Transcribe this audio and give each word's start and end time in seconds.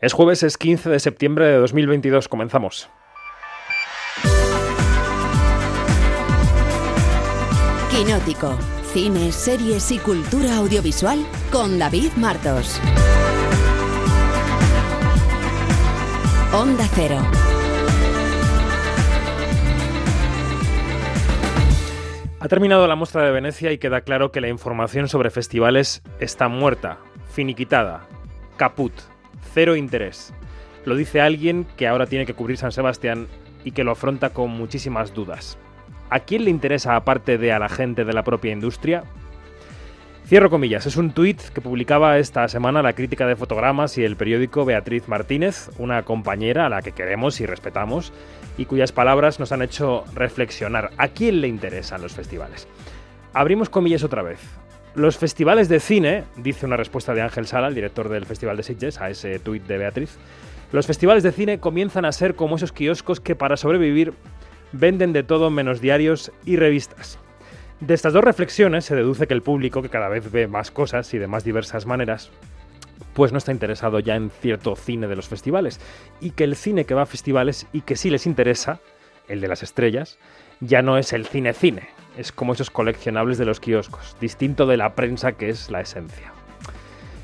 Es 0.00 0.14
jueves, 0.14 0.42
es 0.42 0.56
15 0.56 0.88
de 0.88 0.98
septiembre 0.98 1.46
de 1.46 1.58
2022. 1.58 2.26
Comenzamos. 2.26 2.88
Quinótico. 7.90 8.56
Cine, 8.94 9.30
series 9.30 9.90
y 9.90 9.98
cultura 9.98 10.56
audiovisual 10.56 11.18
con 11.52 11.78
David 11.78 12.12
Martos. 12.16 12.80
Onda 16.54 16.88
Cero. 16.94 17.18
Ha 22.40 22.48
terminado 22.48 22.86
la 22.88 22.96
muestra 22.96 23.22
de 23.22 23.32
Venecia 23.32 23.70
y 23.70 23.76
queda 23.76 24.00
claro 24.00 24.32
que 24.32 24.40
la 24.40 24.48
información 24.48 25.08
sobre 25.08 25.28
festivales 25.28 26.02
está 26.20 26.48
muerta, 26.48 27.00
finiquitada, 27.34 28.08
caput 28.56 29.09
cero 29.52 29.76
interés. 29.76 30.32
Lo 30.84 30.96
dice 30.96 31.20
alguien 31.20 31.66
que 31.76 31.86
ahora 31.86 32.06
tiene 32.06 32.26
que 32.26 32.34
cubrir 32.34 32.56
San 32.56 32.72
Sebastián 32.72 33.26
y 33.64 33.72
que 33.72 33.84
lo 33.84 33.92
afronta 33.92 34.30
con 34.30 34.50
muchísimas 34.50 35.14
dudas. 35.14 35.58
¿A 36.08 36.20
quién 36.20 36.44
le 36.44 36.50
interesa 36.50 36.96
aparte 36.96 37.38
de 37.38 37.52
a 37.52 37.58
la 37.58 37.68
gente 37.68 38.04
de 38.04 38.12
la 38.12 38.24
propia 38.24 38.52
industria? 38.52 39.04
Cierro 40.26 40.48
comillas, 40.48 40.86
es 40.86 40.96
un 40.96 41.10
tuit 41.10 41.40
que 41.40 41.60
publicaba 41.60 42.18
esta 42.18 42.46
semana 42.46 42.82
la 42.82 42.92
crítica 42.92 43.26
de 43.26 43.36
fotogramas 43.36 43.98
y 43.98 44.04
el 44.04 44.16
periódico 44.16 44.64
Beatriz 44.64 45.08
Martínez, 45.08 45.70
una 45.76 46.04
compañera 46.04 46.66
a 46.66 46.68
la 46.68 46.82
que 46.82 46.92
queremos 46.92 47.40
y 47.40 47.46
respetamos 47.46 48.12
y 48.56 48.66
cuyas 48.66 48.92
palabras 48.92 49.40
nos 49.40 49.52
han 49.52 49.62
hecho 49.62 50.04
reflexionar. 50.14 50.90
¿A 50.98 51.08
quién 51.08 51.40
le 51.40 51.48
interesan 51.48 52.02
los 52.02 52.12
festivales? 52.12 52.68
Abrimos 53.32 53.70
comillas 53.70 54.04
otra 54.04 54.22
vez. 54.22 54.38
Los 54.94 55.16
festivales 55.16 55.68
de 55.68 55.78
cine, 55.78 56.24
dice 56.36 56.66
una 56.66 56.76
respuesta 56.76 57.14
de 57.14 57.22
Ángel 57.22 57.46
Sala, 57.46 57.68
el 57.68 57.74
director 57.74 58.08
del 58.08 58.26
Festival 58.26 58.56
de 58.56 58.64
Sitges, 58.64 59.00
a 59.00 59.08
ese 59.08 59.38
tuit 59.38 59.64
de 59.66 59.78
Beatriz, 59.78 60.18
los 60.72 60.86
festivales 60.86 61.22
de 61.22 61.30
cine 61.30 61.60
comienzan 61.60 62.04
a 62.04 62.12
ser 62.12 62.34
como 62.34 62.56
esos 62.56 62.72
kioscos 62.72 63.20
que 63.20 63.36
para 63.36 63.56
sobrevivir 63.56 64.12
venden 64.72 65.12
de 65.12 65.22
todo 65.22 65.48
menos 65.48 65.80
diarios 65.80 66.32
y 66.44 66.56
revistas. 66.56 67.18
De 67.78 67.94
estas 67.94 68.12
dos 68.12 68.24
reflexiones 68.24 68.84
se 68.84 68.96
deduce 68.96 69.28
que 69.28 69.34
el 69.34 69.42
público, 69.42 69.80
que 69.80 69.88
cada 69.88 70.08
vez 70.08 70.30
ve 70.30 70.48
más 70.48 70.72
cosas 70.72 71.14
y 71.14 71.18
de 71.18 71.28
más 71.28 71.44
diversas 71.44 71.86
maneras, 71.86 72.30
pues 73.14 73.30
no 73.30 73.38
está 73.38 73.52
interesado 73.52 74.00
ya 74.00 74.16
en 74.16 74.30
cierto 74.30 74.74
cine 74.74 75.06
de 75.06 75.16
los 75.16 75.28
festivales, 75.28 75.80
y 76.20 76.32
que 76.32 76.44
el 76.44 76.56
cine 76.56 76.84
que 76.84 76.94
va 76.94 77.02
a 77.02 77.06
festivales 77.06 77.66
y 77.72 77.82
que 77.82 77.96
sí 77.96 78.10
les 78.10 78.26
interesa, 78.26 78.80
el 79.28 79.40
de 79.40 79.48
las 79.48 79.62
estrellas, 79.62 80.18
ya 80.60 80.82
no 80.82 80.98
es 80.98 81.12
el 81.12 81.26
cine-cine, 81.26 81.88
es 82.16 82.32
como 82.32 82.52
esos 82.52 82.70
coleccionables 82.70 83.38
de 83.38 83.44
los 83.44 83.60
kioscos, 83.60 84.16
distinto 84.20 84.66
de 84.66 84.76
la 84.76 84.94
prensa 84.94 85.32
que 85.32 85.48
es 85.48 85.70
la 85.70 85.80
esencia. 85.80 86.32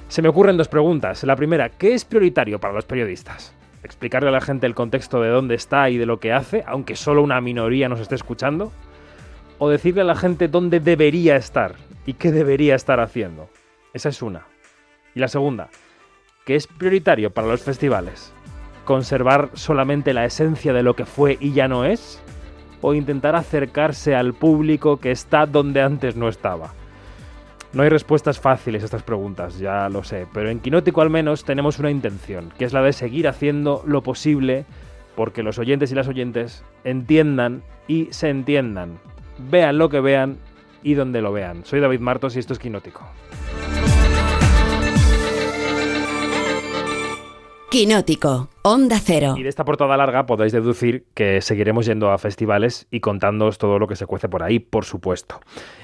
Se 0.08 0.22
me 0.22 0.28
ocurren 0.28 0.56
dos 0.56 0.68
preguntas. 0.68 1.24
La 1.24 1.36
primera, 1.36 1.68
¿qué 1.68 1.94
es 1.94 2.04
prioritario 2.04 2.60
para 2.60 2.74
los 2.74 2.84
periodistas? 2.84 3.52
¿Explicarle 3.82 4.28
a 4.28 4.32
la 4.32 4.40
gente 4.40 4.66
el 4.66 4.74
contexto 4.74 5.20
de 5.20 5.28
dónde 5.28 5.56
está 5.56 5.90
y 5.90 5.98
de 5.98 6.06
lo 6.06 6.20
que 6.20 6.32
hace, 6.32 6.64
aunque 6.66 6.96
solo 6.96 7.22
una 7.22 7.40
minoría 7.40 7.88
nos 7.88 8.00
esté 8.00 8.14
escuchando? 8.14 8.72
¿O 9.58 9.68
decirle 9.68 10.02
a 10.02 10.04
la 10.04 10.16
gente 10.16 10.48
dónde 10.48 10.80
debería 10.80 11.36
estar 11.36 11.74
y 12.04 12.14
qué 12.14 12.30
debería 12.30 12.74
estar 12.74 13.00
haciendo? 13.00 13.48
Esa 13.94 14.08
es 14.08 14.22
una. 14.22 14.46
Y 15.14 15.20
la 15.20 15.28
segunda, 15.28 15.68
¿qué 16.44 16.56
es 16.56 16.66
prioritario 16.66 17.30
para 17.30 17.48
los 17.48 17.62
festivales? 17.62 18.32
¿Conservar 18.84 19.50
solamente 19.54 20.14
la 20.14 20.24
esencia 20.24 20.72
de 20.72 20.82
lo 20.82 20.94
que 20.94 21.06
fue 21.06 21.36
y 21.40 21.52
ya 21.52 21.66
no 21.66 21.84
es? 21.84 22.22
O 22.80 22.94
intentar 22.94 23.36
acercarse 23.36 24.14
al 24.14 24.34
público 24.34 24.98
que 24.98 25.10
está 25.10 25.46
donde 25.46 25.82
antes 25.82 26.16
no 26.16 26.28
estaba? 26.28 26.72
No 27.72 27.82
hay 27.82 27.88
respuestas 27.88 28.40
fáciles 28.40 28.82
a 28.82 28.86
estas 28.86 29.02
preguntas, 29.02 29.58
ya 29.58 29.88
lo 29.88 30.02
sé, 30.02 30.26
pero 30.32 30.48
en 30.48 30.60
Quinótico 30.60 31.02
al 31.02 31.10
menos 31.10 31.44
tenemos 31.44 31.78
una 31.78 31.90
intención, 31.90 32.52
que 32.56 32.64
es 32.64 32.72
la 32.72 32.82
de 32.82 32.92
seguir 32.92 33.28
haciendo 33.28 33.82
lo 33.86 34.02
posible 34.02 34.64
porque 35.14 35.42
los 35.42 35.58
oyentes 35.58 35.90
y 35.92 35.94
las 35.94 36.08
oyentes 36.08 36.64
entiendan 36.84 37.62
y 37.88 38.08
se 38.12 38.28
entiendan, 38.28 38.98
vean 39.50 39.78
lo 39.78 39.88
que 39.88 40.00
vean 40.00 40.38
y 40.82 40.94
donde 40.94 41.20
lo 41.20 41.32
vean. 41.32 41.64
Soy 41.64 41.80
David 41.80 42.00
Martos 42.00 42.36
y 42.36 42.38
esto 42.38 42.52
es 42.52 42.58
Quinótico. 42.58 43.02
Quinótico, 47.68 48.48
Onda 48.62 49.00
Cero. 49.02 49.34
Y 49.36 49.42
de 49.42 49.48
esta 49.48 49.64
portada 49.64 49.96
larga 49.96 50.24
podéis 50.24 50.52
deducir 50.52 51.04
que 51.14 51.40
seguiremos 51.40 51.84
yendo 51.84 52.12
a 52.12 52.18
festivales 52.18 52.86
y 52.92 53.00
contándoos 53.00 53.58
todo 53.58 53.80
lo 53.80 53.88
que 53.88 53.96
se 53.96 54.06
cuece 54.06 54.28
por 54.28 54.44
ahí, 54.44 54.60
por 54.60 54.84
supuesto. 54.84 55.40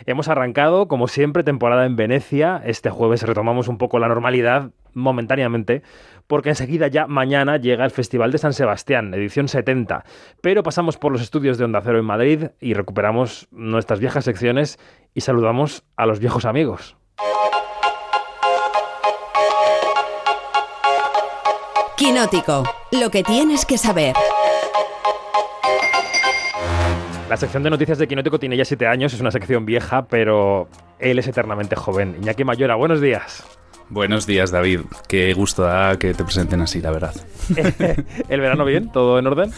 Hemos 0.06 0.28
arrancado, 0.28 0.87
como 0.87 1.09
siempre, 1.09 1.43
temporada 1.43 1.84
en 1.84 1.97
Venecia. 1.97 2.62
Este 2.65 2.88
jueves 2.88 3.25
retomamos 3.25 3.66
un 3.66 3.78
poco 3.78 3.98
la 3.98 4.06
normalidad, 4.06 4.70
momentáneamente, 4.94 5.82
porque 6.28 6.50
enseguida 6.50 6.87
ya 6.87 7.09
mañana 7.09 7.56
llega 7.56 7.84
el 7.84 7.91
Festival 7.91 8.31
de 8.31 8.38
San 8.38 8.53
Sebastián, 8.53 9.12
edición 9.12 9.49
70. 9.49 10.04
Pero 10.41 10.62
pasamos 10.62 10.99
por 10.99 11.10
los 11.10 11.20
estudios 11.20 11.59
de 11.59 11.64
Onda 11.64 11.82
Cero 11.82 11.99
en 11.99 12.04
Madrid 12.04 12.47
y 12.60 12.75
recuperamos 12.75 13.49
nuestras 13.50 13.99
viejas 13.99 14.25
secciones 14.25 14.78
y 15.14 15.22
saludamos 15.22 15.82
a 15.97 16.06
los 16.06 16.20
viejos 16.20 16.44
amigos. 16.44 16.97
Quinótico, 22.04 22.64
lo 22.90 23.10
que 23.12 23.22
tienes 23.22 23.64
que 23.64 23.78
saber. 23.78 24.16
La 27.30 27.36
sección 27.36 27.62
de 27.62 27.70
noticias 27.70 27.96
de 27.96 28.08
Quinótico 28.08 28.40
tiene 28.40 28.56
ya 28.56 28.64
siete 28.64 28.88
años, 28.88 29.14
es 29.14 29.20
una 29.20 29.30
sección 29.30 29.64
vieja, 29.64 30.06
pero 30.06 30.66
él 30.98 31.20
es 31.20 31.28
eternamente 31.28 31.76
joven. 31.76 32.16
Iñaki 32.20 32.42
Mayora, 32.42 32.74
buenos 32.74 33.00
días. 33.00 33.44
Buenos 33.88 34.26
días, 34.26 34.50
David. 34.50 34.80
Qué 35.06 35.32
gusto 35.32 35.62
da 35.62 35.96
que 35.96 36.12
te 36.12 36.24
presenten 36.24 36.60
así, 36.60 36.80
la 36.80 36.90
verdad. 36.90 37.14
¿El 38.28 38.40
verano 38.40 38.64
bien? 38.64 38.90
¿Todo 38.90 39.20
en 39.20 39.28
orden? 39.28 39.52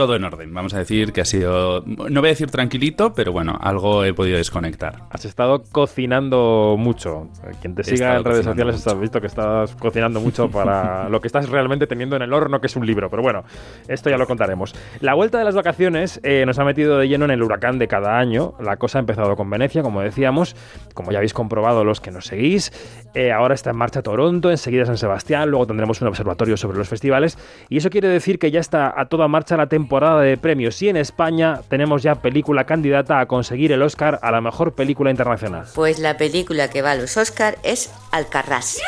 Todo 0.00 0.16
en 0.16 0.24
orden, 0.24 0.54
vamos 0.54 0.72
a 0.72 0.78
decir 0.78 1.12
que 1.12 1.20
ha 1.20 1.26
sido, 1.26 1.84
no 1.84 2.20
voy 2.22 2.28
a 2.28 2.32
decir 2.32 2.50
tranquilito, 2.50 3.12
pero 3.12 3.32
bueno, 3.32 3.58
algo 3.60 4.02
he 4.02 4.14
podido 4.14 4.38
desconectar. 4.38 5.02
Has 5.10 5.26
estado 5.26 5.62
cocinando 5.70 6.76
mucho. 6.78 7.28
Quien 7.60 7.74
te 7.74 7.84
siga 7.84 8.16
en 8.16 8.24
redes 8.24 8.46
sociales 8.46 8.86
has 8.86 8.98
visto 8.98 9.20
que 9.20 9.26
estás 9.26 9.74
cocinando 9.74 10.22
mucho 10.22 10.48
para 10.48 11.06
lo 11.10 11.20
que 11.20 11.26
estás 11.26 11.50
realmente 11.50 11.86
teniendo 11.86 12.16
en 12.16 12.22
el 12.22 12.32
horno, 12.32 12.62
que 12.62 12.68
es 12.68 12.76
un 12.76 12.86
libro. 12.86 13.10
Pero 13.10 13.22
bueno, 13.22 13.44
esto 13.88 14.08
ya 14.08 14.16
lo 14.16 14.26
contaremos. 14.26 14.74
La 15.00 15.12
vuelta 15.12 15.36
de 15.36 15.44
las 15.44 15.54
vacaciones 15.54 16.18
eh, 16.22 16.44
nos 16.46 16.58
ha 16.58 16.64
metido 16.64 16.96
de 16.96 17.06
lleno 17.06 17.26
en 17.26 17.32
el 17.32 17.42
huracán 17.42 17.78
de 17.78 17.86
cada 17.86 18.18
año. 18.18 18.54
La 18.58 18.78
cosa 18.78 18.96
ha 18.96 19.00
empezado 19.00 19.36
con 19.36 19.50
Venecia, 19.50 19.82
como 19.82 20.00
decíamos, 20.00 20.56
como 20.94 21.12
ya 21.12 21.18
habéis 21.18 21.34
comprobado 21.34 21.84
los 21.84 22.00
que 22.00 22.10
nos 22.10 22.24
seguís. 22.24 22.72
Eh, 23.14 23.32
ahora 23.32 23.54
está 23.54 23.70
en 23.70 23.76
marcha 23.76 24.02
Toronto, 24.02 24.50
enseguida 24.50 24.86
San 24.86 24.96
Sebastián, 24.96 25.50
luego 25.50 25.66
tendremos 25.66 26.00
un 26.00 26.08
observatorio 26.08 26.56
sobre 26.56 26.78
los 26.78 26.88
festivales. 26.88 27.38
Y 27.68 27.78
eso 27.78 27.90
quiere 27.90 28.08
decir 28.08 28.38
que 28.38 28.50
ya 28.50 28.60
está 28.60 28.92
a 28.96 29.06
toda 29.06 29.26
marcha 29.26 29.56
la 29.56 29.66
temporada 29.66 30.20
de 30.20 30.36
premios 30.36 30.80
y 30.82 30.88
en 30.88 30.96
España 30.96 31.60
tenemos 31.68 32.02
ya 32.02 32.16
película 32.16 32.64
candidata 32.64 33.18
a 33.18 33.26
conseguir 33.26 33.72
el 33.72 33.82
Oscar 33.82 34.20
a 34.22 34.30
la 34.30 34.40
mejor 34.40 34.74
película 34.74 35.10
internacional. 35.10 35.66
Pues 35.74 35.98
la 35.98 36.16
película 36.16 36.68
que 36.68 36.82
va 36.82 36.92
a 36.92 36.94
los 36.94 37.16
Oscar 37.16 37.56
es 37.64 37.92
Alcarrás. 38.12 38.80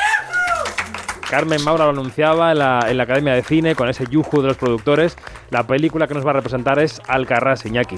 Carmen 1.28 1.64
Maura 1.64 1.84
lo 1.84 1.90
anunciaba 1.90 2.52
en 2.52 2.58
la, 2.58 2.84
en 2.88 2.98
la, 2.98 3.04
Academia 3.04 3.32
de 3.32 3.42
Cine 3.42 3.74
con 3.74 3.88
ese 3.88 4.04
yuju 4.06 4.42
de 4.42 4.48
los 4.48 4.56
productores. 4.58 5.16
La 5.50 5.66
película 5.66 6.06
que 6.06 6.14
nos 6.14 6.26
va 6.26 6.30
a 6.30 6.34
representar 6.34 6.78
es 6.78 7.00
Alcarrás, 7.08 7.64
Iñaki. 7.64 7.96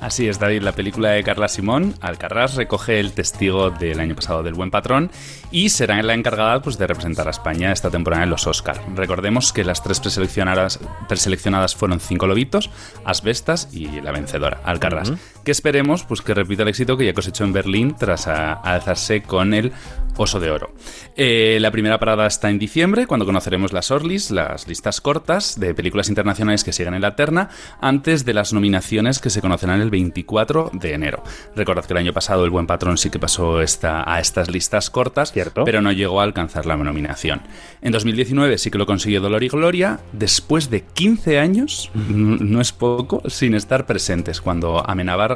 Así 0.00 0.28
es, 0.28 0.38
David. 0.38 0.62
La 0.62 0.72
película 0.72 1.10
de 1.10 1.24
Carla 1.24 1.48
Simón, 1.48 1.94
Alcarrás, 2.00 2.54
recoge 2.54 3.00
el 3.00 3.12
testigo 3.12 3.70
del 3.70 3.98
año 3.98 4.14
pasado 4.14 4.42
del 4.42 4.54
Buen 4.54 4.70
Patrón 4.70 5.10
y 5.50 5.70
será 5.70 6.02
la 6.02 6.14
encargada 6.14 6.60
pues, 6.60 6.78
de 6.78 6.86
representar 6.86 7.26
a 7.28 7.30
España 7.30 7.72
esta 7.72 7.90
temporada 7.90 8.22
en 8.22 8.30
los 8.30 8.46
Oscar. 8.46 8.80
Recordemos 8.94 9.52
que 9.52 9.64
las 9.64 9.82
tres 9.82 10.00
preseleccionadas, 10.00 10.80
preseleccionadas 11.08 11.74
fueron 11.74 12.00
Cinco 12.00 12.26
Lobitos, 12.26 12.70
Asbestas 13.04 13.68
y 13.72 14.00
la 14.00 14.12
vencedora, 14.12 14.60
Alcarrás. 14.64 15.12
Que 15.46 15.52
esperemos 15.52 16.02
pues, 16.02 16.22
que 16.22 16.34
repita 16.34 16.64
el 16.64 16.68
éxito 16.70 16.96
que 16.96 17.04
ya 17.04 17.14
cosechó 17.14 17.44
en 17.44 17.52
Berlín 17.52 17.94
tras 17.96 18.26
alzarse 18.26 19.22
con 19.22 19.54
el 19.54 19.70
Oso 20.16 20.40
de 20.40 20.50
Oro. 20.50 20.72
Eh, 21.14 21.58
la 21.60 21.70
primera 21.70 21.98
parada 21.98 22.26
está 22.26 22.50
en 22.50 22.58
diciembre, 22.58 23.06
cuando 23.06 23.26
conoceremos 23.26 23.72
las 23.72 23.90
Orlis, 23.90 24.30
las 24.30 24.66
listas 24.66 25.00
cortas 25.00 25.60
de 25.60 25.74
películas 25.74 26.08
internacionales 26.08 26.64
que 26.64 26.72
siguen 26.72 26.94
en 26.94 27.02
la 27.02 27.14
terna, 27.14 27.50
antes 27.80 28.24
de 28.24 28.34
las 28.34 28.52
nominaciones 28.52 29.18
que 29.20 29.30
se 29.30 29.40
conocerán 29.40 29.80
el 29.80 29.90
24 29.90 30.70
de 30.72 30.94
enero. 30.94 31.22
Recordad 31.54 31.84
que 31.84 31.92
el 31.92 31.98
año 31.98 32.12
pasado 32.12 32.44
el 32.44 32.50
Buen 32.50 32.66
Patrón 32.66 32.98
sí 32.98 33.10
que 33.10 33.18
pasó 33.18 33.60
esta, 33.60 34.10
a 34.10 34.18
estas 34.18 34.50
listas 34.50 34.90
cortas, 34.90 35.32
¿Cierto? 35.32 35.64
pero 35.64 35.80
no 35.80 35.92
llegó 35.92 36.20
a 36.20 36.24
alcanzar 36.24 36.66
la 36.66 36.76
nominación. 36.76 37.42
En 37.82 37.92
2019 37.92 38.58
sí 38.58 38.70
que 38.70 38.78
lo 38.78 38.86
consiguió 38.86 39.20
Dolor 39.20 39.44
y 39.44 39.48
Gloria, 39.48 40.00
después 40.12 40.70
de 40.70 40.82
15 40.82 41.38
años, 41.38 41.90
no 41.94 42.60
es 42.60 42.72
poco, 42.72 43.22
sin 43.28 43.54
estar 43.54 43.86
presentes 43.86 44.40
cuando 44.40 44.82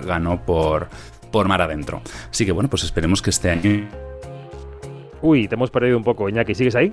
Ganó 0.01 0.45
por, 0.45 0.89
por 1.31 1.49
Mar 1.49 1.63
Adentro. 1.63 2.03
Así 2.31 2.45
que 2.47 2.53
bueno, 2.53 2.69
pues 2.71 2.85
esperemos 2.85 3.23
que 3.23 3.31
este 3.31 3.51
año 3.51 3.89
Uy, 5.23 5.49
te 5.49 5.55
hemos 5.55 5.71
perdido 5.71 5.97
un 5.97 6.05
poco, 6.05 6.29
Iñaki. 6.29 6.55
¿Sigues 6.55 6.75
ahí? 6.77 6.93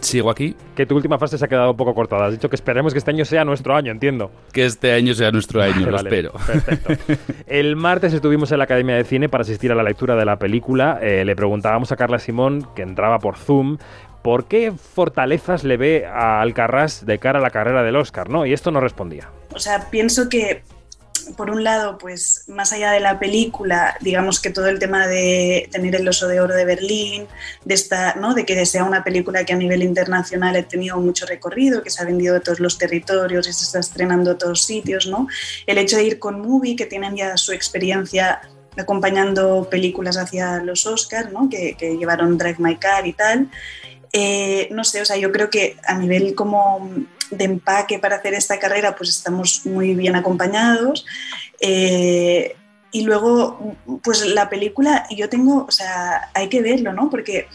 Sigo 0.00 0.30
aquí. 0.30 0.54
Que 0.74 0.84
tu 0.86 0.94
última 0.94 1.18
frase 1.18 1.38
se 1.38 1.44
ha 1.44 1.48
quedado 1.48 1.70
un 1.70 1.76
poco 1.76 1.94
cortada. 1.94 2.26
Has 2.26 2.32
dicho 2.32 2.48
que 2.48 2.56
esperemos 2.56 2.92
que 2.92 2.98
este 2.98 3.10
año 3.10 3.24
sea 3.24 3.44
nuestro 3.44 3.74
año, 3.74 3.90
entiendo. 3.92 4.30
Que 4.52 4.64
este 4.64 4.92
año 4.92 5.14
sea 5.14 5.30
nuestro 5.32 5.62
año, 5.62 5.72
Vale, 5.72 5.86
lo 5.86 5.96
vale. 5.96 6.08
espero. 6.08 6.32
Perfecto. 6.46 7.14
El 7.46 7.76
martes 7.76 8.12
estuvimos 8.12 8.52
en 8.52 8.58
la 8.58 8.64
Academia 8.64 8.94
de 8.96 9.04
Cine 9.04 9.28
para 9.28 9.42
asistir 9.42 9.72
a 9.72 9.74
la 9.74 9.82
lectura 9.82 10.16
de 10.16 10.24
la 10.24 10.38
película. 10.38 10.98
Eh, 11.02 11.24
le 11.24 11.34
preguntábamos 11.34 11.92
a 11.92 11.96
Carla 11.96 12.18
Simón, 12.18 12.66
que 12.74 12.82
entraba 12.82 13.18
por 13.18 13.36
Zoom, 13.36 13.78
¿por 14.22 14.46
qué 14.46 14.72
fortalezas 14.72 15.64
le 15.64 15.76
ve 15.76 16.06
a 16.06 16.40
Alcarrás 16.40 17.06
de 17.06 17.18
cara 17.18 17.38
a 17.38 17.42
la 17.42 17.50
carrera 17.50 17.82
del 17.82 17.96
Oscar? 17.96 18.28
¿no? 18.28 18.44
Y 18.44 18.52
esto 18.52 18.70
no 18.70 18.80
respondía. 18.80 19.30
O 19.54 19.58
sea, 19.58 19.88
pienso 19.90 20.28
que 20.28 20.62
por 21.36 21.50
un 21.50 21.64
lado, 21.64 21.98
pues 21.98 22.44
más 22.48 22.72
allá 22.72 22.92
de 22.92 23.00
la 23.00 23.18
película, 23.18 23.96
digamos 24.00 24.40
que 24.40 24.50
todo 24.50 24.66
el 24.66 24.78
tema 24.78 25.06
de 25.06 25.68
tener 25.72 25.94
el 25.96 26.08
oso 26.08 26.28
de 26.28 26.40
oro 26.40 26.54
de 26.54 26.64
Berlín, 26.64 27.26
de 27.64 27.74
esta, 27.74 28.14
¿no? 28.14 28.34
de 28.34 28.44
que 28.44 28.64
sea 28.66 28.84
una 28.84 29.02
película 29.02 29.44
que 29.44 29.52
a 29.52 29.56
nivel 29.56 29.82
internacional 29.82 30.56
ha 30.56 30.62
tenido 30.62 30.98
mucho 30.98 31.26
recorrido, 31.26 31.82
que 31.82 31.90
se 31.90 32.02
ha 32.02 32.06
vendido 32.06 32.36
a 32.36 32.40
todos 32.40 32.60
los 32.60 32.78
territorios 32.78 33.48
y 33.48 33.52
se 33.52 33.64
está 33.64 33.78
estrenando 33.80 34.32
a 34.32 34.38
todos 34.38 34.64
sitios, 34.64 35.06
¿no? 35.06 35.26
El 35.66 35.78
hecho 35.78 35.96
de 35.96 36.04
ir 36.04 36.18
con 36.18 36.40
Movie, 36.40 36.76
que 36.76 36.86
tienen 36.86 37.16
ya 37.16 37.36
su 37.36 37.52
experiencia 37.52 38.40
acompañando 38.78 39.68
películas 39.70 40.16
hacia 40.16 40.62
los 40.62 40.86
Oscars, 40.86 41.32
¿no? 41.32 41.48
que, 41.48 41.74
que 41.74 41.96
llevaron 41.96 42.36
Drive 42.38 42.56
My 42.58 42.76
Car 42.76 43.06
y 43.06 43.12
tal. 43.12 43.48
Eh, 44.12 44.68
no 44.70 44.84
sé, 44.84 45.00
o 45.00 45.04
sea, 45.04 45.16
yo 45.16 45.32
creo 45.32 45.50
que 45.50 45.76
a 45.86 45.96
nivel 45.98 46.34
como 46.34 46.90
de 47.30 47.44
empaque 47.44 47.98
para 47.98 48.16
hacer 48.16 48.34
esta 48.34 48.58
carrera, 48.58 48.94
pues 48.96 49.10
estamos 49.10 49.66
muy 49.66 49.94
bien 49.94 50.16
acompañados. 50.16 51.04
Eh, 51.60 52.56
y 52.92 53.02
luego, 53.02 53.76
pues 54.02 54.24
la 54.26 54.48
película, 54.48 55.06
yo 55.10 55.28
tengo, 55.28 55.66
o 55.68 55.70
sea, 55.70 56.30
hay 56.34 56.48
que 56.48 56.62
verlo, 56.62 56.92
¿no? 56.92 57.10
Porque 57.10 57.48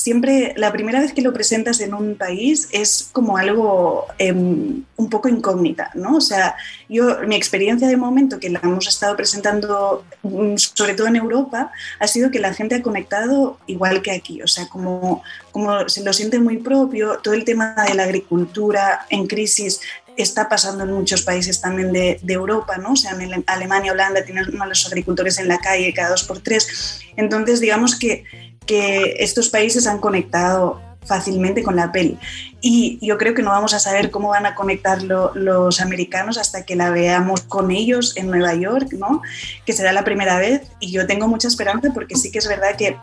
siempre 0.00 0.54
la 0.56 0.72
primera 0.72 0.98
vez 0.98 1.12
que 1.12 1.20
lo 1.20 1.34
presentas 1.34 1.78
en 1.80 1.92
un 1.92 2.16
país 2.16 2.68
es 2.72 3.10
como 3.12 3.36
algo 3.36 4.06
em, 4.16 4.82
un 4.96 5.10
poco 5.10 5.28
incógnita, 5.28 5.90
¿no? 5.94 6.16
O 6.16 6.20
sea, 6.22 6.56
yo, 6.88 7.18
mi 7.26 7.36
experiencia 7.36 7.86
de 7.86 7.98
momento 7.98 8.40
que 8.40 8.48
la 8.48 8.60
hemos 8.62 8.88
estado 8.88 9.14
presentando, 9.14 10.06
mm, 10.22 10.56
sobre 10.56 10.94
todo 10.94 11.06
en 11.08 11.16
Europa, 11.16 11.70
ha 11.98 12.06
sido 12.06 12.30
que 12.30 12.38
la 12.38 12.54
gente 12.54 12.76
ha 12.76 12.82
conectado 12.82 13.58
igual 13.66 14.00
que 14.00 14.12
aquí, 14.12 14.40
o 14.40 14.48
sea, 14.48 14.68
como, 14.68 15.22
como 15.52 15.86
se 15.90 16.02
lo 16.02 16.14
siente 16.14 16.38
muy 16.38 16.56
propio, 16.56 17.18
todo 17.22 17.34
el 17.34 17.44
tema 17.44 17.74
de 17.86 17.94
la 17.94 18.04
agricultura 18.04 19.06
en 19.10 19.26
crisis 19.26 19.82
está 20.16 20.48
pasando 20.48 20.84
en 20.84 20.92
muchos 20.92 21.22
países 21.22 21.60
también 21.60 21.92
de, 21.92 22.18
de, 22.22 22.32
Europa, 22.34 22.78
¿no? 22.78 22.92
O 22.92 22.96
sea, 22.96 23.12
en 23.12 23.44
Alemania, 23.46 23.92
Holanda 23.92 24.24
tienen 24.24 24.60
a 24.60 24.66
los 24.66 24.86
agricultores 24.86 25.38
en 25.38 25.48
la 25.48 25.58
calle 25.58 25.92
cada 25.92 26.10
dos 26.10 26.24
por 26.24 26.40
tres. 26.40 27.00
Entonces, 27.16 27.60
digamos 27.60 27.98
que 27.98 28.24
que 28.70 29.16
estos 29.18 29.48
países 29.48 29.88
han 29.88 29.98
conectado 29.98 30.80
fácilmente 31.04 31.64
con 31.64 31.74
la 31.74 31.90
peli. 31.90 32.16
Y 32.60 33.04
yo 33.04 33.18
creo 33.18 33.34
que 33.34 33.42
no 33.42 33.50
vamos 33.50 33.74
a 33.74 33.80
saber 33.80 34.12
cómo 34.12 34.28
van 34.28 34.46
a 34.46 34.54
conectarlo 34.54 35.32
los 35.34 35.80
americanos 35.80 36.38
hasta 36.38 36.64
que 36.64 36.76
la 36.76 36.90
veamos 36.90 37.40
con 37.40 37.72
ellos 37.72 38.16
en 38.16 38.28
Nueva 38.28 38.54
York, 38.54 38.92
¿no? 38.92 39.22
Que 39.66 39.72
será 39.72 39.92
la 39.92 40.04
primera 40.04 40.38
vez. 40.38 40.62
Y 40.78 40.92
yo 40.92 41.04
tengo 41.08 41.26
mucha 41.26 41.48
esperanza 41.48 41.88
porque 41.92 42.14
sí 42.14 42.30
que 42.30 42.38
es 42.38 42.46
verdad 42.46 42.76
que, 42.76 42.96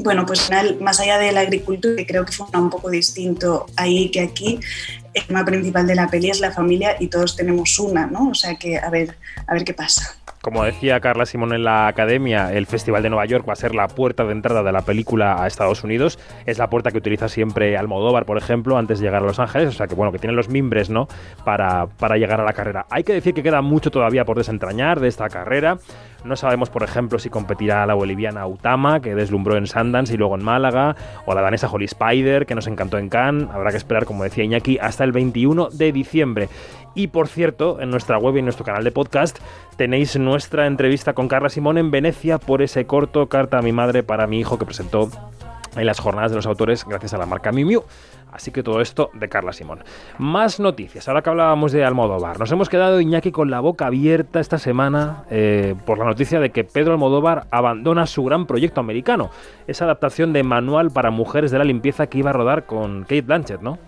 bueno, 0.00 0.26
pues 0.26 0.50
más 0.82 1.00
allá 1.00 1.16
de 1.16 1.32
la 1.32 1.40
agricultura, 1.40 1.96
que 1.96 2.06
creo 2.06 2.26
que 2.26 2.32
fue 2.32 2.46
un 2.52 2.68
poco 2.68 2.90
distinto 2.90 3.64
ahí 3.76 4.10
que 4.10 4.20
aquí, 4.20 4.60
el 5.14 5.24
tema 5.24 5.46
principal 5.46 5.86
de 5.86 5.94
la 5.94 6.08
peli 6.08 6.28
es 6.28 6.40
la 6.40 6.52
familia 6.52 6.96
y 7.00 7.06
todos 7.06 7.36
tenemos 7.36 7.78
una, 7.78 8.06
¿no? 8.06 8.28
O 8.28 8.34
sea 8.34 8.56
que 8.56 8.76
a 8.76 8.90
ver, 8.90 9.16
a 9.46 9.54
ver 9.54 9.64
qué 9.64 9.72
pasa. 9.72 10.14
Como 10.44 10.62
decía 10.62 11.00
Carla 11.00 11.24
Simón 11.24 11.54
en 11.54 11.64
la 11.64 11.86
academia, 11.86 12.52
el 12.52 12.66
Festival 12.66 13.02
de 13.02 13.08
Nueva 13.08 13.24
York 13.24 13.48
va 13.48 13.54
a 13.54 13.56
ser 13.56 13.74
la 13.74 13.88
puerta 13.88 14.24
de 14.24 14.32
entrada 14.32 14.62
de 14.62 14.72
la 14.72 14.82
película 14.82 15.42
a 15.42 15.46
Estados 15.46 15.82
Unidos. 15.84 16.18
Es 16.44 16.58
la 16.58 16.68
puerta 16.68 16.90
que 16.90 16.98
utiliza 16.98 17.30
siempre 17.30 17.78
Almodóvar, 17.78 18.26
por 18.26 18.36
ejemplo, 18.36 18.76
antes 18.76 18.98
de 18.98 19.06
llegar 19.06 19.22
a 19.22 19.26
Los 19.26 19.38
Ángeles. 19.38 19.68
O 19.70 19.72
sea 19.72 19.86
que 19.86 19.94
bueno, 19.94 20.12
que 20.12 20.18
tienen 20.18 20.36
los 20.36 20.50
mimbres, 20.50 20.90
¿no? 20.90 21.08
Para, 21.46 21.86
para 21.86 22.18
llegar 22.18 22.42
a 22.42 22.44
la 22.44 22.52
carrera. 22.52 22.84
Hay 22.90 23.04
que 23.04 23.14
decir 23.14 23.32
que 23.32 23.42
queda 23.42 23.62
mucho 23.62 23.90
todavía 23.90 24.26
por 24.26 24.36
desentrañar 24.36 25.00
de 25.00 25.08
esta 25.08 25.30
carrera. 25.30 25.78
No 26.24 26.36
sabemos, 26.36 26.68
por 26.68 26.82
ejemplo, 26.82 27.18
si 27.18 27.30
competirá 27.30 27.86
la 27.86 27.94
boliviana 27.94 28.46
Utama, 28.46 29.00
que 29.00 29.14
deslumbró 29.14 29.56
en 29.56 29.66
Sundance 29.66 30.12
y 30.12 30.16
luego 30.18 30.34
en 30.34 30.44
Málaga, 30.44 30.94
o 31.24 31.34
la 31.34 31.40
danesa 31.40 31.70
Holly 31.70 31.84
Spider, 31.86 32.44
que 32.44 32.54
nos 32.54 32.66
encantó 32.66 32.98
en 32.98 33.08
Cannes. 33.08 33.48
Habrá 33.50 33.70
que 33.70 33.76
esperar, 33.78 34.04
como 34.04 34.24
decía 34.24 34.44
Iñaki, 34.44 34.78
hasta 34.78 35.04
el 35.04 35.12
21 35.12 35.68
de 35.70 35.92
diciembre. 35.92 36.48
Y 36.94 37.08
por 37.08 37.28
cierto, 37.28 37.80
en 37.80 37.90
nuestra 37.90 38.18
web 38.18 38.36
y 38.36 38.38
en 38.38 38.44
nuestro 38.44 38.64
canal 38.64 38.84
de 38.84 38.92
podcast 38.92 39.38
tenéis 39.76 40.16
nuestra 40.18 40.66
entrevista 40.66 41.12
con 41.12 41.28
Carla 41.28 41.48
Simón 41.48 41.78
en 41.78 41.90
Venecia 41.90 42.38
por 42.38 42.62
ese 42.62 42.86
corto 42.86 43.28
Carta 43.28 43.58
a 43.58 43.62
mi 43.62 43.72
madre 43.72 44.02
para 44.02 44.26
mi 44.26 44.38
hijo 44.38 44.58
que 44.58 44.64
presentó 44.64 45.08
en 45.76 45.86
las 45.86 45.98
jornadas 45.98 46.30
de 46.30 46.36
los 46.36 46.46
autores 46.46 46.84
gracias 46.84 47.14
a 47.14 47.18
la 47.18 47.26
marca 47.26 47.52
Miu 47.52 47.66
Miu. 47.66 47.82
Así 48.32 48.50
que 48.50 48.64
todo 48.64 48.80
esto 48.80 49.10
de 49.14 49.28
Carla 49.28 49.52
Simón. 49.52 49.84
Más 50.18 50.58
noticias. 50.58 51.06
Ahora 51.06 51.22
que 51.22 51.30
hablábamos 51.30 51.70
de 51.70 51.84
Almodóvar, 51.84 52.40
nos 52.40 52.50
hemos 52.50 52.68
quedado 52.68 53.00
Iñaki 53.00 53.30
con 53.30 53.48
la 53.48 53.60
boca 53.60 53.86
abierta 53.86 54.40
esta 54.40 54.58
semana 54.58 55.22
eh, 55.30 55.76
por 55.86 55.98
la 55.98 56.04
noticia 56.04 56.40
de 56.40 56.50
que 56.50 56.64
Pedro 56.64 56.92
Almodóvar 56.92 57.46
abandona 57.52 58.06
su 58.06 58.24
gran 58.24 58.46
proyecto 58.46 58.80
americano, 58.80 59.30
esa 59.68 59.84
adaptación 59.84 60.32
de 60.32 60.42
Manual 60.42 60.90
para 60.90 61.12
Mujeres 61.12 61.52
de 61.52 61.58
la 61.58 61.64
Limpieza 61.64 62.08
que 62.08 62.18
iba 62.18 62.30
a 62.30 62.32
rodar 62.32 62.66
con 62.66 63.02
Kate 63.02 63.22
Blanchett, 63.22 63.60
¿no? 63.60 63.78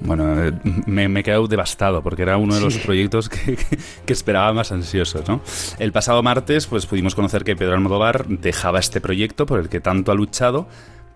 Bueno, 0.00 0.42
eh, 0.44 0.52
me, 0.86 1.08
me, 1.08 1.20
he 1.20 1.22
quedado 1.22 1.46
devastado 1.46 2.02
porque 2.02 2.22
era 2.22 2.36
uno 2.36 2.54
de 2.54 2.60
los 2.60 2.78
proyectos 2.78 3.28
que, 3.28 3.56
esperaba 4.06 4.52
más 4.52 4.72
ansioso. 4.72 5.22
¿no? 5.26 5.40
El 5.78 5.92
pasado 5.92 6.22
martes 6.22 6.66
pues, 6.66 6.86
pudimos 6.86 7.14
conocer 7.14 7.44
que 7.44 7.56
Pedro 7.56 7.74
Almodóvar 7.74 8.26
dejaba 8.26 8.78
este 8.78 9.00
proyecto 9.00 9.46
por 9.46 9.60
el 9.60 9.68
que 9.68 9.80
tanto 9.80 10.12
ha 10.12 10.14
luchado, 10.14 10.68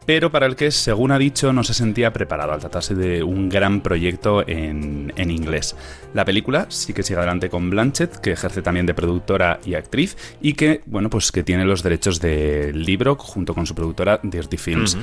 pero 0.06 0.32
para 0.32 0.46
el 0.46 0.56
que, 0.56 0.70
según 0.70 1.12
ha 1.12 1.18
dicho, 1.18 1.52
no 1.52 1.62
se 1.62 1.74
sentía 1.74 2.12
preparado 2.12 2.52
al 2.52 2.60
tratarse 2.60 2.94
de 2.94 3.22
un 3.22 3.48
gran 3.48 3.80
proyecto 3.80 4.46
en, 4.48 5.12
en 5.16 5.30
inglés. 5.30 5.76
La 6.14 6.24
película 6.24 6.66
sí 6.68 6.92
que 6.92 7.02
sigue 7.02 7.18
adelante 7.18 7.50
con 7.50 7.70
Blanchett, 7.70 8.16
que 8.16 8.32
ejerce 8.32 8.62
también 8.62 8.86
de 8.86 8.94
productora 8.94 9.60
y 9.64 9.74
actriz, 9.74 10.16
y 10.40 10.54
que, 10.54 10.80
bueno, 10.86 11.10
pues 11.10 11.30
que 11.30 11.42
tiene 11.42 11.64
los 11.64 11.82
derechos 11.82 12.18
del 12.18 12.82
libro 12.82 13.16
junto 13.16 13.54
con 13.54 13.66
su 13.66 13.74
productora 13.74 14.18
Dirty 14.22 14.56
Films. 14.56 14.96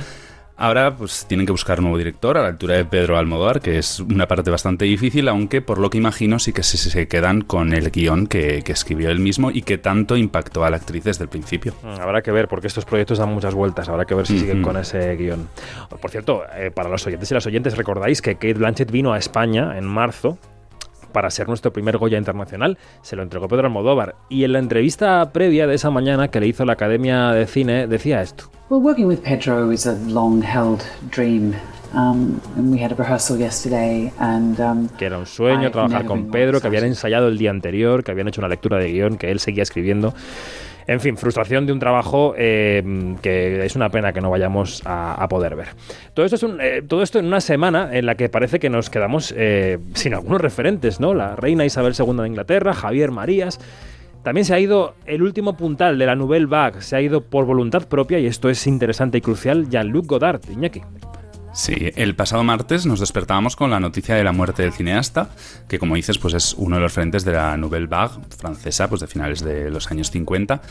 Ahora 0.60 0.96
pues 0.96 1.24
tienen 1.26 1.46
que 1.46 1.52
buscar 1.52 1.78
un 1.78 1.84
nuevo 1.84 1.98
director 1.98 2.36
a 2.36 2.42
la 2.42 2.48
altura 2.48 2.74
de 2.74 2.84
Pedro 2.84 3.16
Almodóvar, 3.16 3.60
que 3.60 3.78
es 3.78 4.00
una 4.00 4.26
parte 4.26 4.50
bastante 4.50 4.86
difícil, 4.86 5.28
aunque 5.28 5.62
por 5.62 5.78
lo 5.78 5.88
que 5.88 5.98
imagino 5.98 6.40
sí 6.40 6.52
que 6.52 6.64
se, 6.64 7.06
quedan 7.06 7.42
con 7.42 7.72
el 7.72 7.92
guion 7.92 8.26
que, 8.26 8.64
escribió 8.66 9.10
él 9.10 9.20
mismo 9.20 9.52
y 9.52 9.62
que 9.62 9.78
tanto 9.78 10.16
impactó 10.16 10.64
a 10.64 10.70
la 10.70 10.76
actriz 10.76 11.04
desde 11.04 11.22
el 11.22 11.30
principio. 11.30 11.74
Mm, 11.84 12.00
habrá 12.00 12.22
que 12.22 12.32
ver, 12.32 12.48
porque 12.48 12.66
estos 12.66 12.84
proyectos 12.84 13.18
dan 13.18 13.32
muchas 13.32 13.54
vueltas, 13.54 13.88
habrá 13.88 14.04
que 14.04 14.16
ver 14.16 14.26
si 14.26 14.40
siguen 14.40 14.60
con 14.62 14.76
ese 14.76 15.14
guion. 15.16 15.48
Por 16.00 16.10
cierto, 16.10 16.42
eh, 16.52 16.72
para 16.72 16.88
los 16.88 17.06
oyentes 17.06 17.30
y 17.30 17.34
las 17.34 17.46
oyentes, 17.46 17.76
recordáis 17.76 18.20
que 18.20 18.34
Kate 18.34 18.54
Blanchett 18.54 18.90
vino 18.90 19.12
a 19.12 19.18
España 19.18 19.78
en 19.78 19.84
marzo 19.84 20.38
para 21.12 21.30
ser 21.30 21.48
nuestro 21.48 21.72
primer 21.72 21.98
Goya 21.98 22.18
internacional. 22.18 22.78
Se 23.02 23.16
lo 23.16 23.22
entregó 23.22 23.48
Pedro 23.48 23.66
Almodóvar. 23.66 24.14
Y 24.28 24.44
en 24.44 24.52
la 24.52 24.58
entrevista 24.58 25.32
previa 25.32 25.66
de 25.66 25.74
esa 25.74 25.90
mañana 25.90 26.28
que 26.28 26.40
le 26.40 26.46
hizo 26.46 26.64
la 26.64 26.74
Academia 26.74 27.32
de 27.32 27.46
Cine 27.46 27.86
decía 27.86 28.22
esto. 28.22 28.44
Well, 28.70 28.82
working 28.82 29.06
with 29.06 29.20
Pedro 29.22 29.72
is 29.72 29.86
a 29.86 29.94
long-held 30.08 30.82
dream. 31.10 31.54
Um, 31.94 32.38
and 32.56 32.70
we 32.70 32.84
had 32.84 32.92
a 32.92 32.94
rehearsal 32.94 33.38
yesterday 33.38 34.12
and, 34.18 34.60
um, 34.60 34.88
que 34.98 35.06
era 35.06 35.16
un 35.16 35.24
sueño 35.24 35.70
trabajar 35.70 36.04
con 36.04 36.30
Pedro, 36.30 36.60
que 36.60 36.66
habían 36.66 36.84
ensayado 36.84 37.28
el 37.28 37.38
día 37.38 37.50
anterior, 37.50 38.04
que 38.04 38.10
habían 38.10 38.28
hecho 38.28 38.42
una 38.42 38.48
lectura 38.48 38.76
de 38.76 38.92
guion, 38.92 39.16
que 39.16 39.30
él 39.30 39.40
seguía 39.40 39.62
escribiendo. 39.62 40.12
En 40.88 41.00
fin, 41.00 41.18
frustración 41.18 41.66
de 41.66 41.72
un 41.74 41.78
trabajo 41.78 42.34
eh, 42.38 42.82
que 43.20 43.62
es 43.62 43.76
una 43.76 43.90
pena 43.90 44.14
que 44.14 44.22
no 44.22 44.30
vayamos 44.30 44.82
a, 44.86 45.28
poder 45.28 45.54
ver. 45.54 45.68
Todo 46.14 46.24
esto, 46.24 46.36
es 46.36 46.42
eh, 46.60 46.82
todo 46.88 47.02
esto 47.02 47.18
en 47.18 47.26
una 47.26 47.42
semana 47.42 47.90
en 47.92 48.06
la 48.06 48.14
que 48.14 48.30
parece 48.30 48.58
que 48.58 48.70
nos 48.70 48.88
quedamos 48.88 49.34
eh, 49.36 49.78
sin 49.92 50.14
algunos 50.14 50.40
referentes, 50.40 50.98
¿no? 50.98 51.12
La 51.12 51.36
reina 51.36 51.66
Isabel 51.66 51.92
II 51.96 52.16
de 52.22 52.28
Inglaterra, 52.28 52.72
Javier 52.72 53.10
Marías. 53.10 53.60
También 54.22 54.46
se 54.46 54.54
ha 54.54 54.60
ido 54.60 54.94
el 55.04 55.22
último 55.22 55.58
puntal 55.58 55.98
de 55.98 56.06
la 56.06 56.16
Nouvelle 56.16 56.46
Vague, 56.46 56.80
se 56.80 56.96
ha 56.96 57.02
ido 57.02 57.20
por 57.20 57.44
voluntad 57.44 57.86
propia, 57.86 58.18
y 58.18 58.26
esto 58.26 58.48
es 58.48 58.66
interesante 58.66 59.18
y 59.18 59.20
crucial, 59.20 59.68
Jean-Luc 59.68 60.06
Godard, 60.06 60.40
Iñaki. 60.50 60.80
Sí, 61.58 61.90
el 61.96 62.14
pasado 62.14 62.44
martes 62.44 62.86
nos 62.86 63.00
despertábamos 63.00 63.56
con 63.56 63.68
la 63.72 63.80
noticia 63.80 64.14
de 64.14 64.22
la 64.22 64.30
muerte 64.30 64.62
del 64.62 64.72
cineasta, 64.72 65.30
que 65.68 65.80
como 65.80 65.96
dices, 65.96 66.16
pues 66.16 66.34
es 66.34 66.54
uno 66.56 66.76
de 66.76 66.82
los 66.82 66.92
frentes 66.92 67.24
de 67.24 67.32
la 67.32 67.56
Nouvelle 67.56 67.88
Vague 67.88 68.14
francesa, 68.38 68.88
pues 68.88 69.00
de 69.00 69.08
finales 69.08 69.42
de 69.42 69.68
los 69.68 69.90
años 69.90 70.12
50, 70.12 70.62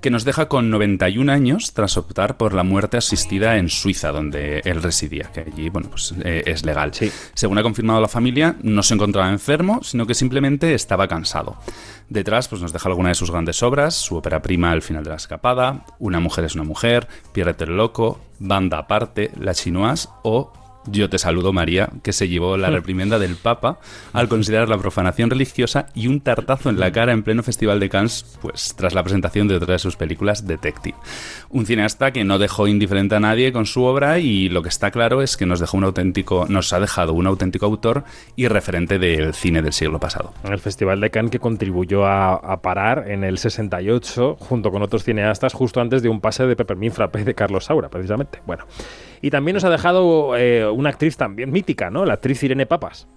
que 0.00 0.08
nos 0.08 0.24
deja 0.24 0.46
con 0.46 0.70
91 0.70 1.32
años 1.32 1.74
tras 1.74 1.96
optar 1.96 2.36
por 2.36 2.54
la 2.54 2.62
muerte 2.62 2.96
asistida 2.96 3.56
en 3.56 3.68
Suiza, 3.68 4.12
donde 4.12 4.60
él 4.64 4.84
residía, 4.84 5.32
que 5.32 5.40
allí, 5.40 5.68
bueno, 5.68 5.90
pues 5.90 6.14
eh, 6.22 6.44
es 6.46 6.64
legal. 6.64 6.94
Sí. 6.94 7.10
Según 7.34 7.58
ha 7.58 7.64
confirmado 7.64 8.00
la 8.00 8.06
familia, 8.06 8.54
no 8.62 8.84
se 8.84 8.94
encontraba 8.94 9.28
enfermo, 9.30 9.80
sino 9.82 10.06
que 10.06 10.14
simplemente 10.14 10.74
estaba 10.74 11.08
cansado. 11.08 11.56
Detrás 12.08 12.48
pues, 12.48 12.62
nos 12.62 12.72
deja 12.72 12.88
alguna 12.88 13.08
de 13.10 13.14
sus 13.14 13.30
grandes 13.30 13.62
obras, 13.62 13.94
su 13.94 14.16
ópera 14.16 14.42
prima 14.42 14.72
El 14.72 14.82
final 14.82 15.04
de 15.04 15.10
la 15.10 15.16
escapada, 15.16 15.84
Una 15.98 16.20
mujer 16.20 16.44
es 16.44 16.54
una 16.54 16.64
mujer, 16.64 17.08
Pierrette 17.32 17.62
el 17.62 17.76
loco, 17.76 18.20
Banda 18.38 18.78
aparte, 18.78 19.30
La 19.38 19.54
chinoise 19.54 20.08
o 20.22 20.52
yo 20.86 21.10
te 21.10 21.18
saludo, 21.18 21.52
María, 21.52 21.90
que 22.02 22.12
se 22.12 22.28
llevó 22.28 22.56
la 22.56 22.70
reprimenda 22.76 23.18
del 23.18 23.36
Papa 23.36 23.78
al 24.12 24.28
considerar 24.28 24.68
la 24.68 24.78
profanación 24.78 25.30
religiosa 25.30 25.86
y 25.94 26.08
un 26.08 26.20
tartazo 26.20 26.70
en 26.70 26.80
la 26.80 26.92
cara 26.92 27.12
en 27.12 27.22
pleno 27.22 27.42
Festival 27.42 27.80
de 27.80 27.88
Cannes, 27.88 28.38
pues 28.40 28.74
tras 28.76 28.94
la 28.94 29.02
presentación 29.02 29.48
de 29.48 29.56
otra 29.56 29.72
de 29.72 29.78
sus 29.78 29.96
películas, 29.96 30.46
Detective. 30.46 30.96
Un 31.50 31.66
cineasta 31.66 32.12
que 32.12 32.24
no 32.24 32.38
dejó 32.38 32.66
indiferente 32.68 33.14
a 33.14 33.20
nadie 33.20 33.52
con 33.52 33.66
su 33.66 33.84
obra 33.84 34.18
y 34.18 34.48
lo 34.48 34.62
que 34.62 34.68
está 34.68 34.90
claro 34.90 35.22
es 35.22 35.36
que 35.36 35.46
nos 35.46 35.60
dejó 35.60 35.76
un 35.76 35.84
auténtico, 35.84 36.46
nos 36.48 36.72
ha 36.72 36.80
dejado 36.80 37.12
un 37.12 37.26
auténtico 37.26 37.66
autor 37.66 38.04
y 38.36 38.48
referente 38.48 38.98
del 38.98 39.34
cine 39.34 39.62
del 39.62 39.72
siglo 39.72 40.00
pasado. 40.00 40.32
El 40.44 40.58
Festival 40.58 41.00
de 41.00 41.10
Cannes 41.10 41.30
que 41.30 41.38
contribuyó 41.38 42.06
a, 42.06 42.60
parar 42.62 43.10
en 43.10 43.22
el 43.22 43.38
68 43.38 44.36
junto 44.40 44.70
con 44.70 44.82
otros 44.82 45.04
cineastas 45.04 45.52
justo 45.52 45.80
antes 45.80 46.02
de 46.02 46.08
un 46.08 46.20
pase 46.20 46.46
de 46.46 46.56
Peppermint 46.56 46.94
Frappé 46.94 47.24
de 47.24 47.34
Carlos 47.34 47.66
Saura, 47.66 47.88
precisamente. 47.88 48.40
Bueno. 48.46 48.64
Y 49.22 49.30
también 49.30 49.54
nos 49.54 49.64
ha 49.64 49.70
dejado 49.70 50.36
eh, 50.36 50.66
una 50.66 50.90
actriz 50.90 51.16
también 51.16 51.50
mítica, 51.50 51.90
¿no? 51.90 52.04
La 52.04 52.14
actriz 52.14 52.42
Irene 52.42 52.66
Papas. 52.66 53.08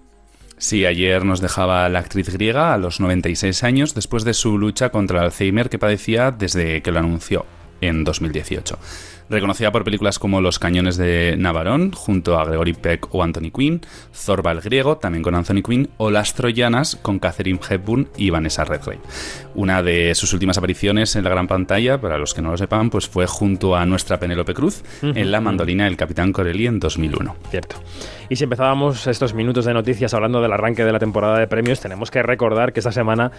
Sí, 0.58 0.84
ayer 0.84 1.24
nos 1.24 1.40
dejaba 1.40 1.88
la 1.88 2.00
actriz 2.00 2.28
griega 2.28 2.74
a 2.74 2.78
los 2.78 3.00
96 3.00 3.64
años 3.64 3.94
después 3.94 4.24
de 4.24 4.34
su 4.34 4.58
lucha 4.58 4.90
contra 4.90 5.20
el 5.20 5.24
Alzheimer 5.24 5.70
que 5.70 5.78
padecía 5.78 6.30
desde 6.32 6.82
que 6.82 6.92
lo 6.92 6.98
anunció 6.98 7.46
en 7.80 8.04
2018 8.04 8.78
reconocida 9.30 9.70
por 9.70 9.84
películas 9.84 10.18
como 10.18 10.40
Los 10.40 10.58
cañones 10.58 10.96
de 10.96 11.36
Navarón, 11.38 11.92
junto 11.92 12.38
a 12.38 12.44
Gregory 12.44 12.74
Peck 12.74 13.14
o 13.14 13.22
Anthony 13.22 13.50
Quinn, 13.54 13.80
Zorba 14.12 14.50
el 14.52 14.60
griego, 14.60 14.98
también 14.98 15.22
con 15.22 15.34
Anthony 15.34 15.62
Quinn, 15.62 15.88
o 15.96 16.10
Las 16.10 16.34
troyanas, 16.34 16.96
con 16.96 17.20
Catherine 17.20 17.60
Hepburn 17.68 18.08
y 18.16 18.30
Vanessa 18.30 18.64
Redgrave. 18.64 19.00
Una 19.54 19.82
de 19.82 20.14
sus 20.14 20.32
últimas 20.32 20.58
apariciones 20.58 21.14
en 21.16 21.24
la 21.24 21.30
gran 21.30 21.46
pantalla, 21.46 22.00
para 22.00 22.18
los 22.18 22.34
que 22.34 22.42
no 22.42 22.50
lo 22.50 22.58
sepan, 22.58 22.90
pues 22.90 23.08
fue 23.08 23.26
junto 23.26 23.76
a 23.76 23.86
nuestra 23.86 24.18
Penélope 24.18 24.52
Cruz 24.52 24.82
en 25.02 25.30
La 25.30 25.40
mandolina 25.40 25.84
del 25.84 25.96
Capitán 25.96 26.32
Corelli 26.32 26.66
en 26.66 26.80
2001. 26.80 27.36
Cierto. 27.50 27.76
Y 28.28 28.36
si 28.36 28.44
empezábamos 28.44 29.08
estos 29.08 29.34
minutos 29.34 29.64
de 29.64 29.74
noticias 29.74 30.14
hablando 30.14 30.40
del 30.40 30.52
arranque 30.52 30.84
de 30.84 30.92
la 30.92 31.00
temporada 31.00 31.38
de 31.38 31.48
premios, 31.48 31.80
tenemos 31.80 32.12
que 32.12 32.22
recordar 32.22 32.72
que 32.72 32.78
esta 32.78 32.92
semana 32.92 33.32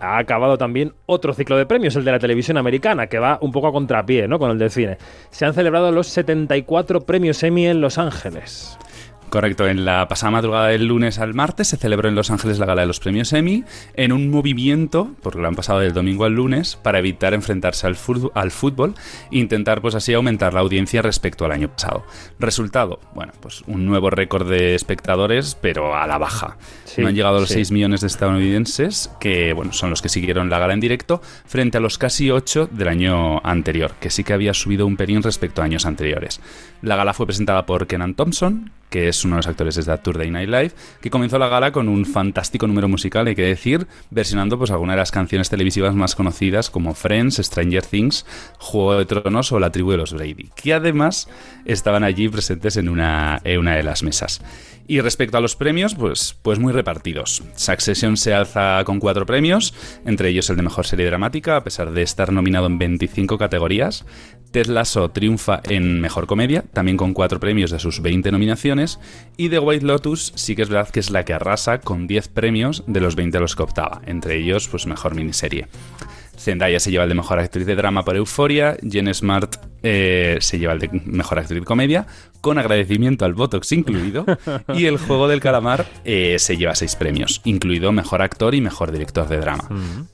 ha 0.00 0.18
acabado 0.18 0.56
también 0.56 0.92
otro 1.06 1.34
ciclo 1.34 1.56
de 1.56 1.66
premios, 1.66 1.96
el 1.96 2.04
de 2.04 2.12
la 2.12 2.20
televisión 2.20 2.56
americana, 2.56 3.08
que 3.08 3.18
va 3.18 3.38
un 3.40 3.50
poco 3.50 3.66
a 3.66 3.72
contrapié, 3.72 4.28
¿no? 4.28 4.38
Con 4.38 4.52
el 4.52 4.58
del 4.58 4.70
cine 4.70 4.98
se 5.36 5.44
han 5.44 5.52
celebrado 5.52 5.92
los 5.92 6.06
74 6.06 7.02
premios 7.02 7.42
Emmy 7.42 7.66
en 7.66 7.82
Los 7.82 7.98
Ángeles. 7.98 8.78
Correcto, 9.30 9.66
en 9.66 9.84
la 9.84 10.06
pasada 10.06 10.30
madrugada 10.30 10.68
del 10.68 10.86
lunes 10.86 11.18
al 11.18 11.34
martes 11.34 11.68
se 11.68 11.76
celebró 11.76 12.08
en 12.08 12.14
Los 12.14 12.30
Ángeles 12.30 12.58
la 12.58 12.66
gala 12.66 12.82
de 12.82 12.86
los 12.86 13.00
premios 13.00 13.32
Emmy 13.32 13.64
en 13.94 14.12
un 14.12 14.30
movimiento, 14.30 15.10
porque 15.20 15.40
lo 15.40 15.48
han 15.48 15.56
pasado 15.56 15.80
del 15.80 15.92
domingo 15.92 16.24
al 16.24 16.34
lunes, 16.34 16.76
para 16.76 17.00
evitar 17.00 17.34
enfrentarse 17.34 17.86
al, 17.86 17.96
fútbol, 17.96 18.94
e 19.32 19.38
intentar 19.38 19.82
pues 19.82 19.94
así 19.96 20.14
aumentar 20.14 20.54
la 20.54 20.60
audiencia 20.60 21.02
respecto 21.02 21.44
al 21.44 21.52
año 21.52 21.68
pasado. 21.68 22.04
Resultado, 22.38 23.00
bueno, 23.14 23.32
pues 23.40 23.62
un 23.66 23.84
nuevo 23.84 24.10
récord 24.10 24.48
de 24.48 24.74
espectadores, 24.74 25.56
pero 25.60 25.96
a 25.96 26.06
la 26.06 26.18
baja. 26.18 26.56
no 26.96 27.08
han 27.08 27.14
llegado 27.14 27.38
a 27.38 27.40
los 27.40 27.50
6 27.50 27.72
millones 27.72 28.02
de 28.02 28.06
estadounidenses, 28.06 29.10
que 29.18 29.52
bueno, 29.52 29.72
son 29.72 29.90
los 29.90 30.02
que 30.02 30.08
siguieron 30.08 30.50
la 30.50 30.60
gala 30.60 30.74
en 30.74 30.80
directo, 30.80 31.20
frente 31.46 31.78
a 31.78 31.80
los 31.80 31.98
casi 31.98 32.30
8 32.30 32.68
del 32.70 32.88
año 32.88 33.40
anterior, 33.44 33.94
que 34.00 34.10
sí 34.10 34.22
que 34.22 34.32
había 34.32 34.54
subido 34.54 34.86
un 34.86 34.96
pelín 34.96 35.22
respecto 35.22 35.62
a 35.62 35.64
años 35.64 35.84
anteriores. 35.84 36.40
La 36.80 36.94
gala 36.94 37.12
fue 37.12 37.26
presentada 37.26 37.66
por 37.66 37.88
Kenan 37.88 38.14
Thompson, 38.14 38.70
que 38.90 39.08
es 39.08 39.24
uno 39.24 39.36
de 39.36 39.38
los 39.40 39.46
actores 39.46 39.74
de 39.74 39.82
Saturday 39.82 40.30
Night 40.30 40.48
Live, 40.48 40.72
que 41.00 41.10
comenzó 41.10 41.38
la 41.38 41.48
gala 41.48 41.72
con 41.72 41.88
un 41.88 42.04
fantástico 42.06 42.66
número 42.66 42.88
musical, 42.88 43.26
hay 43.26 43.34
que 43.34 43.42
decir, 43.42 43.86
versionando 44.10 44.58
pues 44.58 44.70
algunas 44.70 44.94
de 44.94 44.98
las 44.98 45.10
canciones 45.10 45.50
televisivas 45.50 45.94
más 45.94 46.14
conocidas 46.14 46.70
como 46.70 46.94
Friends, 46.94 47.36
Stranger 47.36 47.84
Things, 47.84 48.26
Juego 48.58 48.98
de 48.98 49.06
Tronos 49.06 49.52
o 49.52 49.58
La 49.58 49.70
tribu 49.70 49.90
de 49.90 49.98
los 49.98 50.12
Brady, 50.12 50.50
que 50.54 50.74
además 50.74 51.28
estaban 51.64 52.04
allí 52.04 52.28
presentes 52.28 52.76
en 52.76 52.88
una, 52.88 53.40
en 53.44 53.58
una 53.60 53.76
de 53.76 53.82
las 53.82 54.02
mesas. 54.02 54.40
Y 54.88 55.00
respecto 55.00 55.36
a 55.36 55.40
los 55.40 55.56
premios, 55.56 55.96
pues, 55.96 56.36
pues 56.42 56.60
muy 56.60 56.72
repartidos. 56.72 57.42
Succession 57.56 58.16
se 58.16 58.34
alza 58.34 58.82
con 58.84 59.00
cuatro 59.00 59.26
premios, 59.26 59.74
entre 60.04 60.28
ellos 60.28 60.48
el 60.48 60.56
de 60.56 60.62
mejor 60.62 60.86
serie 60.86 61.06
dramática, 61.06 61.56
a 61.56 61.64
pesar 61.64 61.90
de 61.90 62.02
estar 62.02 62.32
nominado 62.32 62.66
en 62.66 62.78
25 62.78 63.36
categorías. 63.36 64.04
Ted 64.50 64.66
Lasso 64.66 65.10
triunfa 65.10 65.60
en 65.64 66.00
mejor 66.00 66.26
comedia, 66.26 66.64
también 66.72 66.96
con 66.96 67.12
cuatro 67.12 67.40
premios 67.40 67.70
de 67.70 67.78
sus 67.78 68.00
20 68.00 68.32
nominaciones. 68.32 68.98
Y 69.36 69.48
The 69.48 69.58
White 69.58 69.84
Lotus 69.84 70.32
sí 70.34 70.56
que 70.56 70.62
es 70.62 70.68
verdad 70.68 70.90
que 70.90 71.00
es 71.00 71.10
la 71.10 71.24
que 71.24 71.34
arrasa 71.34 71.80
con 71.80 72.06
10 72.06 72.28
premios 72.28 72.84
de 72.86 73.00
los 73.00 73.16
20 73.16 73.38
a 73.38 73.40
los 73.40 73.56
que 73.56 73.62
optaba, 73.62 74.02
entre 74.06 74.36
ellos, 74.36 74.68
pues 74.68 74.86
mejor 74.86 75.14
miniserie. 75.14 75.68
Zendaya 76.38 76.80
se 76.80 76.90
lleva 76.90 77.04
el 77.04 77.08
de 77.08 77.14
Mejor 77.14 77.38
Actriz 77.38 77.66
de 77.66 77.74
Drama 77.74 78.04
por 78.04 78.16
Euforia, 78.16 78.76
Jen 78.88 79.12
Smart 79.12 79.56
eh, 79.82 80.38
se 80.40 80.58
lleva 80.58 80.72
el 80.72 80.80
de 80.80 80.90
Mejor 81.04 81.38
Actriz 81.38 81.60
de 81.60 81.64
Comedia, 81.64 82.06
con 82.40 82.58
agradecimiento 82.58 83.24
al 83.24 83.34
Botox 83.34 83.72
incluido, 83.72 84.24
y 84.74 84.86
El 84.86 84.98
Juego 84.98 85.28
del 85.28 85.40
Calamar 85.40 85.86
eh, 86.04 86.36
se 86.38 86.56
lleva 86.56 86.74
seis 86.74 86.96
premios, 86.96 87.40
incluido 87.44 87.92
Mejor 87.92 88.22
Actor 88.22 88.54
y 88.54 88.60
Mejor 88.60 88.92
Director 88.92 89.28
de 89.28 89.38
Drama. 89.38 89.68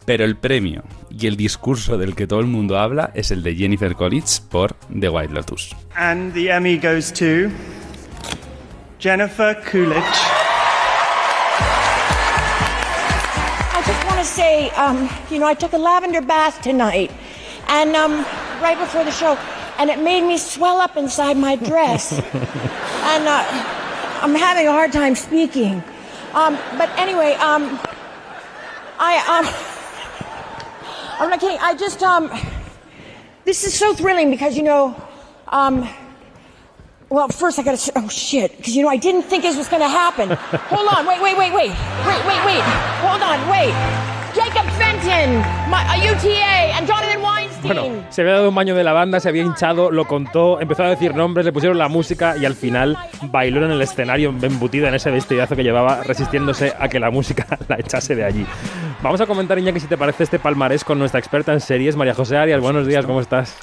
Pero 0.05 0.25
el 0.25 0.37
premio 0.37 0.83
y 1.11 1.27
el 1.27 1.37
discurso 1.37 1.99
del 1.99 2.15
que 2.15 2.27
todo 2.27 2.41
el 2.41 2.47
mundo 2.47 2.79
habla 2.79 3.11
es 3.15 3.31
el 3.31 3.43
de 3.43 3.55
Jennifer 3.55 3.95
Coolidge 3.95 4.43
por 4.51 4.75
The 4.99 5.09
White 5.09 5.33
Lotus. 5.33 5.75
And 5.95 6.33
the 6.35 6.51
Emmy 6.51 6.79
goes 6.79 7.13
to 7.13 7.51
Jennifer 8.99 9.57
Coolidge. 9.71 10.42
Um, 14.71 15.09
you 15.31 15.39
know, 15.39 15.47
I 15.47 15.55
took 15.55 15.73
a 15.73 15.79
lavender 15.79 16.21
bath 16.21 16.63
tonight, 16.63 17.11
and 17.69 17.95
um, 17.97 18.25
right 18.63 18.79
before 18.79 19.05
the 19.05 19.11
show, 19.11 19.35
and 19.79 19.91
it 19.91 19.99
made 19.99 20.23
me 20.23 20.39
swell 20.39 20.81
up 20.81 20.97
inside 20.97 21.37
my 21.37 21.57
dress, 21.57 22.13
and 22.13 23.29
uh, 23.29 23.45
I'm 24.23 24.35
having 24.35 24.67
a 24.67 24.73
hard 24.73 24.93
time 24.93 25.15
speaking. 25.15 25.83
Um, 26.35 26.57
but 26.79 26.89
anyway, 26.99 27.35
um, 27.35 27.79
I 28.99 29.19
um, 29.29 29.47
I'm 31.21 31.29
not 31.29 31.41
kidding. 31.41 31.59
I 31.61 31.75
just 31.75 32.03
um, 32.03 32.31
this 33.45 33.65
is 33.65 33.75
so 33.75 33.95
thrilling 33.95 34.31
because 34.31 34.57
you 34.57 34.63
know, 34.63 35.01
um. 35.49 35.89
Well, 37.11 37.29
first 37.29 37.59
I 37.59 37.63
gotta. 37.63 37.93
Oh 37.95 38.09
shit! 38.09 38.57
Because 38.57 38.75
you 38.75 38.83
know 38.83 38.89
I 38.89 38.97
didn't 38.97 39.25
think 39.25 39.43
this 39.43 39.55
was 39.55 39.69
gonna 39.69 39.87
happen. 39.87 40.31
Hold 40.73 40.89
on. 40.89 41.07
Wait. 41.07 41.21
Wait. 41.21 41.37
Wait. 41.37 41.53
Wait. 41.53 41.69
Wait. 41.69 42.25
Wait. 42.25 42.45
Wait. 42.47 42.63
Hold 43.05 43.21
on. 43.21 43.39
Wait. 43.51 44.22
Jacob 44.35 44.67
Fenton, 44.79 45.41
UTA, 45.69 46.77
and 46.79 46.89
Jonathan 46.89 47.23
Weinstein. 47.23 47.63
Bueno, 47.63 48.05
se 48.09 48.23
había 48.23 48.35
dado 48.35 48.49
un 48.49 48.55
baño 48.55 48.75
de 48.75 48.83
la 48.83 48.93
banda, 48.93 49.21
se 49.21 49.29
había 49.29 49.43
hinchado, 49.43 49.91
lo 49.91 50.07
contó, 50.07 50.59
empezó 50.61 50.85
a 50.85 50.89
decir 50.89 51.15
nombres, 51.15 51.45
le 51.45 51.53
pusieron 51.53 51.77
la 51.77 51.89
música 51.89 52.37
y 52.39 52.47
al 52.47 52.55
final 52.55 52.97
bailó 53.25 53.65
en 53.65 53.73
el 53.73 53.83
escenario 53.83 54.31
embutida 54.31 54.89
en 54.89 54.95
ese 54.95 55.11
vestidazo 55.11 55.55
que 55.55 55.63
llevaba, 55.63 56.03
resistiéndose 56.03 56.73
a 56.79 56.89
que 56.89 56.99
la 56.99 57.11
música 57.11 57.47
la 57.69 57.79
echase 57.79 58.15
de 58.15 58.25
allí. 58.25 58.47
Vamos 59.03 59.21
a 59.21 59.27
comentar, 59.27 59.59
Iñaki, 59.59 59.81
si 59.81 59.87
te 59.87 59.99
parece 59.99 60.25
este 60.25 60.39
palmarés 60.39 60.83
con 60.83 60.99
nuestra 60.99 61.21
experta 61.21 61.53
en 61.53 61.61
series, 61.61 61.95
María 61.97 62.15
José 62.15 62.39
Arias. 62.39 62.61
Buenos 62.61 62.87
días, 62.87 63.05
¿cómo 63.05 63.21
estás? 63.21 63.55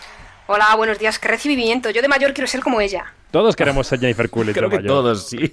Hola, 0.46 0.76
buenos 0.76 1.00
días. 1.00 1.18
Qué 1.20 1.28
recibimiento. 1.28 1.90
Yo 1.92 2.02
de 2.02 2.08
mayor 2.08 2.34
quiero 2.34 2.48
ser 2.48 2.62
como 2.62 2.82
ella. 2.82 3.06
Todos 3.32 3.56
queremos 3.56 3.86
ser 3.86 4.00
Jennifer 4.00 4.30
Coolidge 4.30 4.58
Creo 4.58 4.70
de 4.70 4.78
que 4.80 4.84
todos, 4.84 5.28
sí. 5.28 5.48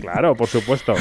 Claro, 0.00 0.34
por 0.34 0.48
supuesto. 0.48 0.94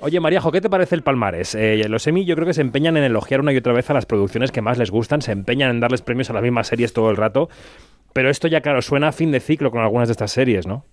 Oye, 0.00 0.18
Maríajo, 0.18 0.50
¿qué 0.50 0.60
te 0.60 0.68
parece 0.68 0.96
el 0.96 1.02
palmarés? 1.02 1.54
Eh, 1.54 1.84
los 1.88 2.06
Emmy 2.06 2.24
yo 2.24 2.34
creo 2.34 2.46
que 2.46 2.54
se 2.54 2.60
empeñan 2.60 2.96
en 2.96 3.04
elogiar 3.04 3.40
una 3.40 3.52
y 3.52 3.56
otra 3.56 3.72
vez 3.72 3.88
a 3.90 3.94
las 3.94 4.06
producciones 4.06 4.50
que 4.50 4.60
más 4.60 4.76
les 4.76 4.90
gustan, 4.90 5.22
se 5.22 5.32
empeñan 5.32 5.70
en 5.70 5.80
darles 5.80 6.02
premios 6.02 6.30
a 6.30 6.32
las 6.32 6.42
mismas 6.42 6.66
series 6.66 6.92
todo 6.92 7.10
el 7.10 7.16
rato, 7.16 7.48
pero 8.12 8.28
esto 8.28 8.48
ya, 8.48 8.60
claro, 8.60 8.82
suena 8.82 9.08
a 9.08 9.12
fin 9.12 9.30
de 9.30 9.40
ciclo 9.40 9.70
con 9.70 9.82
algunas 9.82 10.08
de 10.08 10.12
estas 10.12 10.32
series, 10.32 10.66
¿no? 10.66 10.84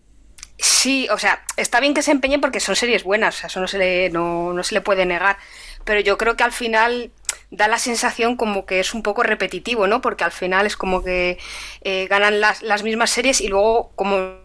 Sí, 0.58 1.08
o 1.10 1.18
sea, 1.18 1.44
está 1.58 1.80
bien 1.80 1.96
que 1.96 2.04
se 2.04 2.12
empeñen 2.12 2.42
porque 2.42 2.60
son 2.60 2.76
series 2.76 3.04
buenas, 3.04 3.36
o 3.36 3.40
sea, 3.40 3.48
eso 3.48 3.60
no 3.60 3.68
se 3.68 3.80
le, 3.80 4.10
no, 4.12 4.56
se 4.62 4.76
le 4.76 4.82
puede 4.82 5.08
negar, 5.08 5.38
pero 5.84 6.00
yo 6.00 6.20
creo 6.20 6.36
que 6.36 6.44
al 6.44 6.52
final 6.52 7.12
da 7.50 7.68
la 7.68 7.80
sensación 7.80 8.38
como 8.38 8.68
que 8.68 8.80
es 8.80 8.94
un 8.94 9.02
poco 9.02 9.24
repetitivo, 9.24 9.88
¿no? 9.88 10.02
Porque 10.02 10.24
al 10.24 10.32
final 10.32 10.68
es 10.68 10.78
como 10.78 11.04
que 11.04 11.40
eh, 11.82 12.08
ganan 12.08 12.40
las, 12.40 12.62
las 12.62 12.84
mismas 12.84 13.10
series 13.10 13.42
y 13.42 13.48
luego 13.48 13.92
como 13.96 14.41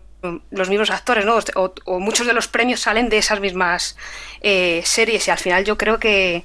los 0.50 0.68
mismos 0.68 0.90
actores, 0.90 1.24
¿no? 1.24 1.38
O, 1.54 2.00
muchos 2.00 2.26
de 2.26 2.32
los 2.32 2.48
premios 2.48 2.80
salen 2.80 3.08
de 3.08 3.18
esas 3.18 3.40
mismas 3.40 3.96
eh, 4.40 4.82
series 4.84 5.28
y 5.28 5.30
al 5.30 5.38
final 5.38 5.64
yo 5.64 5.76
creo 5.76 5.98
que 5.98 6.44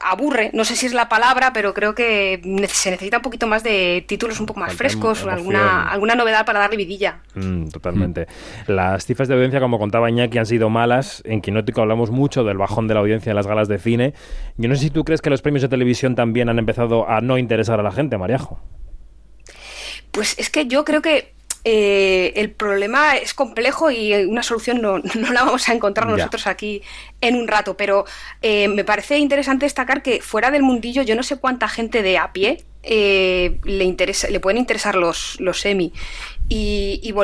aburre, 0.00 0.50
no 0.52 0.64
sé 0.64 0.74
si 0.74 0.86
es 0.86 0.94
la 0.94 1.08
palabra, 1.08 1.52
pero 1.52 1.74
creo 1.74 1.94
que 1.94 2.40
se 2.68 2.90
necesita 2.90 3.18
un 3.18 3.22
poquito 3.22 3.46
más 3.46 3.62
de 3.62 4.04
títulos 4.06 4.40
un 4.40 4.46
poco 4.46 4.60
más 4.60 4.74
frescos, 4.74 5.24
alguna, 5.24 5.88
alguna 5.88 6.14
novedad 6.14 6.46
para 6.46 6.60
darle 6.60 6.76
vidilla. 6.76 7.20
Mm, 7.34 7.68
totalmente. 7.68 8.26
Las 8.66 9.04
cifras 9.04 9.28
de 9.28 9.34
audiencia, 9.34 9.60
como 9.60 9.78
contaba 9.78 10.10
Iñaki, 10.10 10.38
han 10.38 10.46
sido 10.46 10.70
malas. 10.70 11.22
En 11.26 11.40
Quinótico 11.40 11.82
hablamos 11.82 12.10
mucho 12.10 12.42
del 12.44 12.58
bajón 12.58 12.88
de 12.88 12.94
la 12.94 13.00
audiencia 13.00 13.30
en 13.30 13.36
las 13.36 13.46
galas 13.46 13.68
de 13.68 13.78
cine. 13.78 14.14
Yo 14.56 14.68
no 14.68 14.74
sé 14.74 14.82
si 14.82 14.90
tú 14.90 15.04
crees 15.04 15.20
que 15.20 15.30
los 15.30 15.42
premios 15.42 15.62
de 15.62 15.68
televisión 15.68 16.14
también 16.14 16.48
han 16.48 16.58
empezado 16.58 17.08
a 17.08 17.20
no 17.20 17.38
interesar 17.38 17.78
a 17.78 17.82
la 17.82 17.92
gente, 17.92 18.16
Mariajo. 18.18 18.60
Pues 20.10 20.38
es 20.38 20.50
que 20.50 20.66
yo 20.66 20.84
creo 20.84 21.00
que 21.00 21.32
eh, 21.64 22.32
el 22.36 22.50
problema 22.50 23.16
es 23.16 23.34
complejo 23.34 23.90
y 23.90 24.12
una 24.24 24.42
solución 24.42 24.80
no, 24.82 24.98
la 24.98 25.44
vamos 25.44 25.68
a 25.68 25.74
encontrar 25.74 26.08
nosotros 26.08 26.46
aquí 26.46 26.82
en 27.20 27.36
un 27.36 27.46
rato, 27.46 27.76
pero 27.76 28.04
eh, 28.42 28.68
me 28.68 28.84
parece 28.84 29.18
interesante 29.18 29.66
destacar 29.66 30.02
que 30.02 30.20
fuera 30.20 30.50
del 30.50 30.62
mundillo 30.62 31.02
yo 31.02 31.14
no 31.14 31.22
sé 31.22 31.36
cuánta 31.36 31.68
gente 31.68 32.02
de 32.02 32.18
a 32.18 32.32
pie 32.32 32.64
eh, 32.82 33.60
le, 33.64 33.84
interesa, 33.84 34.28
le 34.28 34.40
pueden 34.40 34.58
interesar 34.58 34.96
los, 34.96 35.38
los 35.40 35.60
semi. 35.60 35.92
Y, 36.48 37.14
o 37.16 37.22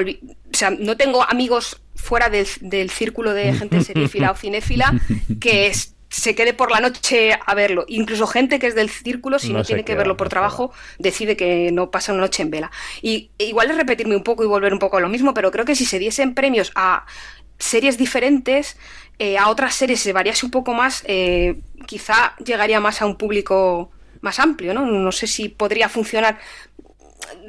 sea, 0.53 0.71
no 0.71 0.97
tengo 0.97 1.23
amigos 1.23 1.83
fuera 1.97 2.31
del, 2.31 2.47
del 2.61 2.91
círculo 2.91 3.35
de 3.35 3.53
gente 3.55 3.81
serífila 3.85 4.31
o 4.31 4.37
cinéfila 4.37 4.95
que 5.41 5.67
es 5.67 5.95
se 6.09 6.35
quede 6.35 6.55
por 6.55 6.71
la 6.71 6.81
noche 6.81 7.39
a 7.45 7.55
verlo. 7.55 7.85
Incluso 7.89 8.27
gente 8.27 8.59
que 8.59 8.67
es 8.67 8.75
del 8.75 8.89
círculo, 8.89 9.39
si 9.39 9.53
no, 9.53 9.63
tiene 9.63 9.85
que 9.85 9.95
verlo 9.95 10.17
por 10.17 10.29
trabajo, 10.29 10.73
decide 10.99 11.37
que 11.37 11.71
no 11.73 11.91
pasa 11.91 12.13
una 12.13 12.23
noche 12.23 12.43
en 12.43 12.51
vela. 12.51 12.71
Y 13.03 13.31
e 13.39 13.45
igual 13.45 13.71
es 13.71 13.77
repetirme 13.77 14.17
un 14.17 14.23
poco 14.23 14.43
y 14.45 14.47
volver 14.47 14.73
un 14.73 14.79
poco 14.79 14.97
a 14.97 15.01
lo 15.01 15.09
mismo, 15.09 15.35
pero 15.35 15.51
creo 15.51 15.65
que 15.65 15.75
si 15.75 15.85
se 15.85 15.99
diesen 15.99 16.35
premios 16.35 16.73
a 16.75 17.05
series 17.59 17.99
diferentes, 17.99 18.77
eh, 19.19 19.37
a 19.37 19.49
otras 19.49 19.75
series 19.75 20.01
se 20.01 20.13
variase 20.13 20.47
un 20.47 20.51
poco 20.51 20.73
más, 20.75 21.03
eh, 21.07 21.61
quizá 21.87 22.35
llegaría 22.45 22.81
más 22.81 23.03
a 23.03 23.07
un 23.07 23.17
público 23.17 23.91
más 24.21 24.39
amplio, 24.39 24.75
¿no? 24.75 24.87
No 24.87 25.13
sé 25.13 25.27
si 25.27 25.49
podría 25.49 25.89
funcionar 25.89 26.39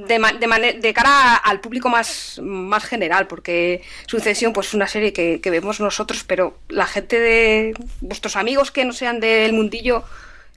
de, 0.08 0.80
de, 0.82 0.94
cara 0.94 1.36
al 1.36 1.60
público 1.60 1.90
más, 1.90 2.40
más 2.44 2.84
general, 2.84 3.28
porque 3.28 3.82
Sucesión 4.08 4.54
pues, 4.54 4.68
es 4.68 4.74
una 4.74 4.88
serie 4.88 5.14
que, 5.14 5.50
vemos 5.50 5.80
nosotros, 5.80 6.24
pero 6.24 6.58
la 6.70 6.86
gente 6.86 7.20
de 7.20 7.74
vuestros 8.02 8.36
amigos 8.36 8.72
que 8.72 8.86
no 8.86 8.94
sean 8.94 9.20
del 9.20 9.54
mundillo 9.54 10.04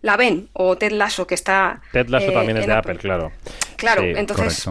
la 0.00 0.17
ven, 0.17 0.49
o 0.52 0.76
Ted 0.76 0.93
Lasso, 0.93 1.26
que 1.26 1.35
está... 1.35 1.81
Ted 1.93 2.09
Lasso 2.09 2.31
eh, 2.31 2.35
también 2.35 2.57
es 2.57 2.67
de 2.67 2.73
Apple, 2.73 2.97
claro. 2.97 3.33
Claro, 3.76 4.02
entonces... 4.02 4.69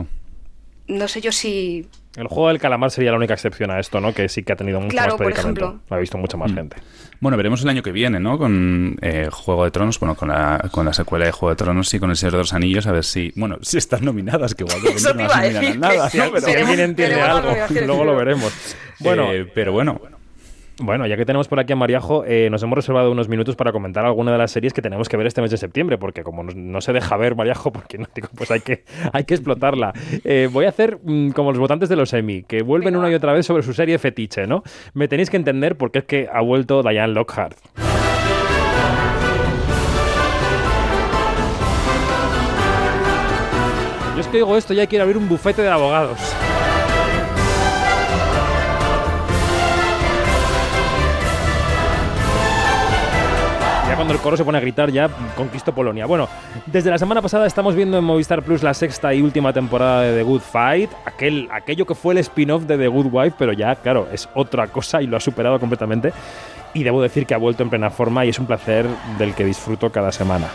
No 0.88 1.08
sé 1.08 1.22
yo 1.22 1.32
si 1.32 1.88
el 2.16 2.28
juego 2.28 2.50
del 2.50 2.60
calamar 2.60 2.92
sería 2.92 3.12
la 3.12 3.18
única 3.18 3.34
excepción 3.34 3.72
a 3.72 3.80
esto, 3.80 4.02
¿no? 4.02 4.14
Que 4.14 4.28
sí 4.28 4.44
que 4.44 4.54
ha 4.54 4.56
tenido 4.56 4.82
mucho 4.82 4.96
más 4.96 5.16
predicamento. 5.16 5.80
Lo 5.90 5.96
ha 5.96 6.00
visto 6.00 6.18
mucha 6.18 6.38
más 6.38 6.52
mm. 6.52 6.56
gente. 6.56 6.78
Bueno, 7.22 7.38
veremos 7.38 7.62
el 7.62 7.70
año 7.70 7.84
que 7.84 7.92
viene, 7.92 8.20
¿no? 8.20 8.38
Con 8.38 8.98
eh, 9.02 9.30
Juego 9.32 9.64
de 9.64 9.72
Tronos, 9.72 10.00
bueno, 10.00 10.16
con 10.16 10.30
la, 10.30 10.70
con 10.72 10.86
la 10.86 10.94
secuela 10.94 11.26
de 11.26 11.32
Juego 11.32 11.52
de 11.52 11.56
Tronos 11.56 11.94
y 11.94 12.00
con 12.00 12.10
El 12.10 12.18
Señor 12.18 12.34
de 12.34 12.38
los 12.40 12.54
Anillos, 12.54 12.88
a 12.88 12.92
ver 12.92 13.04
si, 13.04 13.32
bueno, 13.36 13.60
si 13.62 13.78
están 13.78 14.04
nominadas, 14.04 14.56
que 14.56 14.64
igual 14.64 14.80
no, 15.04 15.14
no 15.14 15.28
nada, 15.78 16.10
¿no? 16.14 16.32
Pero 16.32 16.42
si 16.42 16.52
alguien 16.52 16.80
entiende 16.80 17.22
algo, 17.22 17.56
luego 17.86 18.04
lo 18.04 18.16
veremos. 18.16 18.52
Bueno, 19.00 19.32
eh, 19.32 19.46
pero 19.54 19.72
bueno. 19.72 20.00
Bueno, 20.02 20.18
ya 21.08 21.18
que 21.18 21.26
tenemos 21.26 21.48
por 21.48 21.60
aquí 21.60 21.74
a 21.74 21.76
Mariajo, 21.76 22.24
eh, 22.26 22.50
nos 22.50 22.64
hemos 22.64 22.76
reservado 22.76 23.12
unos 23.12 23.30
minutos 23.30 23.56
para 23.56 23.72
comentar 23.72 24.06
alguna 24.06 24.32
de 24.32 24.38
las 24.38 24.52
series 24.52 24.74
que 24.74 24.82
tenemos 24.82 25.10
que 25.10 25.18
ver 25.18 25.28
este 25.28 25.42
mes 25.42 25.52
de 25.52 25.58
septiembre, 25.58 25.98
porque 25.98 26.24
como 26.24 26.44
no, 26.44 26.82
se 26.82 26.94
deja 26.94 27.18
ver 27.18 27.36
Mariajo, 27.36 27.72
porque 27.74 27.98
no 27.98 28.08
digo, 28.14 28.30
pues 28.36 28.52
hay 28.52 28.62
que, 28.62 28.84
hay 29.14 29.24
que 29.24 29.34
explotarla. 29.34 29.94
Eh, 30.24 30.50
voy 30.52 30.66
a 30.66 30.70
hacer 30.70 31.00
mm, 31.04 31.32
como 31.32 31.52
los 31.52 31.60
votantes 31.60 31.90
de 31.90 31.96
los 31.96 32.14
Emmy, 32.14 32.44
que 32.44 32.64
vuelven 32.64 32.96
una 32.96 33.10
y 33.12 33.14
otra 33.14 33.34
vez 33.34 33.46
sobre 33.46 33.64
su 33.64 33.74
serie 33.74 34.00
fetiche, 34.00 34.48
¿no? 34.48 34.64
Me 34.94 35.08
tenéis 35.08 35.30
que 35.30 35.38
entender 35.38 35.78
porque 35.78 36.00
es 36.00 36.06
que 36.06 36.30
ha 36.32 36.42
vuelto 36.42 36.82
Diane 36.84 37.14
Lockhart. 37.14 37.58
Yo 44.16 44.20
es 44.20 44.28
que 44.28 44.38
digo 44.38 44.58
esto, 44.58 44.74
ya 44.74 44.88
quiero 44.88 45.04
abrir 45.04 45.18
un 45.18 45.30
bufete 45.30 45.62
de 45.62 45.70
abogados. 45.70 46.20
Cuando 54.02 54.16
el 54.16 54.20
coro 54.20 54.36
se 54.36 54.44
pone 54.44 54.58
a 54.58 54.62
gritar 54.62 54.90
ya 54.90 55.10
conquisto 55.38 55.76
Polonia. 55.76 56.08
Bueno, 56.08 56.28
desde 56.66 56.90
la 56.90 56.98
semana 56.98 57.22
pasada 57.22 57.46
estamos 57.46 57.76
viendo 57.76 58.00
en 58.00 58.04
Movistar 58.04 58.42
Plus 58.42 58.64
la 58.64 58.74
sexta 58.74 59.14
y 59.14 59.22
última 59.22 59.54
temporada 59.54 60.02
de 60.02 60.18
The 60.18 60.24
Good 60.24 60.42
Fight, 60.42 60.90
aquel, 61.06 61.48
aquello 61.52 61.86
que 61.86 61.94
fue 61.94 62.16
el 62.16 62.18
spin-off 62.18 62.64
de 62.64 62.80
The 62.80 62.88
Good 62.88 63.10
Wife, 63.12 63.36
pero 63.38 63.54
ya, 63.54 63.76
claro, 63.76 64.08
es 64.12 64.28
otra 64.34 64.66
cosa 64.70 65.04
y 65.04 65.06
lo 65.06 65.18
ha 65.18 65.20
superado 65.20 65.60
completamente. 65.60 66.14
Y 66.74 66.82
debo 66.82 67.00
decir 67.00 67.28
que 67.28 67.36
ha 67.36 67.38
vuelto 67.38 67.62
en 67.62 67.70
plena 67.70 67.92
forma 67.92 68.26
y 68.26 68.30
es 68.30 68.40
un 68.40 68.48
placer 68.48 68.88
del 69.20 69.36
que 69.36 69.46
disfruto 69.46 69.92
cada 69.92 70.12
semana. 70.12 70.48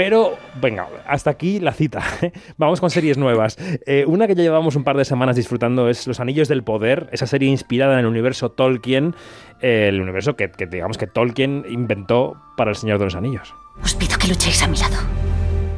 Pero 0.00 0.38
venga, 0.58 0.88
hasta 1.06 1.28
aquí 1.28 1.60
la 1.60 1.74
cita. 1.74 2.02
Vamos 2.56 2.80
con 2.80 2.88
series 2.88 3.18
nuevas. 3.18 3.58
Eh, 3.84 4.06
una 4.06 4.26
que 4.26 4.34
ya 4.34 4.42
llevamos 4.42 4.74
un 4.74 4.82
par 4.82 4.96
de 4.96 5.04
semanas 5.04 5.36
disfrutando 5.36 5.90
es 5.90 6.06
Los 6.06 6.20
Anillos 6.20 6.48
del 6.48 6.62
Poder, 6.64 7.10
esa 7.12 7.26
serie 7.26 7.50
inspirada 7.50 7.92
en 7.92 7.98
el 7.98 8.06
universo 8.06 8.50
Tolkien, 8.50 9.14
el 9.60 10.00
universo 10.00 10.36
que, 10.36 10.50
digamos 10.70 10.96
que 10.96 11.06
Tolkien 11.06 11.66
inventó 11.68 12.40
para 12.56 12.70
El 12.70 12.76
Señor 12.76 12.98
de 12.98 13.04
los 13.04 13.14
Anillos. 13.14 13.54
Os 13.84 13.94
pido 13.94 14.16
que 14.16 14.28
luchéis 14.28 14.62
a 14.62 14.68
mi 14.68 14.78
lado. 14.78 14.96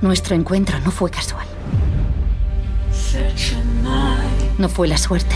Nuestro 0.02 0.36
encuentro 0.36 0.78
no 0.84 0.92
fue 0.92 1.10
casual. 1.10 1.48
No 4.56 4.68
fue 4.68 4.86
la 4.86 4.98
suerte. 4.98 5.34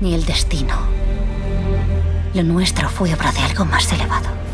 Ni 0.00 0.14
el 0.14 0.24
destino. 0.24 0.76
Lo 2.32 2.44
nuestro 2.44 2.88
fue 2.88 3.12
obra 3.12 3.32
de 3.32 3.40
algo 3.40 3.64
más 3.64 3.92
elevado. 3.92 4.46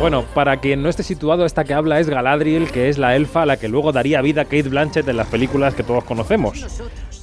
Bueno, 0.00 0.24
para 0.32 0.58
quien 0.58 0.82
no 0.82 0.88
esté 0.88 1.02
situado, 1.02 1.44
esta 1.44 1.64
que 1.64 1.74
habla 1.74 1.98
es 1.98 2.08
Galadriel, 2.08 2.70
que 2.70 2.88
es 2.88 2.98
la 2.98 3.16
elfa 3.16 3.42
a 3.42 3.46
la 3.46 3.56
que 3.56 3.68
luego 3.68 3.90
daría 3.90 4.22
vida 4.22 4.44
Kate 4.44 4.68
Blanchett 4.68 5.08
en 5.08 5.16
las 5.16 5.26
películas 5.26 5.74
que 5.74 5.82
todos 5.82 6.04
conocemos. 6.04 6.64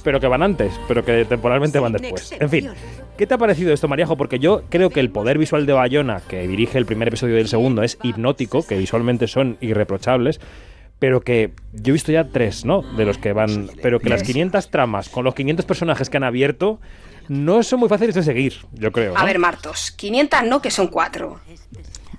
Pero 0.04 0.20
que 0.20 0.26
van 0.26 0.42
antes, 0.42 0.78
pero 0.86 1.02
que 1.02 1.24
temporalmente 1.24 1.78
van 1.78 1.92
después. 1.92 2.32
En 2.38 2.50
fin, 2.50 2.68
¿qué 3.16 3.26
te 3.26 3.34
ha 3.34 3.38
parecido 3.38 3.72
esto, 3.72 3.88
Mariajo? 3.88 4.16
Porque 4.16 4.38
yo 4.38 4.62
creo 4.68 4.90
que 4.90 5.00
el 5.00 5.10
poder 5.10 5.38
visual 5.38 5.64
de 5.64 5.72
Bayona, 5.72 6.20
que 6.28 6.46
dirige 6.46 6.76
el 6.76 6.84
primer 6.84 7.08
episodio 7.08 7.36
del 7.36 7.48
segundo, 7.48 7.82
es 7.82 7.98
hipnótico, 8.02 8.64
que 8.66 8.76
visualmente 8.76 9.26
son 9.26 9.56
irreprochables 9.60 10.40
pero 10.98 11.20
que 11.20 11.52
yo 11.72 11.90
he 11.90 11.92
visto 11.92 12.10
ya 12.10 12.24
tres, 12.24 12.64
¿no? 12.64 12.80
De 12.80 13.04
los 13.04 13.18
que 13.18 13.34
van, 13.34 13.68
pero 13.82 14.00
que 14.00 14.08
las 14.08 14.22
500 14.22 14.70
tramas 14.70 15.10
con 15.10 15.24
los 15.24 15.34
500 15.34 15.66
personajes 15.66 16.08
que 16.08 16.16
han 16.16 16.24
abierto 16.24 16.80
no 17.28 17.62
son 17.62 17.80
muy 17.80 17.88
fáciles 17.90 18.14
de 18.14 18.22
seguir, 18.22 18.54
yo 18.72 18.92
creo. 18.92 19.16
A 19.16 19.24
ver, 19.24 19.38
Martos, 19.38 19.90
500 19.90 20.44
no, 20.44 20.62
que 20.62 20.70
son 20.70 20.88
cuatro. 20.88 21.40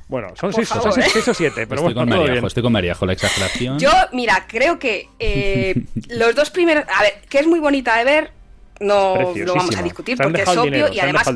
Bueno, 0.08 0.30
son 0.36 0.54
seis, 0.54 0.72
o 0.72 1.34
siete, 1.34 1.68
pero 1.68 1.82
estoy 1.82 1.94
con 1.94 2.08
Mariajo, 2.08 2.48
estoy 2.48 2.64
con 2.64 2.72
Mariajo, 2.72 3.06
la 3.06 3.14
exageración. 3.14 3.78
Yo, 3.78 3.92
mira, 4.14 4.46
creo 4.48 4.80
que 4.80 5.10
eh, 5.20 5.84
los 6.10 6.34
dos 6.34 6.50
primeros. 6.50 6.86
A 6.96 7.02
ver, 7.02 7.22
que 7.30 7.40
es 7.40 7.48
muy 7.48 7.60
bonita 7.60 7.98
de 7.98 8.06
ver, 8.06 8.32
no 8.80 9.34
lo 9.36 9.56
vamos 9.56 9.76
a 9.76 9.82
discutir 9.82 10.18
porque 10.18 10.42
es 10.42 10.48
obvio 10.50 10.92
y 10.94 11.00
además 11.00 11.28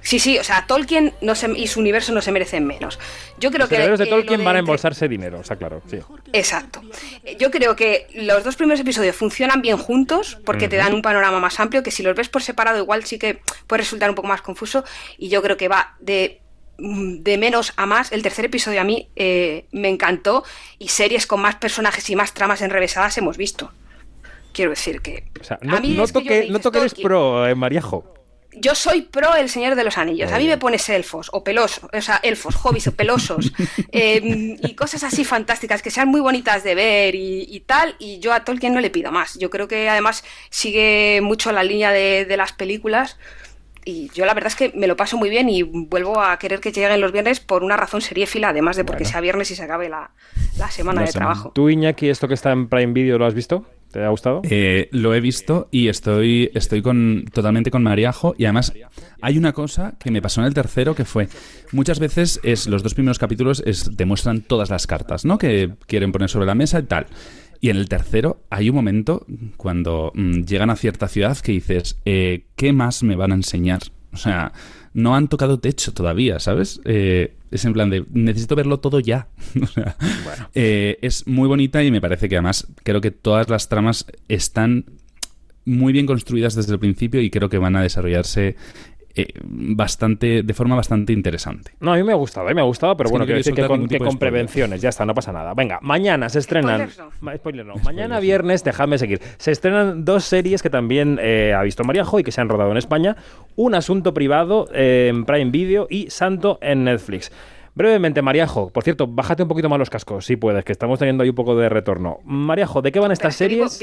sí 0.00 0.18
sí 0.18 0.38
o 0.38 0.44
sea 0.44 0.66
Tolkien 0.66 1.12
no 1.20 1.34
se, 1.34 1.50
y 1.52 1.66
su 1.66 1.80
universo 1.80 2.12
no 2.12 2.22
se 2.22 2.32
merecen 2.32 2.66
menos. 2.66 2.98
Yo 3.38 3.50
creo 3.50 3.60
los 3.60 3.68
que 3.68 3.88
los 3.88 3.98
de 3.98 4.06
Tolkien 4.06 4.44
van 4.44 4.56
a 4.56 4.58
embolsarse 4.60 5.08
dinero 5.08 5.40
o 5.40 5.44
sea 5.44 5.56
claro 5.56 5.82
sí. 5.88 5.98
Exacto. 6.32 6.82
Yo 7.38 7.50
creo 7.50 7.76
que 7.76 8.06
los 8.14 8.44
dos 8.44 8.56
primeros 8.56 8.80
episodios 8.80 9.16
funcionan 9.16 9.62
bien 9.62 9.78
juntos 9.78 10.38
porque 10.44 10.68
te 10.68 10.76
dan 10.76 10.94
un 10.94 11.02
panorama 11.02 11.40
más 11.40 11.58
amplio 11.60 11.82
que 11.82 11.90
si 11.90 12.02
los 12.02 12.14
ves 12.14 12.28
por 12.28 12.42
separado 12.42 12.78
igual 12.78 13.04
sí 13.04 13.18
que 13.18 13.40
puede 13.66 13.82
resultar 13.82 14.08
un 14.08 14.16
poco 14.16 14.28
más 14.28 14.42
confuso 14.42 14.84
y 15.18 15.28
yo 15.28 15.42
creo 15.42 15.56
que 15.56 15.68
va 15.68 15.96
de 15.98 16.40
de 16.78 17.38
menos 17.38 17.72
a 17.76 17.86
más, 17.86 18.12
el 18.12 18.22
tercer 18.22 18.44
episodio 18.44 18.80
a 18.80 18.84
mí 18.84 19.08
eh, 19.16 19.66
me 19.72 19.88
encantó 19.88 20.44
y 20.78 20.88
series 20.88 21.26
con 21.26 21.40
más 21.40 21.56
personajes 21.56 22.08
y 22.10 22.16
más 22.16 22.34
tramas 22.34 22.62
enrevesadas 22.62 23.16
hemos 23.18 23.36
visto. 23.36 23.72
Quiero 24.52 24.70
decir 24.70 25.02
que. 25.02 25.24
no, 25.62 25.76
eres 25.76 26.94
pro, 26.94 27.46
eh, 27.46 27.54
Mariajo. 27.54 28.16
Yo 28.58 28.74
soy 28.74 29.02
pro 29.02 29.34
El 29.34 29.50
Señor 29.50 29.74
de 29.74 29.84
los 29.84 29.98
Anillos. 29.98 30.32
A 30.32 30.38
mí 30.38 30.46
me 30.46 30.56
pones 30.56 30.88
elfos 30.88 31.28
o 31.32 31.44
pelosos, 31.44 31.84
o 31.92 32.00
sea, 32.00 32.20
elfos, 32.22 32.54
hobbies 32.54 32.86
o 32.86 32.92
pelosos 32.92 33.52
em, 33.92 34.56
y 34.62 34.74
cosas 34.74 35.04
así 35.04 35.24
fantásticas 35.24 35.82
que 35.82 35.90
sean 35.90 36.08
muy 36.08 36.22
bonitas 36.22 36.64
de 36.64 36.74
ver 36.74 37.14
y, 37.14 37.62
tal. 37.66 37.96
Y 37.98 38.18
yo 38.18 38.32
a 38.32 38.44
Tolkien 38.44 38.72
no 38.72 38.80
le 38.80 38.88
pido 38.88 39.12
más. 39.12 39.38
Yo 39.38 39.50
creo 39.50 39.68
que 39.68 39.90
además 39.90 40.24
sigue 40.48 41.20
mucho 41.22 41.52
la 41.52 41.64
línea 41.64 41.92
de, 41.92 42.34
las 42.36 42.52
películas 42.52 43.18
y 43.86 44.10
yo 44.12 44.26
la 44.26 44.34
verdad 44.34 44.48
es 44.48 44.56
que 44.56 44.72
me 44.74 44.88
lo 44.88 44.96
paso 44.96 45.16
muy 45.16 45.30
bien 45.30 45.48
y 45.48 45.62
vuelvo 45.62 46.20
a 46.20 46.36
querer 46.40 46.58
que 46.58 46.72
lleguen 46.72 47.00
los 47.00 47.12
viernes 47.12 47.38
por 47.38 47.62
una 47.62 47.76
razón 47.76 48.00
seriéfila, 48.00 48.48
además 48.48 48.76
de 48.76 48.84
porque 48.84 49.04
sea 49.04 49.20
viernes 49.20 49.48
y 49.52 49.54
se 49.54 49.62
acabe 49.62 49.88
la, 49.88 50.10
semana 50.70 51.02
de 51.02 51.12
trabajo. 51.12 51.52
¿Tú, 51.54 51.70
Iñaki, 51.70 52.08
esto 52.08 52.26
que 52.26 52.34
está 52.34 52.50
en 52.50 52.68
Prime 52.68 52.92
Video, 52.92 53.16
lo 53.16 53.26
has 53.26 53.34
visto? 53.34 53.64
¿Te 53.92 54.02
ha 54.02 54.08
gustado? 54.08 54.42
Eh, 54.42 54.88
lo 54.90 55.14
he 55.14 55.20
visto 55.20 55.68
y 55.70 55.86
estoy, 55.86 56.50
estoy 56.52 56.82
con, 56.82 57.26
totalmente 57.32 57.70
con 57.70 57.84
Mariajo. 57.84 58.34
Y 58.36 58.46
además, 58.46 58.72
hay 59.22 59.38
una 59.38 59.52
cosa 59.52 59.94
que 60.00 60.10
me 60.10 60.20
pasó 60.20 60.40
en 60.40 60.48
el 60.48 60.54
tercero 60.54 60.96
que 60.96 61.04
fue. 61.04 61.28
Muchas 61.70 62.00
veces 62.00 62.40
es 62.42 62.66
los 62.66 62.82
dos 62.82 62.94
primeros 62.94 63.20
capítulos 63.20 63.62
es, 63.64 63.96
demuestran 63.96 64.42
todas 64.42 64.68
las 64.68 64.88
cartas, 64.88 65.24
¿no? 65.24 65.38
Que 65.38 65.74
quieren 65.86 66.10
poner 66.10 66.28
sobre 66.28 66.46
la 66.46 66.56
mesa 66.56 66.80
y 66.80 66.82
tal. 66.82 67.06
Y 67.60 67.70
en 67.70 67.76
el 67.76 67.88
tercero 67.88 68.42
hay 68.50 68.68
un 68.70 68.76
momento 68.76 69.26
cuando 69.56 70.12
mm, 70.14 70.42
llegan 70.42 70.70
a 70.70 70.76
cierta 70.76 71.08
ciudad 71.08 71.36
que 71.38 71.52
dices, 71.52 71.98
eh, 72.04 72.46
¿qué 72.56 72.72
más 72.72 73.02
me 73.02 73.16
van 73.16 73.32
a 73.32 73.36
enseñar? 73.36 73.80
O 74.12 74.16
sea, 74.16 74.52
no 74.94 75.14
han 75.14 75.28
tocado 75.28 75.60
techo 75.60 75.92
todavía, 75.92 76.38
¿sabes? 76.38 76.80
Eh, 76.84 77.34
es 77.50 77.64
en 77.64 77.74
plan 77.74 77.90
de, 77.90 78.04
necesito 78.12 78.56
verlo 78.56 78.80
todo 78.80 79.00
ya. 79.00 79.28
Eh, 80.58 80.98
es 81.02 81.26
muy 81.26 81.48
bonita 81.48 81.84
y 81.84 81.90
me 81.90 82.00
parece 82.00 82.30
que 82.30 82.36
además 82.36 82.66
creo 82.82 83.02
que 83.02 83.10
todas 83.10 83.50
las 83.50 83.68
tramas 83.68 84.06
están 84.26 84.86
muy 85.66 85.92
bien 85.92 86.06
construidas 86.06 86.54
desde 86.54 86.72
el 86.72 86.78
principio 86.78 87.20
y 87.20 87.28
creo 87.28 87.50
que 87.50 87.58
van 87.58 87.76
a 87.76 87.82
desarrollarse 87.82 88.56
eh, 89.16 89.32
bastante 89.42 90.42
de 90.42 90.54
forma 90.54 90.76
bastante 90.76 91.12
interesante. 91.12 91.72
No, 91.80 91.92
a 91.92 91.96
mí 91.96 92.02
me 92.02 92.12
ha 92.12 92.16
gustado, 92.16 92.46
a 92.46 92.50
mí 92.50 92.54
me 92.54 92.60
ha 92.60 92.64
gustado, 92.64 92.96
pero 92.96 93.08
bueno, 93.08 93.24
quiero 93.24 93.38
decir 93.38 93.54
que 93.54 93.66
con, 93.98 94.18
prevenciones, 94.18 94.82
ya 94.82 94.90
está, 94.90 95.06
no 95.06 95.14
pasa 95.14 95.32
nada. 95.32 95.54
Venga, 95.54 95.78
mañana 95.80 96.28
se 96.28 96.38
estrenan... 96.38 96.90
Mañana 97.82 98.20
viernes, 98.20 98.62
dejadme 98.62 98.98
seguir, 98.98 99.20
se 99.38 99.52
estrenan 99.52 100.04
dos 100.04 100.24
series 100.24 100.62
que 100.62 100.68
también 100.68 101.18
eh, 101.20 101.54
ha 101.56 101.62
visto 101.62 101.82
Mariajo 101.82 102.20
y 102.20 102.24
que 102.24 102.30
se 102.32 102.42
han 102.42 102.48
rodado 102.48 102.70
en 102.72 102.76
España. 102.76 103.16
Un 103.56 103.74
asunto 103.74 104.12
privado 104.12 104.68
eh, 104.74 105.08
en 105.10 105.24
Prime 105.24 105.50
Video 105.50 105.86
y 105.88 106.10
Santo 106.10 106.58
en 106.60 106.84
Netflix. 106.84 107.32
Brevemente, 107.76 108.22
Mariajo, 108.22 108.70
por 108.70 108.84
cierto, 108.84 109.06
bájate 109.06 109.42
un 109.42 109.50
poquito 109.50 109.68
más 109.68 109.78
los 109.78 109.90
cascos, 109.90 110.24
si 110.24 110.36
puedes, 110.36 110.64
que 110.64 110.72
estamos 110.72 110.98
teniendo 110.98 111.22
ahí 111.22 111.28
un 111.28 111.34
poco 111.34 111.54
de 111.56 111.68
retorno. 111.68 112.20
Mariajo, 112.24 112.80
¿de 112.80 112.90
qué 112.90 113.00
van 113.00 113.12
estas 113.12 113.36
series? 113.36 113.78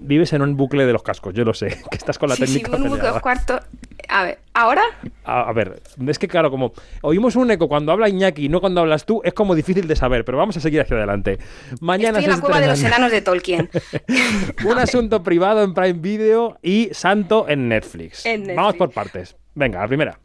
Vives 0.00 0.32
en 0.32 0.40
un 0.40 0.56
bucle 0.56 0.86
de 0.86 0.94
los 0.94 1.02
cascos, 1.02 1.34
yo 1.34 1.44
lo 1.44 1.52
sé, 1.52 1.68
que 1.90 1.96
estás 1.98 2.18
con 2.18 2.30
la 2.30 2.36
técnica. 2.36 2.70
Sí, 2.70 2.76
en 2.76 2.82
un 2.82 2.88
bucle 2.88 3.12
de 3.12 3.20
cuarto. 3.20 3.60
A 4.08 4.24
ver, 4.24 4.38
¿ahora? 4.54 4.82
A, 5.24 5.52
ver, 5.52 5.82
es 6.06 6.18
que 6.18 6.28
claro, 6.28 6.50
como 6.50 6.72
oímos 7.02 7.36
un 7.36 7.50
eco 7.50 7.68
cuando 7.68 7.92
habla 7.92 8.08
Iñaki 8.08 8.46
y 8.46 8.48
no 8.48 8.60
cuando 8.60 8.80
hablas 8.80 9.04
tú, 9.04 9.20
es 9.22 9.34
como 9.34 9.54
difícil 9.54 9.86
de 9.86 9.96
saber, 9.96 10.24
pero 10.24 10.38
vamos 10.38 10.56
a 10.56 10.60
seguir 10.60 10.80
hacia 10.80 10.96
adelante. 10.96 11.38
Mañana 11.80 12.18
Estoy 12.18 12.24
en 12.24 12.30
la 12.30 12.40
cueva 12.40 12.60
de 12.60 12.68
los 12.68 12.82
enanos 12.82 13.10
de 13.10 13.20
Tolkien. 13.20 13.68
un 14.64 14.78
asunto 14.78 15.22
privado 15.22 15.62
en 15.62 15.74
Prime 15.74 16.00
Video 16.00 16.58
y 16.62 16.88
Santo 16.92 17.46
en 17.48 17.68
Netflix. 17.68 18.24
Vamos 18.56 18.76
por 18.76 18.90
partes. 18.90 19.36
Venga, 19.54 19.80
la 19.80 19.88
primera. 19.88 20.18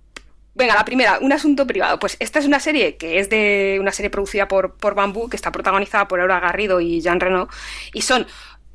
Venga, 0.56 0.76
la 0.76 0.86
primera, 0.86 1.20
un 1.20 1.34
asunto 1.34 1.68
privado. 1.68 2.00
Pues 2.00 2.16
esta 2.20 2.40
es 2.40 2.46
una 2.46 2.60
serie 2.62 2.96
que 2.96 3.20
es 3.20 3.30
de 3.30 3.78
una 3.82 3.92
serie 3.92 4.10
producida 4.10 4.48
por, 4.48 4.76
por 4.76 4.96
Bambú, 4.96 5.28
que 5.28 5.36
está 5.36 5.52
protagonizada 5.52 6.08
por 6.08 6.22
Aura 6.22 6.40
Garrido 6.40 6.80
y 6.80 7.02
Jean 7.02 7.20
Reno, 7.20 7.50
y 7.92 8.04
son 8.04 8.28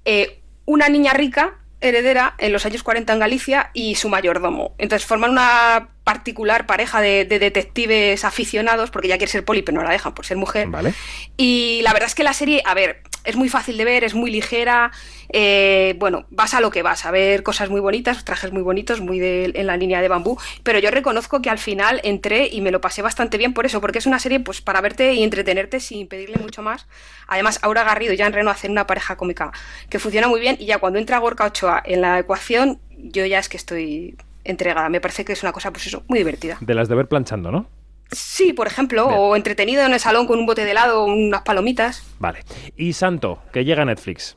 eh, 0.05 0.41
una 0.67 0.89
niña 0.89 1.15
rica 1.15 1.59
heredera 1.81 2.35
en 2.39 2.53
los 2.53 2.67
años 2.67 2.83
40 2.83 3.13
en 3.13 3.19
Galicia 3.19 3.71
y 3.73 3.95
su 3.95 4.09
mayordomo. 4.09 4.75
Entonces 4.79 5.07
forman 5.07 5.31
una 5.31 5.91
particular 6.05 6.67
pareja 6.67 7.01
de, 7.01 7.27
detectives 7.27 8.25
aficionados, 8.25 8.91
porque 8.91 9.09
ya 9.09 9.19
quiere 9.19 9.31
ser 9.31 9.45
poli, 9.45 9.63
pero 9.63 9.77
no 9.79 9.85
la 9.85 9.93
dejan 9.93 10.15
por 10.15 10.25
ser 10.25 10.37
mujer. 10.37 10.69
Vale. 10.69 10.95
Y 11.37 11.81
la 11.83 11.93
verdad 11.93 12.09
es 12.09 12.15
que 12.15 12.25
la 12.25 12.33
serie, 12.33 12.63
a 12.65 12.75
ver, 12.75 13.03
es 13.29 13.37
muy 13.37 13.51
fácil 13.51 13.77
de 13.77 13.85
ver, 13.85 14.05
es 14.05 14.15
muy 14.15 14.31
ligera. 14.31 14.91
Eh, 15.29 15.95
bueno, 15.99 16.25
vas 16.31 16.55
a 16.55 16.61
lo 16.61 16.71
que 16.71 16.83
vas, 16.83 17.05
a 17.05 17.11
ver 17.11 17.43
cosas 17.43 17.69
muy 17.69 17.81
bonitas, 17.81 18.25
trajes 18.25 18.53
muy 18.53 18.63
bonitos, 18.63 19.01
muy 19.01 19.21
en 19.23 19.67
la 19.67 19.77
línea 19.77 20.01
de 20.01 20.09
bambú. 20.09 20.39
Pero 20.63 20.79
yo 20.79 20.91
reconozco 20.91 21.43
que 21.43 21.51
al 21.51 21.59
final 21.59 22.01
entré 22.05 22.49
y 22.51 22.63
me 22.63 22.71
lo 22.71 22.81
pasé 22.81 23.03
bastante 23.03 23.37
bien 23.37 23.53
por 23.53 23.67
eso, 23.67 23.83
porque 23.83 23.99
es 23.99 24.07
una 24.07 24.19
serie 24.19 24.41
pues 24.41 24.63
para 24.63 24.81
verte 24.81 25.13
y 25.13 25.23
entretenerte 25.23 25.79
sin 25.79 26.09
pedirle 26.09 26.39
mucho 26.39 26.63
más. 26.63 26.87
Además, 27.27 27.59
Aura 27.63 27.85
Garrido 27.85 28.15
y 28.15 28.17
Jan 28.17 28.33
Reno 28.33 28.51
hacen 28.51 28.71
una 28.71 28.87
pareja 28.87 29.17
cómica 29.17 29.53
que 29.91 29.99
funciona 29.99 30.27
muy 30.27 30.41
bien. 30.41 30.57
Y 30.59 30.65
ya 30.65 30.79
cuando 30.79 30.99
entra 30.99 31.19
Gorka 31.19 31.45
Ochoa 31.45 31.83
en 31.85 32.01
la 32.01 32.19
ecuación, 32.19 32.81
yo 32.97 33.27
ya 33.27 33.39
es 33.39 33.51
que 33.51 33.59
estoy 33.59 34.17
entregada. 34.45 34.89
Me 34.89 35.03
parece 35.03 35.27
que 35.27 35.35
es 35.35 35.43
una 35.43 35.53
cosa, 35.53 35.71
pues 35.71 35.87
eso, 35.87 36.03
muy 36.09 36.19
divertida. 36.19 36.57
De 36.63 36.75
las 36.75 36.89
de 36.89 36.95
ver 36.95 37.09
planchando, 37.09 37.53
¿no? 37.53 37.78
Sí, 38.11 38.53
por 38.53 38.67
ejemplo, 38.67 39.07
o 39.07 39.37
entretenido 39.37 39.85
en 39.85 39.93
el 39.93 40.01
salón 40.01 40.27
con 40.27 40.39
un 40.39 40.47
bote 40.47 40.65
de 40.65 40.71
helado 40.71 41.03
o 41.03 41.07
unas 41.07 41.43
palomitas. 41.43 42.03
Vale. 42.19 42.41
Y 42.77 42.93
Santo, 42.95 43.43
que 43.53 43.65
llega 43.65 43.83
a 43.83 43.85
Netflix. 43.85 44.37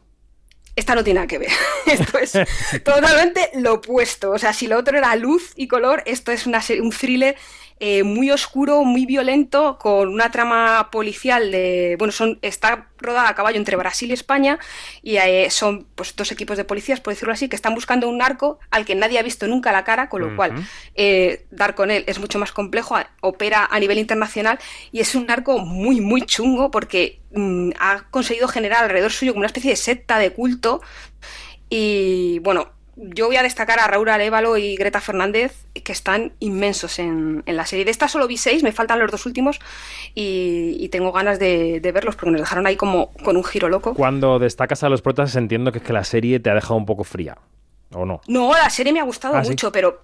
Esta 0.76 0.96
no 0.96 1.04
tiene 1.04 1.20
nada 1.20 1.28
que 1.28 1.38
ver. 1.38 1.50
Esto 1.86 2.18
es 2.18 2.34
totalmente 2.84 3.50
lo 3.56 3.76
opuesto. 3.76 4.32
O 4.32 4.38
sea, 4.38 4.54
si 4.54 4.68
lo 4.68 4.78
otro 4.78 4.98
era 4.98 5.16
luz 5.16 5.54
y 5.56 5.68
color, 5.68 6.04
esto 6.06 6.32
es 6.32 6.46
una 6.46 6.62
un 6.82 6.92
thriller 6.92 7.36
eh, 7.84 8.04
muy 8.04 8.30
oscuro, 8.30 8.84
muy 8.84 9.08
violento, 9.08 9.80
con 9.80 10.10
una 10.10 10.30
trama 10.30 10.90
policial 10.92 11.50
de. 11.50 11.96
Bueno, 11.98 12.12
son, 12.12 12.38
está 12.44 12.90
rodada 13.00 13.30
a 13.30 13.34
caballo 13.34 13.58
entre 13.58 13.76
Brasil 13.76 14.12
y 14.12 14.14
España, 14.14 14.60
y 15.02 15.18
eh, 15.18 15.50
son 15.50 15.88
pues, 15.96 16.16
dos 16.16 16.32
equipos 16.32 16.58
de 16.58 16.64
policías, 16.64 17.00
por 17.00 17.12
decirlo 17.12 17.34
así, 17.34 17.50
que 17.50 17.56
están 17.56 17.74
buscando 17.74 18.08
un 18.08 18.20
narco 18.20 18.60
al 18.70 18.86
que 18.86 18.94
nadie 18.94 19.18
ha 19.18 19.24
visto 19.24 19.48
nunca 19.48 19.72
la 19.72 19.84
cara, 19.84 20.10
con 20.10 20.22
lo 20.22 20.36
cual 20.36 20.64
eh, 20.94 21.48
dar 21.50 21.74
con 21.74 21.90
él 21.90 22.04
es 22.06 22.20
mucho 22.20 22.38
más 22.38 22.52
complejo, 22.52 22.98
opera 23.22 23.68
a 23.72 23.80
nivel 23.80 23.98
internacional 23.98 24.60
y 24.92 25.00
es 25.00 25.16
un 25.16 25.26
narco 25.26 25.58
muy, 25.58 26.02
muy 26.02 26.22
chungo 26.22 26.70
porque 26.70 27.20
mm, 27.32 27.72
ha 27.80 28.04
conseguido 28.12 28.48
generar 28.48 28.84
alrededor 28.84 29.12
suyo 29.12 29.32
como 29.32 29.40
una 29.40 29.48
especie 29.48 29.72
de 29.72 29.78
secta 29.78 30.20
de 30.20 30.34
culto. 30.34 30.84
Y 31.68 32.38
bueno, 32.44 32.74
yo 33.02 33.28
voy 33.28 33.36
a 33.36 33.44
destacar 33.44 33.80
a 33.80 33.88
Raúl 33.88 34.10
Arevalo 34.10 34.58
y 34.58 34.76
Greta 34.76 35.02
Fernández, 35.02 35.66
que 35.84 35.92
están 35.92 36.34
inmensos 36.40 37.00
en, 37.00 37.44
la 37.46 37.66
serie. 37.66 37.84
De 37.84 37.92
esta 37.92 38.08
solo 38.08 38.28
vi 38.28 38.38
seis, 38.38 38.64
me 38.64 38.72
faltan 38.72 39.00
los 39.00 39.12
dos 39.12 39.26
últimos 39.26 39.60
y, 40.14 40.88
tengo 40.90 41.12
ganas 41.12 41.40
de, 41.40 41.80
verlos 41.94 42.16
porque 42.16 42.32
nos 42.32 42.42
dejaron 42.42 42.68
ahí 42.68 42.76
como 42.76 43.12
con 43.24 43.38
un 43.38 43.44
giro 43.44 43.70
loco. 43.70 43.94
Cuando 43.94 44.40
destacas 44.40 44.84
a 44.84 44.90
los 44.90 45.02
protas 45.02 45.36
entiendo 45.36 45.72
que, 45.72 45.80
es 45.80 45.84
que 45.84 45.94
la 45.94 46.04
serie 46.04 46.40
te 46.40 46.50
ha 46.50 46.54
dejado 46.54 46.76
un 46.76 46.86
poco 46.86 47.04
fría, 47.04 47.38
¿o 47.94 48.06
no? 48.06 48.22
No, 48.28 48.52
la 48.52 48.70
serie 48.70 48.94
me 48.94 49.00
ha 49.00 49.04
gustado 49.04 49.36
ah, 49.36 49.42
mucho, 49.42 49.72
pero 49.72 50.04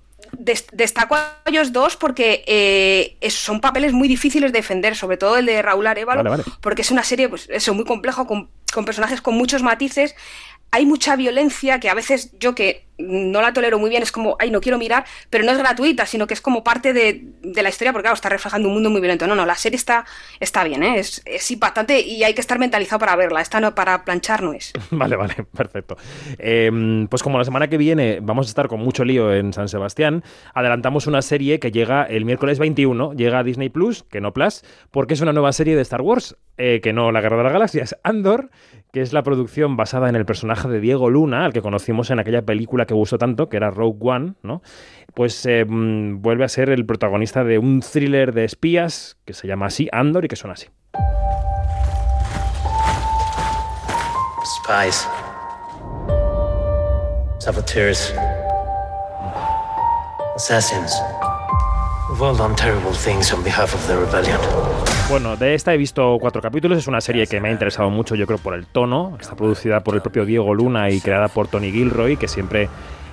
destaco 0.71 1.15
a 1.15 1.41
ellos 1.45 1.71
dos 1.71 1.95
porque 1.95 2.43
eh, 2.47 3.29
son 3.29 3.61
papeles 3.61 3.93
muy 3.93 4.07
difíciles 4.07 4.51
de 4.51 4.59
defender, 4.59 4.95
sobre 4.95 5.17
todo 5.17 5.37
el 5.37 5.45
de 5.45 5.61
Raúl 5.61 5.87
Arevalo, 5.87 6.43
porque 6.61 6.81
es 6.81 6.91
una 6.91 7.03
serie, 7.03 7.29
pues 7.29 7.47
eso, 7.49 7.73
muy 7.73 7.85
complejo, 7.85 8.25
con, 8.25 8.49
con 8.73 8.85
personajes 8.85 9.21
con 9.21 9.35
muchos 9.35 9.61
matices 9.61 10.15
hay 10.71 10.85
mucha 10.85 11.15
violencia 11.15 11.79
que 11.79 11.89
a 11.89 11.93
veces 11.93 12.31
yo 12.39 12.55
que 12.55 12.87
no 12.97 13.41
la 13.41 13.53
tolero 13.53 13.77
muy 13.79 13.89
bien, 13.89 14.01
es 14.01 14.11
como, 14.11 14.35
ay, 14.39 14.49
no 14.49 14.59
quiero 14.59 14.77
mirar, 14.77 15.05
pero 15.29 15.43
no 15.43 15.51
es 15.51 15.57
gratuita, 15.57 16.05
sino 16.05 16.25
que 16.25 16.33
es 16.33 16.41
como 16.41 16.63
parte 16.63 16.93
de, 16.93 17.25
la 17.43 17.69
historia, 17.69 17.91
porque 17.91 18.03
claro, 18.03 18.15
está 18.15 18.29
reflejando 18.29 18.67
un 18.67 18.73
mundo 18.73 18.89
muy 18.89 19.01
violento. 19.01 19.27
No, 19.27 19.35
no, 19.35 19.45
la 19.45 19.55
serie 19.55 19.75
está, 19.75 20.05
está 20.39 20.63
bien, 20.63 20.83
¿eh? 20.83 20.99
es, 20.99 21.21
es 21.25 21.49
impactante 21.51 21.99
y 21.99 22.23
hay 22.23 22.33
que 22.33 22.41
estar 22.41 22.59
mentalizado 22.59 22.99
para 22.99 23.15
verla. 23.15 23.41
Esta 23.41 23.59
no, 23.59 23.75
para 23.75 24.03
planchar 24.03 24.41
no 24.41 24.53
es. 24.53 24.73
Vale, 24.91 25.15
vale, 25.15 25.35
perfecto. 25.55 25.97
Em, 26.39 27.07
pues 27.07 27.21
como 27.21 27.37
la 27.37 27.43
semana 27.43 27.67
que 27.67 27.77
viene 27.77 28.19
vamos 28.21 28.47
a 28.47 28.49
estar 28.49 28.67
con 28.67 28.79
mucho 28.79 29.05
lío 29.05 29.33
en 29.33 29.53
San 29.53 29.67
Sebastián, 29.69 30.23
adelantamos 30.53 31.07
una 31.07 31.21
serie 31.21 31.59
que 31.59 31.71
llega 31.71 32.03
el 32.03 32.25
miércoles 32.25 32.57
21, 32.57 33.13
llega 33.13 33.39
a 33.39 33.43
Disney 33.43 33.69
Plus, 33.69 34.03
que 34.03 34.21
no 34.21 34.33
Plus, 34.33 34.63
porque 34.91 35.13
es 35.13 35.21
una 35.21 35.33
nueva 35.33 35.51
serie 35.53 35.75
de 35.75 35.81
Star 35.81 36.01
Wars, 36.01 36.35
eh, 36.57 36.79
que 36.81 36.93
no 36.93 37.11
La 37.11 37.21
Guerra 37.21 37.37
de 37.37 37.43
las 37.43 37.53
Galaxias, 37.53 37.97
Andor, 38.03 38.49
que 38.97 39.03
es 39.03 39.13
la 39.13 39.21
producción 39.21 39.77
basada 39.77 40.09
en 40.09 40.15
el 40.15 40.25
personaje 40.25 40.67
de 40.67 40.79
Diego 40.79 41.11
Luna, 41.11 41.45
al 41.45 41.53
que 41.53 41.61
conocimos 41.61 42.09
en 42.09 42.17
aquella 42.17 42.41
película 42.41 42.87
que 42.87 42.95
gustó 42.95 43.19
tanto, 43.19 43.47
que 43.47 43.57
era 43.57 43.69
Rogue 43.69 43.99
One, 44.01 44.33
¿no? 44.41 44.63
Pues 45.13 45.47
mm, 45.47 46.19
vuelve 46.19 46.45
a 46.45 46.47
ser 46.47 46.71
el 46.71 46.83
protagonista 46.83 47.43
de 47.43 47.59
un 47.59 47.81
thriller 47.81 48.33
de 48.33 48.43
espías 48.43 49.19
que 49.23 49.33
se 49.33 49.47
llama 49.47 49.67
así, 49.67 49.87
Andor, 49.91 50.25
y 50.25 50.29
que 50.29 50.35
suena 50.35 50.55
así. 50.55 50.69
Spies. 54.63 55.07
Saboteurs. 57.37 58.15
Assassins. 60.37 60.99
Bueno, 65.09 65.35
de 65.35 65.55
esta 65.55 65.73
he 65.73 65.77
visto 65.77 66.17
cuatro 66.21 66.41
capítulos. 66.41 66.77
Es 66.77 66.87
una 66.87 67.01
serie 67.01 67.27
que 67.27 67.41
me 67.41 67.49
ha 67.49 67.51
interesado 67.51 67.89
mucho, 67.89 68.15
yo 68.15 68.25
creo, 68.25 68.37
por 68.37 68.53
el 68.53 68.65
tono. 68.65 69.17
Está 69.19 69.35
producida 69.35 69.81
por 69.81 69.93
el 69.95 70.01
propio 70.01 70.25
Diego 70.25 70.53
Luna 70.53 70.89
y 70.89 71.01
creada 71.01 71.27
por 71.27 71.49
Tony 71.49 71.69
Gilroy, 71.69 72.15
que 72.15 72.29
siempre 72.29 72.69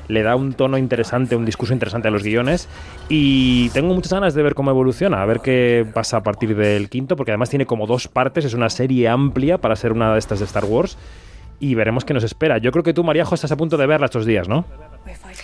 le 0.07 0.23
da 0.23 0.37
un 0.37 0.53
tono 0.53 0.79
interesante, 0.79 1.35
un 1.35 1.45
discurso 1.45 1.75
interesante 1.75 2.07
a 2.07 2.13
los 2.13 2.23
guiones. 2.23 2.69
Y 3.09 3.69
tengo 3.71 3.93
muchas 3.95 4.13
ganas 4.13 4.35
de 4.35 4.45
ver 4.45 4.55
cómo 4.55 4.71
evoluciona, 4.71 5.23
a 5.23 5.27
ver 5.27 5.41
qué 5.41 5.85
pasa 5.93 6.19
a 6.19 6.23
partir 6.23 6.55
del 6.55 6.89
quinto, 6.89 7.17
porque 7.17 7.33
además 7.33 7.51
tiene 7.51 7.67
como 7.67 7.89
dos 7.89 8.07
partes. 8.07 8.45
Es 8.45 8.55
una 8.55 8.71
serie 8.71 9.09
amplia 9.09 9.59
para 9.59 9.75
ser 9.75 9.91
una 9.91 10.13
de 10.13 10.21
estas 10.21 10.39
de 10.39 10.45
Star 10.45 10.67
Wars. 10.67 10.97
Y 11.59 11.75
veremos 11.75 12.05
qué 12.05 12.15
nos 12.15 12.23
espera. 12.23 12.59
Yo 12.59 12.71
creo 12.71 12.85
que 12.85 12.95
tú, 12.95 13.03
Maríajo, 13.03 13.35
estás 13.35 13.51
a 13.51 13.57
punto 13.57 13.77
de 13.77 13.87
verla 13.87 14.07
estos 14.07 14.25
días, 14.25 14.49
¿no? 14.49 14.65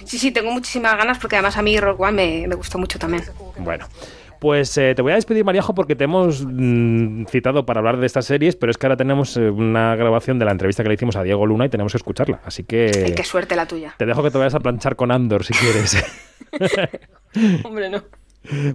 Sí, 0.05 0.19
sí, 0.19 0.31
tengo 0.31 0.51
muchísimas 0.51 0.97
ganas 0.97 1.19
porque 1.19 1.37
además 1.37 1.57
a 1.57 1.63
mí 1.63 1.79
Rock 1.79 2.01
One 2.01 2.47
me, 2.47 2.55
gustó 2.55 2.79
mucho 2.79 2.99
también. 2.99 3.23
Bueno. 3.59 3.87
Pues 4.41 4.77
eh, 4.79 4.95
te 4.95 5.03
voy 5.03 5.13
a 5.13 5.17
despedir, 5.17 5.45
Mariajo, 5.45 5.75
porque 5.75 5.95
te 5.95 6.05
hemos 6.05 6.43
mm, 6.47 7.27
citado 7.27 7.67
para 7.67 7.81
hablar 7.81 7.99
de 7.99 8.07
estas 8.07 8.25
series, 8.25 8.57
pero 8.57 8.71
es 8.71 8.79
que 8.79 8.87
ahora 8.87 8.97
tenemos 8.97 9.37
eh, 9.37 9.51
una 9.51 9.95
grabación 9.97 10.39
de 10.39 10.47
la 10.47 10.53
entrevista 10.53 10.83
que 10.83 10.89
le 10.89 10.95
hicimos 10.95 11.17
a 11.17 11.23
Diego 11.23 11.45
Luna 11.45 11.67
y 11.67 11.69
tenemos 11.69 11.93
que 11.93 11.99
escucharla. 11.99 12.41
Así 12.47 12.65
que. 12.65 13.13
qué 13.15 13.25
suerte 13.25 13.55
la 13.55 13.67
tuya. 13.67 13.95
Te 13.99 14.07
dejo 14.07 14.23
que 14.23 14.31
te 14.31 14.39
vayas 14.39 14.55
a 14.55 14.61
planchar 14.61 14.97
con 14.97 15.11
Andor 15.11 15.45
si 15.45 15.53
quieres. 15.53 16.03
Hombre, 17.65 17.91
no. 17.91 18.03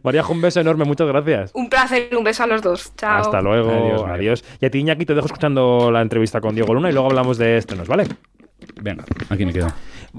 Mariajo, 0.03 0.33
un 0.33 0.41
beso 0.41 0.61
enorme, 0.61 0.85
muchas 0.85 1.07
gracias. 1.07 1.51
Un 1.55 1.67
placer, 1.69 2.15
un 2.15 2.23
beso 2.23 2.43
a 2.43 2.47
los 2.47 2.61
dos. 2.61 2.93
Chao. 2.95 3.21
Hasta 3.21 3.41
luego, 3.41 4.05
adiós. 4.05 4.43
Y 4.61 4.67
a 4.67 4.69
ti, 4.69 4.79
Iñaki, 4.79 5.05
te 5.05 5.15
dejo 5.15 5.25
escuchando 5.25 5.89
la 5.91 6.01
entrevista 6.01 6.39
con 6.39 6.53
Diego 6.53 6.75
Luna 6.75 6.89
y 6.89 6.93
luego 6.93 7.07
hablamos 7.07 7.39
de 7.39 7.57
estrenos, 7.57 7.87
¿vale? 7.87 8.05
Venga, 8.81 9.03
aquí 9.29 9.45
me 9.45 9.53
quedo. 9.53 9.67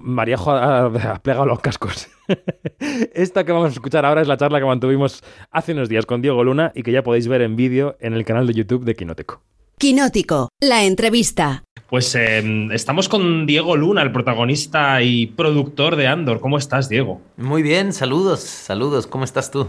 Maríajo 0.03 0.53
ha, 0.53 1.19
plegado 1.23 1.47
los 1.47 1.61
cascos. 1.61 2.09
Esta 3.15 3.45
que 3.45 3.53
vamos 3.53 3.71
a 3.71 3.73
escuchar 3.73 4.05
ahora 4.05 4.23
es 4.23 4.29
la 4.29 4.37
charla 4.37 4.59
que 4.59 4.65
mantuvimos 4.65 5.23
hace 5.51 5.73
unos 5.73 5.89
días 5.89 6.07
con 6.07 6.23
Diego 6.23 6.45
Luna 6.45 6.73
y 6.75 6.83
que 6.83 6.93
ya 6.93 7.03
podéis 7.03 7.29
ver 7.29 7.43
en 7.43 7.57
vídeo 7.57 7.97
en 8.01 8.15
el 8.15 8.25
canal 8.25 8.47
de 8.47 8.55
YouTube 8.55 8.85
de 8.85 8.95
Quinótico. 8.95 9.43
Quinótico, 9.79 10.49
la 10.61 10.85
entrevista. 10.85 11.65
Pues 11.89 12.15
em, 12.15 12.73
estamos 12.73 13.09
con 13.09 13.47
Diego 13.47 13.77
Luna, 13.77 14.03
el 14.03 14.11
protagonista 14.11 15.03
y 15.03 15.27
productor 15.27 15.97
de 15.97 16.09
Andor. 16.09 16.41
¿Cómo 16.41 16.59
estás, 16.59 16.89
Diego? 16.89 17.21
Muy 17.37 17.63
bien, 17.63 17.93
saludos, 17.93 18.41
saludos. 18.41 19.07
¿Cómo 19.07 19.25
estás 19.25 19.51
tú? 19.51 19.69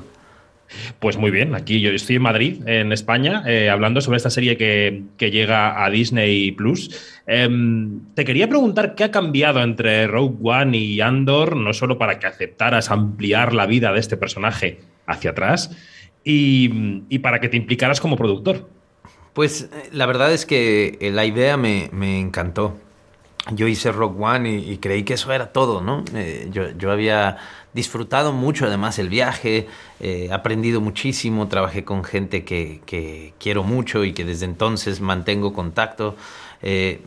Pues 0.99 1.17
muy 1.17 1.31
bien, 1.31 1.55
aquí 1.55 1.79
yo 1.81 1.91
estoy 1.91 2.17
en 2.17 2.21
Madrid, 2.21 2.67
en 2.67 2.91
España, 2.91 3.43
eh, 3.45 3.69
hablando 3.69 4.01
sobre 4.01 4.17
esta 4.17 4.29
serie 4.29 4.57
que, 4.57 5.03
llega 5.17 5.83
a 5.83 5.89
Disney 5.89 6.51
Plus. 6.51 7.19
Em, 7.25 8.01
te 8.13 8.25
quería 8.25 8.47
preguntar 8.47 8.95
qué 8.95 9.05
ha 9.05 9.11
cambiado 9.11 9.61
entre 9.61 10.07
Rogue 10.07 10.37
One 10.41 10.77
y 10.77 11.01
Andor, 11.01 11.55
no 11.55 11.73
solo 11.73 11.97
para 11.97 12.19
que 12.19 12.27
aceptaras 12.27 12.91
ampliar 12.91 13.53
la 13.53 13.65
vida 13.65 13.91
de 13.93 13.99
este 13.99 14.17
personaje 14.17 14.79
hacia 15.05 15.31
atrás, 15.31 15.71
y, 16.23 17.19
para 17.19 17.39
que 17.39 17.49
te 17.49 17.57
implicaras 17.57 18.01
como 18.01 18.17
productor. 18.17 18.69
Pues 19.33 19.63
eh, 19.63 19.89
la 19.91 20.05
verdad 20.05 20.33
es 20.33 20.45
que 20.45 20.97
eh, 20.99 21.11
la 21.11 21.25
idea 21.25 21.57
me, 21.57 21.89
encantó. 22.19 22.77
Yo 23.51 23.67
hice 23.67 23.91
Rogue 23.91 24.23
One 24.23 24.49
y, 24.49 24.77
creí 24.77 25.03
que 25.03 25.13
eso 25.13 25.31
era 25.31 25.51
todo, 25.53 25.81
¿no? 25.81 26.03
yo, 26.51 26.71
yo 26.71 26.91
había 26.91 27.37
disfrutado 27.73 28.33
mucho 28.33 28.65
además 28.65 28.97
el 28.97 29.07
viaje, 29.07 29.67
he 29.99 30.31
aprendido 30.31 30.81
muchísimo, 30.81 31.47
trabajé 31.47 31.83
con 31.83 32.03
gente 32.03 32.43
que, 32.43 33.33
quiero 33.39 33.63
mucho 33.63 34.03
y 34.03 34.13
que 34.13 34.25
desde 34.25 34.45
entonces 34.45 34.99
mantengo 34.99 35.53
contacto. 35.53 36.15
Eh, 36.61 37.01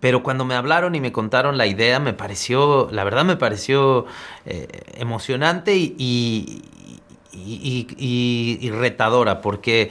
pero 0.00 0.22
cuando 0.22 0.44
me 0.44 0.54
hablaron 0.54 0.94
y 0.94 1.00
me 1.00 1.12
contaron 1.12 1.56
la 1.56 1.66
idea, 1.66 1.98
me 1.98 2.12
pareció, 2.12 2.88
la 2.92 3.04
verdad 3.04 3.24
me 3.24 3.36
pareció 3.36 4.06
eh, 4.44 4.68
emocionante 4.94 5.76
y, 5.76 6.62
y, 7.32 8.70
retadora, 8.70 9.40
porque 9.40 9.90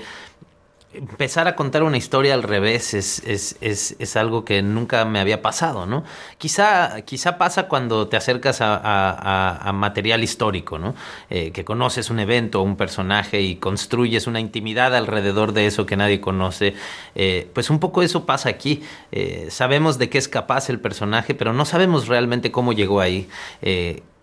empezar 0.97 1.47
a 1.47 1.55
contar 1.55 1.83
una 1.83 1.97
historia 1.97 2.33
al 2.33 2.43
revés 2.43 2.93
es, 2.93 3.19
es, 3.19 3.55
es, 3.61 3.95
es, 3.99 4.17
algo 4.17 4.43
que 4.43 4.61
nunca 4.61 5.05
me 5.05 5.19
había 5.19 5.41
pasado, 5.41 5.85
¿no? 5.85 6.03
Quizá, 6.37 7.01
quizá 7.01 7.37
pasa 7.37 7.67
cuando 7.67 8.07
te 8.07 8.17
acercas 8.17 8.57
a, 8.61 9.71
material 9.73 10.23
histórico, 10.23 10.79
¿no? 10.79 10.95
Eh, 11.29 11.51
que 11.51 11.63
conoces 11.63 12.09
un 12.09 12.19
evento 12.19 12.61
o 12.61 12.63
un 12.63 12.75
personaje 12.75 13.41
y 13.41 13.57
construyes 13.57 14.27
una 14.27 14.39
intimidad 14.39 14.95
alrededor 14.95 15.53
de 15.53 15.67
eso 15.67 15.85
que 15.85 15.95
nadie 15.95 16.19
conoce. 16.19 16.73
Eh, 17.15 17.49
pues 17.53 17.69
un 17.69 17.79
poco 17.79 18.01
eso 18.01 18.25
pasa 18.25 18.49
aquí. 18.49 18.81
Eh, 19.11 19.47
sabemos 19.51 19.99
de 19.99 20.09
qué 20.09 20.17
es 20.17 20.27
capaz 20.27 20.69
el 20.69 20.79
personaje, 20.79 21.35
pero 21.35 21.53
no 21.53 21.65
sabemos 21.65 22.07
realmente 22.07 22.51
cómo 22.51 22.73
llegó 22.73 23.01
ahí. 23.01 23.29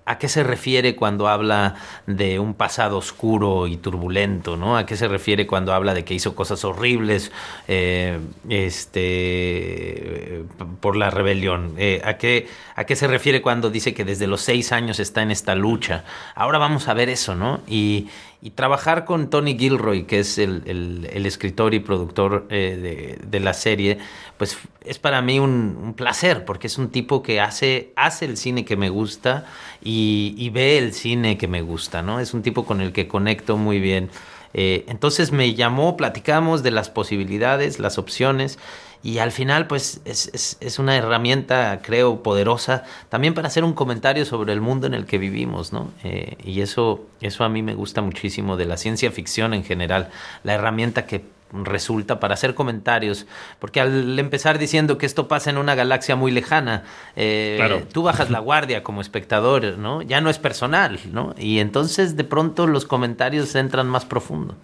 ¿A 0.07 0.19
qué 0.19 0.29
se 0.29 0.43
refiere 0.43 0.97
cuando 0.97 1.29
habla 1.29 1.77
de 2.07 2.39
un 2.39 2.53
pasado 2.53 2.99
oscuro 2.99 3.67
y 3.67 3.79
turbulento? 3.79 4.57
¿no? 4.57 4.77
¿A 4.77 4.85
qué 4.85 4.97
se 4.97 5.09
refiere 5.09 5.47
cuando 5.47 5.73
habla 5.73 5.95
de 5.95 6.05
que 6.05 6.13
hizo 6.13 6.35
cosas 6.35 6.63
horribles 6.65 7.33
eh, 7.69 8.19
este, 8.49 10.45
por 10.81 10.97
la 10.97 11.09
rebelión? 11.09 11.75
Eh, 11.79 12.03
¿a, 12.05 12.19
qué, 12.19 12.49
¿A 12.77 12.85
qué 12.85 12.97
se 12.97 13.07
refiere 13.07 13.41
cuando 13.41 13.71
dice 13.71 13.95
que 13.95 14.05
desde 14.05 14.27
los 14.27 14.43
seis 14.43 14.73
años 14.73 15.01
está 15.01 15.23
en 15.23 15.31
esta 15.31 15.55
lucha? 15.55 16.05
Ahora 16.35 16.59
vamos 16.59 16.89
a 16.89 16.95
ver 16.95 17.09
eso, 17.09 17.35
¿no? 17.35 17.61
Y, 17.67 18.09
trabajar 18.57 19.07
con 19.07 19.31
Tony 19.31 19.57
Gilroy, 19.57 20.05
que 20.05 20.19
es 20.19 20.37
el, 20.37 21.09
escritor 21.25 21.73
y 21.73 21.81
productor 21.81 22.47
eh, 22.51 23.17
de, 23.27 23.41
la 23.41 23.55
serie, 23.55 23.97
pues 24.37 24.59
es 24.85 24.99
para 24.99 25.23
mí 25.23 25.41
un, 25.41 25.95
placer, 25.97 26.45
porque 26.45 26.67
es 26.67 26.77
un 26.77 26.91
tipo 26.91 27.23
que 27.23 27.41
hace, 27.41 27.95
hace 27.97 28.27
el 28.27 28.37
cine 28.37 28.67
que 28.67 28.77
me 28.77 28.91
gusta 28.91 29.47
y, 29.85 30.51
ve 30.51 30.79
el 30.79 30.95
cine 30.95 31.37
que 31.37 31.47
me 31.47 31.61
gusta, 31.63 32.03
¿no? 32.03 32.19
Es 32.19 32.33
un 32.33 32.43
tipo 32.43 32.65
con 32.65 32.81
el 32.81 32.93
que 32.93 33.07
conecto 33.07 33.57
muy 33.59 33.81
bien. 33.81 34.11
Eh, 34.55 34.85
entonces 34.89 35.31
me 35.31 35.55
llamó, 35.55 35.97
platicamos 35.97 36.63
de 36.63 36.71
las 36.71 36.89
posibilidades, 36.89 37.79
las 37.79 37.99
opciones 37.99 38.59
y 39.03 39.19
al 39.19 39.33
final 39.33 39.67
pues 39.67 40.01
es, 40.07 40.57
es, 40.61 40.79
una 40.79 40.97
herramienta 40.97 41.81
creo 41.83 42.23
poderosa 42.23 42.85
también 43.11 43.35
para 43.35 43.49
hacer 43.49 43.63
un 43.63 43.75
comentario 43.75 44.25
sobre 44.25 44.55
el 44.55 44.63
mundo 44.63 44.87
en 44.87 44.95
el 44.95 45.05
que 45.05 45.19
vivimos 45.19 45.75
no 45.75 45.91
eh, 46.05 46.39
y 46.43 46.63
eso 46.63 47.05
eso 47.21 47.45
a 47.45 47.51
mí 47.51 47.63
me 47.63 47.75
gusta 47.75 48.01
muchísimo 48.01 48.57
de 48.57 48.65
la 48.65 48.79
ciencia 48.79 49.11
ficción 49.11 49.53
en 49.53 49.63
general 49.63 50.09
la 50.43 50.55
herramienta 50.55 51.05
que 51.05 51.23
resulta 51.63 52.21
para 52.21 52.35
hacer 52.35 52.55
comentarios, 52.55 53.27
porque 53.59 53.81
al 53.81 54.19
empezar 54.19 54.59
diciendo 54.59 54.99
que 54.99 55.07
esto 55.07 55.29
pasa 55.29 55.51
en 55.51 55.59
una 55.59 55.75
galaxia 55.75 56.17
muy 56.17 56.33
lejana, 56.33 56.85
eh, 57.17 57.85
tú 57.93 58.03
bajas 58.03 58.31
la 58.31 58.41
guardia 58.41 58.83
como 58.83 59.01
espectador, 59.01 59.79
¿no? 59.79 60.03
Ya 60.03 60.21
no 60.21 60.31
es 60.31 60.39
personal, 60.39 60.99
¿no? 61.13 61.35
Y 61.39 61.59
entonces 61.59 62.17
de 62.17 62.25
pronto 62.25 62.67
los 62.67 62.85
comentarios 62.87 63.55
entran 63.55 63.87
más 63.87 64.05
profundo. 64.05 64.57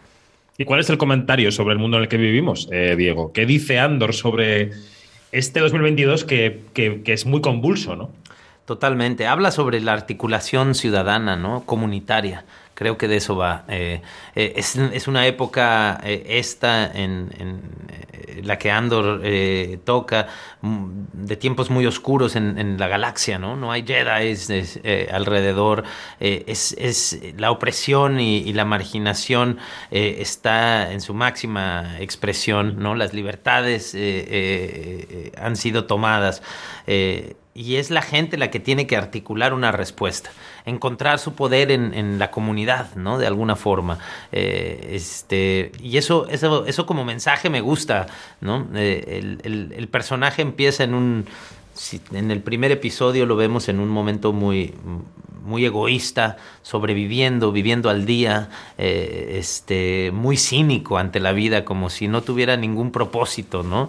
¿Y 0.59 0.65
cuál 0.65 0.81
es 0.81 0.91
el 0.91 0.99
comentario 0.99 1.53
sobre 1.53 1.73
el 1.73 1.79
mundo 1.79 1.97
en 1.97 2.03
el 2.03 2.09
que 2.09 2.19
vivimos, 2.19 2.69
eh, 2.71 2.95
Diego? 2.97 3.33
¿Qué 3.33 3.47
dice 3.47 3.79
Andor 3.79 4.15
sobre 4.15 4.73
este 5.33 5.61
2022 5.61 6.25
que, 6.25 6.61
que, 6.75 7.03
es 7.07 7.25
muy 7.25 7.41
convulso, 7.41 7.97
¿no? 7.97 8.11
Totalmente. 8.67 9.27
Habla 9.27 9.53
sobre 9.53 9.81
la 9.81 9.95
articulación 9.95 10.75
ciudadana, 10.75 11.35
¿no? 11.37 11.65
Comunitaria. 11.65 12.45
Creo 12.81 12.97
que 12.97 13.09
de 13.09 13.17
eso 13.17 13.37
va. 13.37 13.67
Eh, 13.69 14.01
eh, 14.35 14.55
es, 14.57 15.07
una 15.07 15.27
época 15.27 16.01
esta 16.03 16.91
en, 16.91 17.29
la 18.43 18.57
que 18.57 18.71
Andor 18.71 19.21
toca 19.85 20.29
mm, 20.63 20.89
de 21.13 21.37
tiempos 21.37 21.69
muy 21.69 21.85
oscuros 21.85 22.37
en, 22.37 22.79
la 22.79 22.89
galaxia, 22.89 23.39
¿no? 23.39 23.55
No 23.55 23.71
hay 23.71 23.85
Jedi 23.87 24.35
alrededor. 25.13 25.85
es, 26.21 27.21
la 27.37 27.51
opresión 27.51 28.19
y, 28.19 28.51
la 28.55 28.65
marginación 28.65 29.59
está 29.91 30.91
en 30.91 31.03
su 31.03 31.13
máxima 31.13 32.01
expresión, 32.01 32.79
¿no? 32.79 32.95
Las 32.95 33.13
libertades 33.13 33.95
han 35.37 35.57
sido 35.57 35.85
tomadas 35.85 36.43
y 37.53 37.77
es 37.77 37.91
la 37.91 38.03
gente 38.03 38.37
la 38.37 38.51
que 38.51 38.61
tiene 38.61 38.87
que 38.87 38.97
articular 38.97 39.53
una 39.53 39.73
respuesta, 39.73 40.31
encontrar 40.67 41.19
su 41.19 41.35
poder 41.35 41.73
en, 41.73 42.19
la 42.19 42.31
comunidad, 42.31 42.95
¿no? 42.95 43.19
De 43.19 43.27
alguna 43.27 43.57
forma. 43.57 43.99
Eh, 44.31 44.91
este, 44.93 45.73
y 45.83 45.97
eso, 45.97 46.29
eso, 46.29 46.65
eso 46.67 46.87
como 46.87 47.05
mensaje 47.05 47.51
me 47.51 47.61
gusta, 47.61 48.07
¿no? 48.41 48.69
Eh, 48.75 49.39
el, 49.43 49.89
personaje 49.89 50.43
empieza 50.43 50.85
en 50.85 50.95
un... 50.95 51.27
en 52.13 52.31
el 52.31 52.41
primer 52.41 52.71
episodio 52.71 53.27
lo 53.27 53.35
vemos 53.35 53.69
en 53.69 53.81
un 53.81 53.89
momento 53.89 54.33
muy, 54.33 54.75
muy 55.43 55.65
egoísta, 55.65 56.37
sobreviviendo, 56.63 57.51
viviendo 57.51 57.91
al 57.91 58.07
día, 58.07 58.49
eh, 58.79 59.37
este, 59.39 60.13
muy 60.13 60.37
cínico 60.37 60.99
ante 60.99 61.19
la 61.19 61.33
vida, 61.33 61.65
como 61.65 61.91
si 61.91 62.07
no 62.07 62.23
tuviera 62.23 62.57
ningún 62.57 62.93
propósito, 62.93 63.65
¿no? 63.65 63.89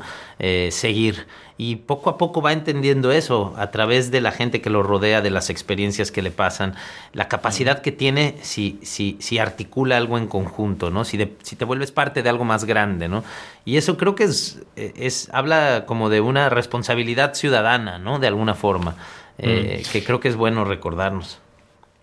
seguir 0.71 1.27
y 1.61 1.75
poco 1.75 2.09
a 2.09 2.17
poco 2.17 2.41
va 2.41 2.53
entendiendo 2.53 3.11
eso 3.11 3.53
a 3.55 3.69
través 3.69 4.09
de 4.09 4.19
la 4.19 4.31
gente 4.31 4.61
que 4.61 4.71
lo 4.71 4.81
rodea, 4.81 5.21
de 5.21 5.29
las 5.29 5.51
experiencias 5.51 6.11
que 6.11 6.23
le 6.23 6.31
pasan, 6.31 6.73
la 7.13 7.27
capacidad 7.27 7.83
que 7.83 7.91
tiene 7.91 8.33
si, 8.41 8.79
si, 8.81 9.15
si 9.19 9.37
articula 9.37 9.97
algo 9.97 10.17
en 10.17 10.25
conjunto, 10.25 10.89
¿no? 10.89 11.05
Si, 11.05 11.19
si 11.43 11.55
te 11.55 11.63
vuelves 11.63 11.91
parte 11.91 12.23
de 12.23 12.29
algo 12.29 12.45
más 12.45 12.65
grande, 12.65 13.07
¿no? 13.07 13.23
Y 13.63 13.77
eso 13.77 13.95
creo 13.95 14.15
que 14.15 14.23
es, 14.23 14.63
es 14.75 15.29
habla 15.33 15.83
como 15.85 16.09
de 16.09 16.19
una 16.19 16.49
responsabilidad 16.49 17.35
ciudadana, 17.35 17.99
¿no? 17.99 18.17
De 18.17 18.25
alguna 18.25 18.55
forma, 18.55 18.95
eh, 19.37 19.83
que 19.91 20.03
creo 20.03 20.19
que 20.19 20.29
es 20.29 20.35
bueno 20.35 20.65
recordarnos. 20.65 21.41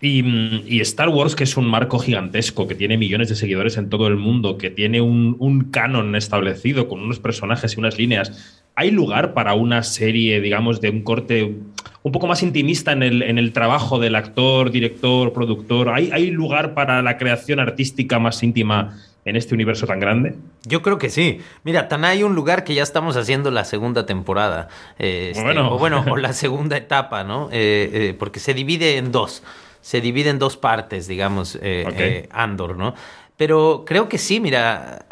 Y, 0.01 0.79
Star 0.79 1.09
Wars, 1.09 1.35
que 1.35 1.43
es 1.43 1.57
un 1.57 1.67
marco 1.67 1.99
gigantesco, 1.99 2.65
que 2.65 2.75
tiene 2.75 2.97
millones 2.97 3.27
de 3.27 3.35
seguidores 3.35 3.75
en 3.75 3.89
todo 3.89 4.07
el 4.07 4.15
mundo, 4.15 4.57
que 4.57 4.69
tiene 4.69 5.01
un, 5.01 5.35
un 5.39 5.65
canon 5.71 6.15
establecido 6.15 6.87
con 6.87 7.01
unos 7.01 7.19
personajes 7.19 7.75
y 7.75 7.79
unas 7.81 7.97
líneas 7.97 8.63
¿Hay 8.75 8.91
lugar 8.91 9.33
para 9.33 9.53
una 9.53 9.83
serie, 9.83 10.39
digamos, 10.41 10.79
de 10.81 10.89
un 10.89 11.01
corte 11.01 11.55
un 12.01 12.11
poco 12.11 12.27
más 12.27 12.43
intimista 12.43 12.91
en 12.93 13.03
el, 13.03 13.23
en 13.23 13.37
el 13.37 13.51
trabajo 13.51 13.99
del 13.99 14.15
actor, 14.15 14.71
director, 14.71 15.33
productor? 15.33 15.89
¿Hay, 15.89 16.11
¿Hay 16.13 16.31
lugar 16.31 16.73
para 16.73 17.01
la 17.01 17.17
creación 17.17 17.59
artística 17.59 18.19
más 18.19 18.41
íntima 18.41 18.97
en 19.25 19.35
este 19.35 19.53
universo 19.53 19.85
tan 19.85 19.99
grande? 19.99 20.35
Yo 20.63 20.81
creo 20.81 20.97
que 20.97 21.09
sí. 21.09 21.39
Mira, 21.63 21.87
tan 21.87 22.05
hay 22.05 22.23
un 22.23 22.35
lugar 22.35 22.63
que 22.63 22.73
ya 22.73 22.83
estamos 22.83 23.15
haciendo 23.17 23.51
la 23.51 23.65
segunda 23.65 24.05
temporada. 24.05 24.69
Este, 24.97 25.43
bueno. 25.43 25.73
O 25.73 25.77
bueno, 25.77 26.05
o 26.09 26.17
la 26.17 26.33
segunda 26.33 26.77
etapa, 26.77 27.23
¿no? 27.23 27.49
Eh, 27.51 27.89
eh, 27.93 28.15
porque 28.17 28.39
se 28.39 28.53
divide 28.53 28.97
en 28.97 29.11
dos. 29.11 29.43
Se 29.81 30.01
divide 30.01 30.29
en 30.29 30.39
dos 30.39 30.57
partes, 30.57 31.07
digamos, 31.07 31.57
eh, 31.61 32.27
Andor, 32.31 32.77
¿no? 32.77 32.95
Pero 33.37 33.83
creo 33.85 34.09
que 34.09 34.17
sí, 34.17 34.41
mira, 34.41 35.05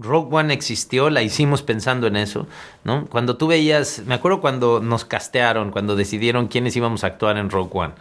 Rogue 0.00 0.36
One 0.36 0.52
existió, 0.52 1.10
la 1.10 1.22
hicimos 1.22 1.62
pensando 1.62 2.06
en 2.06 2.16
eso, 2.16 2.46
¿no? 2.84 3.06
Cuando 3.06 3.36
tú 3.36 3.46
veías, 3.46 4.02
me 4.06 4.14
acuerdo 4.14 4.40
cuando 4.40 4.80
nos 4.80 5.04
castearon, 5.04 5.70
cuando 5.70 5.96
decidieron 5.96 6.48
quiénes 6.48 6.76
íbamos 6.76 7.04
a 7.04 7.08
actuar 7.08 7.36
en 7.36 7.50
Rogue 7.50 7.70
One, 7.72 7.94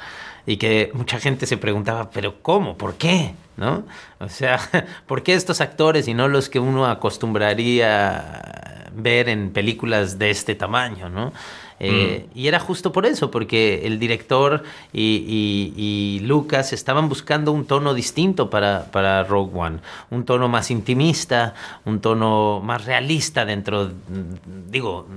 y 0.46 0.58
que 0.58 0.92
mucha 0.94 1.20
gente 1.20 1.46
se 1.46 1.58
preguntaba, 1.58 2.10
pero 2.10 2.42
¿cómo? 2.42 2.78
¿Por 2.78 2.96
qué? 2.96 3.34
¿No? 3.58 3.84
O 4.20 4.30
sea, 4.30 4.60
¿por 5.08 5.24
qué 5.24 5.34
estos 5.34 5.62
actores 5.62 6.08
y 6.08 6.14
no 6.14 6.28
los 6.28 6.50
que 6.50 6.60
uno 6.60 6.86
acostumbraría 6.86 8.90
ver 8.94 9.30
en 9.30 9.52
películas 9.52 10.18
de 10.18 10.30
este 10.30 10.56
tamaño, 10.56 11.10
¿no? 11.10 11.34
Eh, 11.80 12.26
mm. 12.28 12.38
Y 12.38 12.48
era 12.48 12.60
justo 12.60 12.92
por 12.92 13.06
eso, 13.06 13.30
porque 13.32 13.82
el 13.86 14.00
director 14.00 14.64
y, 14.94 16.20
Lucas 16.24 16.74
estaban 16.74 17.10
buscando 17.10 17.52
un 17.52 17.66
tono 17.66 17.94
distinto 17.94 18.50
para, 18.50 18.86
para, 18.92 19.24
Rogue 19.24 19.52
One, 19.58 19.80
un 20.10 20.26
tono 20.26 20.50
más 20.50 20.72
intimista, 20.72 21.54
un 21.86 22.02
tono 22.02 22.62
más 22.64 22.86
realista 22.86 23.46
dentro, 23.46 23.92
digo, 24.70 25.08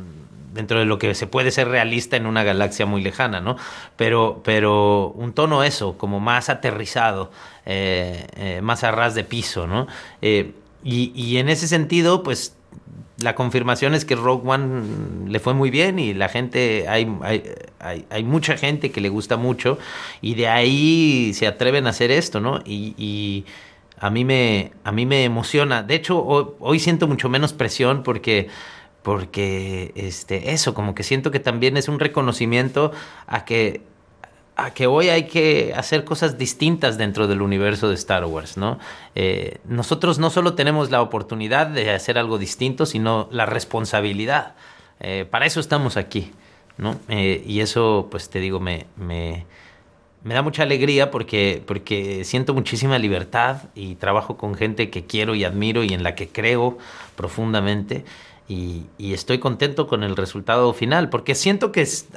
dentro 0.52 0.78
de 0.78 0.84
lo 0.84 0.98
que 0.98 1.14
se 1.14 1.26
puede 1.26 1.50
ser 1.50 1.68
realista 1.68 2.16
en 2.16 2.26
una 2.26 2.42
galaxia 2.44 2.86
muy 2.86 3.02
lejana, 3.02 3.40
¿no? 3.40 3.56
Pero, 3.96 4.40
pero 4.44 5.08
un 5.08 5.32
tono 5.32 5.62
eso, 5.64 5.96
como 5.96 6.20
más 6.20 6.48
aterrizado, 6.48 7.30
eh, 7.66 8.26
eh, 8.36 8.60
más 8.62 8.84
a 8.84 8.90
ras 8.90 9.14
de 9.14 9.24
piso, 9.24 9.66
¿no? 9.66 9.86
y, 10.82 11.12
y 11.14 11.36
en 11.36 11.50
ese 11.50 11.68
sentido, 11.68 12.22
pues 12.22 12.56
la 13.22 13.34
confirmación 13.34 13.94
es 13.94 14.04
que 14.04 14.16
Rogue 14.16 14.48
One 14.48 15.28
le 15.28 15.40
fue 15.40 15.54
muy 15.54 15.70
bien 15.70 15.98
y 15.98 16.14
la 16.14 16.28
gente, 16.28 16.88
hay, 16.88 17.10
hay, 17.78 18.06
hay, 18.08 18.24
mucha 18.24 18.56
gente 18.56 18.90
que 18.90 19.00
le 19.00 19.08
gusta 19.08 19.36
mucho 19.36 19.78
y 20.20 20.34
de 20.34 20.48
ahí 20.48 21.32
se 21.34 21.46
atreven 21.46 21.86
a 21.86 21.90
hacer 21.90 22.10
esto, 22.10 22.40
¿no? 22.40 22.60
Y, 22.64 23.44
a, 23.98 24.08
mí 24.10 24.24
me, 24.24 24.72
a 24.84 24.92
mí 24.92 25.04
me 25.04 25.24
emociona. 25.24 25.82
De 25.82 25.94
hecho, 25.94 26.24
hoy, 26.24 26.78
siento 26.78 27.06
mucho 27.06 27.28
menos 27.28 27.52
presión 27.52 28.02
porque 28.02 28.48
porque 29.02 29.92
este 29.94 30.52
eso 30.52 30.74
como 30.74 30.94
que 30.94 31.02
siento 31.02 31.30
que 31.30 31.40
también 31.40 31.78
es 31.78 31.88
un 31.88 31.98
reconocimiento 31.98 32.92
a 33.26 33.46
que 33.46 33.80
que 34.74 34.86
hoy 34.86 35.08
hay 35.08 35.24
que 35.24 35.72
hacer 35.74 36.04
cosas 36.04 36.36
distintas 36.36 36.98
dentro 36.98 37.26
del 37.26 37.40
universo 37.40 37.88
de 37.88 37.94
Star 37.94 38.24
Wars, 38.26 38.56
¿no? 38.56 38.78
Eh, 39.14 39.58
nosotros 39.64 40.18
no 40.18 40.28
solo 40.28 40.54
tenemos 40.54 40.90
la 40.90 41.00
oportunidad 41.00 41.66
de 41.66 41.90
hacer 41.90 42.18
algo 42.18 42.36
distinto, 42.36 42.84
sino 42.84 43.28
la 43.30 43.46
responsabilidad. 43.46 44.54
Eh, 45.00 45.26
para 45.28 45.46
eso 45.46 45.60
estamos 45.60 45.96
aquí, 45.96 46.32
¿no? 46.76 47.00
Eh, 47.08 47.42
y 47.46 47.60
eso, 47.60 48.08
pues 48.10 48.28
te 48.28 48.38
digo, 48.38 48.60
me, 48.60 48.86
me, 48.96 49.46
da 50.24 50.42
mucha 50.42 50.62
alegría 50.62 51.10
porque, 51.10 51.62
porque 51.66 52.24
siento 52.24 52.52
muchísima 52.52 52.98
libertad 52.98 53.62
y 53.74 53.94
trabajo 53.94 54.36
con 54.36 54.54
gente 54.54 54.90
que 54.90 55.06
quiero 55.06 55.34
y 55.34 55.44
admiro 55.44 55.84
y 55.84 55.94
en 55.94 56.02
la 56.02 56.14
que 56.14 56.28
creo 56.28 56.76
profundamente. 57.16 58.04
Y, 58.46 58.84
y 58.98 59.14
estoy 59.14 59.38
contento 59.38 59.86
con 59.86 60.02
el 60.02 60.16
resultado 60.16 60.72
final 60.74 61.08
porque 61.08 61.34
siento 61.34 61.72
que 61.72 61.82
es, 61.82 62.08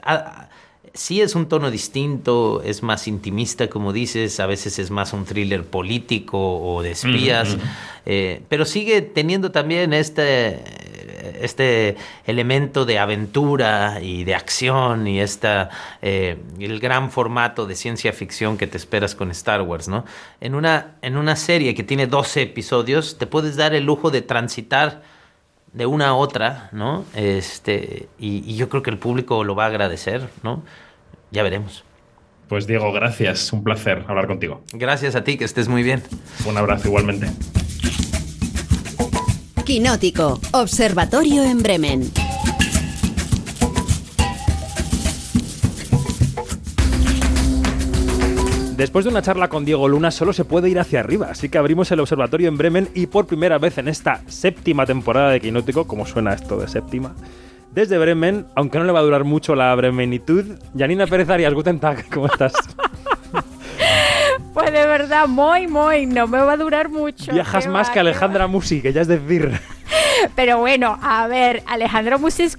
sí 0.93 1.21
es 1.21 1.33
un 1.35 1.47
tono 1.47 1.71
distinto, 1.71 2.61
es 2.63 2.83
más 2.83 3.07
intimista, 3.07 3.67
como 3.67 3.93
dices, 3.93 4.39
a 4.39 4.45
veces 4.45 4.77
es 4.77 4.91
más 4.91 5.13
un 5.13 5.25
thriller 5.25 5.65
político 5.65 6.37
o 6.37 6.83
de 6.83 6.91
espías, 6.91 7.57
eh, 8.05 8.43
pero 8.47 8.65
sigue 8.65 9.01
teniendo 9.01 9.51
también 9.51 9.91
este, 9.93 10.63
este 11.41 11.95
elemento 12.25 12.85
de 12.85 12.99
aventura 12.99 13.99
y 14.01 14.23
de 14.23 14.35
acción 14.35 15.07
y 15.07 15.19
esta, 15.19 15.69
eh, 16.03 16.37
el 16.59 16.79
gran 16.79 17.09
formato 17.09 17.65
de 17.65 17.75
ciencia 17.75 18.13
ficción 18.13 18.57
que 18.57 18.67
te 18.67 18.77
esperas 18.77 19.15
con 19.15 19.31
Star 19.31 19.63
Wars, 19.63 19.87
¿no? 19.87 20.05
En 20.41 20.53
una, 20.53 20.95
en 21.01 21.17
una 21.17 21.35
serie 21.35 21.73
que 21.73 21.83
tiene 21.83 22.05
12 22.05 22.43
episodios, 22.43 23.17
te 23.17 23.25
puedes 23.25 23.55
dar 23.55 23.73
el 23.73 23.85
lujo 23.85 24.11
de 24.11 24.21
transitar 24.21 25.01
de 25.73 25.85
una 25.85 26.09
a 26.09 26.13
otra, 26.13 26.69
¿no? 26.71 27.05
Este, 27.15 28.07
y, 28.19 28.49
y, 28.49 28.55
yo 28.55 28.69
creo 28.69 28.83
que 28.83 28.91
el 28.91 28.97
público 28.97 29.43
lo 29.43 29.55
va 29.55 29.65
a 29.65 29.67
agradecer, 29.67 30.29
¿no? 30.43 30.63
Ya 31.31 31.43
veremos. 31.43 31.83
Pues 32.47 32.67
Diego, 32.67 32.91
gracias. 32.91 33.51
Un 33.51 33.63
placer 33.63 34.05
hablar 34.07 34.27
contigo. 34.27 34.61
Gracias 34.71 35.15
a 35.15 35.23
ti, 35.23 35.37
que 35.37 35.45
estés 35.45 35.67
muy 35.67 35.81
bien. 35.81 36.03
Un 36.45 36.57
abrazo 36.57 36.87
igualmente. 36.87 37.27
Quinótico, 39.65 40.39
Observatorio 40.51 41.43
en 41.43 41.63
Bremen. 41.63 42.22
Después 48.77 49.05
de 49.05 49.11
una 49.11 49.21
charla 49.21 49.49
con 49.49 49.65
Diego 49.65 49.87
Luna 49.87 50.09
solo 50.09 50.33
se 50.33 50.45
puede 50.45 50.67
ir 50.67 50.79
hacia 50.79 51.01
arriba, 51.01 51.27
así 51.29 51.47
que 51.47 51.59
abrimos 51.59 51.91
el 51.91 51.99
observatorio 51.99 52.47
en 52.47 52.57
Bremen 52.57 52.89
y 52.95 53.05
por 53.05 53.27
primera 53.27 53.59
vez 53.59 53.77
en 53.77 53.87
esta 53.87 54.21
séptima 54.25 54.87
temporada 54.87 55.29
de 55.29 55.39
Quinótico, 55.39 55.85
como 55.85 56.07
suena 56.07 56.33
esto 56.33 56.57
de 56.57 56.67
séptima, 56.67 57.13
desde 57.71 57.99
Bremen, 57.99 58.47
aunque 58.55 58.79
no 58.79 58.85
le 58.85 58.91
va 58.91 58.99
a 58.99 59.03
durar 59.03 59.25
mucho 59.25 59.53
la 59.53 59.73
bremenitud, 59.75 60.57
Janina 60.75 61.05
Pérez 61.05 61.29
Arias, 61.29 61.53
Guten 61.53 61.79
Tag, 61.79 62.09
¿cómo 62.09 62.25
estás? 62.25 62.53
Pues 64.53 64.71
de 64.71 64.85
verdad, 64.85 65.27
muy, 65.27 65.67
muy, 65.67 66.05
no 66.05 66.27
me 66.27 66.37
va 66.37 66.53
a 66.53 66.57
durar 66.57 66.87
mucho. 66.87 67.31
Viajas 67.31 67.65
más 67.65 67.89
que 67.89 67.99
Alejandra 67.99 68.45
Musi, 68.45 68.83
que 68.83 68.93
ya 68.93 69.01
es 69.01 69.07
decir. 69.07 69.51
Pero 70.35 70.59
bueno, 70.59 70.99
a 71.01 71.25
ver, 71.27 71.63
Alejandra 71.65 72.19
Musi 72.19 72.43
es, 72.43 72.57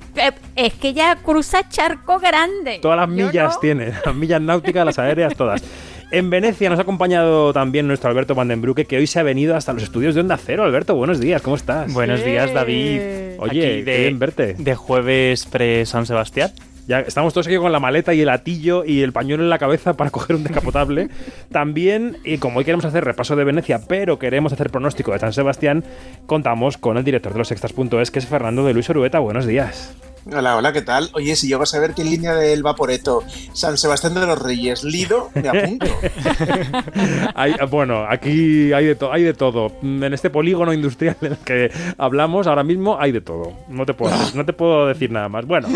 que 0.81 0.93
ya 0.93 1.15
cruza 1.15 1.69
charco 1.69 2.19
grande. 2.19 2.81
Todas 2.83 2.99
las 2.99 3.09
millas 3.09 3.61
tiene, 3.61 3.95
las 4.05 4.15
millas 4.15 4.41
náuticas, 4.41 4.85
las 4.85 4.99
aéreas, 4.99 5.37
todas. 5.37 5.63
En 6.15 6.31
Venecia 6.31 6.71
nos 6.71 6.79
ha 6.79 6.83
acompañado 6.83 7.53
también 7.53 7.89
nuestro 7.89 8.09
Alberto 8.09 8.37
Vandenbrucke, 8.37 8.87
que 8.87 8.99
hoy 8.99 9.09
se 9.09 9.19
ha 9.19 9.25
venido 9.25 9.57
hasta 9.57 9.73
los 9.73 9.83
estudios 9.83 10.15
de 10.15 10.21
Onda 10.21 10.37
Cero. 10.37 10.63
Alberto, 10.63 10.95
buenos 10.95 11.19
días, 11.19 11.43
¿cómo 11.43 11.57
estás? 11.57 11.93
Buenos 11.93 12.25
días, 12.25 12.55
David. 12.55 13.01
Oye, 13.41 13.83
de, 13.83 13.99
bien 13.99 14.21
verte. 14.21 14.55
De 14.55 14.77
jueves 14.77 15.45
pre-San 15.47 16.07
Sebastián. 16.07 16.53
Ya 16.87 17.01
estamos 17.01 17.35
todos 17.35 17.49
aquí 17.49 17.57
con 17.57 17.73
la 17.73 17.81
maleta 17.81 18.15
y 18.15 18.21
el 18.21 18.29
atillo 18.29 18.85
y 18.85 19.03
el 19.03 19.13
pañuelo 19.13 19.43
en 19.43 19.51
la 19.51 19.59
cabeza 19.59 19.95
para 19.97 20.11
coger 20.11 20.37
un 20.37 20.45
decapotable. 20.45 21.09
También, 21.51 22.19
y 22.23 22.39
como 22.39 22.61
hoy 22.61 22.65
queremos 22.65 22.85
hacer 22.85 23.05
repaso 23.05 23.35
de 23.35 23.43
Venecia, 23.43 23.81
pero 23.89 24.21
queremos 24.21 24.53
hacer 24.53 24.71
pronóstico 24.71 25.11
de 25.11 25.19
San 25.19 25.33
Sebastián, 25.33 25.83
contamos 26.27 26.79
con 26.79 26.97
el 26.97 27.03
director 27.03 27.33
de 27.33 27.41
los 27.41 27.51
extras.es, 27.51 28.13
que 28.13 28.21
es 28.21 28.27
Fernando 28.29 28.65
de 28.65 28.73
Luis 28.73 28.89
Orueta. 28.89 29.19
Buenos 29.19 29.47
días. 29.47 29.93
Hola, 30.27 30.57
hola, 30.57 30.73
¿qué 30.73 30.81
tal? 30.81 31.11
Oye, 31.13 31.37
si 31.37 31.49
llego 31.49 31.65
a 31.65 31.67
saber 31.67 31.93
qué 31.93 32.03
línea 32.03 32.35
del 32.35 32.63
Vaporeto, 32.63 33.23
San 33.53 33.77
Sebastián 33.77 34.15
de 34.15 34.27
los 34.27 34.41
Reyes, 34.41 34.83
Lido, 34.83 35.31
me 35.35 35.49
apunto. 35.49 35.87
bueno, 37.71 38.07
aquí 38.09 38.73
hay 38.73 38.87
de, 38.87 38.97
hay 39.11 39.23
de 39.23 39.35
todo. 39.35 39.71
En 39.83 40.15
este 40.15 40.31
polígono 40.31 40.73
industrial 40.73 41.17
en 41.21 41.33
el 41.33 41.39
que 41.39 41.71
hablamos 41.99 42.47
ahora 42.47 42.65
mismo 42.65 42.99
hay 42.99 43.13
de 43.13 43.21
todo. 43.21 43.53
No 43.69 43.85
te 43.85 43.93
puedo, 43.93 44.17
no 44.35 44.47
te 44.47 44.55
puedo 44.55 44.87
decir 44.87 45.11
nada 45.11 45.29
más. 45.29 45.45
Bueno. 45.45 45.69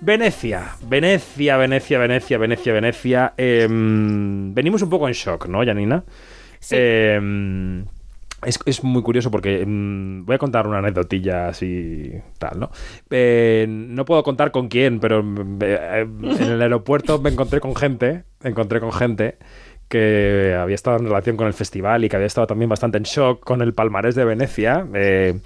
Venecia, 0.00 0.76
Venecia, 0.82 1.56
Venecia, 1.56 1.98
Venecia, 1.98 2.38
Venecia, 2.38 2.72
Venecia. 2.72 3.34
Em, 3.36 4.52
venimos 4.52 4.82
un 4.82 4.90
poco 4.90 5.06
en 5.06 5.14
shock, 5.14 5.46
¿no, 5.46 5.64
Janina? 5.64 6.04
Sí. 6.58 6.76
Em, 6.78 7.84
es, 8.44 8.84
muy 8.84 9.02
curioso 9.02 9.30
porque 9.30 9.64
mm, 9.66 10.24
voy 10.26 10.34
a 10.34 10.38
contar 10.38 10.66
una 10.66 10.78
anécdotilla 10.78 11.48
así 11.48 12.12
tal, 12.38 12.60
¿no? 12.60 12.70
Eh, 13.10 13.66
no 13.68 14.04
puedo 14.04 14.22
contar 14.22 14.50
con 14.50 14.68
quién, 14.68 15.00
pero 15.00 15.22
mm, 15.22 15.58
eh, 15.62 16.06
en 16.22 16.42
el 16.42 16.62
aeropuerto 16.62 17.18
me 17.18 17.30
encontré 17.30 17.60
con 17.60 17.74
gente, 17.74 18.24
encontré 18.42 18.80
con 18.80 18.92
gente 18.92 19.38
que 19.88 20.56
había 20.58 20.74
estado 20.74 20.98
en 20.98 21.04
relación 21.04 21.36
con 21.36 21.46
el 21.46 21.54
festival 21.54 22.04
y 22.04 22.08
que 22.08 22.16
había 22.16 22.26
estado 22.26 22.46
también 22.46 22.68
bastante 22.68 22.98
en 22.98 23.04
shock 23.04 23.44
con 23.44 23.62
el 23.62 23.72
palmarés 23.72 24.14
de 24.14 24.24
Venecia. 24.24 24.86
Eh, 24.94 25.38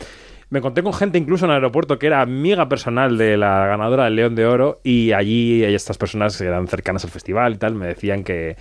me 0.48 0.59
encontré 0.59 0.83
con 0.83 0.92
gente 0.92 1.16
incluso 1.16 1.44
en 1.44 1.53
el 1.53 1.57
aeropuerto 1.57 1.98
que 1.98 2.09
era 2.09 2.22
amiga 2.22 2.68
personal 2.68 3.16
de 3.18 3.37
la 3.37 3.66
ganadora 3.66 4.05
del 4.05 4.16
León 4.16 4.35
de 4.35 4.46
Oro 4.46 4.81
y 4.83 5.12
allí 5.12 5.62
estas 5.62 5.96
personas 5.96 6.37
que 6.37 6.44
eran 6.44 6.66
cercanas 6.66 7.05
al 7.05 7.11
festival 7.11 7.55
y 7.55 7.59
tal 7.59 7.76
me 7.76 7.87
decían 7.87 8.24
que 8.24 8.57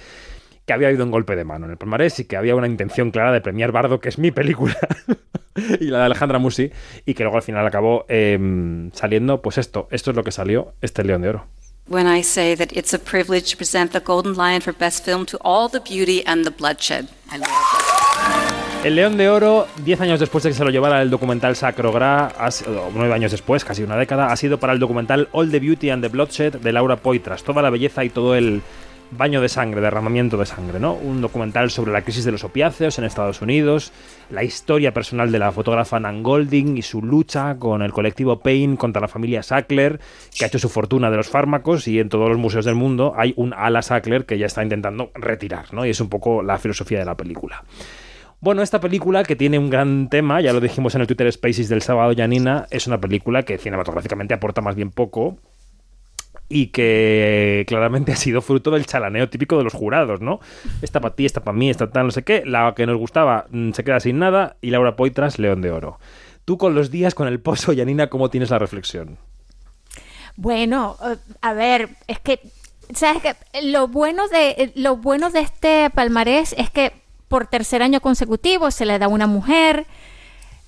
que 0.69 0.73
había 0.73 0.89
habido 0.89 1.03
un 1.03 1.09
golpe 1.09 1.35
de 1.35 1.43
mano 1.43 1.65
en 1.65 1.71
el 1.71 1.77
palmarés 1.77 2.19
y 2.19 2.25
que 2.25 2.37
había 2.37 2.55
una 2.55 2.67
intención 2.67 3.09
clara 3.09 3.31
de 3.31 3.41
premiar 3.41 3.71
Bardo, 3.71 3.99
que 3.99 4.07
es 4.07 4.19
mi 4.19 4.29
película, 4.29 4.77
y 5.79 5.85
la 5.85 5.97
de 5.97 6.05
Alejandra 6.05 6.37
Musi, 6.37 6.69
y 7.07 7.15
que 7.15 7.23
luego 7.23 7.37
al 7.37 7.41
final 7.41 7.65
acabó 7.65 8.05
eh, 8.07 8.37
saliendo, 8.93 9.41
pues 9.41 9.57
esto, 9.57 9.87
esto 9.89 10.11
es 10.11 10.15
lo 10.15 10.23
que 10.23 10.31
salió, 10.31 10.75
este 10.81 11.03
León 11.03 11.23
de 11.23 11.29
Oro. 11.29 11.47
When 11.87 12.05
I 12.05 12.21
say 12.21 12.55
that 12.55 12.67
it's 12.71 12.93
a 12.93 12.99
privilege 12.99 13.49
to 13.49 13.57
present 13.57 13.93
the 13.93 13.99
Golden 13.99 14.35
Lion 14.35 14.61
for 14.61 14.75
Best 14.77 15.03
Film 15.03 15.25
to 15.25 15.39
all 15.41 15.71
the 15.71 15.79
beauty 15.79 16.21
and 16.27 16.45
the 16.45 16.51
bloodshed. 16.51 17.07
I 17.31 17.39
love 17.39 17.49
it. 17.49 18.85
El 18.85 18.95
León 18.95 19.17
de 19.17 19.27
Oro, 19.27 19.67
diez 19.83 19.99
años 19.99 20.19
después 20.19 20.43
de 20.43 20.51
que 20.51 20.53
se 20.53 20.63
lo 20.63 20.69
llevara 20.69 21.01
el 21.01 21.09
documental 21.09 21.55
Sacro 21.55 21.91
Gra, 21.91 22.31
nueve 22.93 23.11
años 23.15 23.31
después, 23.31 23.65
casi 23.65 23.81
una 23.81 23.97
década, 23.97 24.27
ha 24.27 24.35
sido 24.37 24.59
para 24.59 24.73
el 24.73 24.79
documental 24.79 25.29
All 25.31 25.49
the 25.49 25.59
Beauty 25.59 25.89
and 25.89 26.03
the 26.03 26.09
Bloodshed 26.09 26.57
de 26.57 26.71
Laura 26.71 26.97
Poitras. 26.97 27.43
Toda 27.43 27.63
la 27.63 27.71
belleza 27.71 28.03
y 28.05 28.11
todo 28.11 28.35
el 28.35 28.61
Baño 29.11 29.41
de 29.41 29.49
sangre, 29.49 29.81
derramamiento 29.81 30.37
de 30.37 30.45
sangre, 30.45 30.79
¿no? 30.79 30.93
Un 30.93 31.19
documental 31.19 31.71
sobre 31.71 31.91
la 31.91 32.03
crisis 32.03 32.25
de 32.25 32.31
los 32.31 32.43
opiáceos 32.43 32.99
en 32.99 33.05
Estados 33.05 33.41
Unidos, 33.41 33.91
la 34.29 34.43
historia 34.43 34.93
personal 34.93 35.31
de 35.31 35.39
la 35.39 35.51
fotógrafa 35.51 35.99
Nan 35.99 36.21
Golding 36.21 36.77
y 36.77 36.83
su 36.83 37.01
lucha 37.01 37.57
con 37.57 37.81
el 37.81 37.91
colectivo 37.91 38.39
Pain 38.39 38.75
contra 38.75 39.01
la 39.01 39.07
familia 39.07 39.41
Sackler, 39.41 39.99
que 40.37 40.45
ha 40.45 40.47
hecho 40.47 40.59
su 40.59 40.69
fortuna 40.69 41.09
de 41.09 41.17
los 41.17 41.27
fármacos 41.27 41.87
y 41.87 41.99
en 41.99 42.09
todos 42.09 42.29
los 42.29 42.37
museos 42.37 42.65
del 42.65 42.75
mundo 42.75 43.13
hay 43.17 43.33
un 43.35 43.53
ala 43.55 43.81
Sackler 43.81 44.25
que 44.25 44.37
ya 44.37 44.45
está 44.45 44.61
intentando 44.61 45.09
retirar, 45.15 45.73
¿no? 45.73 45.87
Y 45.87 45.89
es 45.89 45.99
un 45.99 46.09
poco 46.09 46.43
la 46.43 46.59
filosofía 46.59 46.99
de 46.99 47.05
la 47.05 47.17
película. 47.17 47.63
Bueno, 48.41 48.61
esta 48.61 48.79
película 48.79 49.23
que 49.23 49.35
tiene 49.35 49.57
un 49.57 49.69
gran 49.69 50.07
tema, 50.07 50.39
ya 50.39 50.53
lo 50.53 50.61
dijimos 50.61 50.93
en 50.95 51.01
el 51.01 51.07
Twitter 51.07 51.29
Spaces 51.31 51.67
del 51.67 51.81
sábado, 51.81 52.13
Janina, 52.15 52.67
es 52.69 52.87
una 52.87 53.01
película 53.01 53.43
que 53.43 53.57
cinematográficamente 53.57 54.33
aporta 54.33 54.61
más 54.61 54.75
bien 54.75 54.91
poco, 54.91 55.39
y 56.49 56.67
que 56.67 57.63
claramente 57.67 58.11
ha 58.13 58.15
sido 58.15 58.41
fruto 58.41 58.71
del 58.71 58.85
chalaneo 58.85 59.29
típico 59.29 59.57
de 59.57 59.63
los 59.63 59.73
jurados, 59.73 60.19
¿no? 60.19 60.39
Esta 60.81 60.99
para 60.99 61.15
ti, 61.15 61.25
esta 61.25 61.43
para 61.43 61.57
mí, 61.57 61.69
esta 61.69 61.89
tal, 61.89 62.07
no 62.07 62.11
sé 62.11 62.23
qué. 62.23 62.43
La 62.45 62.73
que 62.75 62.85
nos 62.85 62.97
gustaba 62.97 63.45
mm, 63.51 63.71
se 63.71 63.83
queda 63.83 63.99
sin 63.99 64.19
nada 64.19 64.57
y 64.61 64.71
Laura 64.71 64.95
Poitras, 64.95 65.39
León 65.39 65.61
de 65.61 65.71
Oro. 65.71 65.99
Tú 66.43 66.57
con 66.57 66.73
los 66.73 66.89
días, 66.89 67.13
con 67.13 67.27
el 67.27 67.39
pozo, 67.39 67.71
Yanina, 67.73 68.09
¿cómo 68.09 68.29
tienes 68.29 68.49
la 68.49 68.57
reflexión? 68.59 69.19
Bueno, 70.35 70.97
eh, 71.05 71.17
a 71.41 71.53
ver, 71.53 71.89
es 72.07 72.19
que, 72.19 72.39
¿sabes 72.93 73.21
qué? 73.21 73.61
Lo 73.61 73.87
bueno 73.87 74.27
de, 74.29 74.49
eh, 74.51 74.71
lo 74.75 74.97
bueno 74.97 75.29
de 75.29 75.41
este 75.41 75.89
palmarés 75.91 76.55
es 76.57 76.69
que 76.71 76.93
por 77.27 77.45
tercer 77.47 77.83
año 77.83 78.01
consecutivo 78.01 78.71
se 78.71 78.85
le 78.85 78.97
da 78.97 79.07
una 79.07 79.27
mujer 79.27 79.85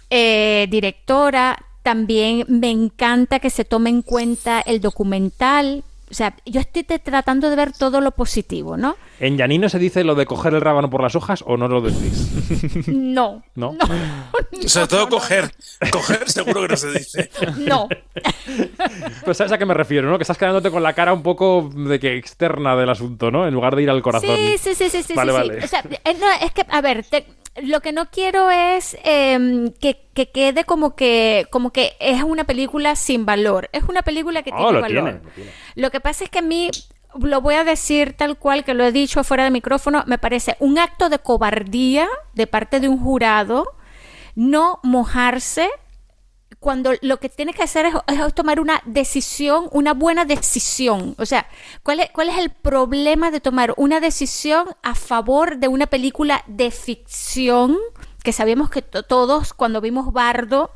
eh, 0.09 0.67
directora, 0.69 1.57
también 1.83 2.45
me 2.47 2.69
encanta 2.69 3.39
que 3.39 3.49
se 3.49 3.65
tome 3.65 3.89
en 3.89 4.01
cuenta 4.01 4.61
el 4.61 4.81
documental. 4.81 5.83
O 6.09 6.13
sea, 6.13 6.35
yo 6.45 6.59
estoy 6.59 6.83
tratando 6.83 7.49
de 7.49 7.55
ver 7.55 7.71
todo 7.71 8.01
lo 8.01 8.11
positivo, 8.11 8.75
¿no? 8.75 8.97
¿En 9.21 9.37
Yanino 9.37 9.69
se 9.69 9.79
dice 9.79 10.03
lo 10.03 10.13
de 10.13 10.25
coger 10.25 10.53
el 10.53 10.59
rábano 10.59 10.89
por 10.89 11.01
las 11.01 11.15
hojas 11.15 11.41
o 11.47 11.55
no 11.55 11.69
lo 11.69 11.79
decís? 11.79 12.87
No. 12.87 13.43
¿No? 13.55 13.77
Sobre 14.65 14.87
todo 14.89 15.07
coger. 15.07 15.51
Coger 15.89 16.29
seguro 16.29 16.63
que 16.63 16.67
no 16.67 16.75
se 16.75 16.91
dice. 16.91 17.29
No. 17.57 17.87
Pues 19.23 19.37
sabes 19.37 19.53
a 19.53 19.57
qué 19.57 19.65
me 19.65 19.73
refiero, 19.73 20.09
¿no? 20.09 20.17
Que 20.17 20.23
estás 20.23 20.37
quedándote 20.37 20.69
con 20.69 20.83
la 20.83 20.93
cara 20.93 21.13
un 21.13 21.23
poco 21.23 21.69
de 21.73 21.99
que 21.99 22.17
externa 22.17 22.75
del 22.75 22.89
asunto, 22.89 23.31
¿no? 23.31 23.47
En 23.47 23.53
lugar 23.53 23.77
de 23.77 23.83
ir 23.83 23.89
al 23.89 24.01
corazón. 24.01 24.35
Sí, 24.35 24.57
sí, 24.57 24.75
sí, 24.75 24.89
sí, 24.89 25.03
sí. 25.03 25.13
Vale, 25.13 25.31
sí, 25.31 25.37
vale. 25.37 25.63
O 25.63 25.67
sea, 25.67 25.83
eh, 26.03 26.13
no, 26.19 26.27
es 26.45 26.51
que, 26.51 26.65
a 26.69 26.81
ver, 26.81 27.05
te, 27.05 27.25
lo 27.55 27.81
que 27.81 27.91
no 27.91 28.09
quiero 28.09 28.49
es 28.49 28.95
eh, 29.03 29.71
que, 29.80 30.01
que, 30.13 30.30
quede 30.30 30.63
como 30.63 30.95
que, 30.95 31.47
como 31.51 31.71
que 31.71 31.95
es 31.99 32.23
una 32.23 32.45
película 32.45 32.95
sin 32.95 33.26
valor. 33.26 33.69
Es 33.73 33.84
una 33.84 34.01
película 34.03 34.41
que 34.43 34.51
Oh, 34.53 34.57
tiene 34.57 34.71
lo 34.73 34.82
valor. 34.82 35.03
tiene, 35.03 35.19
lo 35.23 35.30
tiene. 35.32 35.51
Lo 35.76 35.91
que 35.91 35.99
pasa 35.99 36.23
es 36.23 36.30
que 36.30 36.39
a 36.39 36.43
mí, 36.43 36.69
lo 37.19 37.41
voy 37.41 37.55
a 37.55 37.63
decir 37.63 38.13
tal 38.13 38.38
cual 38.38 38.63
que 38.63 38.73
lo 38.73 38.86
he 38.86 38.91
dicho 38.91 39.23
fuera 39.23 39.43
de 39.43 39.51
micrófono, 39.51 40.03
me 40.07 40.17
parece 40.17 40.55
un 40.59 40.80
acto 40.80 41.09
de 41.09 41.19
cobardía 41.19 42.07
de 42.34 42.47
parte 42.47 42.80
de 42.80 42.88
un 42.88 42.99
jurado 42.99 43.73
no 44.36 44.80
mojarse 44.84 45.69
cuando 46.62 46.91
lo 47.01 47.18
que 47.18 47.28
tienes 47.28 47.55
que 47.55 47.64
hacer 47.64 47.88
es, 47.88 47.93
es 48.07 48.34
tomar 48.36 48.59
una 48.59 48.82
decisión, 48.86 49.68
una 49.72 49.95
buena 49.95 50.26
decisión. 50.26 51.16
O 51.18 51.26
sea, 51.26 51.47
¿cuál 51.82 52.01
es, 52.01 52.12
¿cuál 52.12 52.30
es 52.30 52.38
el 52.38 52.51
problema 52.51 53.32
de 53.32 53.39
tomar 53.41 53.74
una 53.78 53.99
decisión 53.99 54.68
a 54.84 54.93
favor 54.93 55.57
de 55.57 55.68
una 55.68 55.88
película 55.88 56.43
de 56.45 56.70
ficción? 56.70 57.78
Que 58.24 58.32
sabíamos 58.32 58.70
que 58.70 58.84
to- 58.84 59.01
todos 59.01 59.53
cuando 59.53 59.82
vimos 59.82 60.14
Bardo, 60.14 60.70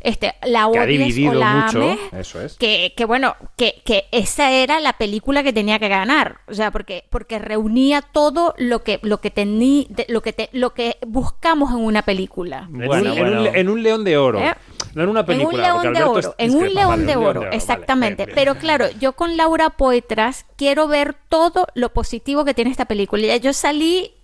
este, 0.00 0.34
la 0.42 0.68
Que 0.70 0.78
ha 0.78 0.84
dividido 0.86 1.30
o 1.32 1.34
la 1.34 1.54
mucho, 1.54 1.78
ames, 1.82 1.98
eso 2.12 2.40
es. 2.42 2.54
que, 2.58 2.92
que 2.94 3.06
bueno, 3.06 3.34
que, 3.56 3.80
que 3.84 4.04
esa 4.12 4.50
era 4.52 4.78
la 4.80 4.92
película 4.94 5.42
que 5.42 5.54
tenía 5.54 5.78
que 5.78 5.88
ganar. 5.88 6.40
O 6.48 6.52
sea, 6.54 6.70
porque, 6.70 7.04
porque 7.08 7.38
reunía 7.38 8.02
todo 8.02 8.54
lo 8.58 8.82
que, 8.82 8.98
lo 9.02 9.22
que 9.22 9.30
tení, 9.30 9.88
lo 10.08 10.20
que 10.20 10.34
te- 10.34 10.50
lo 10.52 10.74
que 10.74 10.98
buscamos 11.06 11.70
en 11.70 11.78
una 11.78 12.02
película. 12.02 12.68
En, 12.74 12.90
un, 12.90 13.06
en 13.06 13.38
un- 13.38 13.46
en 13.56 13.68
un 13.70 13.82
león 13.82 14.04
de 14.04 14.18
oro. 14.18 14.40
¿Eh? 14.40 14.54
No 14.94 15.02
en 15.04 15.08
una 15.08 15.24
película. 15.24 15.68
en 15.68 15.74
un 15.74 15.82
león 15.82 15.94
de 15.94 16.02
oro, 16.02 16.34
en 16.38 16.54
un 16.54 16.74
león 16.74 17.06
de 17.06 17.16
oro, 17.16 17.40
vale, 17.42 17.56
exactamente. 17.56 18.24
bien, 18.26 18.34
bien. 18.34 18.34
Pero 18.34 18.58
claro, 18.58 18.86
yo 18.98 19.12
con 19.12 19.36
Laura 19.36 19.70
Poitras 19.70 20.46
quiero 20.56 20.88
ver 20.88 21.14
todo 21.28 21.66
lo 21.74 21.92
positivo 21.92 22.44
que 22.44 22.54
tiene 22.54 22.70
esta 22.70 22.86
película. 22.86 23.22
Ya 23.22 23.36
Yo 23.36 23.52
salí 23.52 24.14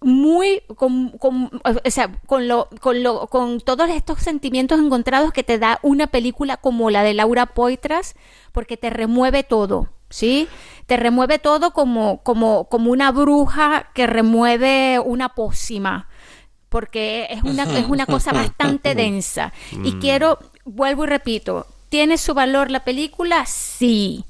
muy 0.00 0.60
con, 0.76 1.10
con- 1.18 1.50
o 1.64 1.90
sea, 1.90 2.12
con 2.26 2.46
lo, 2.46 2.68
con 2.80 3.02
lo, 3.02 3.26
con 3.28 3.60
todos 3.60 3.88
estos 3.88 4.18
sentimientos 4.20 4.78
encontrados 4.78 5.32
que 5.32 5.42
te 5.42 5.58
da 5.58 5.78
una 5.82 6.08
película 6.08 6.58
como 6.58 6.90
la 6.90 7.02
de 7.02 7.14
Laura 7.14 7.46
Poitras, 7.46 8.14
porque 8.52 8.76
te 8.76 8.90
remueve 8.90 9.42
todo, 9.44 9.88
¿sí? 10.10 10.46
Te 10.86 10.98
remueve 10.98 11.38
todo 11.38 11.72
como, 11.72 12.22
como, 12.22 12.68
como 12.68 12.90
una 12.90 13.12
bruja 13.12 13.88
que 13.94 14.06
remueve 14.06 14.98
una 14.98 15.30
pócima 15.34 16.08
porque 16.74 17.28
es 17.30 17.44
una, 17.44 17.62
es 17.78 17.86
una 17.86 18.04
cosa 18.04 18.32
bastante 18.32 18.94
densa. 19.04 19.52
Y 19.70 19.92
Mm. 19.92 20.00
quiero, 20.00 20.38
vuelvo 20.64 21.04
y 21.04 21.06
repito, 21.06 21.68
¿tiene 21.88 22.18
su 22.18 22.34
valor 22.34 22.68
la 22.68 22.82
película? 22.82 23.46
Sí. 23.46 24.24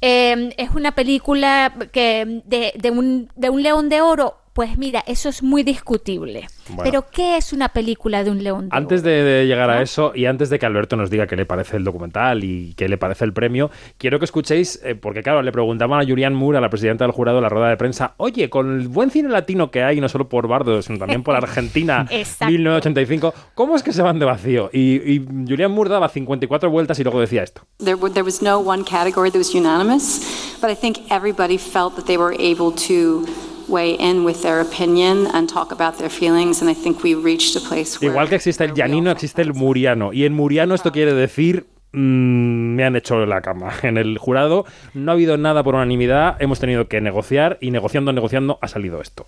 Eh, 0.00 0.54
es 0.56 0.70
una 0.70 0.92
película 0.92 1.74
que 1.92 2.40
de, 2.46 2.72
de 2.74 2.90
un, 2.90 3.28
de 3.36 3.50
un 3.50 3.62
león 3.62 3.90
de 3.90 4.00
oro. 4.00 4.38
Pues 4.54 4.78
mira, 4.78 5.02
eso 5.08 5.28
es 5.28 5.42
muy 5.42 5.64
discutible. 5.64 6.46
Bueno. 6.68 6.84
Pero 6.84 7.06
¿qué 7.10 7.36
es 7.36 7.52
una 7.52 7.70
película 7.70 8.22
de 8.22 8.30
un 8.30 8.42
león 8.44 8.68
de 8.68 8.76
Antes 8.76 9.02
de, 9.02 9.10
de 9.24 9.46
llegar 9.48 9.68
a 9.68 9.82
eso 9.82 10.12
y 10.14 10.26
antes 10.26 10.48
de 10.48 10.60
que 10.60 10.64
Alberto 10.64 10.94
nos 10.94 11.10
diga 11.10 11.26
qué 11.26 11.34
le 11.34 11.44
parece 11.44 11.76
el 11.76 11.82
documental 11.82 12.44
y 12.44 12.72
qué 12.74 12.88
le 12.88 12.96
parece 12.96 13.24
el 13.24 13.32
premio, 13.32 13.72
quiero 13.98 14.20
que 14.20 14.26
escuchéis, 14.26 14.80
eh, 14.84 14.94
porque 14.94 15.24
claro, 15.24 15.42
le 15.42 15.50
preguntaban 15.50 16.00
a 16.00 16.04
Julianne 16.08 16.36
Moore, 16.36 16.58
a 16.58 16.60
la 16.60 16.70
presidenta 16.70 17.04
del 17.04 17.10
jurado 17.10 17.38
de 17.38 17.42
la 17.42 17.48
rueda 17.48 17.68
de 17.68 17.76
prensa, 17.76 18.14
oye, 18.16 18.48
con 18.48 18.80
el 18.80 18.86
buen 18.86 19.10
cine 19.10 19.28
latino 19.28 19.72
que 19.72 19.82
hay, 19.82 20.00
no 20.00 20.08
solo 20.08 20.28
por 20.28 20.46
Bardo, 20.46 20.80
sino 20.82 21.00
también 21.00 21.24
por 21.24 21.34
Argentina 21.34 22.06
Exacto. 22.10 22.52
1985, 22.52 23.34
¿cómo 23.54 23.74
es 23.74 23.82
que 23.82 23.92
se 23.92 24.02
van 24.02 24.20
de 24.20 24.24
vacío? 24.24 24.70
Y, 24.72 25.14
y 25.14 25.26
Julianne 25.48 25.74
Moore 25.74 25.90
daba 25.90 26.08
54 26.08 26.70
vueltas 26.70 26.96
y 27.00 27.02
luego 27.02 27.20
decía 27.20 27.42
esto. 27.42 27.62
There 27.78 27.96
was 27.96 28.40
no 28.40 28.60
one 28.60 28.84
category 28.84 29.32
that 29.32 29.38
was 29.38 29.52
unanimous, 29.52 30.20
but 30.62 30.70
I 30.70 30.76
think 30.76 31.10
everybody 31.10 31.58
felt 31.58 31.96
that 31.96 32.04
they 32.04 32.16
were 32.16 32.36
able 32.38 32.72
to 32.86 33.26
weigh 33.68 33.96
in 33.98 34.24
with 34.24 34.42
their 34.42 34.60
opinion 34.60 35.26
and 35.32 35.48
talk 35.48 35.72
about 35.72 35.98
their 35.98 36.10
feelings, 36.10 36.60
and 36.60 36.70
I 36.70 36.74
think 36.74 37.02
we 37.02 37.14
reached 37.14 37.56
a 37.56 37.60
place 37.60 38.00
where 38.00 38.10
Igual 38.10 38.28
que 38.28 38.36
existe 38.36 38.64
el 38.64 38.74
llanino, 38.74 39.10
existe 39.10 39.42
el 39.42 39.54
muriano. 39.54 40.12
Y 40.12 40.24
en 40.24 40.32
muriano 40.32 40.74
esto 40.74 40.92
quiere 40.92 41.14
decir... 41.14 41.66
mm, 41.92 42.74
me 42.74 42.84
han 42.84 42.96
hecho 42.96 43.24
la 43.24 43.40
cama. 43.40 43.72
En 43.82 43.96
el 43.96 44.18
jurado 44.18 44.64
no 44.92 45.12
ha 45.12 45.14
habido 45.14 45.36
nada 45.36 45.62
por 45.62 45.74
unanimidad, 45.74 46.36
hemos 46.40 46.58
tenido 46.58 46.88
que 46.88 47.00
negociar 47.00 47.58
y 47.60 47.70
negociando, 47.70 48.12
negociando 48.12 48.58
ha 48.60 48.68
salido 48.68 49.00
esto. 49.00 49.26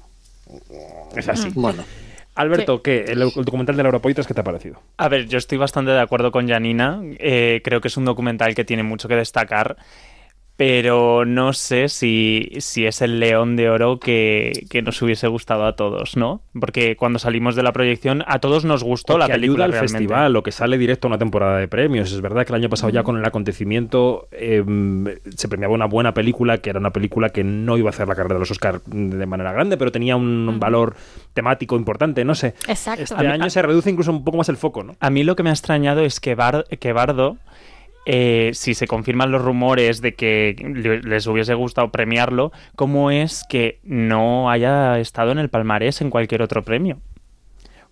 Es 1.15 1.29
así. 1.29 1.51
Bueno. 1.55 1.85
Alberto, 2.35 2.83
¿qué? 2.83 3.07
El, 3.09 3.23
el 3.23 3.45
documental 3.45 3.77
de 3.77 3.83
Laura 3.83 3.99
Poitras, 4.01 4.27
¿qué 4.27 4.35
te 4.35 4.43
ha 4.43 4.45
parecido? 4.45 4.83
A 4.99 5.09
ver, 5.09 5.27
yo 5.27 5.39
estoy 5.39 5.57
bastante 5.57 5.91
de 5.93 6.01
acuerdo 6.01 6.31
con 6.31 6.47
Janina. 6.47 7.01
Eh, 7.19 7.63
creo 7.65 7.81
que 7.81 7.89
es 7.89 7.97
un 7.97 8.05
documental 8.05 8.55
que 8.55 8.63
tiene 8.63 8.83
mucho 8.83 9.09
que 9.09 9.17
destacar. 9.17 9.77
Pero 10.57 11.27
no 11.27 11.53
sé 11.53 11.89
si, 11.91 12.51
si 12.61 12.87
es 12.87 13.03
el 13.03 13.21
león 13.21 13.57
de 13.57 13.69
oro 13.69 14.01
que, 14.01 14.65
que 14.71 14.81
nos 14.81 15.01
hubiese 15.03 15.29
gustado 15.29 15.67
a 15.67 15.77
todos, 15.77 16.17
¿no? 16.17 16.41
Porque 16.59 16.97
cuando 16.97 17.19
salimos 17.19 17.57
de 17.57 17.63
la 17.63 17.73
proyección, 17.73 18.25
a 18.27 18.39
todos 18.39 18.65
nos 18.65 18.83
gustó 18.83 19.15
O 19.15 19.19
la 19.19 19.27
que 19.27 19.33
película 19.35 19.65
ayuda 19.65 19.65
al 19.67 19.73
realmente. 19.73 19.99
festival 19.99 20.37
o 20.37 20.43
que 20.43 20.53
sale 20.53 20.79
directo 20.79 21.09
a 21.09 21.11
una 21.11 21.19
temporada 21.19 21.59
de 21.59 21.69
premios. 21.69 22.11
Es 22.11 22.23
verdad 22.23 22.47
que 22.47 22.53
el 22.53 22.57
año 22.63 22.71
pasado 22.71 22.89
ya 22.91 23.03
con 23.03 23.19
el 23.19 23.25
acontecimiento 23.27 24.29
eh, 24.33 24.65
se 25.37 25.49
premiaba 25.49 25.75
una 25.75 25.85
buena 25.87 26.15
película, 26.15 26.57
que 26.59 26.71
era 26.71 26.79
una 26.81 26.91
película 26.91 27.29
que 27.29 27.45
no 27.45 27.77
iba 27.77 27.89
a 27.89 27.91
hacer 27.91 28.09
la 28.09 28.15
carrera 28.15 28.37
de 28.37 28.41
los 28.41 28.51
Oscar 28.51 28.81
de 28.87 29.27
manera 29.27 29.53
grande, 29.53 29.77
pero 29.77 29.93
tenía 29.93 30.17
un 30.17 30.57
valor 30.59 30.97
temático 31.35 31.77
importante, 31.77 32.25
no 32.25 32.35
sé. 32.35 32.55
Exacto. 32.67 33.03
Este 33.03 33.15
A 33.15 33.19
mí- 33.19 33.27
año 33.27 33.51
se 33.51 33.61
reduce 33.61 33.91
incluso 33.91 34.11
un 34.11 34.25
poco 34.25 34.39
más 34.39 34.49
el 34.49 34.57
foco, 34.57 34.83
¿no? 34.83 34.97
A 35.01 35.11
mí 35.11 35.23
lo 35.23 35.37
que 35.37 35.43
me 35.43 35.51
ha 35.51 35.53
extrañado 35.53 36.01
es 36.01 36.19
que, 36.19 36.35
Bar- 36.35 36.65
que 36.81 36.93
Bardo, 36.95 37.37
eh, 38.07 38.51
si 38.55 38.75
se 38.75 38.87
confirman 38.87 39.31
los 39.33 39.43
rumores 39.43 40.01
de 40.01 40.15
que 40.15 40.55
le- 40.75 41.03
les 41.03 41.27
hubiese 41.27 41.53
gustado 41.55 41.91
premiarlo, 41.91 42.53
¿cómo 42.77 43.11
es 43.11 43.45
que 43.49 43.81
no 43.83 44.49
haya 44.51 44.99
estado 45.01 45.33
en 45.33 45.39
el 45.39 45.51
palmarés 45.51 46.01
en 46.01 46.09
cualquier 46.11 46.41
otro 46.41 46.63
premio? 46.63 46.99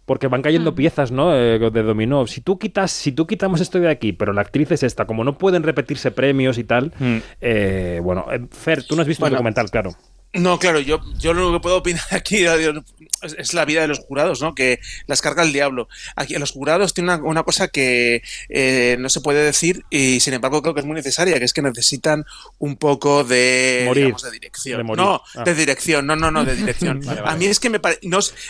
Porque 0.06 0.28
van 0.28 0.42
cayendo 0.42 0.74
piezas, 0.74 1.10
¿no? 1.12 1.34
Eh, 1.34 1.58
de 1.58 1.82
dominó. 1.82 2.26
Si 2.26 2.42
tú 2.42 2.58
quitas, 2.58 2.90
si 2.90 3.10
tú 3.12 3.26
quitamos 3.26 3.60
esto 3.62 3.80
de 3.80 3.88
aquí, 3.88 4.12
pero 4.12 4.32
la 4.34 4.42
actriz 4.42 4.70
es 4.70 4.82
esta, 4.82 5.06
como 5.06 5.24
no 5.24 5.38
pueden 5.38 5.62
repetirse 5.62 6.10
premios 6.10 6.58
y 6.58 6.64
tal, 6.64 6.92
eh, 7.40 8.00
bueno, 8.02 8.26
eh, 8.30 8.40
Fer, 8.50 8.84
tú 8.84 8.96
no 8.96 9.02
has 9.02 9.08
visto 9.08 9.22
Bueno. 9.22 9.34
el 9.34 9.38
documental, 9.38 9.70
claro. 9.70 9.90
No, 10.34 10.58
claro, 10.58 10.80
yo, 10.80 11.00
yo 11.18 11.32
lo 11.32 11.52
que 11.52 11.60
puedo 11.60 11.76
opinar 11.78 12.02
aquí 12.10 12.44
es, 12.44 13.54
la 13.54 13.64
vida 13.64 13.80
de 13.82 13.88
los 13.88 14.00
jurados, 14.00 14.42
¿no? 14.42 14.54
Que 14.54 14.80
las 15.06 15.22
carga 15.22 15.42
el 15.42 15.52
diablo. 15.52 15.88
Aquí 16.16 16.34
los 16.34 16.50
jurados 16.52 16.92
tienen 16.92 17.14
una, 17.20 17.24
una 17.24 17.42
cosa 17.42 17.68
que 17.68 18.22
eh, 18.50 18.96
no 18.98 19.08
se 19.08 19.20
puede 19.22 19.42
decir 19.44 19.84
y 19.90 20.20
sin 20.20 20.34
embargo 20.34 20.60
creo 20.60 20.74
que 20.74 20.80
es 20.80 20.86
muy 20.86 20.94
necesaria, 20.96 21.38
que 21.38 21.44
es 21.44 21.52
que 21.54 21.62
necesitan 21.62 22.24
un 22.58 22.76
poco 22.76 23.24
de, 23.24 23.84
Morir. 23.86 24.04
digamos, 24.06 24.22
de 24.22 24.30
dirección. 24.32 24.78
De 24.78 24.84
morir. 24.84 25.04
no, 25.04 25.22
Ah. 25.34 25.44
de 25.44 25.54
dirección, 25.54 26.06
no, 26.06 26.16
no, 26.16 26.30
no, 26.30 26.44
de 26.44 26.54
dirección. 26.56 27.00
Vale, 27.04 27.20
vale. 27.22 27.32
A 27.32 27.36
mí 27.36 27.46
es 27.46 27.60
que 27.60 27.70
me 27.70 27.80
parece, 27.80 28.00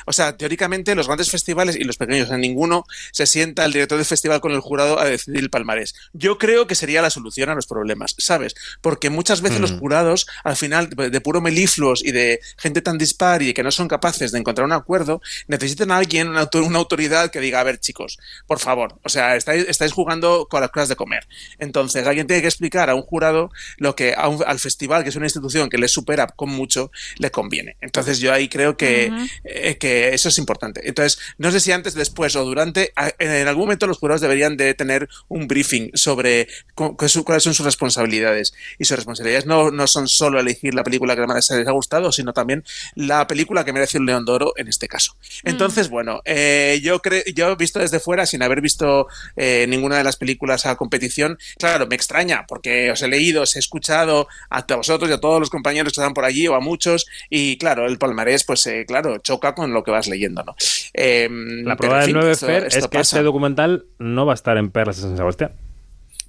o 0.06 0.12
sea, 0.12 0.36
teóricamente 0.36 0.94
los 0.94 1.06
grandes 1.06 1.30
festivales 1.30 1.76
y 1.76 1.84
los 1.84 1.96
pequeños, 1.96 2.30
en 2.30 2.40
ninguno 2.40 2.84
se 3.12 3.26
sienta 3.26 3.64
el 3.64 3.72
director 3.72 3.98
del 3.98 4.06
festival 4.06 4.40
con 4.40 4.52
el 4.52 4.60
jurado 4.60 4.98
a 4.98 5.04
decidir 5.04 5.40
el 5.40 5.50
palmarés. 5.50 5.94
Yo 6.12 6.38
creo 6.38 6.66
que 6.66 6.74
sería 6.74 7.02
la 7.02 7.10
solución 7.10 7.50
a 7.50 7.54
los 7.54 7.66
problemas, 7.66 8.14
¿sabes? 8.18 8.54
Porque 8.80 9.10
muchas 9.10 9.40
veces 9.40 9.60
los 9.60 9.72
Mm. 9.72 9.78
jurados, 9.78 10.26
al 10.44 10.56
final, 10.56 10.88
de, 10.90 11.20
puro 11.20 11.40
y 12.04 12.12
de 12.12 12.40
gente 12.56 12.80
tan 12.82 12.98
dispar 12.98 13.42
y 13.42 13.52
que 13.54 13.62
no 13.62 13.70
son 13.70 13.88
capaces 13.88 14.32
de 14.32 14.38
encontrar 14.38 14.64
un 14.66 14.72
acuerdo, 14.72 15.20
necesitan 15.48 15.90
a 15.90 15.96
alguien, 15.98 16.28
una, 16.28 16.42
autor- 16.42 16.62
una 16.64 16.78
autoridad 16.78 17.30
que 17.30 17.40
diga, 17.40 17.60
a 17.60 17.64
ver, 17.64 17.78
chicos, 17.80 18.18
por 18.46 18.58
favor, 18.58 18.98
o 19.02 19.08
sea, 19.08 19.36
estáis, 19.36 19.66
estáis 19.68 19.92
jugando 19.92 20.46
con 20.48 20.60
las 20.60 20.70
cosas 20.70 20.88
de 20.88 20.96
comer. 20.96 21.26
Entonces, 21.58 22.06
alguien 22.06 22.26
tiene 22.26 22.42
que 22.42 22.48
explicar 22.48 22.90
a 22.90 22.94
un 22.94 23.02
jurado 23.02 23.50
lo 23.78 23.94
que 23.96 24.14
a 24.16 24.28
un- 24.28 24.42
al 24.46 24.58
festival, 24.58 25.02
que 25.02 25.08
es 25.10 25.16
una 25.16 25.26
institución 25.26 25.68
que 25.68 25.78
le 25.78 25.88
supera 25.88 26.26
con 26.26 26.50
mucho, 26.50 26.90
le 27.18 27.30
conviene. 27.30 27.76
Entonces, 27.80 28.18
yo 28.20 28.32
ahí 28.32 28.48
creo 28.48 28.76
que, 28.76 29.12
eh, 29.44 29.76
que 29.78 30.14
eso 30.14 30.28
es 30.28 30.38
importante. 30.38 30.88
Entonces, 30.88 31.18
no 31.38 31.50
sé 31.50 31.60
si 31.60 31.72
antes, 31.72 31.94
después 31.94 32.36
o 32.36 32.44
durante, 32.44 32.92
a- 32.96 33.12
en 33.18 33.48
algún 33.48 33.64
momento 33.64 33.86
los 33.86 33.98
jurados 33.98 34.20
deberían 34.20 34.56
de 34.56 34.74
tener 34.74 35.08
un 35.28 35.46
briefing 35.48 35.90
sobre 35.94 36.48
cu- 36.74 36.96
cu- 36.96 37.24
cuáles 37.24 37.42
son 37.42 37.54
sus 37.54 37.64
responsabilidades. 37.64 38.52
Y 38.78 38.84
sus 38.84 38.96
responsabilidades 38.96 39.46
no, 39.46 39.70
no 39.70 39.86
son 39.86 40.08
solo 40.08 40.38
elegir 40.40 40.74
la 40.74 40.84
película 40.84 41.14
que 41.16 41.26
más 41.26 41.50
les 41.64 41.68
ha 41.68 41.72
gustado, 41.72 42.12
sino 42.12 42.32
también 42.32 42.64
la 42.94 43.26
película 43.26 43.64
que 43.64 43.72
merece 43.72 43.98
un 43.98 44.06
León 44.06 44.24
de 44.24 44.32
Oro 44.32 44.52
en 44.56 44.68
este 44.68 44.88
caso. 44.88 45.16
Entonces, 45.42 45.88
bueno, 45.88 46.20
eh, 46.24 46.80
yo 46.82 47.00
creo, 47.00 47.22
yo 47.34 47.48
he 47.50 47.56
visto 47.56 47.78
desde 47.78 48.00
fuera, 48.00 48.26
sin 48.26 48.42
haber 48.42 48.60
visto 48.60 49.06
eh, 49.36 49.66
ninguna 49.68 49.96
de 49.98 50.04
las 50.04 50.16
películas 50.16 50.66
a 50.66 50.76
competición, 50.76 51.38
claro, 51.58 51.86
me 51.86 51.94
extraña, 51.96 52.44
porque 52.46 52.90
os 52.90 53.02
he 53.02 53.08
leído, 53.08 53.42
os 53.42 53.56
he 53.56 53.58
escuchado 53.58 54.28
a 54.50 54.66
todos 54.66 54.74
vosotros 54.84 55.08
y 55.10 55.14
a 55.14 55.18
todos 55.20 55.40
los 55.40 55.50
compañeros 55.50 55.92
que 55.92 56.00
están 56.00 56.14
por 56.14 56.24
allí, 56.24 56.46
o 56.48 56.54
a 56.54 56.60
muchos, 56.60 57.06
y 57.30 57.56
claro, 57.58 57.86
el 57.86 57.96
palmarés, 57.98 58.44
pues 58.44 58.66
eh, 58.66 58.84
claro, 58.86 59.18
choca 59.18 59.54
con 59.54 59.72
lo 59.72 59.82
que 59.82 59.90
vas 59.90 60.06
leyendo, 60.08 60.42
¿no? 60.44 60.54
Eh, 60.92 61.28
La 61.64 61.76
prueba 61.76 61.96
del 61.98 62.06
fin, 62.06 62.14
9 62.16 62.32
esto- 62.32 62.46
Fer 62.46 62.64
es 62.66 62.74
que 62.74 62.80
pasa. 62.88 63.00
este 63.16 63.22
documental 63.22 63.86
no 63.98 64.26
va 64.26 64.32
a 64.32 64.34
estar 64.34 64.56
en 64.58 64.70
Perlas 64.70 64.96
de 64.96 65.02
San 65.02 65.16
Sebastián. 65.16 65.52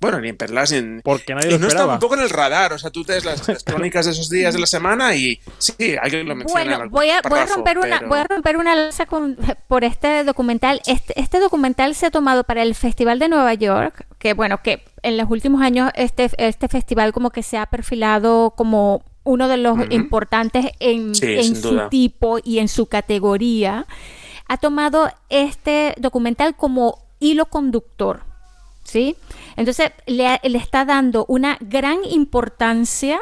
Bueno, 0.02 0.20
ni 0.22 0.30
en 0.30 0.38
Perlas, 0.38 0.72
ni 0.72 0.78
en... 0.78 1.02
Porque 1.04 1.34
nadie 1.34 1.48
y 1.48 1.52
lo 1.54 1.58
no 1.60 1.68
está 1.68 1.78
esperaba. 1.78 1.94
un 1.94 2.00
poco 2.00 2.16
en 2.16 2.22
el 2.22 2.30
radar, 2.30 2.74
o 2.74 2.78
sea, 2.78 2.92
tú 2.92 3.04
te 3.04 3.14
ves 3.14 3.26
las, 3.26 3.48
las 3.48 3.64
crónicas 3.66 4.06
de 4.06 4.12
esos 4.12 4.30
días 4.30 4.54
de 4.54 4.60
la 4.60 4.68
semana 4.68 5.16
y 5.16 5.40
sí, 5.58 5.96
alguien 6.02 6.28
lo 6.28 6.36
menciona. 6.36 6.62
en 6.62 6.68
Bueno, 6.70 6.90
voy 6.92 7.10
a, 7.10 7.22
voy 7.22 7.40
a 7.40 7.44
párrafo, 7.44 7.56
romper 7.56 7.78
una, 7.80 7.98
pero- 8.00 8.10
voy 8.10 8.20
a 8.20 8.24
romper 8.26 8.58
una 8.58 8.76
lanza 8.76 9.06
con- 9.06 9.38
por 9.68 9.84
este 9.84 10.24
documental. 10.24 10.82
Este, 10.86 11.20
este 11.20 11.40
documental 11.40 11.96
se 11.96 12.06
ha 12.08 12.12
tomado 12.12 12.44
para 12.44 12.62
el 12.62 12.76
Festival 12.76 13.20
de 13.20 13.30
Nueva 13.30 13.54
York, 13.54 14.06
que 14.20 14.34
bueno, 14.34 14.62
que 14.62 14.84
en 15.02 15.18
los 15.18 15.30
últimos 15.30 15.62
años 15.62 15.92
este, 15.96 16.30
este 16.38 16.68
festival 16.68 17.14
como 17.14 17.30
que 17.30 17.42
se 17.44 17.58
ha 17.58 17.66
perfilado 17.68 18.52
como 18.58 19.04
uno 19.24 19.48
de 19.48 19.58
los 19.58 19.78
importantes 19.90 20.68
en, 20.80 21.16
Sí, 21.16 21.34
en 21.34 21.44
sin 21.44 21.56
su 21.56 21.70
duda. 21.72 21.90
tipo 21.90 22.38
y 22.44 22.60
en 22.60 22.68
su 22.68 22.86
categoría. 22.88 23.88
Ha 24.48 24.58
tomado 24.58 25.12
este 25.30 25.96
documental 25.98 26.56
como 26.56 27.00
hilo 27.20 27.48
conductor. 27.48 28.22
¿Sí? 28.86 29.18
Entonces 29.58 29.92
le, 30.06 30.40
le 30.42 30.58
está 30.58 30.86
dando 30.86 31.26
una 31.28 31.58
gran 31.60 31.98
importancia 32.06 33.20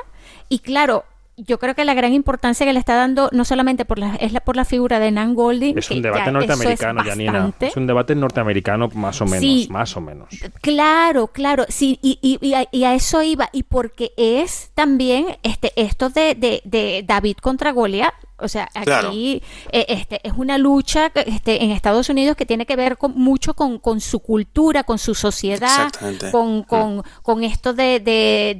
y 0.49 0.59
claro, 0.59 1.05
yo 1.37 1.57
creo 1.57 1.73
que 1.73 1.83
la 1.83 1.93
gran 1.93 2.13
importancia 2.13 2.65
que 2.65 2.73
le 2.73 2.79
está 2.79 2.95
dando, 2.95 3.29
no 3.31 3.43
solamente 3.43 3.85
por 3.85 3.97
la, 3.97 4.15
es 4.15 4.33
la, 4.33 4.41
por 4.41 4.55
la 4.55 4.65
figura 4.65 4.99
de 4.99 5.09
Nan 5.11 5.33
Golding. 5.33 5.77
Es 5.77 5.89
un 5.89 6.01
debate 6.01 6.31
norteamericano, 6.31 7.01
es 7.01 7.07
Janina. 7.07 7.53
Es 7.59 7.75
un 7.75 7.87
debate 7.87 8.15
norteamericano 8.15 8.89
más 8.93 9.19
o 9.21 9.25
menos, 9.25 9.69
más 9.69 9.97
o 9.97 10.01
menos. 10.01 10.29
Claro, 10.61 11.27
claro, 11.27 11.65
sí, 11.69 11.97
y, 12.03 12.19
y, 12.21 12.37
y, 12.71 12.83
a, 12.83 12.93
eso 12.93 13.23
iba, 13.23 13.49
y 13.51 13.63
porque 13.63 14.11
es 14.15 14.71
también 14.75 15.25
este, 15.41 15.71
esto 15.75 16.09
de, 16.09 16.35
de, 16.35 16.61
de 16.65 17.03
David 17.05 17.37
contra 17.41 17.71
Goliat, 17.71 18.13
o 18.43 18.47
sea, 18.47 18.69
aquí 18.73 19.41
eh, 19.71 19.85
este, 19.87 20.19
es 20.27 20.33
una 20.35 20.57
lucha 20.57 21.11
este, 21.25 21.63
en 21.63 21.71
Estados 21.71 22.09
Unidos 22.09 22.35
que 22.35 22.45
tiene 22.45 22.65
que 22.65 22.75
ver 22.75 22.97
con, 22.97 23.13
mucho 23.15 23.53
con, 23.53 23.79
con 23.79 24.01
su 24.01 24.19
cultura, 24.19 24.83
con 24.83 24.99
su 24.99 25.15
sociedad, 25.15 25.91
con, 26.31 26.59
mm. 26.59 26.63
con, 26.63 27.03
con, 27.21 27.43
esto 27.43 27.73
de, 27.73 27.99
de, 27.99 28.55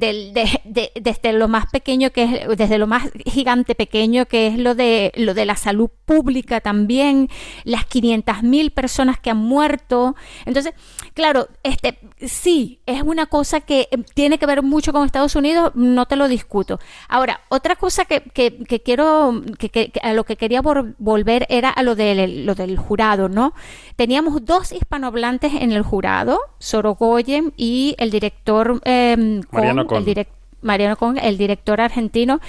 de, 0.64 0.92
desde 1.00 1.32
lo 1.32 1.48
más 1.48 1.66
pequeño 1.66 2.10
que 2.10 2.24
es, 2.24 2.58
desde 2.58 2.78
lo 2.78 2.86
más 2.86 3.10
gigante 3.26 3.74
pequeño 3.74 4.26
que 4.26 4.46
es 4.48 4.58
lo 4.58 4.74
de, 4.74 5.12
lo 5.16 5.34
de 5.34 5.46
la 5.46 5.56
salud 5.56 5.90
pública 6.04 6.60
también, 6.60 7.28
las 7.64 7.84
500 7.86 8.42
mil 8.42 8.70
personas 8.70 9.18
que 9.18 9.30
han 9.30 9.36
muerto. 9.36 10.16
Entonces, 10.46 10.74
claro, 11.14 11.48
este, 11.62 11.98
sí, 12.26 12.80
es 12.86 13.02
una 13.02 13.26
cosa 13.26 13.60
que 13.60 13.88
eh, 13.90 13.98
tiene 14.14 14.38
que 14.38 14.46
ver 14.46 14.62
mucho 14.62 14.92
con 14.92 15.04
Estados 15.04 15.36
Unidos, 15.36 15.72
no 15.74 16.06
te 16.06 16.16
lo 16.16 16.28
discuto. 16.28 16.78
Ahora, 17.08 17.40
otra 17.48 17.76
cosa 17.76 18.04
que, 18.04 18.22
que, 18.22 18.58
que 18.64 18.80
quiero, 18.80 19.42
que 19.58 19.70
a 20.02 20.12
lo 20.12 20.24
que 20.24 20.36
quería 20.36 20.60
volver 20.62 21.46
era 21.48 21.70
a 21.70 21.82
lo, 21.82 21.94
de, 21.94 22.28
lo 22.28 22.54
del 22.54 22.78
jurado, 22.78 23.28
¿no? 23.28 23.54
Teníamos 23.96 24.44
dos 24.44 24.72
hispanohablantes 24.72 25.52
en 25.54 25.72
el 25.72 25.82
jurado, 25.82 26.40
Sorogoyen 26.58 27.52
y 27.56 27.94
el 27.98 28.10
director 28.10 28.80
eh, 28.84 29.40
Mariano 29.50 29.86
El 29.90 30.26
Mariano 30.62 30.96
Con, 30.96 31.18
el 31.18 31.36
director 31.38 31.80
argentino. 31.80 32.40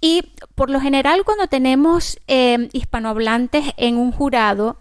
Y 0.00 0.32
por 0.54 0.68
lo 0.68 0.80
general 0.80 1.24
cuando 1.24 1.46
tenemos 1.46 2.20
em, 2.26 2.68
hispanohablantes 2.72 3.72
en 3.78 3.96
un 3.96 4.12
jurado, 4.12 4.76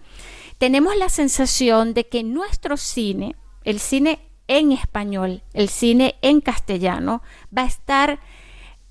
tenemos 0.57 0.97
la 0.97 1.09
sensación 1.09 1.93
de 1.93 2.07
que 2.07 2.23
nuestro 2.23 2.75
cine, 2.75 3.35
el 3.63 3.79
cine 3.79 4.19
en 4.47 4.73
español, 4.73 5.43
el 5.53 5.69
cine 5.69 6.15
en 6.21 6.41
castellano, 6.41 7.21
va 7.57 7.63
a 7.63 7.67
estar 7.67 8.19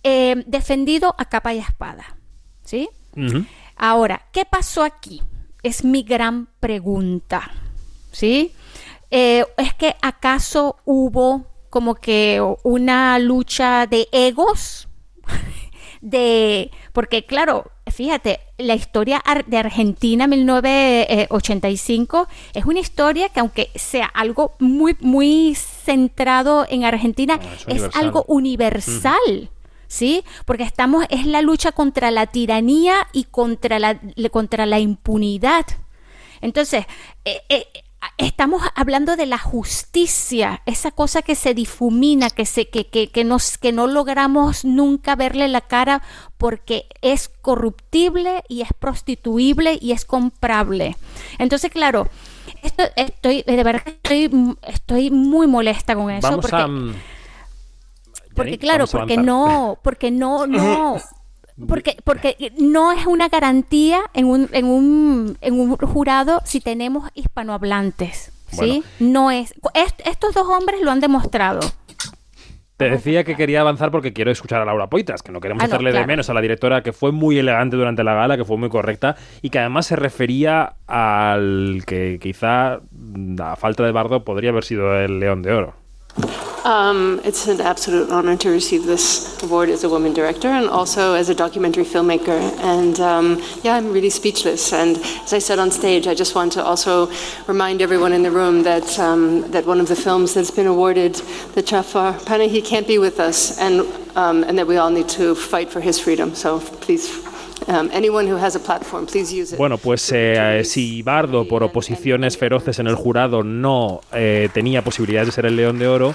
em, 0.02 0.42
defendido 0.46 1.14
a 1.18 1.26
capa 1.26 1.52
y 1.52 1.58
espada. 1.58 2.16
¿Sí? 2.64 2.88
Ahora, 3.76 4.26
¿qué 4.32 4.44
pasó 4.44 4.82
aquí? 4.82 5.22
Es 5.62 5.84
mi 5.84 6.02
gran 6.02 6.48
pregunta, 6.60 7.50
¿sí? 8.10 8.52
Eh, 9.10 9.44
¿Es 9.58 9.74
que 9.74 9.96
acaso 10.00 10.76
hubo 10.84 11.44
como 11.68 11.94
que 11.94 12.42
una 12.62 13.18
lucha 13.18 13.86
de 13.86 14.08
egos? 14.12 14.88
de, 16.00 16.70
porque 16.92 17.26
claro, 17.26 17.70
fíjate, 17.86 18.40
la 18.58 18.74
historia 18.74 19.22
de 19.46 19.56
Argentina 19.56 20.26
1985 20.26 22.28
es 22.54 22.64
una 22.64 22.80
historia 22.80 23.28
que 23.28 23.40
aunque 23.40 23.70
sea 23.74 24.06
algo 24.06 24.54
muy, 24.58 24.96
muy 25.00 25.54
centrado 25.54 26.66
en 26.68 26.84
Argentina, 26.84 27.38
ah, 27.40 27.46
es, 27.66 27.88
algo 27.94 28.24
universal. 28.28 29.50
¿Sí? 29.92 30.24
Porque 30.46 30.62
estamos, 30.62 31.04
es 31.10 31.26
la 31.26 31.42
lucha 31.42 31.72
contra 31.72 32.10
la 32.10 32.26
tiranía 32.26 33.08
y 33.12 33.24
contra 33.24 33.78
la, 33.78 34.00
contra 34.30 34.64
la 34.64 34.80
impunidad. 34.80 35.66
Entonces, 36.40 36.86
eh, 37.26 37.42
eh, 37.50 37.66
estamos 38.16 38.62
hablando 38.74 39.16
de 39.16 39.26
la 39.26 39.36
justicia, 39.36 40.62
esa 40.64 40.92
cosa 40.92 41.20
que 41.20 41.34
se 41.34 41.52
difumina, 41.52 42.30
que, 42.30 42.46
se, 42.46 42.70
que, 42.70 42.86
que, 42.86 43.08
que, 43.08 43.22
nos, 43.24 43.58
que 43.58 43.70
no 43.70 43.86
logramos 43.86 44.64
nunca 44.64 45.14
verle 45.14 45.46
la 45.48 45.60
cara 45.60 46.02
porque 46.38 46.86
es 47.02 47.28
corruptible 47.28 48.44
y 48.48 48.62
es 48.62 48.70
prostituible 48.78 49.78
y 49.78 49.92
es 49.92 50.06
comprable. 50.06 50.96
Entonces, 51.38 51.70
claro, 51.70 52.08
esto, 52.62 52.84
estoy, 52.96 53.42
de 53.42 53.62
verdad 53.62 53.82
estoy, 53.84 54.56
estoy 54.62 55.10
muy 55.10 55.46
molesta 55.46 55.94
con 55.94 56.10
eso. 56.10 56.30
Vamos 56.30 56.46
porque, 56.46 56.56
a 56.56 56.66
mm, 56.66 56.94
porque 58.34 58.58
claro, 58.58 58.86
porque 58.86 59.16
no, 59.16 59.78
porque 59.82 60.10
no, 60.10 60.46
no, 60.46 60.96
porque, 61.68 61.96
porque 62.04 62.52
no 62.58 62.92
es 62.92 63.06
una 63.06 63.28
garantía 63.28 64.02
en 64.14 64.26
un, 64.26 64.48
en 64.52 64.66
un, 64.66 65.38
en 65.40 65.60
un 65.60 65.76
jurado 65.76 66.40
si 66.44 66.60
tenemos 66.60 67.10
hispanohablantes. 67.14 68.32
¿Sí? 68.48 68.84
No 69.00 69.30
es. 69.30 69.54
estos 70.04 70.34
dos 70.34 70.46
hombres 70.46 70.82
lo 70.82 70.90
han 70.90 71.00
demostrado. 71.00 71.60
Te 72.76 72.90
decía 72.90 73.22
que 73.22 73.36
quería 73.36 73.60
avanzar 73.60 73.90
porque 73.90 74.12
quiero 74.12 74.30
escuchar 74.30 74.60
a 74.60 74.64
Laura 74.64 74.88
Poitras, 74.88 75.22
que 75.22 75.30
no 75.30 75.40
queremos 75.40 75.62
ah, 75.62 75.66
hacerle 75.66 75.92
de 75.92 76.04
menos 76.04 76.28
a 76.30 76.34
la 76.34 76.40
directora, 76.40 76.82
que 76.82 76.92
fue 76.92 77.12
muy 77.12 77.38
elegante 77.38 77.76
durante 77.76 78.02
la 78.02 78.14
gala, 78.14 78.36
que 78.36 78.44
fue 78.44 78.56
muy 78.56 78.68
correcta 78.70 79.14
y 79.40 79.50
que 79.50 79.60
además 79.60 79.86
se 79.86 79.94
refería 79.94 80.74
al 80.86 81.84
que 81.86 82.18
quizá 82.20 82.80
a 83.40 83.56
falta 83.56 83.84
de 83.84 83.92
bardo 83.92 84.24
podría 84.24 84.50
haber 84.50 84.64
sido 84.64 84.98
el 84.98 85.20
León 85.20 85.42
de 85.42 85.52
Oro. 85.52 85.74
Um, 86.64 87.20
it's 87.24 87.48
an 87.48 87.60
absolute 87.60 88.10
honor 88.10 88.36
to 88.36 88.48
receive 88.50 88.84
this 88.86 89.42
award 89.42 89.68
as 89.68 89.82
a 89.82 89.88
woman 89.88 90.12
director 90.12 90.46
and 90.46 90.68
also 90.68 91.14
as 91.14 91.28
a 91.28 91.34
documentary 91.34 91.84
filmmaker. 91.84 92.38
And 92.60 93.00
um, 93.00 93.42
yeah, 93.64 93.74
I'm 93.74 93.92
really 93.92 94.10
speechless. 94.10 94.72
And 94.72 94.96
as 95.24 95.32
I 95.32 95.40
said 95.40 95.58
on 95.58 95.72
stage, 95.72 96.06
I 96.06 96.14
just 96.14 96.36
want 96.36 96.52
to 96.52 96.62
also 96.64 97.10
remind 97.48 97.82
everyone 97.82 98.12
in 98.12 98.22
the 98.22 98.30
room 98.30 98.62
that 98.62 98.96
um, 99.00 99.50
that 99.50 99.66
one 99.66 99.80
of 99.80 99.88
the 99.88 99.96
films 99.96 100.34
that's 100.34 100.52
been 100.52 100.68
awarded, 100.68 101.14
the 101.54 101.62
Jafar 101.62 102.14
Panahi, 102.14 102.64
can't 102.64 102.86
be 102.86 102.98
with 102.98 103.18
us, 103.18 103.58
and 103.58 103.80
um, 104.14 104.44
and 104.44 104.56
that 104.56 104.66
we 104.68 104.76
all 104.76 104.90
need 104.90 105.08
to 105.08 105.34
fight 105.34 105.68
for 105.68 105.80
his 105.80 105.98
freedom. 105.98 106.34
So 106.34 106.60
please 106.60 107.10
Um, 107.68 107.90
anyone 107.92 108.26
who 108.26 108.36
has 108.36 108.56
a 108.56 108.58
platform, 108.58 109.06
please 109.06 109.32
use 109.32 109.52
it. 109.52 109.56
bueno, 109.56 109.78
pues 109.78 110.10
eh, 110.12 110.62
si 110.64 111.00
Bardo, 111.02 111.46
por 111.46 111.62
oposiciones 111.62 112.36
feroces 112.36 112.80
en 112.80 112.88
el 112.88 112.96
jurado, 112.96 113.44
no 113.44 114.00
eh, 114.12 114.48
tenía 114.52 114.82
posibilidades 114.82 115.28
de 115.28 115.32
ser 115.32 115.46
el 115.46 115.54
León 115.54 115.78
de 115.78 115.86
Oro, 115.86 116.12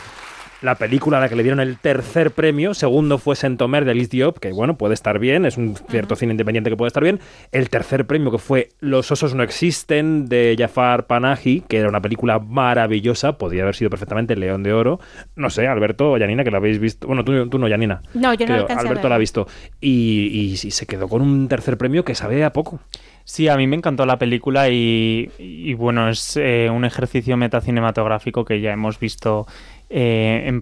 la 0.61 0.75
película 0.75 1.17
a 1.17 1.21
la 1.21 1.29
que 1.29 1.35
le 1.35 1.43
dieron 1.43 1.59
el 1.59 1.77
tercer 1.77 2.31
premio, 2.31 2.73
segundo 2.73 3.17
fue 3.17 3.35
Saint-Omer 3.35 3.85
de 3.85 3.91
Alice 3.91 4.09
Diop, 4.09 4.39
que 4.39 4.51
bueno, 4.51 4.77
puede 4.77 4.93
estar 4.93 5.19
bien, 5.19 5.45
es 5.45 5.57
un 5.57 5.75
cierto 5.89 6.15
cine 6.15 6.31
independiente 6.31 6.69
que 6.69 6.77
puede 6.77 6.87
estar 6.87 7.03
bien. 7.03 7.19
El 7.51 7.69
tercer 7.69 8.07
premio 8.07 8.31
que 8.31 8.37
fue 8.37 8.69
Los 8.79 9.11
osos 9.11 9.35
no 9.35 9.43
existen 9.43 10.25
de 10.27 10.55
Jafar 10.57 11.07
Panahi, 11.07 11.61
que 11.67 11.77
era 11.77 11.89
una 11.89 12.01
película 12.01 12.39
maravillosa, 12.39 13.37
podría 13.37 13.63
haber 13.63 13.75
sido 13.75 13.89
perfectamente 13.89 14.33
el 14.33 14.39
León 14.39 14.63
de 14.63 14.73
Oro. 14.73 14.99
No 15.35 15.49
sé, 15.49 15.67
Alberto 15.67 16.11
o 16.11 16.17
Yanina, 16.17 16.43
que 16.43 16.51
la 16.51 16.57
habéis 16.57 16.79
visto. 16.79 17.07
Bueno, 17.07 17.23
tú, 17.23 17.49
tú 17.49 17.59
no, 17.59 17.67
Yanina. 17.67 18.01
No, 18.13 18.33
yo 18.33 18.47
no 18.47 18.65
Alberto 18.67 19.09
la 19.09 19.15
ha 19.15 19.19
visto. 19.19 19.47
Y, 19.79 20.53
y, 20.53 20.57
se 20.57 20.85
quedó 20.85 21.07
con 21.07 21.21
un 21.21 21.47
tercer 21.47 21.77
premio 21.77 22.03
que 22.03 22.15
sabe 22.15 22.43
a 22.43 22.51
poco. 22.51 22.79
Sí, 23.23 23.49
a 23.49 23.57
mí 23.57 23.67
me 23.67 23.75
encantó 23.75 24.05
la 24.05 24.17
película 24.17 24.69
y, 24.69 25.73
bueno, 25.73 26.07
es 26.07 26.37
eh, 26.37 26.69
un 26.71 26.85
ejercicio 26.85 27.35
metacinematográfico 27.35 28.45
que 28.45 28.61
ya 28.61 28.71
hemos 28.71 28.99
visto 28.99 29.45
eh, 29.89 30.43
en 30.45 30.59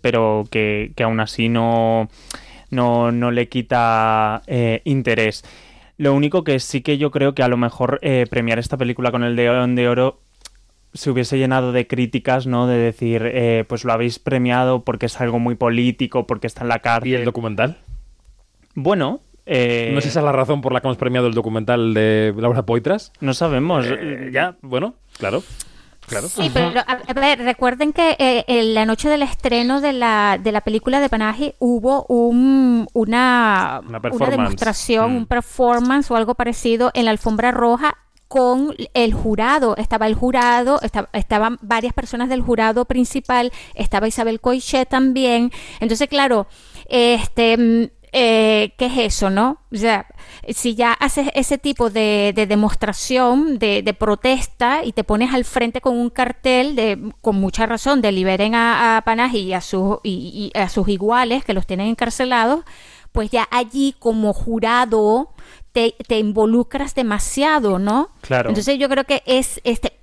pero 0.00 0.44
que, 0.50 0.92
aún 1.02 1.20
así 1.20 1.48
no, 1.48 2.08
no, 2.70 3.30
le 3.30 3.48
quita 3.48 4.42
eh, 4.46 4.82
interés. 4.84 5.44
Lo 5.98 6.14
único 6.14 6.44
que 6.44 6.60
sí 6.60 6.82
que 6.82 6.98
yo 6.98 7.10
creo 7.10 7.34
que 7.34 7.42
a 7.42 7.48
lo 7.48 7.56
mejor 7.56 7.98
eh, 8.02 8.26
premiar 8.28 8.58
esta 8.58 8.76
película 8.76 9.10
con 9.10 9.24
el 9.24 9.34
León 9.34 9.74
de 9.74 9.88
Oro 9.88 10.20
se 10.92 11.10
hubiese 11.10 11.38
llenado 11.38 11.72
de 11.72 11.86
críticas, 11.86 12.46
¿no? 12.46 12.66
De 12.66 12.78
decir, 12.78 13.64
pues 13.68 13.84
lo 13.84 13.92
habéis 13.92 14.18
premiado 14.18 14.82
porque 14.82 15.06
es 15.06 15.20
algo 15.20 15.38
muy 15.38 15.54
político, 15.54 16.26
porque 16.26 16.46
está 16.46 16.62
en 16.62 16.68
la 16.68 16.78
cárcel. 16.78 17.12
¿Y 17.12 17.14
el 17.16 17.24
documental? 17.24 17.76
Bueno, 18.74 19.20
no 19.46 19.52
sé 19.52 20.00
si 20.00 20.08
esa 20.08 20.20
es 20.20 20.24
la 20.24 20.32
razón 20.32 20.62
por 20.62 20.72
la 20.72 20.80
que 20.80 20.86
hemos 20.86 20.96
premiado 20.96 21.26
el 21.26 21.34
documental 21.34 21.92
de 21.92 22.32
Laura 22.38 22.64
Poitras. 22.64 23.12
No 23.20 23.34
sabemos. 23.34 23.86
ya, 24.32 24.56
bueno, 24.62 24.94
claro. 25.18 25.42
Sí, 26.28 26.50
pero 26.52 26.80
a, 26.86 27.12
ver, 27.14 27.40
recuerden 27.40 27.92
que 27.92 28.16
eh, 28.18 28.44
en 28.46 28.74
la 28.74 28.86
noche 28.86 29.08
del 29.08 29.22
estreno 29.22 29.80
de 29.80 29.92
la, 29.92 30.38
de 30.40 30.52
la 30.52 30.60
película 30.60 31.00
de 31.00 31.08
Panaje 31.08 31.56
hubo 31.58 32.04
un, 32.08 32.88
una, 32.92 33.80
una, 33.86 34.30
demostración, 34.30 35.12
mm. 35.12 35.16
un 35.16 35.26
performance 35.26 36.10
o 36.10 36.16
algo 36.16 36.34
parecido 36.34 36.90
en 36.94 37.06
la 37.06 37.10
alfombra 37.10 37.50
roja 37.50 37.96
con 38.28 38.74
el 38.94 39.14
jurado. 39.14 39.76
Estaba 39.76 40.06
el 40.06 40.14
jurado, 40.14 40.80
estaban 41.12 41.58
varias 41.60 41.92
personas 41.92 42.28
del 42.28 42.40
jurado 42.40 42.84
principal, 42.84 43.52
estaba 43.74 44.08
Isabel 44.08 44.40
Coichet 44.40 44.88
también. 44.88 45.52
Entonces, 45.80 46.08
claro, 46.08 46.46
este, 46.88 47.56
mm, 47.56 47.90
eh, 48.12 48.72
¿qué 48.78 48.86
es 48.86 48.98
eso, 48.98 49.30
no? 49.30 49.58
O 49.72 49.76
sea, 49.76 50.06
si 50.48 50.74
ya 50.74 50.92
haces 50.92 51.28
ese 51.34 51.58
tipo 51.58 51.90
de, 51.90 52.32
demostración, 52.48 53.58
de, 53.58 53.96
protesta 53.98 54.84
y 54.84 54.92
te 54.92 55.04
pones 55.04 55.34
al 55.34 55.44
frente 55.44 55.80
con 55.80 55.96
un 55.96 56.10
cartel 56.10 56.76
de, 56.76 57.12
con 57.20 57.36
mucha 57.36 57.66
razón, 57.66 58.00
de 58.00 58.12
liberen 58.12 58.54
a, 58.54 58.98
a 58.98 59.26
y 59.32 59.52
a, 59.52 59.60
sus, 59.60 59.98
y, 60.02 60.50
a 60.54 60.68
sus 60.68 60.88
iguales 60.88 61.44
que 61.44 61.54
los 61.54 61.66
tienen 61.66 61.88
encarcelados, 61.88 62.64
pues 63.12 63.30
ya 63.30 63.48
allí 63.50 63.94
como 63.98 64.32
jurado 64.32 65.30
te, 65.72 66.18
involucras 66.18 66.94
demasiado, 66.94 67.78
¿no? 67.78 68.10
Claro. 68.22 68.48
Entonces 68.48 68.78
yo 68.78 68.88
creo 68.88 69.04
que 69.04 69.22
es, 69.26 69.60
este, 69.64 69.98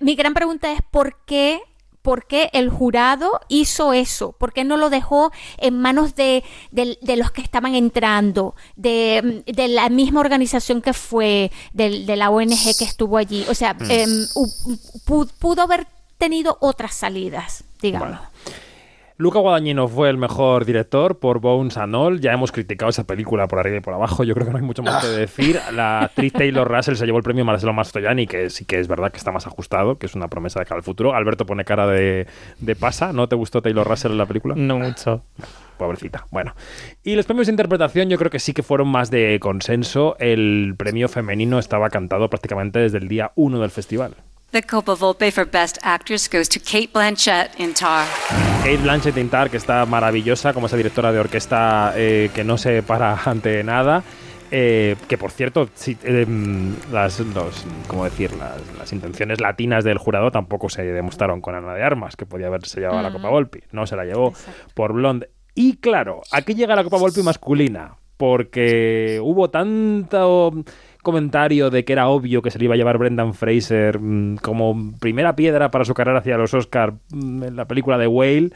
mi 0.00 0.14
gran 0.16 0.34
pregunta 0.34 0.70
es 0.72 0.80
¿por 0.90 1.16
qué 1.24 1.60
¿Por 2.04 2.26
qué 2.26 2.50
el 2.52 2.68
jurado 2.68 3.40
hizo 3.48 3.94
eso? 3.94 4.32
¿Por 4.32 4.52
qué 4.52 4.62
no 4.62 4.76
lo 4.76 4.90
dejó 4.90 5.32
en 5.56 5.80
manos 5.80 6.14
de, 6.14 6.44
de- 6.70 6.98
de 7.00 7.16
los 7.16 7.30
que 7.30 7.40
estaban 7.40 7.74
entrando, 7.74 8.54
de, 8.76 9.42
de 9.46 9.68
la 9.68 9.88
misma 9.88 10.20
organización 10.20 10.82
que 10.82 10.92
fue, 10.92 11.50
de, 11.72 12.04
de 12.04 12.16
la 12.16 12.28
ONG 12.28 12.76
que 12.78 12.84
estuvo 12.84 13.16
allí? 13.16 13.46
O 13.48 13.54
sea, 13.54 13.72
Mm. 13.72 13.90
em, 13.90 14.10
hu- 14.34 14.78
pu- 15.06 15.30
pudo 15.38 15.62
haber 15.62 15.86
tenido 16.18 16.58
otras 16.60 16.94
salidas, 16.94 17.64
digamos. 17.80 18.18
Luca 19.16 19.38
Guadagnino 19.38 19.86
fue 19.86 20.10
el 20.10 20.16
mejor 20.16 20.64
director 20.64 21.20
por 21.20 21.38
Bones 21.38 21.76
and 21.76 21.94
All. 21.94 22.20
Ya 22.20 22.32
hemos 22.32 22.50
criticado 22.50 22.90
esa 22.90 23.04
película 23.04 23.46
por 23.46 23.60
arriba 23.60 23.76
y 23.76 23.80
por 23.80 23.94
abajo. 23.94 24.24
Yo 24.24 24.34
creo 24.34 24.46
que 24.46 24.50
no 24.50 24.58
hay 24.58 24.64
mucho 24.64 24.82
más 24.82 25.04
que 25.04 25.10
decir. 25.10 25.60
La 25.72 26.00
actriz 26.00 26.32
Taylor 26.32 26.68
Russell 26.68 26.96
se 26.96 27.06
llevó 27.06 27.18
el 27.18 27.22
premio 27.22 27.44
Marcelo 27.44 27.72
Mastroianni, 27.72 28.26
que 28.26 28.50
sí 28.50 28.64
que 28.64 28.80
es 28.80 28.88
verdad 28.88 29.12
que 29.12 29.18
está 29.18 29.30
más 29.30 29.46
ajustado, 29.46 29.98
que 29.98 30.06
es 30.06 30.16
una 30.16 30.26
promesa 30.26 30.58
de 30.58 30.66
cara 30.66 30.78
al 30.78 30.82
futuro. 30.82 31.14
Alberto 31.14 31.46
pone 31.46 31.64
cara 31.64 31.86
de, 31.86 32.26
de 32.58 32.74
pasa. 32.74 33.12
¿No 33.12 33.28
te 33.28 33.36
gustó 33.36 33.62
Taylor 33.62 33.86
Russell 33.86 34.10
en 34.10 34.18
la 34.18 34.26
película? 34.26 34.56
No 34.56 34.80
mucho. 34.80 35.22
Pobrecita. 35.78 36.26
Bueno. 36.32 36.56
Y 37.04 37.14
los 37.14 37.26
premios 37.26 37.46
de 37.46 37.52
interpretación 37.52 38.08
yo 38.08 38.18
creo 38.18 38.32
que 38.32 38.40
sí 38.40 38.52
que 38.52 38.64
fueron 38.64 38.88
más 38.88 39.12
de 39.12 39.38
consenso. 39.40 40.16
El 40.18 40.74
premio 40.76 41.08
femenino 41.08 41.60
estaba 41.60 41.88
cantado 41.88 42.28
prácticamente 42.28 42.80
desde 42.80 42.98
el 42.98 43.06
día 43.06 43.30
uno 43.36 43.60
del 43.60 43.70
festival. 43.70 44.16
The 44.54 44.62
Copa 44.62 44.94
Volpe 44.94 45.32
for 45.32 45.50
Best 45.50 45.78
Actress 45.82 46.28
goes 46.28 46.48
to 46.50 46.60
Kate 46.60 46.92
Blanchett 46.92 47.58
in 47.58 47.74
Tar. 47.74 48.06
Kate 48.62 48.76
Blanchett 48.76 49.16
Intar, 49.16 49.50
que 49.50 49.56
está 49.56 49.84
maravillosa, 49.84 50.52
como 50.52 50.68
esa 50.68 50.76
directora 50.76 51.10
de 51.10 51.18
orquesta 51.18 51.92
eh, 51.96 52.30
que 52.32 52.44
no 52.44 52.56
se 52.56 52.84
para 52.84 53.18
ante 53.24 53.64
nada. 53.64 54.04
eh, 54.52 54.94
que 55.08 55.18
por 55.18 55.32
cierto, 55.32 55.68
sí, 55.74 55.98
eh, 56.04 56.24
las, 56.92 57.18
los, 57.18 57.66
¿cómo 57.88 58.04
decir? 58.04 58.30
Las, 58.36 58.60
las 58.78 58.92
intenciones 58.92 59.40
latinas 59.40 59.82
del 59.82 59.98
jurado 59.98 60.30
tampoco 60.30 60.68
se 60.68 60.84
demostraron 60.84 61.40
con 61.40 61.56
Ana 61.56 61.74
de 61.74 61.82
Armas, 61.82 62.14
que 62.14 62.24
podía 62.24 62.46
haberse 62.46 62.78
llevado 62.78 63.02
la 63.02 63.10
Copa 63.10 63.30
Volpi. 63.30 63.58
No 63.72 63.88
se 63.88 63.96
la 63.96 64.04
llevó 64.04 64.34
por 64.74 64.92
Blonde. 64.92 65.30
Y 65.56 65.78
claro, 65.78 66.22
aquí 66.30 66.54
llega 66.54 66.76
la 66.76 66.84
Copa 66.84 66.98
Volpi 66.98 67.24
masculina, 67.24 67.96
porque 68.16 69.18
hubo 69.20 69.50
tanto 69.50 70.52
comentario 71.04 71.70
de 71.70 71.84
que 71.84 71.92
era 71.92 72.08
obvio 72.08 72.42
que 72.42 72.50
se 72.50 72.58
le 72.58 72.64
iba 72.64 72.74
a 72.74 72.76
llevar 72.76 72.98
Brendan 72.98 73.34
Fraser 73.34 74.00
mm, 74.00 74.38
como 74.38 74.92
primera 74.98 75.36
piedra 75.36 75.70
para 75.70 75.84
su 75.84 75.94
carrera 75.94 76.18
hacia 76.18 76.36
los 76.36 76.52
Oscars 76.52 76.94
en 77.12 77.54
la 77.54 77.66
película 77.66 77.96
de 77.96 78.08
Whale 78.08 78.50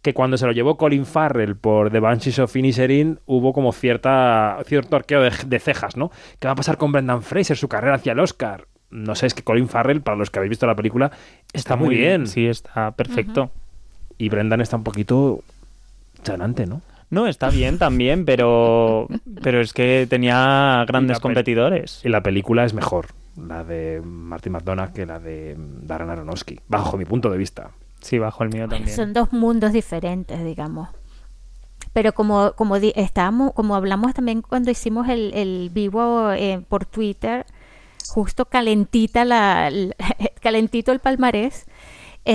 que 0.00 0.14
cuando 0.14 0.38
se 0.38 0.46
lo 0.46 0.52
llevó 0.52 0.78
Colin 0.78 1.04
Farrell 1.04 1.56
por 1.56 1.90
The 1.90 2.00
Banshees 2.00 2.38
of 2.38 2.56
Inisherin 2.56 3.18
hubo 3.26 3.52
como 3.52 3.72
cierta 3.72 4.58
cierto 4.64 4.96
arqueo 4.96 5.20
de, 5.20 5.32
de 5.46 5.58
cejas, 5.58 5.96
¿no? 5.96 6.10
¿Qué 6.38 6.46
va 6.46 6.52
a 6.52 6.56
pasar 6.56 6.78
con 6.78 6.92
Brendan 6.92 7.22
Fraser, 7.22 7.56
su 7.56 7.68
carrera 7.68 7.96
hacia 7.96 8.12
el 8.12 8.20
Oscar? 8.20 8.66
No 8.90 9.14
sé, 9.14 9.26
es 9.26 9.34
que 9.34 9.42
Colin 9.42 9.68
Farrell, 9.68 10.00
para 10.00 10.16
los 10.16 10.30
que 10.30 10.38
habéis 10.38 10.50
visto 10.50 10.66
la 10.66 10.74
película, 10.74 11.10
está, 11.52 11.76
muy 11.76 11.96
bien. 11.96 12.26
Sí, 12.26 12.46
está 12.46 12.92
perfecto. 12.92 13.50
Y 14.16 14.28
Brendan 14.30 14.60
está 14.60 14.76
un 14.76 14.84
poquito 14.84 15.40
chanante, 16.22 16.66
¿no? 16.66 16.80
No, 17.10 17.26
está 17.26 17.48
bien 17.50 17.78
también, 17.78 18.24
pero, 18.24 19.08
pero 19.42 19.60
es 19.60 19.72
que 19.72 20.06
tenía 20.10 20.84
grandes 20.86 21.18
Y 21.18 21.20
competidores. 21.20 22.00
Y 22.04 22.08
la 22.10 22.22
película 22.22 22.64
es 22.64 22.74
mejor, 22.74 23.06
la 23.36 23.64
de 23.64 24.02
Martin 24.04 24.52
McDonagh, 24.52 24.92
que 24.92 25.06
la 25.06 25.18
de 25.18 25.56
Darren 25.58 26.10
Aronofsky, 26.10 26.60
bajo 26.68 26.96
mi 26.98 27.04
punto 27.06 27.30
de 27.30 27.38
vista. 27.38 27.70
Sí, 28.00 28.18
bajo 28.18 28.44
el 28.44 28.50
mío 28.50 28.68
también. 28.68 28.94
Son 28.94 29.12
dos 29.12 29.32
mundos 29.32 29.72
diferentes, 29.72 30.44
digamos. 30.44 30.88
Pero 31.94 32.12
como, 32.12 32.52
como, 32.52 32.78
di- 32.78 32.92
estábamos, 32.94 33.52
como 33.54 33.74
hablamos 33.74 34.12
también 34.14 34.42
cuando 34.42 34.70
hicimos 34.70 35.08
el, 35.08 35.32
el 35.34 35.70
vivo 35.72 36.30
eh, 36.32 36.60
por 36.68 36.84
Twitter, 36.84 37.46
justo 38.08 38.44
calentita 38.44 39.24
la, 39.24 39.70
la- 39.70 39.94
calentito 40.42 40.92
el 40.92 40.98
palmarés, 40.98 41.66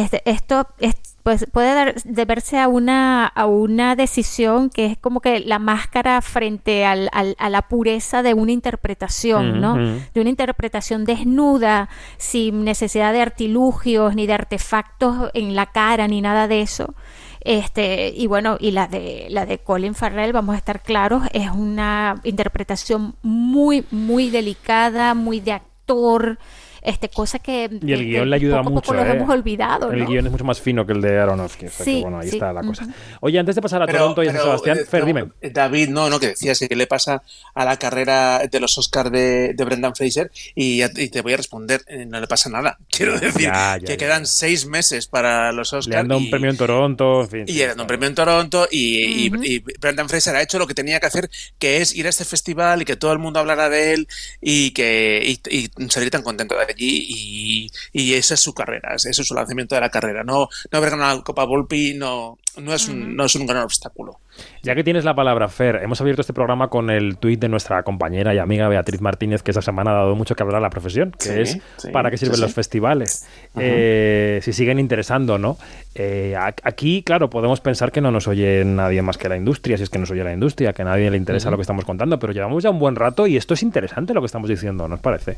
este, 0.02 0.22
esto 0.30 0.68
es- 0.80 0.96
pues, 1.24 1.46
puede 1.54 1.74
dar, 1.74 1.96
deberse 2.04 2.60
a 2.60 2.68
una, 2.68 3.26
a 3.28 3.46
una 3.46 3.96
decisión 3.96 4.70
que 4.70 4.88
es 4.88 4.98
como 4.98 5.22
que 5.22 5.40
la 5.40 5.58
máscara 5.58 6.20
frente 6.22 6.84
al- 6.86 7.10
al- 7.14 7.36
a 7.40 7.50
la 7.50 7.62
pureza 7.62 8.24
de 8.24 8.34
una 8.34 8.52
interpretación, 8.52 9.62
¿no? 9.62 9.76
De 10.14 10.20
una 10.20 10.30
interpretación 10.30 11.06
desnuda, 11.06 11.88
sin 12.18 12.66
necesidad 12.66 13.14
de 13.14 13.22
artilugios 13.22 14.16
ni 14.16 14.28
de 14.28 14.34
artefactos 14.34 15.30
en 15.34 15.56
la 15.56 15.68
cara 15.68 16.08
ni 16.10 16.20
nada 16.22 16.50
de 16.50 16.62
eso. 16.62 16.94
Este, 17.40 18.10
y 18.16 18.28
bueno, 18.28 18.58
y 18.60 18.72
la 18.72 18.88
de 18.88 19.28
la 19.30 19.46
de 19.46 19.60
Colin 19.60 19.96
Farrell, 19.96 20.34
vamos 20.34 20.56
a 20.56 20.58
estar 20.58 20.82
claros, 20.82 21.24
es 21.34 21.50
una 21.52 22.16
interpretación 22.24 23.16
muy, 23.22 23.86
muy 23.92 24.30
delicada, 24.30 25.14
muy 25.14 25.40
de 25.40 25.52
actor, 25.54 26.38
este, 26.84 27.10
cosa 27.10 27.40
que, 27.40 27.70
Y 27.82 27.92
el 27.94 28.00
que- 28.00 28.06
guion 28.06 28.24
que 28.24 28.26
le 28.30 28.36
ayuda 28.36 28.58
poco 28.60 28.70
mucho. 28.72 28.92
poco 28.94 29.04
¿eh? 29.06 29.12
hemos 29.12 29.30
olvidado, 29.30 29.92
El 29.92 30.00
¿no? 30.00 30.08
guion 30.08 30.26
es 30.26 30.32
mucho 30.32 30.44
más 30.44 30.60
fino 30.62 30.86
que 30.86 30.94
el 30.94 31.02
de 31.02 31.20
Aronofsky. 31.20 31.66
o 31.68 31.70
sea 31.70 31.86
que, 31.86 31.92
Sí, 31.92 32.02
bueno, 32.02 32.20
ahí 32.20 32.30
sí, 32.30 32.36
está 32.36 32.54
la 32.54 32.62
cosa. 32.62 32.88
Oye, 33.22 33.40
antes 33.40 33.56
de 33.56 33.62
pasar 33.62 33.82
a 33.82 33.86
Pero- 33.86 34.00
Toronto 34.00 34.24
y 34.24 34.28
a 34.28 34.34
San 34.34 34.42
Sebastián, 34.42 34.78
eh, 34.80 34.86
Fer, 34.86 35.00
no, 35.02 35.06
dime. 35.08 35.26
David, 35.52 35.90
no, 35.90 36.10
no, 36.10 36.20
que 36.20 36.28
decías 36.28 36.60
que 36.60 36.68
qué 36.70 36.76
le 36.76 36.88
pasa 36.88 37.24
a 37.54 37.66
la 37.66 37.78
carrera 37.78 38.42
de 38.50 38.60
los 38.60 38.78
Oscars 38.78 39.12
de, 39.12 39.54
de 39.54 39.64
Brendan 39.66 39.96
Fraser 39.96 40.32
y, 40.56 40.82
te 41.10 41.22
voy 41.22 41.34
a 41.34 41.38
responder, 41.38 41.82
eh, 41.88 42.06
no 42.06 42.20
le 42.20 42.28
pasa 42.28 42.50
nada. 42.50 42.78
Quiero 42.90 43.20
decir 43.20 43.44
Ya, 43.44 43.78
ya, 43.78 43.80
que 43.80 43.86
ya. 43.94 43.98
quedan 43.98 44.26
seis 44.26 44.66
meses 44.66 45.08
para 45.08 45.52
los 45.52 45.72
Le 45.72 45.78
Oscars. 45.80 45.98
han 46.02 46.08
dado 46.08 46.20
un 46.20 46.28
y- 46.28 46.30
premio 46.32 46.50
en 46.50 46.58
Toronto, 46.58 47.22
en 47.22 47.30
fin. 47.30 47.44
y 47.48 47.54
le 47.54 47.64
han 47.66 47.70
dado 47.72 47.84
un 47.84 47.88
premio 47.88 48.08
en 48.10 48.16
Toronto 48.16 48.68
y, 48.70 49.28
y- 49.28 49.32
y 49.56 49.60
Brendan 49.80 50.10
Fraser 50.10 50.36
ha 50.36 50.42
hecho 50.42 50.60
lo 50.60 50.68
que 50.68 50.74
tenía 50.74 51.00
que 51.00 51.06
hacer, 51.06 51.30
que 51.60 51.78
es 51.82 51.96
ir 51.96 52.06
a 52.08 52.10
este 52.10 52.26
festival 52.26 52.82
y 52.82 52.86
que 52.86 52.96
todo 52.96 53.14
el 53.14 53.20
mundo 53.20 53.40
hablara 53.40 53.70
de 53.70 53.94
él 53.94 54.08
y 54.42 54.72
que 54.72 55.40
y, 55.50 55.56
y 55.58 55.70
salir 55.90 56.10
tan 56.10 56.22
contento 56.24 56.56
de 56.58 56.73
allí 56.74 57.06
y, 57.10 57.72
y 57.92 58.14
esa 58.14 58.34
es 58.34 58.40
su 58.42 58.54
carrera, 58.54 58.96
ese 58.96 59.10
es 59.10 59.18
su 59.18 59.34
lanzamiento 59.34 59.76
de 59.76 59.82
la 59.82 59.90
carrera. 59.90 60.24
No, 60.24 60.50
no 60.72 60.78
haber 60.78 60.92
ganado 60.92 61.18
la 61.18 61.24
Copa 61.24 61.46
Volpi 61.46 61.94
no, 61.94 62.38
no, 62.58 62.74
es 62.74 62.88
un, 62.88 63.16
no 63.16 63.26
es 63.26 63.36
un 63.36 63.46
gran 63.48 63.64
obstáculo. 63.64 64.20
Ya 64.64 64.74
que 64.76 64.84
tienes 64.84 65.06
la 65.06 65.16
palabra, 65.16 65.48
Fer, 65.48 65.82
hemos 65.84 66.00
abierto 66.02 66.22
este 66.22 66.34
programa 66.34 66.70
con 66.70 66.90
el 66.90 67.18
tuit 67.18 67.40
de 67.40 67.50
nuestra 67.50 67.84
compañera 67.84 68.34
y 68.34 68.40
amiga 68.40 68.68
Beatriz 68.68 69.02
Martínez, 69.02 69.44
que 69.44 69.52
esta 69.52 69.62
semana 69.62 69.92
ha 69.92 69.96
dado 69.96 70.16
mucho 70.16 70.36
que 70.36 70.44
hablar 70.44 70.58
a 70.58 70.62
la 70.62 70.70
profesión, 70.70 71.12
que 71.12 71.24
Sí, 71.24 71.40
es 71.40 71.58
sí, 71.78 71.92
para 71.92 72.10
qué 72.10 72.18
sirven 72.18 72.36
sí, 72.36 72.42
los 72.42 72.54
festivales. 72.54 73.28
Eh, 73.58 74.40
si 74.44 74.54
siguen 74.54 74.80
interesando, 74.80 75.38
¿no? 75.38 75.58
Eh, 75.96 76.36
aquí, 76.64 77.04
claro, 77.04 77.30
podemos 77.30 77.60
pensar 77.62 77.92
que 77.92 78.02
no 78.02 78.12
nos 78.12 78.28
oye 78.28 78.64
nadie 78.66 79.02
más 79.02 79.18
que 79.18 79.30
la 79.30 79.38
industria, 79.38 79.78
si 79.78 79.84
es 79.84 79.90
que 79.90 80.00
nos 80.00 80.10
oye 80.10 80.24
la 80.24 80.34
industria, 80.34 80.74
que 80.74 80.82
a 80.82 80.86
nadie 80.86 81.12
le 81.12 81.18
interesa 81.18 81.52
lo 81.52 81.58
que 81.58 81.62
estamos 81.62 81.86
contando, 81.86 82.18
pero 82.18 82.34
llevamos 82.34 82.64
ya 82.64 82.70
un 82.70 82.80
buen 82.80 82.96
rato 82.96 83.28
y 83.28 83.38
esto 83.38 83.54
es 83.54 83.62
interesante 83.62 84.14
lo 84.14 84.22
que 84.22 84.28
estamos 84.28 84.50
diciendo, 84.50 84.88
¿nos 84.88 85.00
parece? 85.00 85.38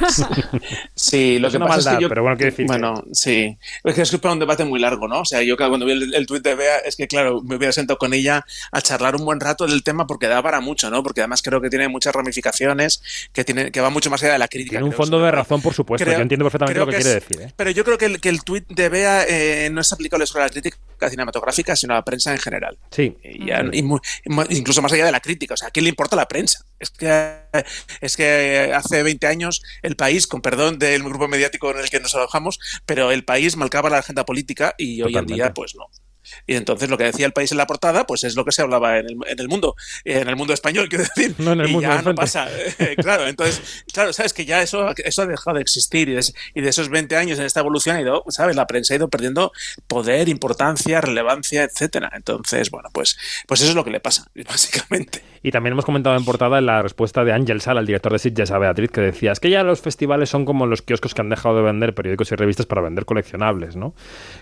Sí, 0.94 1.38
lo 1.38 1.50
que 1.50 1.58
pasa 1.58 1.92
es 1.92 1.96
que 1.96 2.02
yo. 2.02 2.08
pero 2.08 2.22
bueno, 2.22 2.36
decir 2.36 2.54
que- 2.56 2.64
Bueno, 2.64 3.04
sí. 3.12 3.56
Es 3.84 3.94
que 3.94 4.02
es 4.02 4.16
para 4.18 4.32
un 4.34 4.40
debate 4.40 4.64
muy 4.64 4.78
largo, 4.80 5.08
¿no? 5.08 5.20
O 5.20 5.24
sea, 5.24 5.42
yo 5.42 5.56
cuando 5.56 5.86
vi 5.86 5.92
el, 5.92 6.14
el 6.14 6.26
tuit 6.26 6.42
de 6.42 6.54
Bea, 6.54 6.78
es 6.78 6.96
que, 6.96 7.06
claro, 7.06 7.42
me 7.42 7.56
hubiera 7.56 7.72
sentado 7.72 7.98
con 7.98 8.12
ella 8.14 8.44
a 8.72 8.80
charlar 8.82 9.16
un 9.16 9.24
buen 9.24 9.40
rato 9.40 9.66
del 9.66 9.82
tema 9.82 10.06
porque 10.06 10.26
da 10.26 10.42
para 10.42 10.60
mucho, 10.60 10.90
¿no? 10.90 11.02
Porque 11.02 11.20
además 11.20 11.42
creo 11.42 11.60
que 11.60 11.70
tiene 11.70 11.88
muchas 11.88 12.14
ramificaciones, 12.14 13.02
que, 13.32 13.44
tiene, 13.44 13.70
que 13.70 13.80
va 13.80 13.90
mucho 13.90 14.10
más 14.10 14.22
allá 14.22 14.32
de 14.34 14.38
la 14.38 14.48
crítica. 14.48 14.70
Tiene 14.72 14.84
un 14.84 14.90
creo, 14.90 14.98
fondo 14.98 15.20
de 15.22 15.30
razón, 15.30 15.62
por 15.62 15.74
supuesto, 15.74 16.04
Creo- 16.04 16.16
yo 16.18 16.22
entiendo 16.22 16.44
perfectamente 16.44 16.78
lo 16.80 16.86
que, 16.86 16.92
que 16.96 17.02
quiere 17.02 17.18
es- 17.18 17.28
decir. 17.28 17.42
¿eh? 17.48 17.52
Pero 17.56 17.70
yo 17.70 17.84
creo 17.84 17.98
que 17.98 18.06
el, 18.06 18.20
que 18.20 18.28
el 18.28 18.42
tuit 18.44 18.66
de 18.68 18.88
Bea 18.88 19.24
eh, 19.28 19.68
no 19.72 19.80
es 19.80 19.92
aplicable 19.92 20.26
solo 20.26 20.42
a 20.42 20.46
la 20.46 20.50
crítica 20.50 20.78
cinematográfica, 21.08 21.76
sino 21.76 21.94
a 21.94 21.96
la 21.98 22.04
prensa 22.04 22.32
en 22.32 22.38
general. 22.38 22.76
Sí. 22.90 23.16
Y 23.22 23.48
incluso 24.50 24.82
más 24.82 24.92
allá 24.92 25.06
de 25.06 25.12
la 25.12 25.20
crítica. 25.20 25.54
O 25.54 25.56
sea, 25.56 25.68
¿a 25.68 25.70
quién 25.70 25.84
le 25.84 25.90
importa 25.90 26.16
la 26.16 26.26
prensa? 26.26 26.64
Es 26.80 26.90
que, 26.90 27.34
es 28.00 28.16
que 28.16 28.72
hace 28.74 29.02
20 29.02 29.26
años 29.26 29.62
el 29.88 29.96
país, 29.96 30.26
con 30.26 30.40
perdón 30.40 30.78
del 30.78 31.02
grupo 31.02 31.28
mediático 31.28 31.70
en 31.70 31.78
el 31.78 31.90
que 31.90 32.00
nos 32.00 32.14
alojamos, 32.14 32.60
pero 32.86 33.10
el 33.10 33.24
país 33.24 33.56
marcaba 33.56 33.90
la 33.90 33.98
agenda 33.98 34.24
política 34.24 34.74
y 34.78 35.02
hoy 35.02 35.16
en 35.16 35.26
día, 35.26 35.54
pues 35.54 35.74
no. 35.74 35.90
Y 36.46 36.54
entonces 36.54 36.88
lo 36.88 36.98
que 36.98 37.04
decía 37.04 37.26
el 37.26 37.32
país 37.32 37.52
en 37.52 37.58
la 37.58 37.66
portada, 37.66 38.06
pues 38.06 38.24
es 38.24 38.36
lo 38.36 38.44
que 38.44 38.52
se 38.52 38.62
hablaba 38.62 38.98
en 38.98 39.06
el, 39.06 39.16
en 39.26 39.38
el 39.38 39.48
mundo, 39.48 39.76
en 40.04 40.28
el 40.28 40.36
mundo 40.36 40.54
español, 40.54 40.88
quiero 40.88 41.04
decir. 41.04 41.34
No 41.38 41.52
en 41.52 41.60
el 41.60 41.68
y 41.68 41.72
mundo 41.72 41.88
ya 41.88 42.02
no 42.02 42.14
pasa. 42.14 42.48
Eh, 42.78 42.96
claro, 43.00 43.26
entonces, 43.26 43.84
claro, 43.92 44.12
sabes 44.12 44.32
que 44.32 44.44
ya 44.44 44.62
eso, 44.62 44.92
eso 44.96 45.22
ha 45.22 45.26
dejado 45.26 45.56
de 45.56 45.62
existir 45.62 46.08
y 46.08 46.14
de, 46.14 46.24
y 46.54 46.60
de 46.60 46.68
esos 46.68 46.88
20 46.88 47.16
años 47.16 47.38
en 47.38 47.44
esta 47.44 47.60
evolución 47.60 47.96
ha 47.96 48.00
ido, 48.00 48.24
sabes, 48.28 48.56
la 48.56 48.66
prensa 48.66 48.94
ha 48.94 48.96
ido 48.96 49.08
perdiendo 49.08 49.52
poder, 49.86 50.28
importancia, 50.28 51.00
relevancia, 51.00 51.64
etcétera. 51.64 52.10
Entonces, 52.14 52.70
bueno, 52.70 52.88
pues, 52.92 53.18
pues 53.46 53.60
eso 53.60 53.70
es 53.70 53.76
lo 53.76 53.84
que 53.84 53.90
le 53.90 54.00
pasa, 54.00 54.26
básicamente. 54.48 55.22
Y 55.42 55.50
también 55.52 55.72
hemos 55.72 55.84
comentado 55.84 56.16
en 56.16 56.24
portada 56.24 56.60
la 56.60 56.82
respuesta 56.82 57.24
de 57.24 57.32
Ángel 57.32 57.60
Sala, 57.60 57.80
el 57.80 57.86
director 57.86 58.12
de 58.12 58.18
Sitges, 58.18 58.50
a 58.50 58.58
Beatriz, 58.58 58.90
que 58.90 59.00
decía, 59.00 59.32
es 59.32 59.40
que 59.40 59.50
ya 59.50 59.62
los 59.62 59.80
festivales 59.80 60.28
son 60.28 60.44
como 60.44 60.66
los 60.66 60.82
kioscos 60.82 61.14
que 61.14 61.20
han 61.20 61.28
dejado 61.28 61.56
de 61.56 61.62
vender 61.62 61.94
periódicos 61.94 62.32
y 62.32 62.34
revistas 62.34 62.66
para 62.66 62.82
vender 62.82 63.04
coleccionables, 63.04 63.76
¿no? 63.76 63.94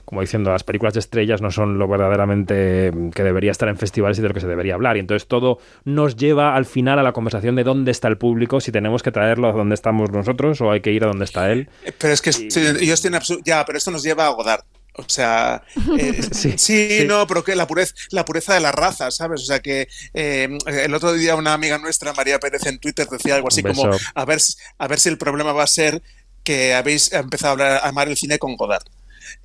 Como 0.05 0.21
diciendo, 0.21 0.51
las 0.51 0.65
películas 0.65 0.95
de 0.95 1.01
estrellas 1.01 1.43
no 1.43 1.51
son 1.51 1.76
lo 1.77 1.89
verdaderamente 1.89 2.91
mm, 2.93 3.11
que 3.11 3.23
debería 3.23 3.51
estar 3.51 3.69
en 3.69 3.77
festivales 3.77 4.19
y 4.19 4.23
de 4.23 4.29
lo 4.29 4.35
que 4.35 4.41
se 4.41 4.49
debería 4.49 4.75
hablar. 4.75 4.97
Y 4.97 5.01
entonces 5.01 5.29
todo 5.29 5.59
nos 5.85 6.17
lleva 6.17 6.57
al 6.57 6.67
final 6.67 6.99
a 6.99 7.03
la 7.03 7.13
conversación 7.13 7.57
de 7.57 7.65
dónde 7.65 7.91
está 7.91 8.09
el 8.09 8.19
público, 8.19 8.61
si 8.61 8.73
tenemos 8.73 9.03
que 9.03 9.13
traerlo 9.13 9.49
a 9.49 9.53
donde 9.53 9.75
estamos 9.75 10.11
nosotros 10.11 10.61
o 10.61 10.71
hay 10.71 10.81
que 10.81 10.93
ir 10.93 11.05
a 11.05 11.09
donde 11.09 11.25
está 11.25 11.51
él. 11.51 11.69
Pero 11.99 12.13
es 12.13 12.23
que 12.23 12.33
sí, 12.33 12.49
ellos 12.81 13.01
tienen 13.01 13.21
ya, 13.45 13.65
pero 13.65 13.79
esto 13.79 13.91
nos 13.91 14.03
lleva 14.03 14.27
a 14.27 14.31
Godard. 14.31 14.65
O 14.99 15.05
sea, 15.07 15.63
eh, 15.99 16.23
Sí, 16.33 16.55
sí, 16.57 16.89
sí. 17.01 17.05
no, 17.07 17.27
pero 17.27 17.45
que 17.45 17.55
la 17.55 17.67
pureza, 17.67 17.95
la 18.11 18.25
pureza 18.25 18.55
de 18.55 18.61
la 18.61 18.73
raza, 18.73 19.11
¿sabes? 19.11 19.43
O 19.43 19.45
sea 19.45 19.61
que 19.61 19.89
eh, 20.15 20.49
el 20.67 20.95
otro 20.95 21.13
día 21.13 21.35
una 21.35 21.53
amiga 21.53 21.79
nuestra, 21.79 22.13
María 22.15 22.39
Pérez, 22.39 22.65
en 22.67 22.79
Twitter 22.79 23.07
decía 23.07 23.35
algo 23.35 23.49
así 23.49 23.63
como 23.63 23.91
a 24.15 24.25
ver, 24.25 24.41
a 24.79 24.89
ver 24.89 24.99
si 24.99 25.09
el 25.09 25.19
problema 25.19 25.53
va 25.53 25.65
a 25.65 25.69
ser 25.69 26.03
que 26.43 26.75
habéis 26.75 27.13
empezado 27.13 27.51
a, 27.51 27.53
hablar, 27.53 27.73
a 27.83 27.89
amar 27.89 28.09
el 28.09 28.17
cine 28.17 28.39
con 28.39 28.57
Godard. 28.57 28.85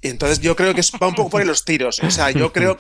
Y 0.02 0.10
entonces 0.10 0.40
yo 0.40 0.56
creo 0.56 0.74
que 0.74 0.82
va 1.02 1.08
un 1.08 1.16
poco 1.16 1.30
por 1.30 1.42
ahí 1.42 1.48
los 1.48 1.64
tiros. 1.64 2.00
O 2.04 2.10
sea, 2.12 2.32
yo 2.32 2.52
creo. 2.52 2.78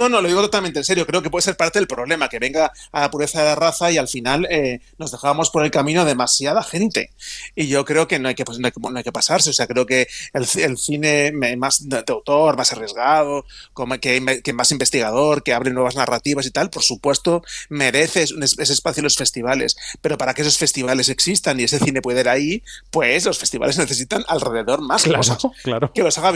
No, 0.00 0.08
no, 0.08 0.20
lo 0.22 0.28
digo 0.28 0.40
totalmente 0.40 0.78
en 0.78 0.84
serio. 0.84 1.06
Creo 1.06 1.22
que 1.22 1.30
puede 1.30 1.42
ser 1.42 1.56
parte 1.56 1.78
del 1.78 1.86
problema, 1.86 2.28
que 2.28 2.38
venga 2.38 2.72
a 2.92 3.00
la 3.00 3.10
pureza 3.10 3.40
de 3.40 3.44
la 3.46 3.54
raza 3.54 3.90
y 3.90 3.98
al 3.98 4.08
final 4.08 4.46
eh, 4.50 4.80
nos 4.98 5.12
dejamos 5.12 5.50
por 5.50 5.64
el 5.64 5.70
camino 5.70 6.04
demasiada 6.04 6.62
gente. 6.62 7.10
Y 7.54 7.68
yo 7.68 7.84
creo 7.84 8.08
que 8.08 8.18
no 8.18 8.28
hay 8.28 8.34
que, 8.34 8.44
pues, 8.44 8.58
no 8.58 8.66
hay, 8.68 8.72
que- 8.72 8.80
no 8.80 8.96
hay 8.96 9.04
que 9.04 9.12
pasarse. 9.12 9.50
O 9.50 9.52
sea, 9.52 9.66
creo 9.66 9.84
que 9.86 10.08
el, 10.32 10.46
el 10.62 10.78
cine 10.78 11.32
más 11.56 11.88
de 11.88 12.02
autor, 12.08 12.56
más 12.56 12.72
arriesgado, 12.72 13.44
como 13.74 13.98
que, 13.98 14.40
que 14.42 14.52
más 14.52 14.70
investigador, 14.72 15.42
que 15.42 15.52
abre 15.54 15.70
nuevas 15.72 15.94
narrativas 15.96 16.46
y 16.46 16.50
tal, 16.50 16.70
por 16.70 16.82
supuesto, 16.82 17.42
merece 17.68 18.22
ese 18.22 18.62
espacio 18.72 19.00
en 19.00 19.04
los 19.04 19.16
festivales. 19.16 19.76
Pero 20.00 20.16
para 20.16 20.34
que 20.34 20.42
esos 20.42 20.56
festivales 20.58 21.08
existan 21.10 21.60
y 21.60 21.64
ese 21.64 21.78
cine 21.78 22.00
pueda 22.00 22.20
ir 22.20 22.28
ahí, 22.28 22.62
pues 22.90 23.24
los 23.26 23.38
festivales 23.38 23.76
necesitan 23.78 24.24
alrededor 24.28 24.80
más 24.80 25.02
Claro, 25.02 25.18
cosas 25.18 25.42
claro. 25.62 25.92
que 25.92 26.02
los 26.02 26.16
haga 26.18 26.30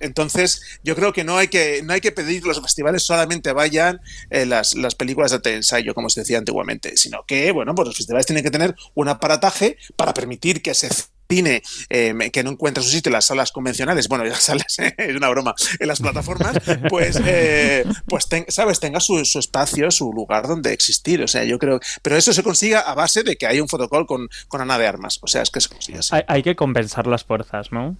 Entonces, 0.00 0.62
yo 0.82 0.94
creo 0.96 1.12
que 1.12 1.24
no 1.24 1.36
hay 1.38 1.48
que, 1.48 1.82
no 1.84 1.92
hay 1.92 2.00
que 2.00 2.12
pedir 2.12 2.42
que 2.42 2.48
los 2.48 2.60
festivales 2.60 3.04
solamente 3.04 3.52
vayan 3.52 4.00
eh, 4.30 4.46
las, 4.46 4.74
las 4.74 4.94
películas 4.94 5.30
de 5.42 5.54
ensayo, 5.54 5.94
como 5.94 6.08
se 6.10 6.20
decía 6.20 6.38
antiguamente, 6.38 6.96
sino 6.96 7.24
que, 7.26 7.50
bueno, 7.52 7.74
pues 7.74 7.86
los 7.88 7.96
festivales 7.96 8.26
tienen 8.26 8.44
que 8.44 8.50
tener 8.50 8.74
un 8.94 9.08
aparataje 9.08 9.76
para 9.96 10.14
permitir 10.14 10.62
que 10.62 10.70
ese 10.72 10.88
cine 11.30 11.62
eh, 11.88 12.14
que 12.30 12.42
no 12.44 12.50
encuentra 12.50 12.82
su 12.82 12.90
sitio 12.90 13.08
en 13.08 13.14
las 13.14 13.24
salas 13.24 13.52
convencionales, 13.52 14.06
bueno, 14.08 14.24
en 14.24 14.30
las 14.30 14.42
salas 14.42 14.76
es 14.98 15.16
una 15.16 15.30
broma, 15.30 15.54
en 15.78 15.88
las 15.88 16.00
plataformas, 16.00 16.56
pues, 16.90 17.18
eh, 17.24 17.84
pues 18.06 18.28
ten- 18.28 18.44
sabes, 18.48 18.80
tenga 18.80 19.00
su, 19.00 19.24
su 19.24 19.38
espacio, 19.38 19.90
su 19.90 20.12
lugar 20.12 20.46
donde 20.46 20.74
existir. 20.74 21.22
O 21.22 21.28
sea, 21.28 21.44
yo 21.44 21.58
creo, 21.58 21.80
pero 22.02 22.16
eso 22.18 22.34
se 22.34 22.42
consiga 22.42 22.80
a 22.80 22.94
base 22.94 23.22
de 23.22 23.36
que 23.36 23.46
haya 23.46 23.62
un 23.62 23.68
fotocall 23.68 24.04
con, 24.06 24.28
con 24.48 24.60
Ana 24.60 24.76
de 24.78 24.86
Armas. 24.86 25.18
O 25.22 25.26
sea, 25.26 25.40
es 25.40 25.50
que 25.50 25.60
se 25.62 25.70
consigue 25.70 25.98
así. 26.00 26.14
Hay, 26.14 26.22
hay 26.28 26.42
que 26.42 26.54
compensar 26.54 27.06
las 27.06 27.24
fuerzas, 27.24 27.72
¿no? 27.72 27.96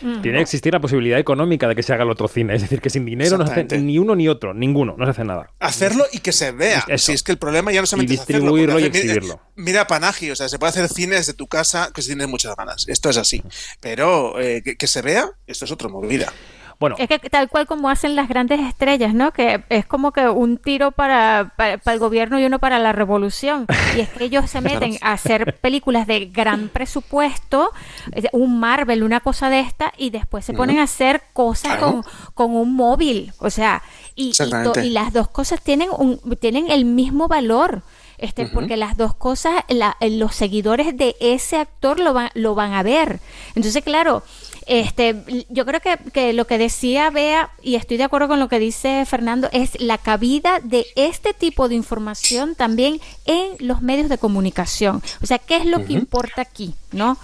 Tiene 0.00 0.38
que 0.38 0.42
existir 0.42 0.72
la 0.72 0.80
posibilidad 0.80 1.18
económica 1.18 1.68
de 1.68 1.74
que 1.74 1.82
se 1.82 1.92
haga 1.92 2.04
el 2.04 2.10
otro 2.10 2.28
cine. 2.28 2.54
Es 2.54 2.62
decir, 2.62 2.80
que 2.80 2.90
sin 2.90 3.04
dinero 3.04 3.38
no 3.38 3.46
se 3.46 3.52
hace 3.60 3.78
ni 3.78 3.98
uno 3.98 4.14
ni 4.14 4.28
otro, 4.28 4.54
ninguno, 4.54 4.94
no 4.96 5.04
se 5.04 5.10
hace 5.10 5.24
nada. 5.24 5.50
hacerlo 5.60 6.04
y 6.12 6.18
que 6.18 6.32
se 6.32 6.52
vea. 6.52 6.84
Eso. 6.88 7.06
Si 7.06 7.12
es 7.12 7.22
que 7.22 7.32
el 7.32 7.38
problema 7.38 7.72
ya 7.72 7.80
no 7.80 7.86
solamente 7.86 8.14
Y 8.14 8.18
hacerlo, 8.18 8.40
distribuirlo 8.40 8.78
y 8.78 8.84
exhibirlo. 8.84 9.40
Mira, 9.56 9.86
Panagi, 9.86 10.30
o 10.30 10.36
sea, 10.36 10.48
se 10.48 10.58
puede 10.58 10.70
hacer 10.70 10.88
cine 10.88 11.16
desde 11.16 11.34
tu 11.34 11.46
casa 11.46 11.90
que 11.94 12.02
si 12.02 12.08
tienes 12.08 12.28
muchas 12.28 12.56
ganas. 12.56 12.86
Esto 12.88 13.10
es 13.10 13.16
así. 13.16 13.42
Pero 13.80 14.40
eh, 14.40 14.62
que, 14.62 14.76
que 14.76 14.86
se 14.86 15.02
vea, 15.02 15.30
esto 15.46 15.64
es 15.64 15.70
otra 15.70 15.88
movida. 15.88 16.32
Bueno, 16.80 16.96
Es 16.98 17.08
que 17.08 17.18
tal 17.30 17.48
cual 17.48 17.66
como 17.66 17.88
hacen 17.88 18.16
las 18.16 18.28
grandes 18.28 18.60
estrellas, 18.60 19.14
¿no? 19.14 19.32
Que 19.32 19.64
es 19.68 19.86
como 19.86 20.12
que 20.12 20.28
un 20.28 20.58
tiro 20.58 20.90
para, 20.90 21.52
para, 21.56 21.78
para 21.78 21.94
el 21.94 22.00
gobierno 22.00 22.38
y 22.38 22.44
uno 22.44 22.58
para 22.58 22.78
la 22.78 22.92
revolución. 22.92 23.66
Y 23.96 24.00
es 24.00 24.08
que 24.10 24.24
ellos 24.24 24.50
se 24.50 24.60
meten 24.60 24.96
a 25.00 25.12
hacer 25.12 25.56
películas 25.60 26.06
de 26.06 26.26
gran 26.26 26.68
presupuesto, 26.72 27.70
eh, 28.12 28.24
un 28.32 28.58
Marvel, 28.60 29.02
una 29.02 29.20
cosa 29.20 29.50
de 29.50 29.60
esta, 29.60 29.92
y 29.96 30.10
después 30.10 30.44
se 30.44 30.52
ponen 30.52 30.78
a 30.78 30.84
hacer 30.84 31.22
cosas 31.32 31.76
Claro. 31.76 31.92
con, 31.92 32.04
con 32.34 32.56
un 32.56 32.74
móvil. 32.74 33.32
O 33.38 33.50
sea, 33.50 33.82
y, 34.14 34.28
y, 34.28 34.32
to- 34.32 34.42
Exactamente. 34.44 34.86
y 34.86 34.90
las 34.90 35.12
dos 35.12 35.28
cosas 35.28 35.60
tienen, 35.62 35.88
un, 35.96 36.18
tienen 36.40 36.70
el 36.70 36.84
mismo 36.84 37.28
valor. 37.28 37.82
Este, 38.18 38.46
porque 38.46 38.76
las 38.76 38.96
dos 38.96 39.14
cosas, 39.14 39.64
la- 39.68 39.96
eh, 40.00 40.10
los 40.10 40.34
seguidores 40.34 40.96
de 40.96 41.16
ese 41.20 41.56
actor 41.56 41.98
lo 42.00 42.12
van, 42.14 42.30
lo 42.34 42.54
van 42.54 42.72
a 42.72 42.82
ver. 42.82 43.20
Entonces, 43.54 43.82
claro, 43.84 44.22
este, 44.66 45.44
yo 45.50 45.66
creo 45.66 45.80
que, 45.80 45.98
que 46.12 46.32
lo 46.32 46.46
que 46.46 46.56
decía 46.56 47.10
Bea, 47.10 47.50
y 47.62 47.74
estoy 47.74 47.96
de 47.98 48.04
acuerdo 48.04 48.28
con 48.28 48.40
lo 48.40 48.48
que 48.48 48.58
dice 48.58 49.04
Fernando, 49.04 49.48
es 49.52 49.78
la 49.80 49.98
cabida 49.98 50.60
de 50.62 50.86
este 50.96 51.34
tipo 51.34 51.68
de 51.68 51.74
información 51.74 52.54
también 52.54 53.00
en 53.26 53.56
los 53.58 53.82
medios 53.82 54.08
de 54.08 54.16
comunicación. 54.16 55.02
O 55.22 55.26
sea, 55.26 55.38
¿qué 55.38 55.56
es 55.56 55.66
lo 55.66 55.84
que 55.84 55.92
importa 55.92 56.40
aquí? 56.42 56.74
¿no? 56.92 57.18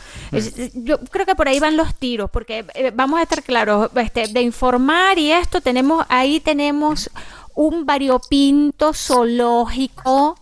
Yo 0.74 0.99
creo 0.99 1.24
que 1.24 1.36
por 1.36 1.49
ahí 1.49 1.61
van 1.61 1.76
los 1.76 1.95
tiros, 1.95 2.28
porque 2.30 2.66
eh, 2.74 2.91
vamos 2.95 3.20
a 3.20 3.22
estar 3.22 3.43
claros, 3.43 3.88
este, 3.95 4.26
de 4.26 4.43
informar 4.43 5.16
y 5.18 5.30
esto 5.32 5.61
tenemos, 5.61 6.05
ahí 6.09 6.41
tenemos 6.41 7.09
un 7.55 7.86
variopinto 7.86 8.92
zoológico 8.92 10.38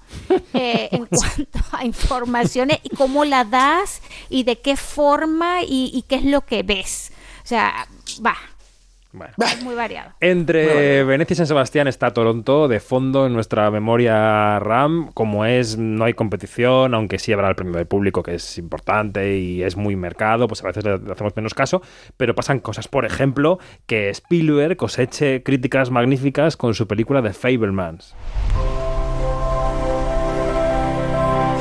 eh, 0.54 0.88
en 0.92 1.06
cuanto 1.06 1.58
a 1.72 1.84
informaciones 1.84 2.78
y 2.82 2.90
cómo 2.90 3.24
la 3.24 3.44
das 3.44 4.00
y 4.28 4.44
de 4.44 4.60
qué 4.60 4.76
forma 4.76 5.62
y, 5.62 5.90
y 5.92 6.02
qué 6.02 6.16
es 6.16 6.24
lo 6.24 6.42
que 6.44 6.62
ves. 6.62 7.12
O 7.44 7.46
sea, 7.48 7.88
va, 8.24 8.36
Bueno. 9.10 9.32
es 9.38 9.62
muy 9.62 9.74
variado. 9.74 10.12
Entre 10.20 11.02
Venecia 11.04 11.32
y 11.32 11.36
San 11.36 11.46
Sebastián 11.46 11.88
está 11.88 12.12
Toronto 12.12 12.68
de 12.68 12.78
fondo 12.78 13.26
en 13.26 13.32
nuestra 13.32 13.70
memoria 13.70 14.58
RAM. 14.58 15.10
Como 15.14 15.46
es, 15.46 15.78
no 15.78 16.04
hay 16.04 16.12
competición, 16.12 16.94
aunque 16.94 17.18
sí 17.18 17.32
habrá 17.32 17.48
el 17.48 17.54
premio 17.54 17.76
del 17.76 17.86
público, 17.86 18.22
que 18.22 18.34
es 18.34 18.58
importante 18.58 19.38
y 19.38 19.62
es 19.62 19.76
muy 19.76 19.96
mercado, 19.96 20.46
pues 20.46 20.62
a 20.62 20.66
veces 20.66 20.84
le 20.84 20.98
le 20.98 21.12
hacemos 21.12 21.34
menos 21.36 21.54
caso. 21.54 21.82
Pero 22.16 22.34
pasan 22.34 22.60
cosas, 22.60 22.88
por 22.88 23.04
ejemplo, 23.04 23.58
que 23.86 24.10
Spielberg 24.10 24.76
coseche 24.76 25.42
críticas 25.42 25.90
magníficas 25.90 26.56
con 26.56 26.74
su 26.74 26.86
película 26.86 27.22
The 27.22 27.32
Fablemans. 27.32 28.14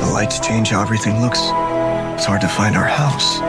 The 0.00 0.12
lights 0.12 0.40
change 0.40 0.70
how 0.72 0.82
everything 0.82 1.20
looks. 1.20 1.40
It's 2.14 2.26
hard 2.26 2.40
to 2.40 2.48
find 2.48 2.76
our 2.76 2.88
house. 2.88 3.40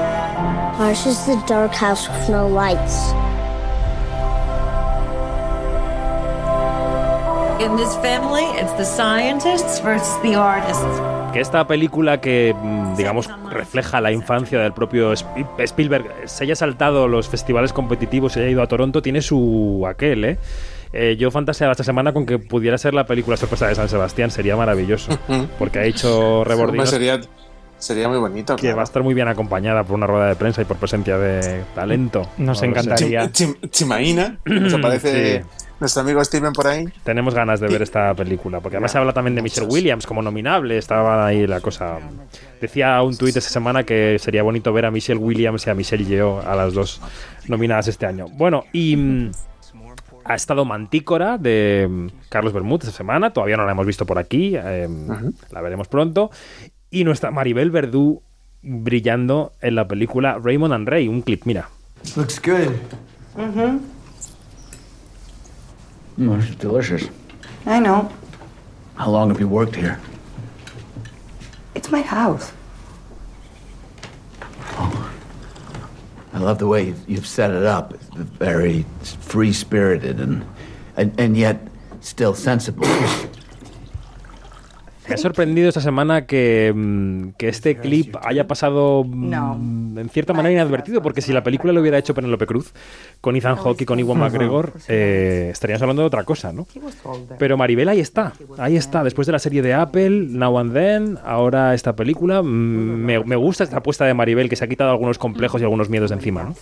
Ours 0.79 1.05
is 1.05 1.25
the 1.25 1.41
dark 1.47 1.73
house 1.73 2.07
with 2.09 2.29
no 2.29 2.47
lights. 2.47 3.13
In 7.59 7.75
this 7.75 7.95
family, 8.01 8.45
it's 8.61 8.71
the 8.77 8.85
scientists 8.85 9.81
versus 9.83 10.17
the 10.21 10.35
artists. 10.35 10.85
Que 11.33 11.41
esta 11.41 11.67
película 11.67 12.21
que, 12.21 12.55
mm, 12.59 12.95
digamos, 12.95 13.29
refleja 13.51 13.99
la 14.01 14.11
infancia 14.11 14.59
del 14.59 14.71
propio 14.73 15.11
Spi- 15.13 15.45
Spielberg 15.59 16.05
se 16.25 16.45
haya 16.45 16.55
saltado 16.55 17.07
los 17.07 17.27
festivales 17.27 17.73
competitivos 17.73 18.35
y 18.37 18.39
haya 18.39 18.49
ido 18.49 18.61
a 18.61 18.67
Toronto, 18.67 19.01
tiene 19.01 19.21
su 19.21 19.85
aquel, 19.87 20.23
¿eh? 20.25 20.37
Eh, 20.93 21.17
yo 21.19 21.29
fantaseaba 21.31 21.71
esta 21.73 21.83
semana 21.83 22.13
con 22.13 22.25
que 22.25 22.39
pudiera 22.39 22.77
ser 22.77 22.93
la 22.93 23.05
película 23.05 23.35
sorpresa 23.37 23.67
de 23.67 23.75
San 23.75 23.89
Sebastián, 23.89 24.31
sería 24.31 24.55
maravilloso. 24.55 25.11
Porque 25.59 25.79
ha 25.79 25.83
hecho 25.83 26.43
Rebordinos 26.45 26.89
sería, 26.89 27.19
sería 27.77 28.07
muy 28.07 28.17
bonito. 28.17 28.55
que 28.55 28.73
va 28.73 28.81
a 28.81 28.85
estar 28.85 29.03
muy 29.03 29.13
bien 29.13 29.27
acompañada 29.27 29.83
por 29.83 29.97
una 29.97 30.07
rueda 30.07 30.27
de 30.27 30.35
prensa 30.35 30.61
y 30.61 30.65
por 30.65 30.77
presencia 30.77 31.17
de 31.17 31.63
talento. 31.75 32.23
Nos 32.37 32.61
No 32.61 32.69
encantaría. 32.69 33.29
Chim- 33.31 33.57
Chimaína, 33.69 34.39
nos 34.45 34.73
aparece 34.75 35.39
Sí. 35.41 35.45
Nuestro 35.79 36.01
amigo 36.01 36.23
Steven 36.23 36.53
por 36.53 36.67
ahí. 36.67 36.85
Tenemos 37.03 37.33
ganas 37.33 37.59
de 37.59 37.67
ver 37.67 37.81
esta 37.81 38.13
película, 38.13 38.59
porque 38.59 38.77
además 38.77 38.91
se 38.91 38.97
habla 38.97 39.13
también 39.13 39.35
de 39.35 39.41
Michelle 39.41 39.67
Williams 39.67 40.05
como 40.05 40.21
nominable, 40.21 40.77
estaba 40.77 41.25
ahí 41.25 41.47
la 41.47 41.61
cosa. 41.61 41.99
Decía 42.59 43.01
un 43.01 43.17
tuit 43.17 43.35
esta 43.35 43.49
semana 43.49 43.83
que 43.83 44.17
sería 44.19 44.43
bonito 44.43 44.73
ver 44.73 44.85
a 44.85 44.91
Michelle 44.91 45.19
Williams 45.19 45.65
y 45.67 45.69
a 45.69 45.73
Michelle 45.73 46.05
Yeoh, 46.05 46.41
a 46.41 46.55
las 46.55 46.73
dos 46.73 47.01
nominadas 47.47 47.87
este 47.87 48.05
año. 48.05 48.27
Bueno, 48.29 48.65
y 48.73 48.95
mm, 48.95 49.31
ha 50.25 50.35
estado 50.35 50.65
Mantícora 50.65 51.37
de 51.37 51.87
mm, 51.89 52.07
Carlos 52.29 52.53
Bermúdez 52.53 52.85
esta 52.85 52.97
semana, 52.97 53.31
todavía 53.31 53.57
no 53.57 53.65
la 53.65 53.71
hemos 53.71 53.85
visto 53.85 54.05
por 54.05 54.19
aquí, 54.19 54.55
eh, 54.55 54.87
la 55.51 55.61
veremos 55.61 55.87
pronto. 55.87 56.29
Y 56.91 57.03
nuestra 57.03 57.31
Maribel 57.31 57.71
Verdú 57.71 58.21
brillando 58.61 59.53
en 59.61 59.75
la 59.75 59.87
película 59.87 60.39
Raymond 60.41 60.73
and 60.73 60.87
Ray, 60.87 61.07
un 61.07 61.21
clip, 61.21 61.45
mira. 61.45 61.69
Looks 62.15 62.41
good. 62.41 63.89
Mm, 66.19 66.45
it's 66.45 66.55
delicious. 66.55 67.09
I 67.65 67.79
know. 67.79 68.11
How 68.95 69.09
long 69.09 69.29
have 69.29 69.39
you 69.39 69.47
worked 69.47 69.75
here? 69.75 69.97
It's 71.75 71.89
my 71.89 72.01
house. 72.01 72.51
I 76.33 76.37
love 76.39 76.59
the 76.59 76.67
way 76.67 76.87
you've, 76.87 77.09
you've 77.09 77.27
set 77.27 77.51
it 77.51 77.63
up. 77.63 77.93
It's 77.93 78.05
very 78.13 78.85
free 79.21 79.53
spirited 79.53 80.19
and, 80.19 80.45
and 80.97 81.17
and 81.17 81.37
yet 81.37 81.61
still 82.01 82.33
sensible. 82.33 82.85
Me 85.09 85.15
ha 85.15 85.17
sorprendido 85.17 85.67
esta 85.69 85.81
semana 85.81 86.25
que, 86.25 86.71
mm, 86.73 87.29
que 87.37 87.49
este 87.49 87.75
clip 87.77 88.15
haya 88.23 88.47
pasado 88.47 89.03
mm, 89.03 89.97
en 89.97 90.09
cierta 90.09 90.33
manera 90.33 90.53
inadvertido, 90.53 91.01
porque 91.01 91.21
si 91.21 91.33
la 91.33 91.43
película 91.43 91.73
lo 91.73 91.81
hubiera 91.81 91.97
hecho 91.97 92.13
Penélope 92.13 92.45
Cruz, 92.45 92.73
con 93.21 93.35
Ethan 93.35 93.55
Hawke 93.55 93.81
y 93.81 93.85
con 93.85 93.99
Iwan 93.99 94.19
McGregor, 94.19 94.73
eh, 94.87 95.49
estaríamos 95.51 95.81
hablando 95.81 96.03
de 96.03 96.07
otra 96.07 96.23
cosa, 96.23 96.53
¿no? 96.53 96.67
Pero 97.37 97.57
Maribel 97.57 97.89
ahí 97.89 97.99
está, 97.99 98.33
ahí 98.57 98.75
está, 98.75 99.03
después 99.03 99.25
de 99.25 99.31
la 99.33 99.39
serie 99.39 99.61
de 99.61 99.73
Apple, 99.73 100.27
Now 100.29 100.59
and 100.59 100.73
Then, 100.73 101.17
ahora 101.25 101.73
esta 101.73 101.95
película, 101.95 102.41
mm, 102.41 102.45
me, 102.45 103.23
me 103.23 103.35
gusta 103.35 103.63
esta 103.63 103.77
apuesta 103.77 104.05
de 104.05 104.13
Maribel, 104.13 104.47
que 104.47 104.55
se 104.55 104.63
ha 104.65 104.67
quitado 104.67 104.91
algunos 104.91 105.17
complejos 105.17 105.59
y 105.61 105.63
algunos 105.63 105.89
miedos 105.89 106.11
de 106.11 106.17
encima, 106.17 106.43
¿no? 106.43 106.55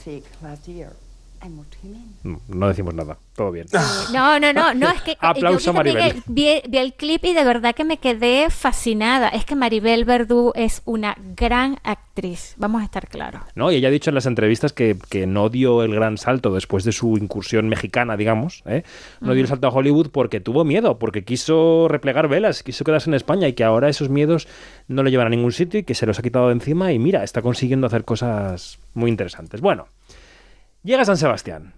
No 2.24 2.68
decimos 2.68 2.94
nada, 2.94 3.18
todo 3.36 3.52
bien. 3.52 3.68
No, 4.12 4.40
no, 4.40 4.52
no, 4.52 4.74
no, 4.74 4.90
es 4.90 5.02
que 5.02 5.18
Aplauso, 5.20 5.60
yo 5.66 5.72
vi, 5.72 5.76
también 5.78 5.96
Maribel. 5.98 6.18
el- 6.18 6.24
vi, 6.28 6.62
vi 6.70 6.78
el 6.78 6.94
clip 6.94 7.24
y 7.26 7.34
de 7.34 7.44
verdad 7.44 7.74
que 7.76 7.84
me 7.86 7.98
quedé 7.98 8.50
fascinada. 8.50 9.30
Es 9.30 9.46
que 9.46 9.56
Maribel 9.56 10.04
Verdú 10.04 10.52
es 10.56 10.82
una 10.86 11.16
gran 11.36 11.78
actriz, 11.84 12.56
vamos 12.58 12.82
a 12.82 12.86
estar 12.86 13.08
claros. 13.08 13.42
¿no? 13.56 13.72
Y 13.72 13.76
ella 13.76 13.88
ha 13.88 13.92
dicho 13.92 14.10
en 14.10 14.16
las 14.16 14.26
entrevistas 14.26 14.74
que, 14.74 14.98
que 15.10 15.26
no 15.28 15.50
dio 15.50 15.84
el 15.84 15.94
gran 15.94 16.18
salto 16.18 16.54
después 16.54 16.84
de 16.84 16.92
su 16.92 17.18
incursión 17.18 17.70
mexicana, 17.70 18.18
digamos. 18.18 18.64
¿eh? 18.66 18.84
No 19.22 19.34
dio 19.34 19.42
el 19.44 19.48
salto 19.48 19.68
a 19.68 19.72
Hollywood 19.72 20.10
porque 20.12 20.40
tuvo 20.42 20.66
miedo, 20.66 20.98
porque 21.00 21.24
quiso 21.24 21.88
replegar 21.88 22.28
velas, 22.28 22.64
quiso 22.64 22.84
quedarse 22.84 23.10
en 23.10 23.14
España 23.14 23.48
y 23.48 23.54
que 23.54 23.64
ahora 23.64 23.88
esos 23.90 24.10
miedos 24.10 24.48
no 24.88 25.04
le 25.04 25.12
llevan 25.12 25.28
a 25.28 25.30
ningún 25.30 25.52
sitio 25.54 25.80
y 25.80 25.84
que 25.84 25.96
se 25.96 26.06
los 26.06 26.20
ha 26.20 26.22
quitado 26.24 26.48
de 26.48 26.54
encima 26.54 26.92
y 26.92 27.00
mira, 27.00 27.24
está 27.24 27.42
consiguiendo 27.42 27.88
hacer 27.88 28.04
cosas 28.04 28.80
muy 28.94 29.10
interesantes. 29.12 29.62
Bueno, 29.62 29.88
llega 30.84 31.06
San 31.06 31.18
Sebastián. 31.18 31.74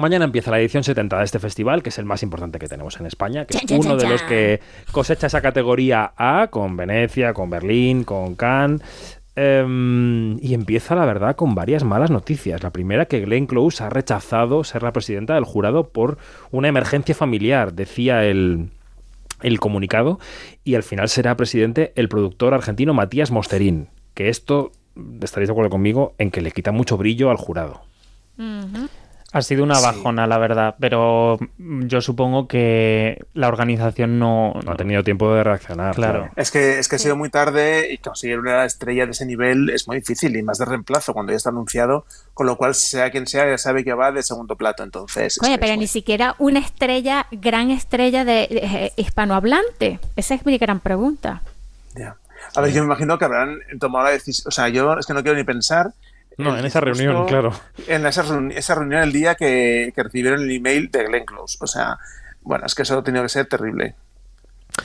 Mañana 0.00 0.24
empieza 0.24 0.50
la 0.50 0.58
edición 0.58 0.82
70 0.82 1.18
de 1.18 1.24
este 1.24 1.38
festival, 1.38 1.82
que 1.82 1.90
es 1.90 1.98
el 1.98 2.04
más 2.04 2.22
importante 2.22 2.58
que 2.58 2.68
tenemos 2.68 2.98
en 2.98 3.06
España, 3.06 3.44
que 3.44 3.56
es 3.56 3.70
uno 3.70 3.96
de 3.96 4.08
los 4.08 4.22
que 4.22 4.60
cosecha 4.92 5.26
esa 5.26 5.40
categoría 5.40 6.12
A 6.16 6.48
con 6.50 6.76
Venecia, 6.76 7.34
con 7.34 7.50
Berlín, 7.50 8.04
con 8.04 8.34
Cannes. 8.34 8.82
Em, 9.36 10.38
y 10.42 10.54
empieza, 10.54 10.94
la 10.94 11.04
verdad, 11.04 11.36
con 11.36 11.54
varias 11.54 11.84
malas 11.84 12.10
noticias. 12.10 12.62
La 12.62 12.70
primera, 12.70 13.06
que 13.06 13.20
Glenn 13.20 13.46
Close 13.46 13.82
ha 13.82 13.88
rechazado 13.88 14.64
ser 14.64 14.82
la 14.82 14.92
presidenta 14.92 15.34
del 15.34 15.44
jurado 15.44 15.88
por 15.88 16.18
una 16.50 16.68
emergencia 16.68 17.14
familiar, 17.14 17.72
decía 17.72 18.24
el, 18.24 18.70
el 19.42 19.60
comunicado, 19.60 20.18
y 20.64 20.74
al 20.74 20.82
final 20.82 21.08
será 21.08 21.36
presidente 21.36 21.92
el 21.94 22.08
productor 22.08 22.54
argentino 22.54 22.92
Matías 22.92 23.30
Mosterín, 23.30 23.88
que 24.14 24.28
esto, 24.28 24.72
estaréis 25.22 25.48
de 25.48 25.52
acuerdo 25.52 25.70
conmigo, 25.70 26.14
en 26.18 26.30
que 26.30 26.40
le 26.40 26.50
quita 26.50 26.72
mucho 26.72 26.96
brillo 26.96 27.30
al 27.30 27.36
jurado. 27.36 27.82
Ha 29.32 29.42
sido 29.42 29.62
una 29.62 29.78
bajona, 29.78 30.26
la 30.26 30.38
verdad, 30.38 30.74
pero 30.80 31.38
yo 31.58 32.00
supongo 32.00 32.48
que 32.48 33.24
la 33.32 33.46
organización 33.46 34.18
no, 34.18 34.54
No 34.64 34.72
ha 34.72 34.76
tenido 34.76 35.04
tiempo 35.04 35.32
de 35.32 35.44
reaccionar. 35.44 35.94
Claro. 35.94 36.30
Es 36.34 36.50
que, 36.50 36.80
es 36.80 36.88
que 36.88 36.96
ha 36.96 36.98
sido 36.98 37.14
muy 37.14 37.30
tarde 37.30 37.92
y 37.92 37.98
conseguir 37.98 38.40
una 38.40 38.64
estrella 38.64 39.06
de 39.06 39.12
ese 39.12 39.26
nivel 39.26 39.70
es 39.70 39.86
muy 39.86 39.98
difícil 39.98 40.34
y 40.36 40.42
más 40.42 40.58
de 40.58 40.64
reemplazo 40.64 41.12
cuando 41.12 41.30
ya 41.32 41.36
está 41.36 41.50
anunciado, 41.50 42.06
con 42.34 42.46
lo 42.48 42.56
cual 42.56 42.74
sea 42.74 43.10
quien 43.12 43.28
sea 43.28 43.48
ya 43.48 43.56
sabe 43.56 43.84
que 43.84 43.94
va 43.94 44.10
de 44.10 44.24
segundo 44.24 44.56
plato. 44.56 44.82
Entonces, 44.82 45.38
que 45.40 45.58
pero 45.58 45.74
muy- 45.74 45.78
ni 45.80 45.86
siquiera 45.86 46.34
una 46.38 46.58
estrella, 46.58 47.26
gran 47.30 47.70
estrella 47.70 48.24
de, 48.24 48.48
de, 48.50 48.60
eh, 48.86 48.92
hispanohablante. 48.96 50.00
Esa 50.16 50.34
es 50.34 50.44
mi 50.44 50.58
gran 50.58 50.80
pregunta. 50.80 51.42
ya. 51.94 52.16
A 52.56 52.62
ver, 52.62 52.72
yo 52.72 52.80
me 52.80 52.86
imagino 52.86 53.18
que 53.18 53.26
habrán 53.26 53.58
tomado 53.78 54.06
la 54.06 54.10
decisión. 54.12 54.48
O 54.48 54.50
sea, 54.50 54.68
yo 54.70 54.94
es 54.98 55.06
que 55.06 55.12
no 55.12 55.22
quiero 55.22 55.36
ni 55.36 55.44
pensar. 55.44 55.92
No, 56.42 56.56
en 56.58 56.64
esa 56.64 56.80
reunión, 56.80 57.26
claro. 57.26 57.52
En 57.86 58.06
esa, 58.06 58.24
reuni- 58.24 58.54
esa 58.56 58.74
reunión 58.74 59.02
el 59.02 59.12
día 59.12 59.34
que, 59.34 59.92
que 59.94 60.02
recibieron 60.02 60.42
el 60.42 60.50
email 60.50 60.90
de 60.90 61.04
Glenn 61.04 61.24
Close. 61.24 61.58
O 61.60 61.66
sea, 61.66 61.98
bueno, 62.42 62.66
es 62.66 62.74
que 62.74 62.82
eso 62.82 62.98
ha 62.98 63.02
tenido 63.04 63.22
que 63.22 63.28
ser 63.28 63.46
terrible. 63.46 63.94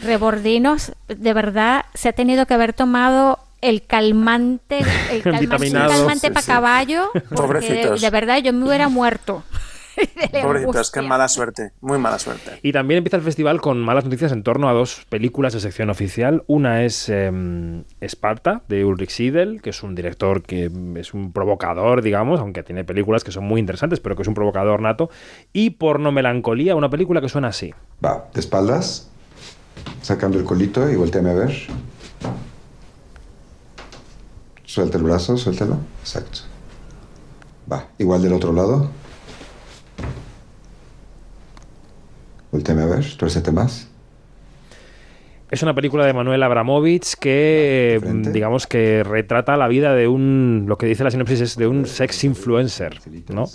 Rebordinos, 0.03 0.91
de 1.07 1.33
verdad, 1.33 1.85
se 1.93 2.09
ha 2.09 2.13
tenido 2.13 2.45
que 2.45 2.53
haber 2.53 2.73
tomado 2.73 3.39
el 3.61 3.85
calmante, 3.85 4.79
el 5.11 5.23
calmante, 5.23 6.27
sí, 6.27 6.29
para 6.29 6.41
sí. 6.41 6.47
caballo, 6.47 7.09
porque 7.13 7.29
de, 7.29 7.35
Pobrecitos. 7.35 8.01
de 8.01 8.09
verdad 8.09 8.37
yo 8.39 8.51
me 8.53 8.65
hubiera 8.67 8.89
muerto. 8.89 9.43
Pobrecitos, 10.41 10.75
angustia. 10.75 11.01
qué 11.01 11.07
mala 11.07 11.27
suerte. 11.27 11.71
Muy 11.81 11.97
mala 11.97 12.19
suerte. 12.19 12.59
Y 12.61 12.71
también 12.71 12.99
empieza 12.99 13.17
el 13.17 13.23
festival 13.23 13.61
con 13.61 13.79
malas 13.79 14.03
noticias 14.03 14.31
en 14.31 14.43
torno 14.43 14.69
a 14.69 14.73
dos 14.73 15.05
películas 15.09 15.53
de 15.53 15.59
sección 15.59 15.89
oficial. 15.89 16.43
Una 16.47 16.83
es 16.83 17.09
em, 17.09 17.83
Esparta, 18.01 18.61
de 18.67 18.85
Ulrich 18.85 19.11
Siedel, 19.11 19.61
que 19.61 19.69
es 19.69 19.83
un 19.83 19.95
director 19.95 20.41
que 20.43 20.71
es 20.95 21.13
un 21.13 21.31
provocador, 21.31 22.01
digamos, 22.01 22.39
aunque 22.39 22.63
tiene 22.63 22.83
películas 22.83 23.23
que 23.23 23.31
son 23.31 23.45
muy 23.45 23.59
interesantes, 23.59 23.99
pero 23.99 24.15
que 24.15 24.23
es 24.23 24.27
un 24.27 24.33
provocador 24.33 24.81
nato. 24.81 25.09
Y 25.53 25.71
Porno 25.71 26.11
Melancolía, 26.11 26.75
una 26.75 26.89
película 26.89 27.21
que 27.21 27.29
suena 27.29 27.49
así. 27.49 27.73
Va, 28.03 28.25
de 28.33 28.39
espaldas, 28.39 29.09
sacando 30.01 30.37
el 30.37 30.45
colito 30.45 30.89
y 30.89 30.95
volteame 30.95 31.31
a 31.31 31.33
ver. 31.33 31.55
Suelta 34.65 34.97
el 34.97 35.03
brazo, 35.03 35.37
suéltalo. 35.37 35.77
Exacto. 36.01 36.39
Va, 37.71 37.87
igual 37.97 38.21
del 38.21 38.33
otro 38.33 38.51
lado. 38.51 38.89
Volteame 42.65 42.81
a 42.81 42.95
ver, 42.95 43.05
tuércete 43.15 43.51
más. 43.51 43.87
Es 45.51 45.61
una 45.61 45.75
película 45.75 46.03
de 46.03 46.13
Manuel 46.13 46.41
Abramovich 46.41 47.13
que, 47.19 48.01
mm, 48.03 48.31
digamos, 48.33 48.65
que 48.65 49.03
retrata 49.03 49.55
la 49.55 49.67
vida 49.67 49.93
de 49.93 50.07
un, 50.07 50.65
lo 50.67 50.75
que 50.79 50.87
dice 50.87 51.03
la 51.03 51.11
sinopsis 51.11 51.41
es 51.41 51.57
de 51.57 51.67
un 51.67 51.85
sex 51.85 52.23
influencer, 52.23 52.97
¿no? 53.35 53.45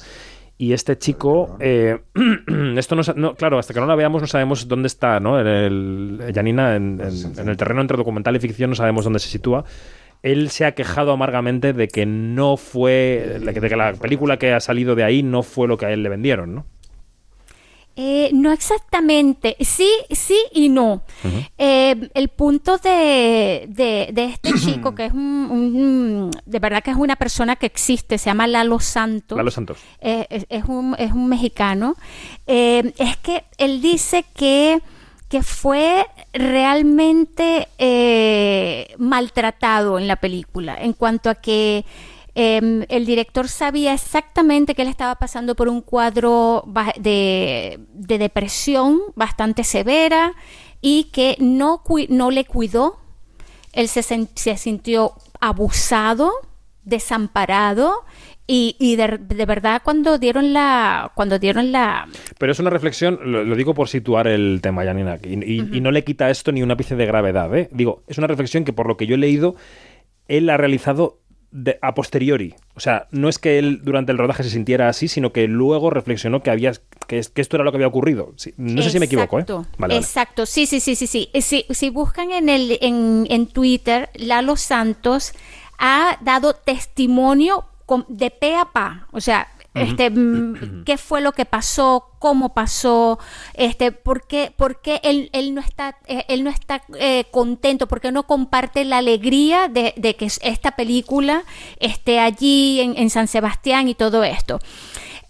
Y 0.58 0.74
este 0.74 0.96
chico, 0.96 1.56
eh, 1.58 1.98
esto 2.76 2.94
no, 2.94 3.02
no- 3.16 3.34
claro, 3.34 3.58
hasta 3.58 3.74
que 3.74 3.80
no 3.80 3.86
la 3.86 3.96
veamos 3.96 4.22
no 4.22 4.28
sabemos 4.28 4.68
dónde 4.68 4.86
está, 4.86 5.18
¿no? 5.18 5.40
En 5.40 5.46
el, 5.48 6.32
Janina, 6.32 6.76
en, 6.76 7.00
en- 7.00 7.38
en 7.40 7.48
el 7.48 7.56
terreno 7.56 7.80
entre 7.80 7.96
documental 7.96 8.36
y 8.36 8.38
ficción 8.38 8.70
no 8.70 8.76
sabemos 8.76 9.02
dónde 9.02 9.18
se 9.18 9.28
sitúa. 9.28 9.64
Él 10.22 10.50
se 10.50 10.66
ha 10.66 10.72
quejado 10.76 11.10
amargamente 11.10 11.72
de 11.72 11.88
que 11.88 12.06
no 12.06 12.56
fue, 12.56 13.38
de 13.44 13.68
que 13.68 13.76
la 13.76 13.94
película 13.94 14.36
que 14.38 14.52
ha 14.52 14.60
salido 14.60 14.94
de 14.94 15.02
ahí 15.02 15.24
no 15.24 15.42
fue 15.42 15.66
lo 15.66 15.76
que 15.78 15.86
a 15.86 15.90
él 15.90 16.04
le 16.04 16.08
vendieron, 16.10 16.54
¿no? 16.54 16.66
Eh, 17.96 18.30
no 18.32 18.50
exactamente, 18.52 19.56
sí, 19.60 19.88
sí 20.10 20.38
y 20.52 20.68
no. 20.70 21.02
Eh, 21.58 22.08
el 22.14 22.28
punto 22.28 22.78
de, 22.78 23.66
de- 23.68 24.08
de 24.12 24.24
este 24.24 24.52
chico, 24.64 24.94
que 24.94 25.06
es 25.06 25.12
un, 25.12 25.20
un- 25.50 26.30
de 26.46 26.58
verdad 26.60 26.82
que 26.82 26.92
es 26.92 26.96
una 26.96 27.16
persona 27.16 27.56
que 27.56 27.66
existe, 27.66 28.16
se 28.16 28.30
llama 28.30 28.46
Lalo 28.46 28.80
Santos. 28.80 29.36
Lalo 29.36 29.50
Santos. 29.50 29.78
Eh, 30.00 30.26
es, 30.30 30.46
es 30.48 30.64
un, 30.64 30.94
es 30.98 31.12
un 31.12 31.28
mexicano. 31.28 31.94
Eh, 32.46 32.92
es 32.96 33.16
que 33.18 33.44
él 33.58 33.82
dice 33.82 34.24
que, 34.34 34.80
que 35.28 35.42
fue 35.42 36.06
realmente 36.32 37.68
maltratado 38.98 39.98
en 39.98 40.06
la 40.08 40.16
película, 40.16 40.76
en 40.80 40.92
cuanto 40.92 41.30
a 41.30 41.34
que 41.34 41.84
eh, 42.42 42.86
el 42.88 43.04
director 43.06 43.48
sabía 43.48 43.92
exactamente 43.92 44.74
que 44.74 44.82
él 44.82 44.88
estaba 44.88 45.14
pasando 45.16 45.54
por 45.54 45.68
un 45.68 45.80
cuadro 45.82 46.64
de, 46.98 47.78
de 47.92 48.18
depresión 48.18 49.00
bastante 49.14 49.62
severa 49.64 50.32
y 50.80 51.04
que 51.12 51.36
no, 51.38 51.82
no 52.08 52.30
le 52.30 52.44
cuidó. 52.44 52.98
Él 53.72 53.88
se, 53.88 54.02
se 54.02 54.56
sintió 54.56 55.12
abusado, 55.40 56.30
desamparado 56.82 57.92
y, 58.46 58.74
y 58.80 58.96
de, 58.96 59.18
de 59.18 59.46
verdad 59.46 59.80
cuando 59.84 60.18
dieron 60.18 60.52
la 60.52 61.12
cuando 61.14 61.38
dieron 61.38 61.70
la 61.70 62.08
Pero 62.38 62.50
es 62.52 62.58
una 62.58 62.70
reflexión, 62.70 63.18
lo, 63.22 63.44
lo 63.44 63.54
digo 63.54 63.74
por 63.74 63.88
situar 63.88 64.26
el 64.26 64.58
tema, 64.60 64.84
Janina, 64.84 65.18
y, 65.22 65.34
y- 65.44 65.68
y 65.76 65.80
no 65.80 65.90
le 65.92 66.02
quita 66.04 66.30
esto 66.30 66.50
ni 66.50 66.62
un 66.62 66.70
ápice 66.70 66.96
de 66.96 67.06
gravedad. 67.06 67.54
¿eh? 67.56 67.68
Digo, 67.72 68.02
es 68.08 68.18
una 68.18 68.26
reflexión 68.26 68.64
que 68.64 68.72
por 68.72 68.88
lo 68.88 68.96
que 68.96 69.06
yo 69.06 69.14
he 69.14 69.18
leído, 69.18 69.54
él 70.26 70.50
ha 70.50 70.56
realizado 70.56 71.19
de- 71.52 71.78
a 71.82 71.94
posteriori. 71.94 72.54
O 72.74 72.80
sea, 72.80 73.06
no 73.10 73.28
es 73.28 73.38
que 73.38 73.58
él 73.58 73.80
durante 73.82 74.12
el 74.12 74.18
rodaje 74.18 74.42
se 74.42 74.50
sintiera 74.50 74.88
así, 74.88 75.08
sino 75.08 75.32
que 75.32 75.46
luego 75.48 75.90
reflexionó 75.90 76.42
que, 76.42 76.50
había, 76.50 76.72
que, 77.06 77.18
es- 77.18 77.28
que 77.28 77.40
esto 77.40 77.56
era 77.56 77.64
lo 77.64 77.72
que 77.72 77.76
había 77.76 77.88
ocurrido. 77.88 78.32
Sí, 78.36 78.54
no 78.56 78.82
sé 78.82 78.90
si 78.90 78.98
me 78.98 79.06
equivoco, 79.06 79.38
¿eh? 79.38 79.42
Exacto, 79.42 79.66
Vale, 79.78 80.46
sí, 80.46 80.66
sí, 80.66 80.80
sí, 80.80 80.94
sí, 80.94 81.06
sí. 81.06 81.28
Eh, 81.32 81.42
Si, 81.42 81.66
si 81.70 81.90
buscan 81.90 82.30
en 82.30 82.48
el 82.48 82.78
en, 82.80 83.26
en 83.28 83.46
Twitter, 83.46 84.08
Lalo 84.14 84.56
Santos 84.56 85.32
ha 85.78 86.18
dado 86.22 86.54
testimonio 86.54 87.64
con- 87.86 88.04
de 88.08 88.30
pe 88.30 88.54
a 88.54 88.66
pa, 88.66 89.06
o 89.12 89.20
sea. 89.20 89.48
Este, 89.74 90.10
mm, 90.10 90.84
qué 90.84 90.98
fue 90.98 91.20
lo 91.20 91.32
que 91.32 91.44
pasó, 91.44 92.10
cómo 92.18 92.52
pasó, 92.54 93.18
este, 93.54 93.92
por 93.92 94.26
qué, 94.26 94.52
por 94.56 94.80
qué 94.80 95.00
él, 95.04 95.30
él 95.32 95.54
no 95.54 95.60
está, 95.60 95.96
eh, 96.06 96.24
él 96.28 96.42
no 96.44 96.50
está 96.50 96.82
eh, 96.98 97.24
contento, 97.30 97.86
por 97.86 98.00
qué 98.00 98.10
no 98.12 98.24
comparte 98.26 98.84
la 98.84 98.98
alegría 98.98 99.68
de, 99.68 99.94
de 99.96 100.16
que 100.16 100.26
esta 100.26 100.72
película 100.72 101.44
esté 101.78 102.18
allí 102.18 102.80
en, 102.80 102.96
en 102.98 103.10
San 103.10 103.28
Sebastián 103.28 103.88
y 103.88 103.94
todo 103.94 104.24
esto. 104.24 104.58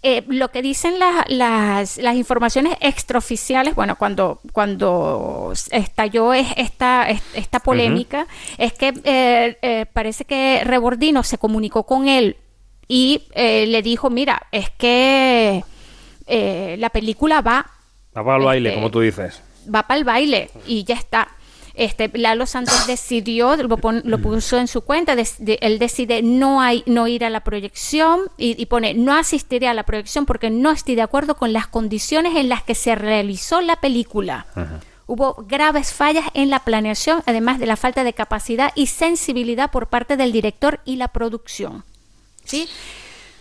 Eh, 0.03 0.23
lo 0.27 0.49
que 0.49 0.63
dicen 0.63 0.97
la- 0.97 1.23
las, 1.27 1.97
las 1.97 2.15
informaciones 2.15 2.75
extraoficiales, 2.81 3.75
bueno, 3.75 3.97
cuando, 3.99 4.39
cuando 4.51 5.53
estalló 5.69 6.33
es- 6.33 6.47
esta, 6.57 7.07
es- 7.07 7.21
esta 7.35 7.59
polémica, 7.59 8.25
es 8.57 8.73
que 8.73 8.93
eh, 9.03 9.57
eh, 9.61 9.85
parece 9.93 10.25
que 10.25 10.61
Rebordino 10.63 11.21
se 11.21 11.37
comunicó 11.37 11.83
con 11.83 12.07
él 12.07 12.35
y 12.93 13.23
eh, 13.35 13.67
le 13.67 13.81
dijo, 13.81 14.09
mira, 14.09 14.47
es 14.51 14.69
que 14.71 15.63
eh, 16.27 16.75
la 16.77 16.89
película 16.89 17.39
va, 17.41 17.65
Va 18.17 18.23
para 18.25 18.35
el 18.37 18.43
baile, 18.43 18.69
Este- 18.69 18.79
como 18.81 18.91
tú 18.91 18.99
dices. 18.99 19.41
va 19.73 19.83
para 19.83 19.97
el 19.97 20.03
baile 20.03 20.49
y 20.67 20.83
ya 20.83 20.95
está. 20.95 21.29
Este, 21.73 22.11
Lalo 22.13 22.45
Santos 22.45 22.85
decidió, 22.87 23.55
lo, 23.55 23.77
pon- 23.77 24.01
lo 24.03 24.17
puso 24.21 24.57
en 24.57 24.67
su 24.67 24.81
cuenta, 24.81 25.15
de- 25.15 25.57
él 25.61 25.79
decide 25.79 26.21
no, 26.21 26.59
hay, 26.59 26.83
no 26.85 27.07
ir 27.07 27.23
a 27.23 27.29
la 27.29 27.45
proyección 27.45 28.19
y, 28.37 28.61
y 28.61 28.65
pone 28.65 28.93
no 28.93 29.15
asistiré 29.15 29.69
a 29.69 29.73
la 29.73 29.83
proyección 29.83 30.25
porque 30.25 30.49
no 30.49 30.71
estoy 30.71 30.95
de 30.95 31.01
acuerdo 31.01 31.37
con 31.37 31.53
las 31.53 31.67
condiciones 31.67 32.35
en 32.35 32.49
las 32.49 32.61
que 32.63 32.75
se 32.75 32.93
realizó 32.95 33.61
la 33.61 33.77
película. 33.77 34.45
Hubo 35.07 35.45
graves 35.47 35.93
fallas 35.93 36.25
en 36.33 36.49
la 36.49 36.59
planeación, 36.59 37.23
además 37.25 37.57
de 37.59 37.67
la 37.67 37.77
falta 37.77 38.03
de 38.03 38.11
capacidad 38.13 38.73
y 38.75 38.87
sensibilidad 38.87 39.71
por 39.71 39.87
parte 39.87 40.17
del 40.17 40.33
director 40.33 40.81
y 40.83 40.97
la 40.97 41.07
producción. 41.07 41.85
¿Sí? 42.51 42.67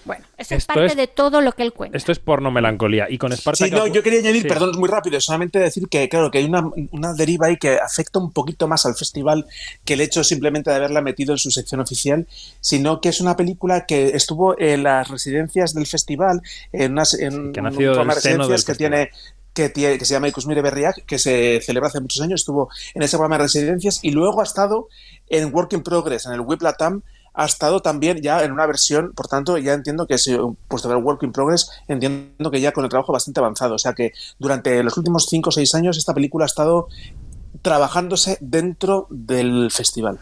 Bueno, 0.04 0.24
eso 0.38 0.54
es 0.54 0.64
parte 0.64 0.94
de 0.94 1.08
todo 1.08 1.40
lo 1.40 1.52
que 1.52 1.64
él 1.64 1.72
cuenta. 1.72 1.98
Esto 1.98 2.12
es 2.12 2.20
porno 2.20 2.52
melancolía. 2.52 3.06
Y 3.11 3.18
con 3.18 3.32
Esparta. 3.32 3.64
Sí, 3.64 3.70
no, 3.72 3.88
yo 3.88 4.02
quería 4.04 4.20
añadir, 4.20 4.46
perdón, 4.46 4.78
muy 4.78 4.88
rápido, 4.88 5.20
solamente 5.20 5.58
decir 5.58 5.88
que, 5.88 6.08
claro, 6.08 6.30
que 6.30 6.38
hay 6.38 6.44
una, 6.44 6.70
una, 6.92 7.12
deriva 7.12 7.48
ahí 7.48 7.56
que 7.56 7.74
afecta 7.74 8.20
un 8.20 8.32
poquito 8.32 8.68
más 8.68 8.86
al 8.86 8.94
festival 8.94 9.46
que 9.84 9.94
el 9.94 10.00
hecho 10.00 10.22
simplemente 10.22 10.70
de 10.70 10.76
haberla 10.76 11.02
metido 11.02 11.32
en 11.32 11.38
su 11.38 11.50
sección 11.50 11.80
oficial, 11.80 12.26
sino 12.61 13.00
que 13.00 13.08
es 13.08 13.20
una 13.20 13.36
película 13.36 13.84
que 13.84 14.16
estuvo 14.16 14.58
en 14.58 14.84
las 14.84 15.08
residencias 15.08 15.74
del 15.74 15.86
festival, 15.86 16.40
en, 16.72 16.92
unas, 16.92 17.14
en 17.14 17.52
que 17.52 17.61
ha 17.61 17.64
nacido 17.64 18.00
un 18.00 18.08
residencias 18.08 18.64
que 18.64 18.74
tiene 18.76 19.11
que, 19.52 19.68
tiene, 19.68 19.98
que 19.98 20.04
se 20.04 20.14
llama 20.14 20.28
Icusmire 20.28 20.62
Berriac, 20.62 21.04
que 21.04 21.18
se 21.18 21.61
celebra 21.61 21.88
hace 21.88 22.00
muchos 22.00 22.22
años, 22.22 22.40
estuvo 22.40 22.70
en 22.94 23.02
ese 23.02 23.16
programa 23.16 23.36
de 23.36 23.44
residencias 23.44 23.98
y 24.02 24.12
luego 24.12 24.40
ha 24.40 24.44
estado 24.44 24.88
en 25.28 25.52
Work 25.52 25.72
in 25.72 25.82
Progress, 25.82 26.26
en 26.26 26.32
el 26.32 26.40
Web 26.40 26.62
Latam, 26.62 27.02
ha 27.34 27.44
estado 27.44 27.80
también 27.80 28.20
ya 28.20 28.42
en 28.44 28.52
una 28.52 28.66
versión, 28.66 29.12
por 29.12 29.28
tanto, 29.28 29.58
ya 29.58 29.72
entiendo 29.72 30.06
que 30.06 30.14
es 30.14 30.30
puesto 30.68 30.88
de 30.88 30.96
Work 30.96 31.22
in 31.22 31.32
Progress, 31.32 31.70
entiendo 31.88 32.50
que 32.50 32.60
ya 32.60 32.72
con 32.72 32.84
el 32.84 32.90
trabajo 32.90 33.12
bastante 33.12 33.40
avanzado. 33.40 33.74
O 33.74 33.78
sea 33.78 33.92
que 33.92 34.12
durante 34.38 34.82
los 34.82 34.96
últimos 34.96 35.26
5 35.28 35.48
o 35.48 35.52
6 35.52 35.74
años 35.74 35.96
esta 35.96 36.14
película 36.14 36.44
ha 36.44 36.46
estado 36.46 36.88
trabajándose 37.62 38.38
dentro 38.40 39.06
del 39.10 39.70
festival. 39.70 40.18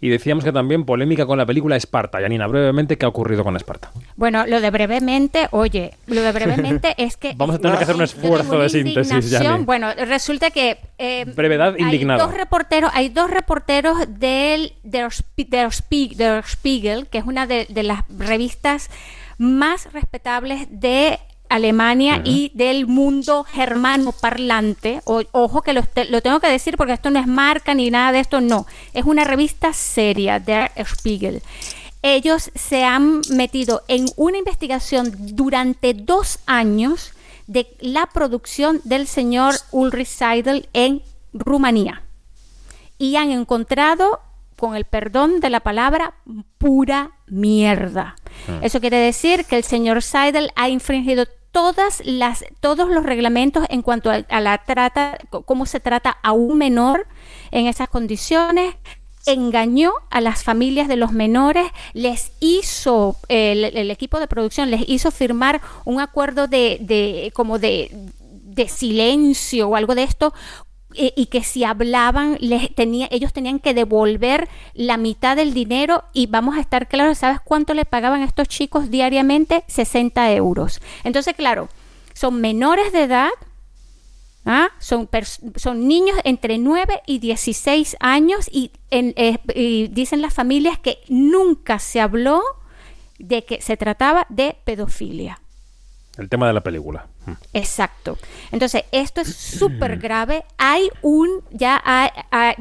Y 0.00 0.08
decíamos 0.08 0.44
que 0.44 0.52
también 0.52 0.84
polémica 0.84 1.26
con 1.26 1.38
la 1.38 1.46
película 1.46 1.76
Esparta. 1.76 2.20
Yanina, 2.20 2.46
brevemente, 2.46 2.98
¿qué 2.98 3.06
ha 3.06 3.08
ocurrido 3.08 3.44
con 3.44 3.56
Esparta? 3.56 3.90
Bueno, 4.16 4.46
lo 4.46 4.60
de 4.60 4.70
brevemente, 4.70 5.48
oye, 5.50 5.94
lo 6.06 6.22
de 6.22 6.32
brevemente 6.32 6.94
es 6.98 7.16
que... 7.16 7.34
Vamos 7.36 7.56
a 7.56 7.58
tener 7.58 7.76
que 7.76 7.84
hacer 7.84 7.96
un 7.96 8.02
esfuerzo 8.02 8.58
de 8.58 8.68
síntesis, 8.68 9.30
Yanina. 9.30 9.58
Bueno, 9.58 9.92
resulta 9.94 10.50
que... 10.50 10.78
Eh, 10.98 11.24
Brevedad 11.34 11.76
indignada. 11.76 12.22
Hay 12.22 12.30
dos 12.30 12.36
reporteros, 12.36 12.90
hay 12.94 13.08
dos 13.08 13.30
reporteros 13.30 13.98
del 14.08 14.74
Der, 14.82 15.10
Spiegel, 15.12 17.06
que 17.08 17.18
es 17.18 17.24
una 17.24 17.46
de 17.46 17.82
las 17.82 18.04
revistas 18.08 18.90
más 19.38 19.92
respetables 19.92 20.68
de 20.70 21.18
Alemania 21.54 22.20
y 22.24 22.50
del 22.52 22.88
mundo 22.88 23.44
germano 23.44 24.10
parlante. 24.10 25.00
ojo 25.04 25.62
que 25.62 25.72
lo, 25.72 25.84
tengo 26.20 26.40
que 26.40 26.48
decir 26.48 26.76
porque 26.76 26.94
esto 26.94 27.10
no 27.10 27.20
es 27.20 27.28
marca 27.28 27.74
ni 27.74 27.90
nada 27.90 28.10
de 28.10 28.18
esto, 28.18 28.40
no. 28.40 28.66
Es 28.92 29.04
una 29.04 29.22
revista 29.22 29.72
seria, 29.72 30.40
Der 30.40 30.72
Spiegel. 30.84 31.42
Ellos 32.02 32.50
se 32.56 32.82
han 32.82 33.20
metido 33.30 33.82
en 33.86 34.06
una 34.16 34.36
investigación 34.36 35.14
durante 35.36 35.94
dos 35.94 36.40
años 36.46 37.12
de 37.46 37.68
la 37.78 38.06
producción 38.06 38.80
del 38.82 39.06
señor 39.06 39.54
Ulrich 39.70 40.08
Seidel 40.08 40.68
en 40.72 41.02
Rumanía. 41.32 42.02
Y 42.98 43.14
han 43.14 43.30
encontrado, 43.30 44.20
con 44.56 44.74
el 44.74 44.86
perdón 44.86 45.38
de 45.38 45.50
la 45.50 45.60
palabra, 45.60 46.14
pura 46.58 47.12
mierda. 47.28 48.16
Ah. 48.48 48.58
Eso 48.62 48.80
quiere 48.80 48.96
decir 48.96 49.44
que 49.44 49.56
el 49.56 49.62
señor 49.62 50.02
Seidel 50.02 50.50
ha 50.56 50.68
infringido 50.68 51.26
todas 51.54 52.02
las, 52.04 52.44
todos 52.58 52.88
los 52.90 53.04
reglamentos 53.04 53.64
en 53.68 53.82
cuanto 53.82 54.10
a, 54.10 54.40
la 54.40 54.58
trata, 54.58 55.16
cómo 55.30 55.66
se 55.66 55.78
trata 55.78 56.18
a 56.20 56.32
un 56.32 56.58
menor 56.58 57.06
en 57.52 57.68
esas 57.68 57.88
condiciones, 57.88 58.74
engañó 59.24 59.92
a 60.10 60.20
las 60.20 60.42
familias 60.42 60.88
de 60.88 60.96
los 60.96 61.12
menores, 61.12 61.68
les 61.92 62.32
hizo, 62.40 63.16
el, 63.28 63.88
equipo 63.92 64.18
de 64.18 64.26
producción 64.26 64.72
les 64.72 64.82
hizo 64.88 65.12
firmar 65.12 65.62
un 65.84 66.00
acuerdo 66.00 66.48
de, 66.48 66.78
de 66.80 67.30
como 67.34 67.60
de 67.60 67.88
silencio 68.66 69.68
o 69.68 69.76
algo 69.76 69.94
de 69.94 70.02
esto 70.02 70.34
eh, 70.96 71.12
y 71.16 71.26
que 71.26 71.42
si 71.42 71.64
hablaban 71.64 72.36
les 72.40 72.74
tenía, 72.74 73.08
ellos 73.10 73.32
tenían 73.32 73.58
que 73.58 73.74
devolver 73.74 74.48
la 74.74 74.96
mitad 74.96 75.36
del 75.36 75.54
dinero 75.54 76.04
y 76.12 76.26
vamos 76.26 76.56
a 76.56 76.60
estar 76.60 76.88
claros, 76.88 77.18
¿sabes 77.18 77.40
cuánto 77.42 77.74
le 77.74 77.84
pagaban 77.84 78.22
a 78.22 78.24
estos 78.24 78.48
chicos 78.48 78.90
diariamente? 78.90 79.64
60 79.66 80.32
euros. 80.32 80.80
Entonces, 81.02 81.34
claro, 81.34 81.68
son 82.14 82.40
menores 82.40 82.92
de 82.92 83.02
edad, 83.02 83.30
¿ah? 84.44 84.68
son, 84.78 85.08
son 85.56 85.88
niños 85.88 86.16
entre 86.24 86.58
9 86.58 87.02
y 87.06 87.18
16 87.18 87.96
años 88.00 88.48
y, 88.50 88.70
eh, 88.90 89.38
y 89.54 89.88
dicen 89.88 90.22
las 90.22 90.34
familias 90.34 90.78
que 90.78 90.98
nunca 91.08 91.78
se 91.78 92.00
habló 92.00 92.42
de 93.18 93.44
que 93.44 93.60
se 93.60 93.76
trataba 93.76 94.26
de 94.28 94.56
pedofilia. 94.64 95.40
El 96.16 96.28
tema 96.28 96.46
de 96.46 96.52
la 96.52 96.62
película. 96.62 97.08
Exacto. 97.52 98.18
Entonces, 98.52 98.84
esto 98.92 99.20
es 99.20 99.34
súper 99.34 99.98
grave. 99.98 100.44
Hay 100.58 100.88
un, 101.02 101.42
ya 101.50 101.80
hay, 101.84 102.10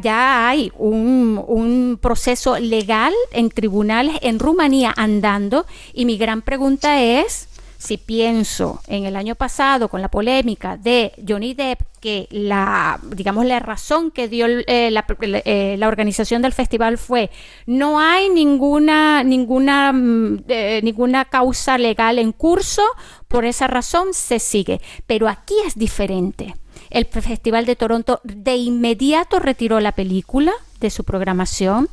ya 0.02 0.48
hay 0.48 0.72
un, 0.78 1.44
un, 1.48 2.00
proceso 2.02 2.58
legal 2.60 3.14
en 3.32 3.50
tribunales 3.50 4.18
en 4.22 4.40
Rumanía 4.40 4.94
andando 4.96 5.66
y 5.94 6.06
mi 6.06 6.18
gran 6.18 6.42
pregunta 6.42 7.02
es, 7.02 7.48
si 7.84 7.98
pienso 7.98 8.80
en 8.88 9.04
el 9.04 9.18
año 9.18 9.36
pasado 9.36 9.90
con 9.90 10.02
la 10.02 10.08
polémica 10.08 10.78
de 10.78 11.12
Johnny 11.28 11.54
Depp, 11.54 11.82
que 12.00 12.28
la, 12.32 12.98
digamos, 13.04 13.46
la 13.46 13.60
razón 13.60 14.10
que 14.10 14.30
dio 14.30 14.46
eh, 14.48 14.90
la, 14.90 15.06
eh, 15.20 15.76
la, 15.78 15.88
organización 15.90 16.42
del 16.42 16.54
festival 16.54 16.98
fue 16.98 17.30
no 17.66 18.00
hay 18.00 18.30
ninguna, 18.30 19.24
ninguna, 19.24 19.92
mm, 19.92 20.44
eh, 20.48 20.80
ninguna 20.82 21.26
causa 21.26 21.78
legal 21.78 22.20
en 22.20 22.32
curso, 22.32 22.84
por 23.28 23.44
esa 23.44 23.68
razón 23.68 24.14
se 24.14 24.40
sigue. 24.40 24.80
Pero 25.06 25.28
aquí 25.28 25.56
es 25.66 25.76
diferente. 25.76 26.56
El 26.90 27.06
Festival 27.06 27.66
de 27.66 27.76
Toronto 27.76 28.22
de 28.24 28.56
inmediato 28.56 29.40
retiró 29.40 29.80
la 29.80 29.92
película 29.94 30.54
de 30.80 30.90
su 30.90 31.04
programación 31.04 31.90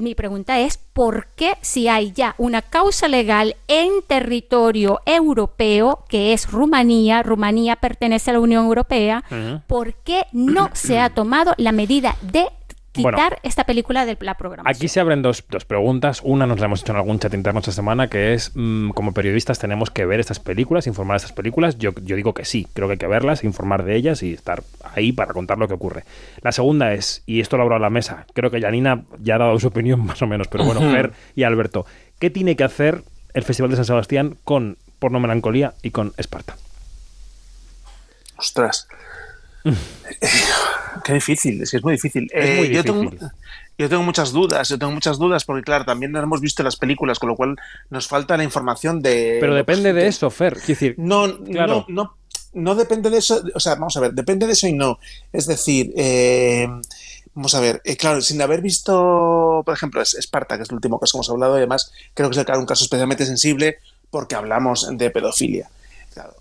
mi 0.00 0.14
pregunta 0.14 0.58
es, 0.60 0.78
¿por 0.78 1.28
qué 1.36 1.54
si 1.60 1.88
hay 1.88 2.12
ya 2.12 2.34
una 2.38 2.62
causa 2.62 3.08
legal 3.08 3.56
en 3.68 4.02
territorio 4.06 5.00
europeo, 5.06 6.04
que 6.08 6.32
es 6.32 6.50
Rumanía, 6.50 7.22
Rumanía 7.22 7.76
pertenece 7.76 8.30
a 8.30 8.34
la 8.34 8.40
Unión 8.40 8.64
Europea, 8.64 9.24
¿por 9.66 9.94
qué 9.94 10.26
no 10.32 10.70
se 10.72 10.98
ha 10.98 11.10
tomado 11.10 11.54
la 11.56 11.72
medida 11.72 12.16
de 12.22 12.48
quitar 12.96 13.38
esta 13.42 13.64
película 13.64 14.06
de 14.06 14.16
la 14.20 14.34
programación. 14.34 14.76
Aquí 14.76 14.88
se 14.88 15.00
abren 15.00 15.22
dos, 15.22 15.44
dos, 15.48 15.64
preguntas. 15.64 16.20
Una 16.24 16.46
nos 16.46 16.58
la 16.60 16.66
hemos 16.66 16.82
hecho 16.82 16.92
en 16.92 16.98
algún 16.98 17.18
chat 17.18 17.32
interno 17.34 17.60
esta 17.60 17.72
semana, 17.72 18.08
que 18.08 18.34
es, 18.34 18.52
mm, 18.54 18.90
como 18.90 19.12
periodistas 19.12 19.58
tenemos 19.58 19.90
que 19.90 20.06
ver 20.06 20.20
estas 20.20 20.40
películas, 20.40 20.86
informar 20.86 21.14
de 21.14 21.18
estas 21.18 21.32
películas. 21.32 21.78
Yo, 21.78 21.92
yo 22.02 22.16
digo 22.16 22.34
que 22.34 22.44
sí, 22.44 22.66
creo 22.72 22.88
que 22.88 22.92
hay 22.92 22.98
que 22.98 23.06
verlas, 23.06 23.44
informar 23.44 23.84
de 23.84 23.96
ellas 23.96 24.22
y 24.22 24.32
estar 24.32 24.62
ahí 24.94 25.12
para 25.12 25.32
contar 25.32 25.58
lo 25.58 25.68
que 25.68 25.74
ocurre. 25.74 26.04
La 26.42 26.52
segunda 26.52 26.92
es, 26.92 27.22
y 27.26 27.40
esto 27.40 27.56
lo 27.56 27.62
abro 27.62 27.76
a 27.76 27.80
la 27.80 27.90
mesa, 27.90 28.26
creo 28.32 28.50
que 28.50 28.60
Janina 28.60 29.02
ya 29.20 29.36
ha 29.36 29.38
dado 29.38 29.58
su 29.58 29.68
opinión 29.68 30.00
más 30.06 30.20
o 30.22 30.26
menos, 30.26 30.48
pero 30.48 30.64
bueno, 30.64 30.80
Fer 30.80 31.12
y 31.34 31.42
Alberto, 31.42 31.86
¿qué 32.18 32.30
tiene 32.30 32.56
que 32.56 32.64
hacer 32.64 33.02
el 33.34 33.42
Festival 33.42 33.70
de 33.70 33.76
San 33.76 33.84
Sebastián 33.84 34.36
con 34.44 34.78
Porno 34.98 35.20
Melancolía 35.20 35.74
y 35.82 35.90
con 35.90 36.12
Esparta? 36.16 36.56
Ostras. 38.38 38.88
Qué 41.04 41.12
difícil, 41.12 41.62
es 41.62 41.70
que 41.70 41.76
es 41.78 41.84
muy 41.84 41.92
difícil. 41.92 42.28
Eh, 42.32 42.70
yo, 42.72 42.82
tengo, 42.82 43.10
yo, 43.78 43.88
tengo, 43.88 44.02
muchas 44.02 44.32
dudas, 44.32 44.68
yo 44.68 44.78
tengo 44.78 44.92
muchas 44.92 45.18
dudas 45.18 45.44
porque, 45.44 45.62
claro, 45.62 45.84
también 45.84 46.12
no 46.12 46.20
hemos 46.20 46.40
visto 46.40 46.62
las 46.62 46.76
películas, 46.76 47.18
con 47.18 47.28
lo 47.28 47.36
cual 47.36 47.56
nos 47.90 48.08
falta 48.08 48.36
la 48.36 48.44
información 48.44 49.02
de... 49.02 49.38
Pero 49.40 49.54
depende 49.54 49.92
de 49.92 50.06
eso, 50.06 50.30
Fer. 50.30 50.60
decir, 50.60 50.94
no, 50.98 51.38
claro. 51.44 51.84
no, 51.88 52.16
no, 52.54 52.74
depende 52.74 53.10
de 53.10 53.18
eso, 53.18 53.42
o 53.54 53.60
sea, 53.60 53.74
vamos 53.74 53.96
a 53.96 54.00
ver, 54.00 54.12
depende 54.12 54.46
de 54.46 54.52
eso 54.52 54.66
y 54.66 54.72
no. 54.72 54.98
Es 55.32 55.46
decir, 55.46 55.92
eh, 55.96 56.66
vamos 57.34 57.54
a 57.54 57.60
ver, 57.60 57.82
eh, 57.84 57.96
claro, 57.96 58.20
sin 58.20 58.40
haber 58.40 58.62
visto, 58.62 59.62
por 59.64 59.74
ejemplo, 59.74 60.00
Esparta, 60.02 60.56
que 60.56 60.62
es 60.62 60.70
el 60.70 60.76
último 60.76 60.98
caso 60.98 61.12
que 61.12 61.18
hemos 61.18 61.30
hablado, 61.30 61.54
y 61.56 61.58
además 61.58 61.92
creo 62.14 62.30
que 62.30 62.40
es 62.40 62.58
un 62.58 62.66
caso 62.66 62.84
especialmente 62.84 63.26
sensible 63.26 63.78
porque 64.10 64.34
hablamos 64.34 64.88
de 64.90 65.10
pedofilia. 65.10 65.68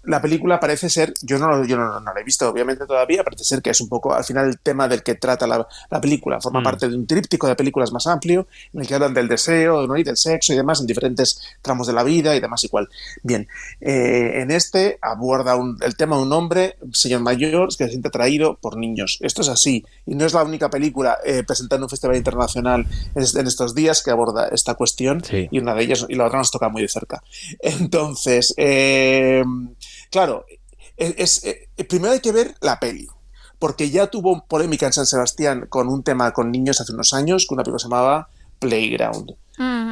La 0.04 0.22
película 0.22 0.60
parece 0.60 0.90
ser, 0.90 1.14
yo 1.22 1.38
no, 1.38 1.66
yo 1.66 1.78
no, 1.78 2.00
la 2.00 2.14
he 2.20 2.24
visto 2.24 2.50
obviamente 2.50 2.86
todavía, 2.86 3.24
parece 3.24 3.44
ser 3.44 3.62
que 3.62 3.70
es 3.70 3.82
un 3.82 3.90
poco 3.90 4.14
al 4.14 4.24
final 4.24 4.48
el 4.48 4.60
tema 4.60 4.88
del 4.88 5.04
que 5.04 5.16
trata 5.16 5.48
la, 5.48 5.68
película. 6.02 6.42
Forma 6.42 6.62
mm. 6.62 6.64
parte 6.64 6.90
de 6.90 6.96
un 6.96 7.08
tríptico 7.08 7.48
de 7.48 7.56
películas 7.56 7.92
más 7.92 8.08
amplio 8.08 8.48
en 8.74 8.82
el 8.82 8.88
que 8.88 8.96
hablan 8.96 9.14
del 9.14 9.28
deseo 9.28 9.88
¿no? 9.88 9.98
y 9.98 10.04
del 10.04 10.18
sexo 10.18 10.54
y 10.54 10.56
demás 10.56 10.82
en 10.82 10.88
diferentes 10.88 11.42
tramos 11.62 11.88
de 11.88 11.94
la 11.94 12.04
vida 12.04 12.36
y 12.36 12.40
demás 12.40 12.64
igual. 12.64 12.90
Bien, 13.24 13.48
eh, 13.82 14.42
en 14.42 14.52
este 14.52 15.00
aborda 15.02 15.58
el 15.82 15.96
tema 15.96 16.18
de 16.18 16.24
un 16.24 16.34
hombre, 16.34 16.78
señor 16.92 17.22
mayor, 17.22 17.70
que 17.70 17.86
se 17.86 17.90
siente 17.90 18.10
atraído 18.10 18.56
por 18.56 18.78
niños. 18.78 19.18
Esto 19.22 19.42
es 19.42 19.50
así 19.50 19.86
y 20.06 20.16
no 20.16 20.26
es 20.26 20.34
la 20.34 20.44
única 20.44 20.70
película 20.70 21.18
eh, 21.26 21.44
presentada 21.44 21.78
en 21.78 21.84
un 21.84 21.90
festival 21.90 22.18
internacional 22.18 22.86
en, 23.16 23.48
estos 23.48 23.76
días 23.76 24.04
que 24.04 24.12
aborda 24.12 24.48
esta 24.50 24.76
cuestión 24.76 25.22
y 25.32 25.60
una 25.60 25.74
de 25.74 25.84
ellas 25.84 26.06
y 26.08 26.16
la 26.16 26.26
otra 26.26 26.40
nos 26.40 26.52
toca 26.52 26.70
muy 26.70 26.82
de 26.82 26.88
cerca. 26.88 27.24
Entonces, 27.60 28.54
eh, 28.58 29.44
claro, 30.12 30.46
es, 30.98 31.44
eh, 31.44 31.68
primero 31.88 32.14
hay 32.14 32.20
que 32.20 32.32
ver 32.32 32.56
la 32.62 32.80
peli, 32.80 33.08
porque 33.60 33.90
ya 33.90 34.08
tuvo 34.08 34.46
polémica 34.48 34.86
en 34.86 34.94
San 34.94 35.06
Sebastián 35.06 35.68
con 35.70 35.88
un 35.88 36.04
tema 36.04 36.32
con 36.32 36.52
niños 36.52 36.82
hace 36.82 36.94
unos 36.94 37.14
años, 37.14 37.46
con 37.48 37.56
una 37.56 37.64
película 37.64 37.78
que 37.78 37.84
se 37.84 37.90
llamaba 37.90 38.30
Playground. 38.60 39.36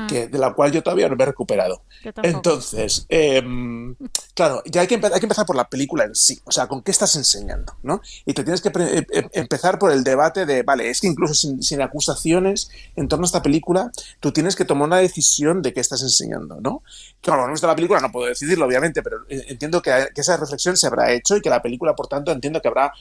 Que, 0.08 0.28
de 0.28 0.38
la 0.38 0.54
cual 0.54 0.72
yo 0.72 0.84
todavía 0.84 1.10
no 1.10 1.16
me 1.16 1.24
he 1.24 1.28
recuperado. 1.28 1.84
Entonces, 2.22 3.06
em, 3.10 3.96
claro, 4.34 4.62
ya 4.66 4.82
hay 4.82 4.88
que, 4.88 4.96
hay 4.96 5.20
que, 5.20 5.26
empezar 5.26 5.46
por 5.46 5.56
la 5.56 5.70
película 5.70 6.04
en 6.04 6.16
sí, 6.16 6.40
o 6.44 6.52
sea, 6.52 6.68
¿con 6.68 6.82
qué 6.82 6.92
estás 6.92 7.16
enseñando? 7.16 7.74
¿no? 7.84 8.02
Y 8.26 8.34
te 8.34 8.44
tienes 8.44 8.62
que 8.62 8.70
em, 8.70 9.06
em, 9.12 9.30
empezar 9.34 9.80
por 9.80 9.92
el 9.92 10.04
debate 10.04 10.46
de, 10.46 10.64
vale, 10.64 10.90
es 10.90 11.02
que 11.02 11.08
incluso 11.08 11.34
sin, 11.34 11.82
acusaciones 11.82 12.70
en 12.96 13.08
torno 13.08 13.26
a 13.26 13.28
esta 13.28 13.42
película, 13.42 13.92
tú 14.20 14.32
tienes 14.32 14.56
que 14.56 14.66
tomar 14.66 14.88
una 14.88 14.98
decisión 14.98 15.62
de 15.62 15.74
qué 15.74 15.80
estás 15.80 16.02
enseñando, 16.02 16.60
¿no? 16.62 16.84
Claro, 17.22 17.46
no 17.46 17.52
visto 17.52 17.68
la 17.68 17.76
película, 17.76 18.00
no 18.00 18.12
puedo 18.12 18.28
decidirlo, 18.28 18.66
obviamente, 18.66 19.02
pero 19.02 19.18
eh, 19.30 19.46
entiendo 19.48 19.82
que, 19.82 19.92
esa 20.16 20.38
reflexión 20.38 20.78
se 20.78 20.88
habrá 20.88 21.12
hecho 21.12 21.38
y 21.38 21.42
que 21.42 21.50
la 21.50 21.62
película, 21.62 21.96
por 21.96 22.08
tanto, 22.08 22.32
entiendo 22.32 22.62
que 22.62 22.68
habrá, 22.68 22.94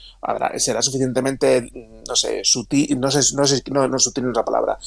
será 0.57 0.81
suficientemente, 0.81 1.69
no 2.07 2.15
sé, 2.15 2.41
sutil, 2.43 2.99
no 2.99 3.11
sé, 3.11 3.35
no 3.35 3.45
sé, 3.45 3.61
no, 3.71 3.87
no 3.87 3.99
sutil 3.99 4.27
es 4.29 4.35
la 4.35 4.45
palabra, 4.45 4.77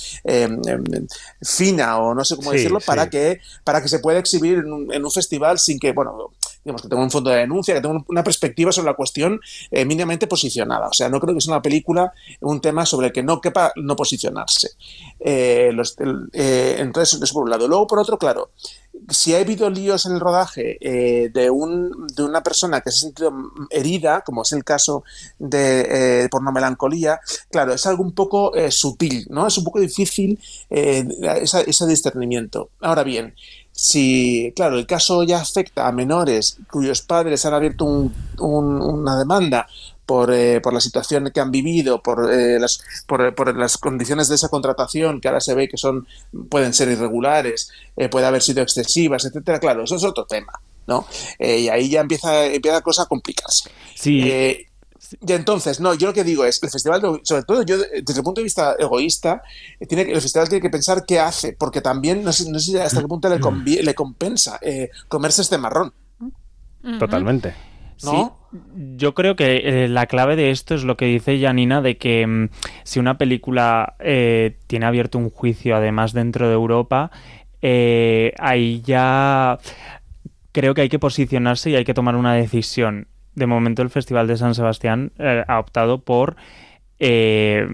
fina 1.67 1.99
o 1.99 2.15
no 2.15 2.25
sé 2.25 2.37
cómo 2.37 2.53
decirlo, 2.53 2.81
para, 2.81 3.11
que, 3.11 3.41
para 3.65 3.83
que 3.83 3.89
se 3.89 3.99
pueda 3.99 4.19
exhibir 4.19 4.59
en 4.59 4.73
un, 4.73 4.93
en 4.93 5.05
un, 5.05 5.11
festival 5.11 5.59
sin 5.59 5.79
que, 5.79 5.93
bueno, 5.93 6.31
digamos 6.65 6.83
que 6.83 6.89
tenga 6.89 7.03
un 7.03 7.11
fondo 7.11 7.31
de 7.31 7.39
denuncia, 7.39 7.75
que 7.75 7.81
tenga 7.81 8.05
una 8.09 8.25
perspectiva 8.25 8.73
sobre 8.73 8.91
la 8.91 8.95
cuestión 8.95 9.41
eh, 9.71 9.85
mínimamente 9.85 10.27
posicionada. 10.27 10.89
O 10.89 10.93
sea, 10.93 11.09
no 11.09 11.21
creo 11.21 11.35
que 11.35 11.41
sea 11.41 11.55
una 11.55 11.63
película, 11.63 12.13
un 12.41 12.61
tema 12.61 12.85
sobre 12.85 13.09
el 13.09 13.13
que 13.13 13.23
no 13.23 13.41
quepa 13.41 13.73
no 13.77 13.95
posicionarse. 13.95 14.71
Eh, 15.21 15.71
eh, 16.33 16.77
entonces, 16.79 17.23
eso 17.23 17.35
por 17.35 17.45
un 17.45 17.51
lado. 17.51 17.69
Luego, 17.69 17.87
por 17.87 18.01
otro, 18.01 18.19
claro, 18.19 18.51
si 19.09 19.35
ha 19.35 19.39
habido 19.39 19.71
líos 19.71 20.07
en 20.07 20.13
el 20.13 20.21
rodaje 20.21 20.79
de, 20.81 21.51
un, 21.51 22.07
de 22.09 22.23
una 22.23 22.43
persona 22.43 22.81
que 22.81 22.91
se 22.91 22.97
ha 22.97 23.01
sentido 23.01 23.33
herida, 23.71 24.23
como 24.23 24.43
es 24.43 24.53
el 24.53 24.65
caso 24.65 25.05
de 25.39 26.29
porno 26.31 26.53
melancolía, 26.53 27.21
claro, 27.51 27.73
es 27.75 27.87
algo 27.87 28.03
un 28.03 28.13
poco 28.13 28.53
sutil, 28.71 29.27
¿no? 29.31 29.47
Es 29.47 29.59
un 29.59 29.65
poco 29.65 29.81
difícil 29.81 30.39
ese 30.71 31.87
discernimiento. 31.87 32.71
Ahora 32.81 33.05
bien, 33.05 33.35
si, 33.73 34.53
claro, 34.57 34.79
el 34.79 34.87
caso 34.87 35.23
ya 35.23 35.41
afecta 35.41 35.87
a 35.87 35.93
menores 35.93 36.59
cuyos 36.71 37.03
padres 37.03 37.45
han 37.45 37.55
abierto 37.55 37.85
una 38.39 39.19
demanda 39.19 39.67
por, 40.07 40.33
eh, 40.33 40.61
por, 40.61 40.73
la 40.73 40.81
situación 40.81 41.31
que 41.35 41.41
han 41.41 41.51
vivido, 41.51 42.03
por, 42.03 42.33
eh, 42.33 42.59
las, 42.59 42.81
por, 43.07 43.57
las 43.57 43.77
condiciones 43.77 44.29
de 44.29 44.37
esa 44.37 44.49
contratación 44.49 45.21
que 45.21 45.29
ahora 45.29 45.41
se 45.41 45.55
ve 45.55 45.69
que 45.69 45.77
son 45.77 46.07
pueden 46.49 46.73
ser 46.73 46.89
irregulares, 46.89 47.71
eh, 47.97 48.09
puede 48.09 48.27
haber 48.27 48.43
sido 48.43 48.63
excesivas, 48.63 49.25
etcétera. 49.25 49.59
Claro, 49.59 49.85
eso 49.85 49.97
es 49.97 50.05
otro 50.05 50.25
tema, 50.25 50.53
¿no? 50.87 51.07
y 51.39 51.69
ahí 51.69 51.91
ya 51.91 52.01
empieza, 52.01 52.47
empieza 52.47 52.77
la 52.77 52.83
cosa 52.83 53.03
a 53.03 53.07
complicarse. 53.07 53.71
Sí. 53.95 54.67
Y 55.25 55.33
entonces, 55.33 55.79
no, 55.79 55.95
yo 55.95 56.09
lo 56.09 56.15
que 56.15 56.25
digo 56.25 56.45
es, 56.45 56.61
el 56.63 56.71
festival, 56.71 57.21
sobre 57.23 57.43
todo 57.45 57.63
yo, 57.63 57.79
desde 57.79 58.19
el 58.19 58.25
punto 58.25 58.41
de 58.41 58.45
vista 58.45 58.75
egoísta, 58.79 59.43
tiene, 59.89 60.11
el 60.11 60.21
festival 60.21 60.49
tiene 60.49 60.63
que 60.63 60.71
pensar 60.71 61.05
qué 61.07 61.21
hace, 61.21 61.53
porque 61.53 61.81
también, 61.81 62.25
no 62.25 62.33
sé, 62.33 62.51
no 62.51 62.59
sé 62.59 62.81
hasta 62.81 63.01
qué 63.01 63.07
punto 63.07 63.29
le, 63.29 63.39
le 63.83 63.95
compensa 63.95 64.59
eh, 64.63 64.91
comerse 65.09 65.43
este 65.43 65.59
marrón. 65.59 65.93
Totalmente. 66.99 67.55
¿No? 68.05 68.37
yo 68.97 69.15
creo 69.15 69.37
que 69.37 69.85
eh, 69.85 69.89
la 69.89 70.07
clave 70.07 70.37
de 70.37 70.51
esto 70.51 70.75
es 70.75 70.85
lo 70.85 70.97
que 70.97 71.07
dice 71.07 71.41
Janina, 71.41 71.83
de 71.83 71.99
que 71.99 72.27
mm, 72.27 72.49
si 72.85 72.99
una 72.99 73.19
película 73.19 73.97
eh, 73.99 74.57
tiene 74.67 74.87
abierto 74.87 75.19
un 75.19 75.31
juicio, 75.31 75.77
además 75.77 76.13
dentro 76.13 76.49
de 76.49 76.55
Europa, 76.55 77.11
ahí 78.39 78.81
ya 78.83 79.59
creo 80.53 80.73
que 80.73 80.83
hay 80.83 80.89
que 80.89 80.99
posicionarse 80.99 81.71
y 81.71 81.75
hay 81.75 81.85
que 81.85 81.95
tomar 81.95 82.17
una 82.17 82.33
decisión 82.33 83.09
de 83.37 83.47
momento 83.47 83.83
el 83.83 83.91
Festival 83.91 84.27
de 84.27 84.37
San 84.37 84.55
Sebastián 84.55 85.13
eh, 85.19 85.45
ha 85.47 85.61
optado 85.61 86.03
por 86.03 86.37
eh, 86.99 87.69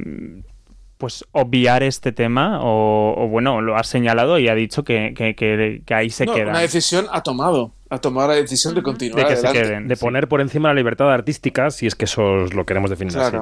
pues 1.02 1.24
obviar 1.32 1.82
este 1.82 2.12
tema 2.12 2.60
o, 2.62 3.26
bueno, 3.28 3.60
lo 3.60 3.76
ha 3.76 3.82
señalado 3.82 4.38
y 4.38 4.46
ha 4.46 4.54
dicho 4.54 4.84
que, 4.84 5.82
ahí 5.90 6.10
se 6.10 6.26
queda. 6.26 6.50
Una 6.50 6.60
decisión 6.60 7.08
ha 7.10 7.24
tomado, 7.24 7.72
ha 7.90 7.98
tomado 7.98 8.28
la 8.28 8.34
decisión 8.34 8.72
de 8.76 8.84
continuar. 8.84 9.26
De 9.26 9.34
que 9.34 9.36
se 9.36 9.50
queden, 9.50 9.88
de 9.88 9.96
poner 9.96 10.28
por 10.28 10.40
encima 10.40 10.68
la 10.68 10.74
libertad 10.74 11.12
artística, 11.12 11.72
si 11.72 11.88
es 11.88 11.96
que 11.96 12.04
eso 12.04 12.22
lo 12.22 12.64
queremos 12.64 12.88
definir 12.88 13.18
así. 13.18 13.36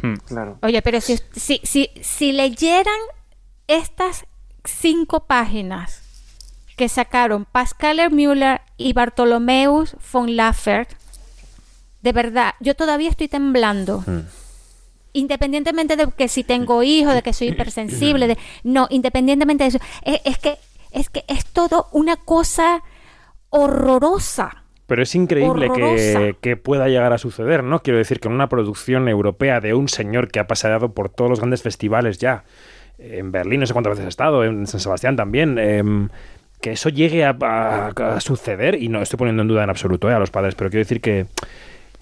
Hmm. 0.00 0.14
Claro. 0.26 0.56
Oye, 0.62 0.80
pero 0.80 1.02
si, 1.02 1.18
si, 1.32 1.60
si, 1.62 1.90
si 2.00 2.32
leyeran 2.32 2.98
estas 3.68 4.24
cinco 4.64 5.26
páginas 5.26 6.00
que 6.74 6.88
sacaron 6.88 7.44
Pascal 7.44 8.00
Müller 8.12 8.62
y 8.78 8.94
Bartolomeus 8.94 9.94
von 10.10 10.36
Laffert, 10.36 10.90
de 12.00 12.12
verdad, 12.12 12.54
yo 12.60 12.74
todavía 12.74 13.10
estoy 13.10 13.28
temblando. 13.28 14.04
Mm. 14.06 14.20
Independientemente 15.14 15.96
de 15.96 16.08
que 16.10 16.28
si 16.28 16.44
tengo 16.44 16.82
hijos, 16.82 17.14
de 17.14 17.22
que 17.22 17.32
soy 17.32 17.48
hipersensible, 17.48 18.26
de, 18.26 18.38
no, 18.64 18.88
independientemente 18.90 19.64
de 19.64 19.68
eso, 19.68 19.78
es, 20.02 20.38
que 20.38 20.58
es 20.90 21.08
que 21.08 21.24
es 21.28 21.46
todo 21.46 21.86
una 21.92 22.16
cosa 22.16 22.82
horrorosa. 23.48 24.64
Pero 24.86 25.02
es 25.02 25.14
increíble 25.14 25.70
que, 26.42 26.56
pueda 26.56 26.88
llegar 26.88 27.12
a 27.12 27.18
suceder, 27.18 27.64
¿no? 27.64 27.80
Quiero 27.82 27.98
decir 27.98 28.20
que 28.20 28.28
en 28.28 28.34
una 28.34 28.48
producción 28.48 29.08
europea 29.08 29.60
de 29.60 29.72
un 29.72 29.88
señor 29.88 30.30
que 30.30 30.40
ha 30.40 30.46
paseado 30.46 30.92
por 30.92 31.08
todos 31.08 31.30
los 31.30 31.40
grandes 31.40 31.62
festivales 31.62 32.18
ya, 32.18 32.44
en 32.98 33.32
Berlín 33.32 33.60
no 33.60 33.66
sé 33.66 33.72
cuántas 33.72 33.92
veces 33.92 34.06
ha 34.06 34.08
estado, 34.08 34.44
en 34.44 34.66
San 34.66 34.80
Sebastián 34.80 35.16
también, 35.16 35.58
em, 35.58 36.10
que 36.60 36.72
eso 36.72 36.88
llegue 36.88 37.24
a, 37.24 37.92
suceder, 38.20 38.74
y 38.82 38.88
no 38.88 39.00
estoy 39.00 39.16
poniendo 39.16 39.42
en 39.42 39.48
duda 39.48 39.64
en 39.64 39.70
absoluto 39.70 40.10
eh, 40.10 40.14
a 40.14 40.18
los 40.18 40.30
padres, 40.30 40.54
pero 40.54 40.70
quiero 40.70 40.80
decir 40.80 41.00
que 41.00 41.26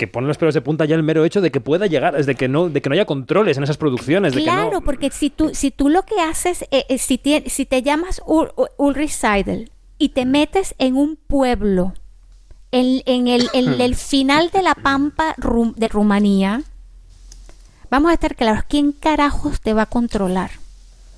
que 0.02 0.08
pone 0.08 0.26
los 0.26 0.36
pelos 0.36 0.52
de 0.52 0.60
punta 0.60 0.84
ya 0.84 0.96
el 0.96 1.04
mero 1.04 1.24
hecho 1.24 1.40
de 1.40 1.52
que 1.52 1.60
pueda 1.60 1.86
llegar, 1.86 2.16
es 2.16 2.26
de 2.26 2.34
que 2.34 2.48
no, 2.48 2.68
de 2.68 2.82
que 2.82 2.88
no 2.88 2.94
haya 2.94 3.04
controles 3.04 3.56
en 3.56 3.62
esas 3.62 3.76
producciones. 3.76 4.34
Claro, 4.34 4.80
porque 4.80 5.12
si 5.12 5.30
tú, 5.30 5.52
si 5.54 5.70
tú 5.70 5.90
lo 5.90 6.02
que 6.02 6.20
haces, 6.20 6.62
eh, 6.72 6.86
eh, 6.88 6.98
si, 6.98 7.18
te, 7.18 7.48
si 7.48 7.66
te 7.66 7.82
llamas 7.82 8.20
Ulrich 8.78 9.12
Seidel 9.12 9.70
y 9.98 10.08
te 10.08 10.26
metes 10.26 10.74
en 10.78 10.96
un 10.96 11.14
pueblo, 11.14 11.94
en, 12.72 13.02
en, 13.06 13.28
el, 13.28 13.48
en 13.52 13.80
el 13.80 13.94
final 13.94 14.50
de 14.50 14.62
la 14.62 14.74
pampa 14.74 15.36
de 15.76 15.86
Rumanía, 15.86 16.64
vamos 17.88 18.10
a 18.10 18.14
estar 18.14 18.34
claros, 18.34 18.64
¿quién 18.68 18.90
carajos 18.90 19.60
te 19.60 19.72
va 19.72 19.82
a 19.82 19.86
controlar? 19.86 20.50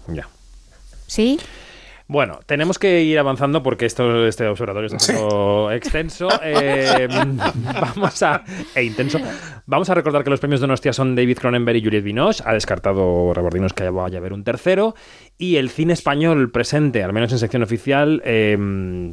Ya. 0.09 0.29
¿Sí? 1.07 1.41
Bueno, 2.15 2.39
tenemos 2.47 2.79
que 2.79 3.03
ir 3.03 3.19
avanzando 3.19 3.65
porque 3.65 3.87
esto, 3.87 4.25
este 4.25 4.47
observatorio 4.47 4.87
es 4.87 5.09
un 5.09 5.73
extenso. 5.73 6.29
Eh, 6.45 7.09
vamos 7.81 8.23
a. 8.23 8.45
e 8.73 8.85
intenso. 8.85 9.19
Vamos 9.67 9.91
a 9.91 9.95
recordar 9.95 10.23
que 10.23 10.31
los 10.31 10.39
premios 10.39 10.61
de 10.61 10.69
Donostia 10.69 10.93
son 10.93 11.17
David 11.17 11.39
Cronenberg 11.39 11.79
y 11.79 11.83
Juliette 11.83 12.05
Binoche. 12.05 12.45
Ha 12.47 12.53
descartado 12.53 13.35
Rebordinos 13.35 13.73
que 13.73 13.91
vaya 13.91 14.19
a 14.19 14.21
haber 14.21 14.33
un 14.33 14.45
tercero. 14.45 14.95
Y 15.39 15.57
el 15.57 15.71
cine 15.71 15.93
español 15.93 16.53
presente, 16.53 17.03
al 17.03 17.13
menos 17.13 17.33
en 17.33 17.41
sección 17.41 17.65
oficial, 17.65 18.23
eh, 18.25 18.57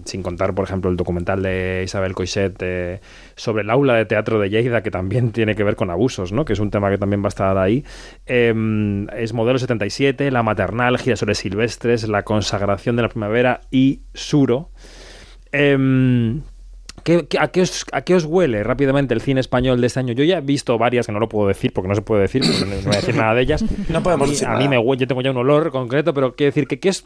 sin 0.06 0.22
contar, 0.22 0.54
por 0.54 0.66
ejemplo, 0.66 0.92
el 0.92 0.96
documental 0.96 1.42
de 1.42 1.82
Isabel 1.84 2.14
Coixet 2.14 2.56
eh, 2.60 3.02
sobre 3.42 3.64
el 3.64 3.72
aula 3.72 3.96
de 3.96 4.06
teatro 4.06 4.40
de 4.40 4.52
Lleida, 4.52 4.84
que 4.84 4.92
también 4.92 5.32
tiene 5.32 5.56
que 5.56 5.64
ver 5.64 5.76
con 5.76 5.90
abusos, 5.90 6.32
¿no? 6.32 6.46
que 6.46 6.54
es 6.54 6.60
un 6.60 6.70
tema 6.70 6.92
que 6.92 7.00
también 7.00 7.24
va 7.24 7.28
a 7.28 7.30
estar 7.30 7.58
ahí. 7.58 7.84
es 8.26 9.34
Modelo 9.34 9.58
77, 9.58 10.30
La 10.30 10.44
Maternal, 10.44 11.00
Girasoles 11.00 11.40
Silvestres, 11.40 12.08
La 12.08 12.22
Consagración 12.22 12.96
de 12.96 13.02
la 13.02 13.10
Primavera 13.10 13.62
y 13.72 14.02
Suro. 14.14 14.70
Em, 17.06 17.26
a, 17.40 17.48
qué 17.48 18.16
os, 18.16 18.26
huele 18.26 18.64
rápidamente 18.64 19.14
el 19.14 19.22
cine 19.22 19.40
español 19.40 19.82
de 19.82 19.88
este 19.88 20.00
año? 20.00 20.14
Yo 20.14 20.24
ya 20.24 20.38
he 20.38 20.42
visto 20.42 20.78
varias 20.78 21.06
que 21.06 21.12
no 21.12 21.20
lo 21.20 21.30
puedo 21.30 21.48
decir 21.48 21.74
porque 21.74 21.88
no 21.88 21.96
se 21.96 22.02
puede 22.02 22.24
decir, 22.24 22.42
porque 22.42 22.66
no 22.66 22.82
voy 22.82 22.94
a 22.94 23.00
decir 23.00 23.16
nada 23.16 23.34
de 23.34 23.42
ellas. 23.42 23.64
No 23.90 24.04
podemos 24.04 24.30
decir 24.30 24.48
A 24.48 24.58
mí 24.58 24.68
me 24.68 24.78
huele, 24.78 25.02
yo 25.02 25.08
tengo 25.08 25.22
ya 25.22 25.32
un 25.32 25.38
olor 25.38 25.72
concreto, 25.72 26.14
pero 26.14 26.36
quiero 26.36 26.50
decir 26.50 26.68
que, 26.68 26.80
¿qué 26.80 26.90
es 26.90 27.06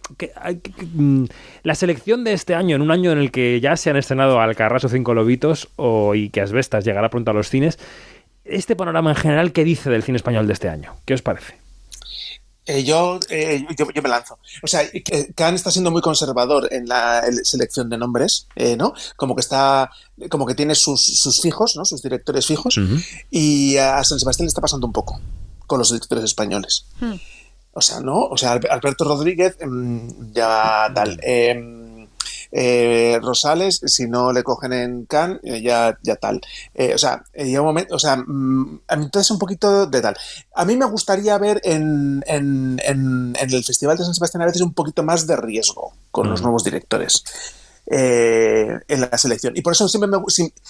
mm, 0.93 1.25
la 1.63 1.75
selección 1.75 2.23
de 2.23 2.33
este 2.33 2.55
año, 2.55 2.75
en 2.75 2.81
un 2.81 2.91
año 2.91 3.11
en 3.11 3.17
el 3.17 3.31
que 3.31 3.59
ya 3.59 3.75
se 3.77 3.89
han 3.89 3.97
estrenado 3.97 4.39
Alcarraso 4.39 4.89
Cinco 4.89 5.13
Lobitos 5.13 5.69
o, 5.75 6.15
y 6.15 6.29
que 6.29 6.41
Asbestas 6.41 6.85
llegará 6.85 7.09
pronto 7.09 7.31
a 7.31 7.33
los 7.33 7.49
cines, 7.49 7.79
este 8.43 8.75
panorama 8.75 9.11
en 9.11 9.15
general, 9.15 9.51
¿qué 9.51 9.63
dice 9.63 9.89
del 9.89 10.03
cine 10.03 10.17
español 10.17 10.47
de 10.47 10.53
este 10.53 10.69
año? 10.69 10.93
¿Qué 11.05 11.13
os 11.13 11.21
parece? 11.21 11.64
Eh, 12.67 12.83
yo, 12.83 13.19
eh, 13.29 13.63
yo, 13.77 14.01
me 14.01 14.09
lanzo. 14.09 14.39
O 14.63 14.67
sea, 14.67 14.81
Khan 15.35 15.53
está 15.53 15.69
siendo 15.69 15.91
muy 15.91 16.01
conservador 16.01 16.67
en 16.71 16.87
la 16.87 17.23
selección 17.43 17.89
de 17.89 17.97
nombres, 17.97 18.47
eh, 18.55 18.75
¿no? 18.75 18.93
Como 19.15 19.35
que 19.35 19.41
está, 19.41 19.91
como 20.29 20.47
que 20.47 20.55
tiene 20.55 20.73
sus, 20.73 21.39
fijos, 21.41 21.75
¿no? 21.75 21.85
Sus 21.85 22.01
directores 22.01 22.45
fijos. 22.47 22.79
Y 23.29 23.77
a 23.77 24.03
San 24.03 24.19
Sebastián 24.19 24.45
le 24.45 24.49
está 24.49 24.61
pasando 24.61 24.87
un 24.87 24.93
poco 24.93 25.19
con 25.67 25.77
los 25.77 25.91
directores 25.91 26.23
españoles. 26.23 26.85
Hmm. 26.99 27.15
O 27.73 27.81
sea, 27.81 27.99
¿no? 27.99 28.17
O 28.17 28.37
sea, 28.37 28.53
Alberto 28.53 29.03
Rodríguez 29.03 29.57
mm, 29.63 30.31
ya 30.33 30.89
tal. 30.95 31.19
Eh, 32.57 33.19
Rosales, 33.21 33.81
si 33.85 34.07
no 34.07 34.31
le 34.31 34.41
cogen 34.41 34.71
en 34.71 35.05
Cannes, 35.05 35.41
eh, 35.43 35.61
ya, 35.61 35.97
ya 36.01 36.15
tal. 36.15 36.39
Eh, 36.73 36.93
o 36.95 36.97
sea, 36.97 37.21
llega 37.33 37.59
un 37.59 37.67
momento, 37.67 37.95
o 37.95 37.99
sea, 37.99 38.15
mm, 38.15 38.83
entonces 38.91 39.29
un 39.31 39.39
poquito 39.39 39.87
de 39.87 40.01
tal. 40.01 40.15
A 40.55 40.63
mí 40.63 40.77
me 40.77 40.85
gustaría 40.85 41.37
ver 41.37 41.59
en, 41.65 42.23
en, 42.25 42.79
en, 42.85 43.35
el 43.37 43.63
Festival 43.65 43.97
de 43.97 44.05
San 44.05 44.13
Sebastián 44.13 44.43
a 44.43 44.45
veces 44.45 44.61
un 44.61 44.73
poquito 44.73 45.03
más 45.03 45.27
de 45.27 45.35
riesgo 45.35 45.91
con 46.11 46.29
los 46.29 46.39
mm. 46.39 46.43
nuevos 46.43 46.63
directores. 46.63 47.25
en 47.87 49.01
la 49.01 49.17
selección. 49.17 49.51
Y 49.57 49.61
por 49.61 49.73
eso 49.73 49.89
siempre 49.89 50.09
me, 50.09 50.17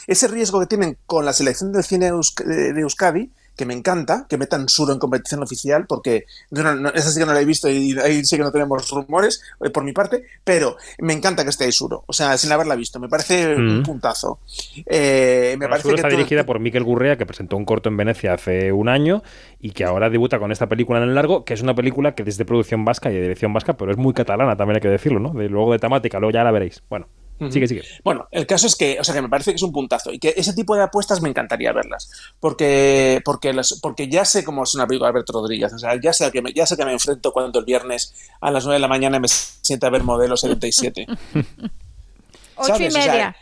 ese 0.07 0.27
riesgo 0.27 0.59
que 0.59 0.65
tienen 0.65 0.97
con 1.05 1.23
la 1.23 1.33
selección 1.33 1.71
del 1.71 1.83
cine 1.83 2.11
de 2.11 2.81
Euskadi, 2.81 3.29
que 3.55 3.65
me 3.65 3.73
encanta, 3.73 4.25
que 4.29 4.37
metan 4.37 4.67
Suro 4.69 4.93
en 4.93 4.99
competición 4.99 5.41
oficial, 5.43 5.85
porque 5.87 6.25
no, 6.51 6.75
no, 6.75 6.89
esa 6.89 7.09
sí 7.11 7.19
que 7.19 7.25
no 7.25 7.33
la 7.33 7.41
he 7.41 7.45
visto 7.45 7.69
y 7.69 7.97
ahí 7.99 8.23
sí 8.25 8.37
que 8.37 8.43
no 8.43 8.51
tenemos 8.51 8.89
rumores 8.89 9.41
eh, 9.63 9.69
por 9.69 9.83
mi 9.83 9.93
parte, 9.93 10.23
pero 10.43 10.75
me 10.99 11.13
encanta 11.13 11.43
que 11.43 11.49
esté 11.49 11.65
ahí 11.65 11.71
Suro, 11.71 12.03
o 12.07 12.13
sea, 12.13 12.37
sin 12.37 12.51
haberla 12.51 12.75
visto, 12.75 12.99
me 12.99 13.07
parece 13.09 13.55
un 13.55 13.79
Mm. 13.79 13.83
puntazo. 13.83 14.39
Eh, 14.85 15.51
me 15.51 15.57
Bueno, 15.57 15.69
parece 15.71 15.83
Suro 15.83 15.95
que 15.95 15.99
está 16.01 16.09
todo- 16.09 16.17
dirigida 16.17 16.45
por 16.45 16.59
Miquel 16.59 16.83
Gurrea, 16.83 17.17
que 17.17 17.25
presentó 17.25 17.57
un 17.57 17.65
corto 17.65 17.89
en 17.89 17.97
Venecia 17.97 18.33
hace 18.33 18.71
un 18.71 18.89
año 18.89 19.23
y 19.59 19.71
que 19.71 19.83
ahora 19.85 20.09
debuta 20.09 20.39
con 20.39 20.51
esta 20.51 20.67
película 20.67 20.99
en 21.01 21.09
el 21.09 21.15
largo, 21.15 21.45
que 21.45 21.53
es 21.53 21.61
una 21.61 21.73
película 21.75 22.13
que 22.15 22.23
desde 22.23 22.45
producción 22.45 22.85
vasca 22.85 23.09
y 23.11 23.15
de 23.15 23.21
dirección 23.21 23.53
vasca, 23.53 23.73
pero 23.77 23.91
es 23.91 23.97
muy 23.97 24.13
catalana, 24.13 24.55
también 24.55 24.75
hay 24.77 24.81
que 24.81 24.89
decirlo, 24.89 25.19
¿no? 25.19 25.33
De, 25.33 25.49
luego 25.49 25.71
de 25.71 25.79
temática, 25.79 26.19
luego 26.19 26.31
ya 26.33 26.43
la 26.43 26.51
veréis. 26.51 26.83
Bueno, 26.89 27.07
Ujú. 27.39 27.51
sigue, 27.51 27.67
sigue. 27.67 27.83
Bueno, 28.03 28.27
el 28.31 28.47
caso 28.47 28.65
es 28.67 28.75
que, 28.75 28.97
o 28.99 29.03
sea, 29.03 29.13
que 29.13 29.21
me 29.21 29.29
parece 29.29 29.51
que 29.51 29.55
es 29.55 29.61
un 29.61 29.73
puntazo 29.73 30.11
y 30.11 30.19
que 30.19 30.33
ese 30.37 30.53
tipo 30.53 30.75
de 30.75 30.83
apuestas 30.83 31.21
me 31.21 31.29
encantaría 31.29 31.73
verlas, 31.73 32.09
porque 32.39 33.21
porque 33.25 33.53
las, 33.53 33.79
porque 33.81 34.07
ya 34.07 34.23
sé 34.23 34.43
cómo 34.43 34.63
es 34.63 34.73
una 34.73 34.87
película 34.87 35.07
de 35.07 35.11
Alberto 35.11 35.33
Rodríguez, 35.33 35.73
o 35.73 35.77
sea, 35.77 35.99
ya 36.01 36.13
sé 36.13 36.31
que 36.31 36.41
me, 36.41 36.53
ya 36.53 36.65
sé 36.65 36.77
que 36.77 36.85
me 36.85 36.93
enfrento 36.93 37.33
cuando 37.33 37.59
el 37.59 37.65
viernes 37.65 38.13
a 38.39 38.51
las 38.51 38.63
9 38.63 38.75
de 38.75 38.79
la 38.79 38.87
mañana 38.87 39.19
me 39.19 39.27
sienta 39.27 39.87
a 39.87 39.89
ver 39.89 40.03
Modelo 40.03 40.37
77. 40.37 41.07
Ocho 41.09 41.17
y 41.35 42.67
¿Sabes? 42.67 42.95
O 42.95 43.01
sea, 43.01 43.11
media. 43.11 43.35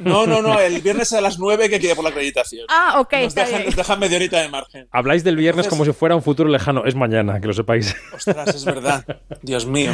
No, 0.00 0.26
no, 0.26 0.42
no, 0.42 0.58
el 0.60 0.80
viernes 0.80 1.12
a 1.12 1.20
las 1.20 1.38
9 1.38 1.68
que 1.68 1.78
quede 1.80 1.94
por 1.94 2.04
la 2.04 2.10
acreditación. 2.10 2.66
Ah, 2.68 2.96
ok, 3.00 3.12
Nos 3.22 3.34
dejan, 3.34 3.64
nos 3.66 3.76
dejan 3.76 3.98
media 3.98 4.16
horita 4.16 4.40
de 4.40 4.48
margen. 4.48 4.88
Habláis 4.90 5.24
del 5.24 5.36
viernes 5.36 5.66
Entonces- 5.66 5.70
como 5.70 5.84
si 5.84 5.92
fuera 5.98 6.14
un 6.16 6.22
futuro 6.22 6.48
lejano. 6.48 6.84
Es 6.84 6.94
mañana, 6.94 7.40
que 7.40 7.46
lo 7.46 7.52
sepáis. 7.54 7.94
Ostras, 8.14 8.54
es 8.54 8.64
verdad. 8.64 9.04
Dios 9.42 9.66
mío. 9.66 9.92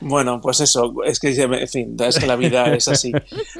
Bueno, 0.00 0.40
pues 0.40 0.60
eso, 0.60 0.94
es 1.04 1.18
que, 1.20 1.28
en 1.40 1.68
fin, 1.68 1.96
es 2.00 2.18
que 2.18 2.26
la 2.26 2.36
vida 2.36 2.74
es 2.74 2.88
así. 2.88 3.12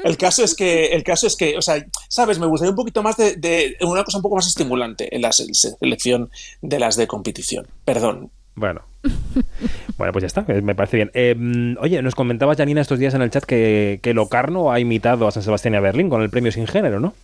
El 0.05 0.17
caso 0.17 0.45
es 0.45 0.55
que, 0.55 0.87
el 0.89 1.03
caso 1.05 1.27
es 1.27 1.37
que, 1.37 1.57
o 1.57 1.63
sea, 1.63 1.85
sabes, 2.09 2.39
me 2.39 2.47
gustaría 2.47 2.71
un 2.71 2.77
poquito 2.77 3.03
más 3.03 3.17
de, 3.17 3.37
de 3.37 3.77
una 3.83 4.05
cosa 4.05 4.19
un 4.19 4.23
poco 4.23 4.37
más 4.37 4.47
estimulante 4.47 5.15
en 5.15 5.23
la 5.23 5.33
se- 5.33 5.53
selección 5.55 6.31
de 6.63 6.79
las 6.79 6.97
de 6.97 7.07
competición. 7.07 7.67
Perdón. 7.85 8.31
Bueno. 8.55 8.83
Bueno, 9.97 10.13
pues 10.13 10.23
ya 10.23 10.27
está, 10.27 10.45
eh, 10.49 10.61
me 10.63 10.75
parece 10.75 10.97
bien. 10.99 11.11
Mm, 11.75 11.79
oye, 11.81 12.03
nos 12.03 12.15
comentabas, 12.15 12.57
Janina, 12.59 12.81
estos 12.83 12.99
días 12.99 13.15
en 13.15 13.23
el 13.23 13.31
chat 13.31 13.45
que, 13.45 13.99
que 14.03 14.13
Locarno 14.15 14.71
ha 14.71 14.79
imitado 14.81 15.27
a 15.27 15.31
San 15.33 15.43
Sebastián 15.43 15.75
y 15.75 15.77
a 15.79 15.81
Berlín 15.81 16.11
con 16.11 16.21
el 16.23 16.29
premio 16.31 16.53
sin 16.53 16.67
género, 16.67 17.01
¿no? 17.01 17.15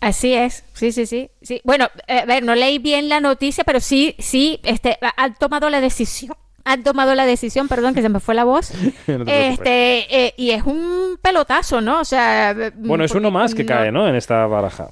Así 0.00 0.32
es, 0.32 0.62
sí, 0.74 0.92
sí, 0.92 1.06
sí. 1.06 1.28
sí. 1.42 1.60
Bueno, 1.64 1.88
eh, 2.06 2.20
a 2.20 2.24
ver, 2.24 2.44
no 2.44 2.54
leí 2.54 2.78
bien 2.78 3.08
la 3.08 3.20
noticia, 3.20 3.64
pero 3.64 3.80
sí, 3.80 4.14
sí, 4.20 4.60
este, 4.62 4.96
ha- 5.02 5.14
han 5.24 5.34
tomado 5.34 5.68
la 5.70 5.80
decisión. 5.80 6.36
Han 6.70 6.82
tomado 6.82 7.14
la 7.14 7.24
decisión, 7.24 7.66
perdón, 7.66 7.94
que 7.94 8.02
se 8.02 8.08
me 8.10 8.20
fue 8.20 8.34
la 8.34 8.44
voz. 8.44 8.72
No 9.08 9.24
este, 9.26 10.26
eh, 10.26 10.34
y 10.36 10.50
es 10.50 10.62
un 10.64 11.18
pelotazo, 11.22 11.80
¿no? 11.80 12.00
O 12.00 12.04
sea, 12.04 12.54
Bueno, 12.76 13.04
es 13.04 13.12
uno 13.14 13.30
más 13.30 13.54
que 13.54 13.64
no- 13.64 13.68
cae, 13.68 13.90
¿no? 13.90 14.06
En 14.06 14.14
esta 14.14 14.46
baraja. 14.46 14.88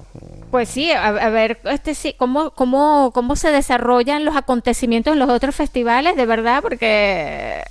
Pues 0.49 0.69
sí, 0.69 0.91
a, 0.91 1.05
a 1.07 1.29
ver, 1.29 1.59
este 1.65 1.93
sí, 1.93 2.15
cómo, 2.17 2.51
cómo, 2.51 3.11
cómo 3.13 3.35
se 3.35 3.51
desarrollan 3.51 4.25
los 4.25 4.35
acontecimientos 4.35 5.13
en 5.13 5.19
los 5.19 5.29
otros 5.29 5.53
festivales, 5.55 6.15
de 6.15 6.25
verdad, 6.25 6.61
porque 6.61 7.61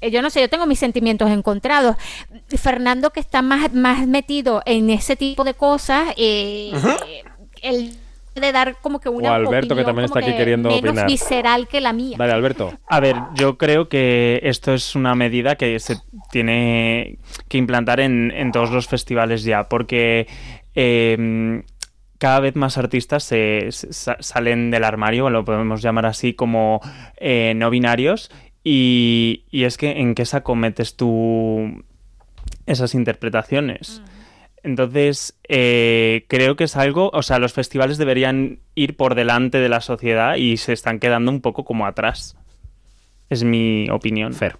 eh, 0.00 0.10
yo 0.10 0.22
no 0.22 0.30
sé, 0.30 0.40
yo 0.42 0.48
tengo 0.50 0.66
mis 0.66 0.78
sentimientos 0.78 1.30
encontrados. 1.30 1.96
Fernando, 2.58 3.10
que 3.10 3.20
está 3.20 3.42
más, 3.42 3.72
más 3.72 4.06
metido 4.06 4.62
en 4.66 4.90
ese 4.90 5.16
tipo 5.16 5.42
de 5.44 5.54
cosas, 5.54 6.08
eh, 6.16 6.72
él 7.62 7.96
de 8.40 8.52
dar 8.52 8.76
como 8.80 9.00
que 9.00 9.08
una 9.08 9.30
O 9.30 9.32
Alberto, 9.32 9.74
que 9.74 9.82
opinión 9.82 9.86
también 9.86 10.08
como 10.08 10.18
está 10.18 10.18
aquí 10.20 10.30
que 10.32 10.36
queriendo 10.36 10.68
menos 10.68 10.84
opinar. 10.90 11.06
visceral 11.08 11.68
que 11.68 11.80
la 11.80 11.92
mía. 11.92 12.16
Dale, 12.18 12.32
Alberto. 12.32 12.72
A 12.88 13.00
ver, 13.00 13.16
yo 13.34 13.56
creo 13.58 13.88
que 13.88 14.40
esto 14.42 14.72
es 14.74 14.94
una 14.94 15.14
medida 15.14 15.56
que 15.56 15.78
se 15.80 15.96
tiene 16.30 17.18
que 17.48 17.58
implantar 17.58 18.00
en, 18.00 18.30
en 18.30 18.52
todos 18.52 18.70
los 18.70 18.86
festivales 18.88 19.42
ya, 19.42 19.68
porque 19.68 20.26
eh, 20.74 21.62
cada 22.18 22.40
vez 22.40 22.56
más 22.56 22.78
artistas 22.78 23.24
se, 23.24 23.68
se- 23.72 23.92
sa- 23.92 24.16
salen 24.20 24.70
del 24.70 24.84
armario, 24.84 25.30
lo 25.30 25.44
podemos 25.44 25.82
llamar 25.82 26.06
así, 26.06 26.34
como 26.34 26.80
eh, 27.16 27.54
no 27.56 27.70
binarios, 27.70 28.30
y, 28.62 29.44
y 29.50 29.64
es 29.64 29.76
que 29.76 29.92
en 30.00 30.14
qué 30.14 30.24
saco 30.26 30.54
metes 30.54 30.96
tú 30.96 31.82
esas 32.66 32.94
interpretaciones. 32.94 34.02
Entonces, 34.66 35.34
eh, 35.48 36.24
creo 36.26 36.56
que 36.56 36.64
es 36.64 36.74
algo, 36.74 37.10
o 37.12 37.22
sea, 37.22 37.38
los 37.38 37.52
festivales 37.52 37.98
deberían 37.98 38.58
ir 38.74 38.96
por 38.96 39.14
delante 39.14 39.58
de 39.58 39.68
la 39.68 39.80
sociedad 39.80 40.34
y 40.34 40.56
se 40.56 40.72
están 40.72 40.98
quedando 40.98 41.30
un 41.30 41.40
poco 41.40 41.64
como 41.64 41.86
atrás. 41.86 42.34
Es 43.30 43.44
mi 43.44 43.88
opinión. 43.90 44.34
Fer. 44.34 44.58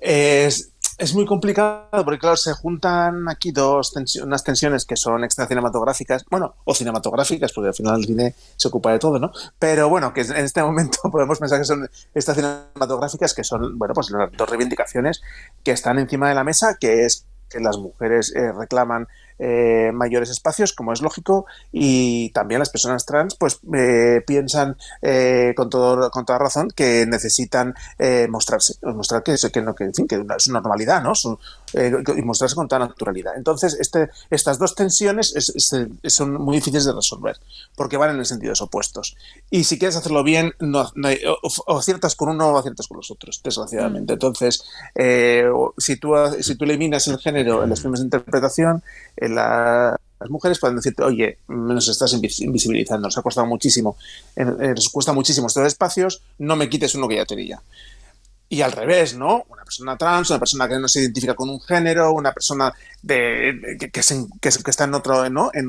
Es, 0.00 0.70
es 0.98 1.14
muy 1.14 1.26
complicado 1.26 2.04
porque, 2.04 2.20
claro, 2.20 2.36
se 2.36 2.52
juntan 2.52 3.28
aquí 3.28 3.50
dos 3.50 3.92
unas 4.22 4.44
tensiones 4.44 4.84
que 4.84 4.94
son 4.94 5.24
extra 5.24 5.48
cinematográficas, 5.48 6.24
bueno, 6.30 6.54
o 6.62 6.72
cinematográficas, 6.72 7.52
porque 7.52 7.68
al 7.68 7.74
final 7.74 7.98
el 7.98 8.06
cine 8.06 8.34
se 8.54 8.68
ocupa 8.68 8.92
de 8.92 9.00
todo, 9.00 9.18
¿no? 9.18 9.32
Pero 9.58 9.88
bueno, 9.88 10.14
que 10.14 10.20
en 10.20 10.44
este 10.44 10.62
momento 10.62 11.00
podemos 11.10 11.40
pensar 11.40 11.58
que 11.58 11.64
son 11.64 11.90
estas 12.14 12.36
cinematográficas 12.36 13.34
que 13.34 13.42
son, 13.42 13.76
bueno, 13.76 13.94
pues 13.94 14.12
las 14.12 14.30
dos 14.30 14.48
reivindicaciones 14.48 15.22
que 15.64 15.72
están 15.72 15.98
encima 15.98 16.28
de 16.28 16.36
la 16.36 16.44
mesa, 16.44 16.76
que 16.78 17.04
es 17.04 17.26
que 17.50 17.60
las 17.60 17.76
mujeres 17.78 18.34
eh, 18.34 18.52
reclaman 18.52 19.08
eh, 19.40 19.90
mayores 19.92 20.30
espacios, 20.30 20.72
como 20.72 20.92
es 20.92 21.00
lógico, 21.02 21.46
y 21.72 22.30
también 22.30 22.58
las 22.58 22.70
personas 22.70 23.06
trans 23.06 23.34
pues 23.34 23.58
eh, 23.74 24.22
piensan 24.26 24.76
eh, 25.02 25.54
con, 25.56 25.70
todo, 25.70 26.10
con 26.10 26.24
toda 26.24 26.38
razón 26.38 26.68
que 26.74 27.06
necesitan 27.06 27.74
eh, 27.98 28.26
mostrarse, 28.30 28.74
mostrar 28.82 29.22
que, 29.22 29.34
que, 29.34 29.50
que, 29.50 29.84
en 29.84 29.94
fin, 29.94 30.06
que 30.06 30.16
es 30.36 30.42
su 30.44 30.52
normalidad, 30.52 31.02
¿no? 31.02 31.14
Su- 31.14 31.38
y 31.72 32.22
mostrarse 32.22 32.56
con 32.56 32.66
toda 32.66 32.80
naturalidad. 32.80 33.34
Entonces, 33.36 33.76
este, 33.78 34.10
estas 34.28 34.58
dos 34.58 34.74
tensiones 34.74 35.34
es- 35.36 35.50
es- 35.54 36.12
son 36.14 36.32
muy 36.34 36.56
difíciles 36.56 36.84
de 36.84 36.92
resolver, 36.92 37.36
porque 37.76 37.96
van 37.96 38.16
en 38.18 38.24
sentidos 38.24 38.60
opuestos. 38.60 39.16
Y 39.50 39.64
si 39.64 39.78
quieres 39.78 39.96
hacerlo 39.96 40.24
bien, 40.24 40.52
no, 40.58 40.90
no 40.96 41.08
hay- 41.08 41.20
o, 41.26 41.38
o 41.66 41.78
aciertas 41.78 42.16
con 42.16 42.28
uno 42.30 42.48
o 42.48 42.58
aciertas 42.58 42.88
con 42.88 42.96
los 42.96 43.10
otros, 43.12 43.40
desgraciadamente. 43.44 44.14
Entonces, 44.14 44.64
eh, 44.96 45.44
o- 45.52 45.72
si, 45.78 45.96
tú, 45.96 46.12
si 46.40 46.56
tú 46.56 46.64
eliminas 46.64 47.06
el 47.06 47.18
género 47.18 47.62
en 47.62 47.70
los 47.70 47.80
filmes 47.80 48.00
de 48.00 48.04
interpretación, 48.06 48.82
en 49.16 49.29
la- 49.30 49.96
las 50.20 50.28
mujeres 50.30 50.58
pueden 50.58 50.76
decirte, 50.76 51.02
oye, 51.02 51.38
nos 51.48 51.88
estás 51.88 52.12
invis- 52.14 52.42
invisibilizando, 52.44 53.06
nos 53.08 53.16
ha 53.16 53.22
costado 53.22 53.46
muchísimo, 53.46 53.96
eh, 54.36 54.42
eh, 54.42 54.72
nos 54.74 54.88
cuesta 54.90 55.12
muchísimo 55.14 55.46
estos 55.46 55.66
espacios, 55.66 56.20
no 56.38 56.56
me 56.56 56.68
quites 56.68 56.94
uno 56.94 57.08
que 57.08 57.16
ya 57.16 57.24
tenía. 57.24 57.62
Y 58.52 58.62
al 58.62 58.72
revés, 58.72 59.16
¿no? 59.16 59.44
Una 59.48 59.62
persona 59.62 59.96
trans, 59.96 60.28
una 60.30 60.40
persona 60.40 60.68
que 60.68 60.76
no 60.76 60.88
se 60.88 61.02
identifica 61.02 61.34
con 61.34 61.48
un 61.48 61.60
género, 61.60 62.12
una 62.12 62.32
persona 62.32 62.74
de, 63.00 63.78
que, 63.92 64.00
está 64.00 64.84
en 64.84 64.94
otro, 64.94 65.30
¿no? 65.30 65.52
En, 65.54 65.68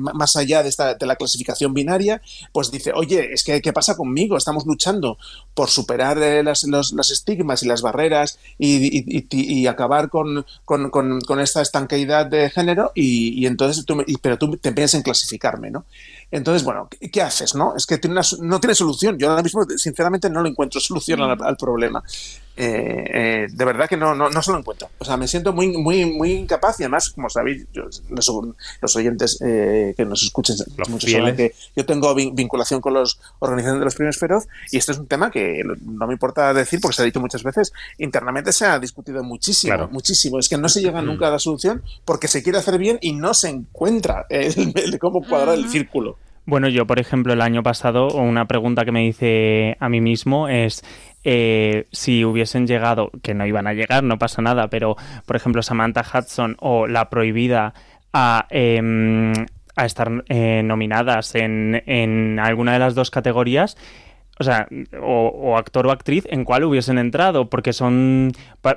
más 0.00 0.34
allá 0.34 0.64
de, 0.64 0.68
esta, 0.68 0.96
la 1.00 1.14
clasificación 1.14 1.72
binaria, 1.72 2.20
pues 2.52 2.72
dice, 2.72 2.90
oye, 2.92 3.32
es 3.32 3.44
que 3.44 3.62
¿qué 3.62 3.72
pasa 3.72 3.96
conmigo? 3.96 4.36
Estamos 4.36 4.66
luchando 4.66 5.16
por 5.54 5.70
superar 5.70 6.18
eh, 6.18 6.42
las, 6.42 6.64
los, 6.64 6.92
estigmas 7.12 7.62
y 7.62 7.68
las 7.68 7.82
barreras 7.82 8.40
y, 8.58 9.68
acabar 9.68 10.08
con, 10.10 10.44
esta 11.40 11.62
estanqueidad 11.62 12.26
de 12.26 12.50
género 12.50 12.90
y, 12.96 13.46
entonces 13.46 13.84
tú 13.84 13.94
me- 13.94 14.04
pero 14.20 14.38
tú 14.38 14.56
te 14.56 14.70
empiezas 14.70 14.94
en 14.94 15.02
clasificarme, 15.02 15.70
¿no? 15.70 15.84
Entonces, 16.30 16.62
bueno, 16.62 16.88
¿qué, 17.12 17.22
haces, 17.22 17.54
no? 17.54 17.74
Es 17.74 17.86
que 17.86 17.98
tiene 17.98 18.12
una 18.12 18.22
no 18.40 18.60
tiene 18.60 18.74
solución. 18.74 19.18
Yo 19.18 19.30
ahora 19.30 19.42
mismo, 19.42 19.64
sinceramente, 19.76 20.28
no 20.28 20.42
lo 20.42 20.48
encuentro 20.48 20.80
solución 20.80 21.22
al 21.22 21.56
problema. 21.56 22.02
Eh, 22.60 23.04
eh, 23.14 23.46
de 23.52 23.64
verdad 23.64 23.88
que 23.88 23.96
no, 23.96 24.16
no, 24.16 24.30
no 24.30 24.42
se 24.42 24.50
lo 24.50 24.58
encuentro. 24.58 24.88
O 24.98 25.04
sea, 25.04 25.16
me 25.16 25.28
siento 25.28 25.52
muy, 25.52 25.68
muy, 25.68 26.04
muy 26.06 26.32
incapaz 26.32 26.80
y 26.80 26.82
además, 26.82 27.10
como 27.10 27.30
sabéis, 27.30 27.66
yo- 27.72 27.84
los, 28.10 28.32
los 28.80 28.96
oyentes 28.96 29.38
eh, 29.46 29.94
que 29.96 30.04
nos 30.04 30.24
escuchen, 30.24 30.56
muchos 30.88 31.08
saben 31.10 31.36
que 31.36 31.54
yo 31.76 31.86
tengo 31.86 32.12
vin- 32.16 32.34
vinculación 32.34 32.80
con 32.80 32.94
los 32.94 33.20
organizaciones 33.38 33.78
de 33.80 33.84
los 33.84 33.94
premios 33.94 34.18
Feroz 34.18 34.48
y 34.72 34.78
este 34.78 34.90
es 34.90 34.98
un 34.98 35.06
tema 35.06 35.30
que 35.30 35.62
no 35.82 36.06
me 36.08 36.14
importa 36.14 36.52
decir 36.52 36.80
porque 36.80 36.96
se 36.96 37.02
ha 37.02 37.04
dicho 37.04 37.20
muchas 37.20 37.44
veces. 37.44 37.72
Internamente 37.98 38.52
se 38.52 38.66
ha 38.66 38.78
discutido 38.80 39.22
muchísimo, 39.22 39.74
Claro. 39.74 39.88
muchísimo. 39.92 40.38
Es 40.40 40.48
que 40.48 40.58
no 40.58 40.68
se 40.68 40.80
llega 40.80 41.00
nunca 41.00 41.28
a 41.28 41.30
la 41.30 41.38
solución 41.38 41.82
porque 42.04 42.26
se 42.26 42.42
quiere 42.42 42.58
hacer 42.58 42.76
bien 42.78 42.98
y 43.00 43.12
no 43.12 43.34
se 43.34 43.50
encuentra 43.50 44.26
el, 44.30 44.72
el 44.74 44.98
cómo 44.98 45.20
cuadrar 45.26 45.54
el 45.54 45.68
círculo. 45.68 46.18
Bueno, 46.48 46.70
yo, 46.70 46.86
por 46.86 46.98
ejemplo, 46.98 47.34
el 47.34 47.42
año 47.42 47.62
pasado, 47.62 48.08
una 48.08 48.46
pregunta 48.46 48.86
que 48.86 48.90
me 48.90 49.04
hice 49.04 49.76
a 49.80 49.90
mí 49.90 50.00
mismo 50.00 50.48
es 50.48 50.82
eh, 51.22 51.88
si 51.92 52.24
hubiesen 52.24 52.66
llegado, 52.66 53.10
que 53.22 53.34
no 53.34 53.44
iban 53.44 53.66
a 53.66 53.74
llegar, 53.74 54.02
no 54.02 54.18
pasa 54.18 54.40
nada, 54.40 54.68
pero, 54.68 54.96
por 55.26 55.36
ejemplo, 55.36 55.62
Samantha 55.62 56.00
Hudson 56.00 56.56
o 56.58 56.86
La 56.86 57.10
Prohibida 57.10 57.74
a, 58.14 58.46
em, 58.48 59.34
estar 59.76 60.24
eh, 60.30 60.62
nominadas 60.64 61.34
en, 61.34 61.82
en 61.84 62.38
alguna 62.38 62.72
de 62.72 62.78
las 62.78 62.94
dos 62.94 63.10
categorías, 63.10 63.76
o 64.38 64.44
sea, 64.44 64.68
o, 65.00 65.28
o 65.28 65.56
actor 65.56 65.86
o 65.86 65.90
actriz, 65.90 66.24
¿en 66.30 66.44
cuál 66.44 66.64
hubiesen 66.64 66.98
entrado? 66.98 67.48
Porque 67.50 67.72
son, 67.72 68.32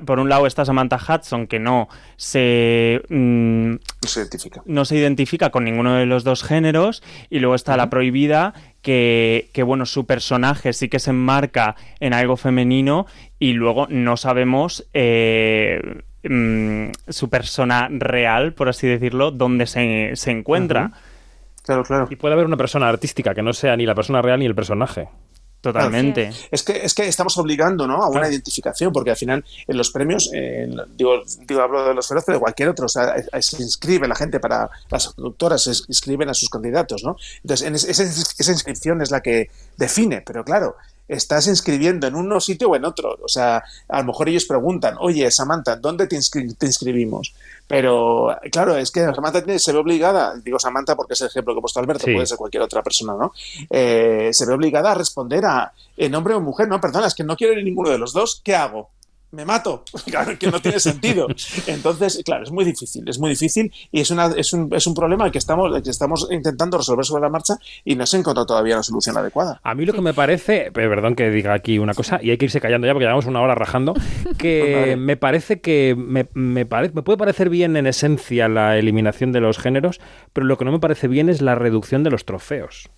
por 0.06 0.20
un 0.20 0.30
lado 0.30 0.48
está 0.48 0.66
Samantha 0.66 0.98
Hudson, 0.98 1.48
que 1.48 1.60
no 1.60 1.88
se... 2.18 3.02
mm, 3.10 3.72
No 3.72 4.08
se 4.08 4.20
identifica. 4.22 4.62
no 4.66 4.86
se 4.86 4.96
identifica 4.98 5.50
con 5.52 5.64
ninguno 5.66 5.96
de 5.96 6.06
los 6.06 6.24
dos 6.24 6.44
géneros 6.44 7.04
y 7.30 7.40
luego 7.40 7.56
está 7.56 7.78
la 7.78 7.90
prohibida 7.90 8.54
que, 8.82 9.50
que, 9.54 9.64
bueno 9.64 9.86
su 9.86 10.06
personaje 10.06 10.74
sí 10.74 10.90
que 10.90 11.00
se 11.00 11.12
enmarca 11.12 11.76
en 12.00 12.14
algo 12.14 12.38
femenino 12.38 13.06
y 13.38 13.54
luego 13.54 13.88
no 13.90 14.18
sabemos 14.18 14.88
eh, 14.94 16.02
mm, 16.24 16.90
su 17.08 17.30
persona 17.30 17.88
real 17.92 18.54
por 18.54 18.70
así 18.70 18.88
decirlo 18.88 19.30
dónde 19.32 19.68
se, 19.68 20.12
se 20.16 20.32
encuentra 20.32 20.92
Claro, 21.64 21.84
claro. 21.84 22.08
Y 22.10 22.16
puede 22.16 22.34
haber 22.34 22.48
una 22.48 22.58
persona 22.58 22.90
artística 22.90 23.36
que 23.36 23.44
no 23.44 23.54
sea 23.54 23.78
ni 23.78 23.86
la 23.86 23.94
persona 23.94 24.20
real 24.24 24.40
ni 24.40 24.48
el 24.48 24.56
personaje. 24.56 25.10
Totalmente. 25.62 26.32
Es 26.50 26.64
que, 26.64 26.84
es 26.84 26.94
que 26.96 27.08
estamos 27.08 27.38
obligando 27.38 27.86
¿no? 27.86 28.02
a 28.02 28.10
una 28.10 28.28
identificación, 28.28 28.92
porque 28.92 29.12
al 29.12 29.16
final 29.16 29.46
en 29.68 29.78
los 29.78 29.92
premios, 29.92 30.32
eh, 30.34 30.68
digo, 30.96 31.22
digo, 31.48 31.62
hablo 31.62 31.88
de 31.88 31.94
los 31.94 32.08
feroz, 32.08 32.24
pero 32.26 32.38
de 32.38 32.42
cualquier 32.42 32.70
otro, 32.70 32.88
o 32.88 32.90
sea, 32.90 33.16
eh, 33.16 33.42
se 33.42 33.62
inscribe 33.62 34.08
la 34.08 34.16
gente 34.16 34.40
para, 34.40 34.70
las 34.90 35.14
productoras 35.14 35.64
se 35.64 35.72
inscriben 35.88 36.30
a 36.30 36.34
sus 36.34 36.50
candidatos, 36.50 37.04
¿no? 37.04 37.16
Entonces, 37.44 37.68
en 37.68 37.76
esa, 37.76 37.92
esa 38.04 38.52
inscripción 38.52 39.02
es 39.04 39.12
la 39.12 39.22
que 39.22 39.52
define, 39.78 40.24
pero 40.26 40.44
claro, 40.44 40.76
estás 41.12 41.48
inscribiendo 41.48 42.08
en 42.08 42.16
un 42.16 42.40
sitio 42.40 42.70
o 42.70 42.76
en 42.76 42.86
otro. 42.86 43.18
O 43.22 43.28
sea, 43.28 43.64
a 43.90 44.00
lo 44.00 44.06
mejor 44.06 44.30
ellos 44.30 44.46
preguntan, 44.46 44.96
oye, 45.00 45.30
Samantha, 45.30 45.76
¿dónde 45.76 46.08
te, 46.08 46.18
te 46.58 46.66
inscribimos? 46.66 47.34
Pero 47.68 48.36
claro, 48.52 48.78
es 48.78 48.92
que 48.92 49.02
Samantha 49.02 49.44
se 49.60 49.74
ve 49.74 49.80
obligada, 49.80 50.36
digo 50.44 50.60
Samantha 50.60 50.96
porque 50.96 51.14
es 51.14 51.22
el 51.22 51.28
ejemplo 51.28 51.54
que 51.54 51.60
he 51.60 51.62
puesto 51.62 51.80
Alberto, 51.80 52.06
puede 52.06 52.26
ser 52.26 52.38
cualquier 52.38 52.64
otra 52.64 52.82
persona, 52.82 53.14
¿no? 53.14 53.34
Eh, 53.70 54.30
se 54.34 54.46
ve 54.46 54.54
obligada 54.54 54.92
a 54.92 54.96
responder 54.96 55.46
a 55.46 55.72
en 55.98 56.16
hombre 56.16 56.34
o 56.34 56.42
mujer, 56.42 56.68
no, 56.68 56.82
perdona, 56.82 57.08
es 57.08 57.16
que 57.16 57.24
no 57.24 57.36
quiero 57.36 57.56
ni 57.56 57.64
ninguno 57.64 57.90
de 57.90 57.98
los 57.98 58.14
dos, 58.14 58.42
¿qué 58.44 58.56
hago? 58.56 58.90
Me 59.32 59.46
mato. 59.46 59.84
Claro, 60.12 60.38
que 60.38 60.52
no 60.52 60.60
tiene 60.60 60.80
sentido. 60.80 61.28
Entonces, 61.68 62.22
claro, 62.26 62.44
es 62.44 62.52
muy 62.52 62.66
difícil, 62.66 63.08
es 63.08 63.18
muy 63.18 63.30
difícil 63.30 63.72
y 63.92 64.02
es, 64.02 64.12
una, 64.12 64.26
es, 64.36 64.52
un, 64.52 64.70
es 64.74 64.86
un 64.88 64.94
problema 64.94 65.32
que 65.32 65.38
estamos, 65.38 65.82
que 65.82 65.90
estamos 65.90 66.28
intentando 66.32 66.78
resolver 66.78 67.06
sobre 67.06 67.22
la 67.22 67.30
marcha 67.30 67.56
y 67.86 67.96
no 67.96 68.06
se 68.06 68.18
encontrado 68.18 68.46
todavía 68.46 68.76
una 68.76 68.84
solución 68.84 69.16
adecuada. 69.18 69.62
A 69.64 69.74
mí 69.74 69.86
lo 69.86 69.94
que 69.94 70.02
me 70.02 70.14
parece, 70.14 70.72
perdón 70.72 71.16
que 71.16 71.30
diga 71.30 71.54
aquí 71.54 71.80
una 71.80 71.94
cosa, 71.94 72.20
y 72.22 72.32
hay 72.32 72.38
que 72.38 72.46
irse 72.46 72.60
callando 72.60 72.88
ya 72.88 72.94
porque 72.94 73.06
llevamos 73.06 73.26
una 73.26 73.42
hora 73.42 73.56
rajando, 73.56 73.94
que 74.38 74.96
me 75.00 75.16
parece 75.16 75.62
que 75.62 75.96
me, 75.98 76.28
me, 76.34 76.66
me 76.66 77.04
puede 77.04 77.18
parecer 77.18 77.50
bien 77.50 77.78
en 77.78 77.88
esencia 77.88 78.50
la 78.50 78.78
eliminación 78.78 79.32
de 79.32 79.40
los 79.40 79.58
géneros, 79.58 80.02
pero 80.34 80.46
lo 80.46 80.58
que 80.58 80.66
no 80.66 80.72
me 80.72 80.80
parece 80.80 81.08
bien 81.08 81.30
es 81.30 81.42
la 81.42 81.56
reducción 81.56 82.04
de 82.04 82.12
los 82.12 82.26
trofeos. 82.26 82.90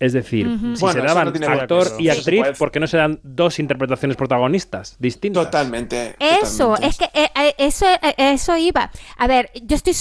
Es 0.00 0.12
decir, 0.12 0.48
si 0.74 0.88
se 0.88 1.00
daban 1.00 1.28
actor 1.28 1.92
y 2.00 2.08
actriz, 2.08 2.58
¿por 2.58 2.72
qué 2.72 2.80
no 2.80 2.86
se 2.88 2.96
dan 2.96 3.20
dos 3.22 3.60
interpretaciones 3.60 4.16
protagonistas 4.16 4.96
distintas? 4.98 5.44
Totalmente. 5.44 6.16
Eso, 6.18 6.76
es 6.78 6.98
que 6.98 7.04
eh, 7.14 7.30
eh, 7.36 7.54
eso, 7.58 7.86
eh, 7.86 8.14
eso 8.18 8.56
iba. 8.56 8.90
A 9.16 9.26
ver, 9.28 9.50
yo 9.62 9.76
estoy. 9.76 9.94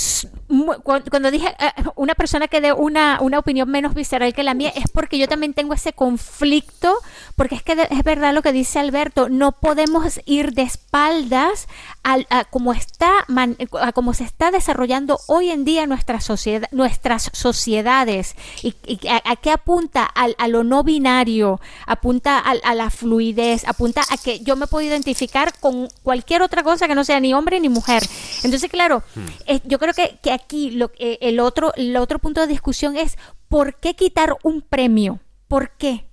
Cuando 0.83 1.29
dije 1.29 1.47
una 1.95 2.15
persona 2.15 2.47
que 2.47 2.59
dé 2.59 2.73
una, 2.73 3.19
una 3.21 3.39
opinión 3.39 3.69
menos 3.69 3.93
visceral 3.93 4.33
que 4.33 4.43
la 4.43 4.55
mía, 4.55 4.73
es 4.75 4.89
porque 4.91 5.19
yo 5.19 5.27
también 5.27 5.53
tengo 5.53 5.73
ese 5.73 5.93
conflicto, 5.93 6.95
porque 7.35 7.55
es 7.55 7.63
que 7.63 7.73
es 7.89 8.03
verdad 8.03 8.33
lo 8.33 8.41
que 8.41 8.51
dice 8.51 8.79
Alberto, 8.79 9.29
no 9.29 9.51
podemos 9.53 10.21
ir 10.25 10.53
de 10.53 10.63
espaldas 10.63 11.67
a, 12.03 12.45
como 12.45 12.73
está 12.73 13.11
a 13.79 13.91
como 13.93 14.13
se 14.13 14.23
está 14.23 14.51
desarrollando 14.51 15.19
hoy 15.27 15.49
en 15.49 15.65
día 15.65 15.85
nuestra 15.87 16.19
sociedad, 16.19 16.67
nuestras 16.71 17.29
sociedades 17.33 18.35
y, 18.61 18.75
a, 19.07 19.35
qué 19.37 19.51
apunta 19.51 19.82
a, 19.93 20.47
lo 20.47 20.63
no 20.63 20.83
binario, 20.83 21.59
apunta 21.85 22.39
a, 22.39 22.75
la 22.75 22.89
fluidez, 22.89 23.67
apunta 23.67 24.01
a 24.09 24.17
que 24.17 24.39
yo 24.39 24.55
me 24.55 24.67
puedo 24.67 24.87
identificar 24.87 25.53
con 25.59 25.87
cualquier 26.03 26.41
otra 26.41 26.63
cosa 26.63 26.87
que 26.87 26.95
no 26.95 27.03
sea 27.03 27.19
ni 27.19 27.33
hombre 27.33 27.59
ni 27.59 27.69
mujer. 27.69 28.03
Entonces, 28.43 28.69
claro, 28.69 29.03
hmm. 29.15 29.25
eh, 29.47 29.59
yo 29.65 29.79
creo 29.79 29.93
que, 29.93 30.17
que 30.21 30.31
aquí 30.31 30.71
lo, 30.71 30.91
eh, 30.97 31.17
el, 31.21 31.39
otro, 31.39 31.73
el 31.75 31.95
otro 31.97 32.19
punto 32.19 32.41
de 32.41 32.47
discusión 32.47 32.95
es 32.97 33.17
¿por 33.49 33.75
qué 33.75 33.95
quitar 33.95 34.35
un 34.43 34.61
premio? 34.61 35.19
¿Por 35.47 35.71
qué? 35.71 36.05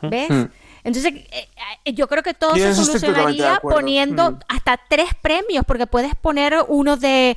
Hmm. 0.00 0.08
¿Ves? 0.08 0.30
Hmm. 0.30 0.44
Entonces, 0.86 1.14
eh, 1.14 1.48
eh, 1.84 1.92
yo 1.94 2.06
creo 2.06 2.22
que 2.22 2.32
todo 2.32 2.54
se 2.54 2.72
solucionaría 2.72 3.58
poniendo 3.60 4.30
mm. 4.30 4.38
hasta 4.48 4.78
tres 4.88 5.08
premios, 5.20 5.64
porque 5.66 5.88
puedes 5.88 6.14
poner 6.14 6.54
uno 6.68 6.96
de, 6.96 7.36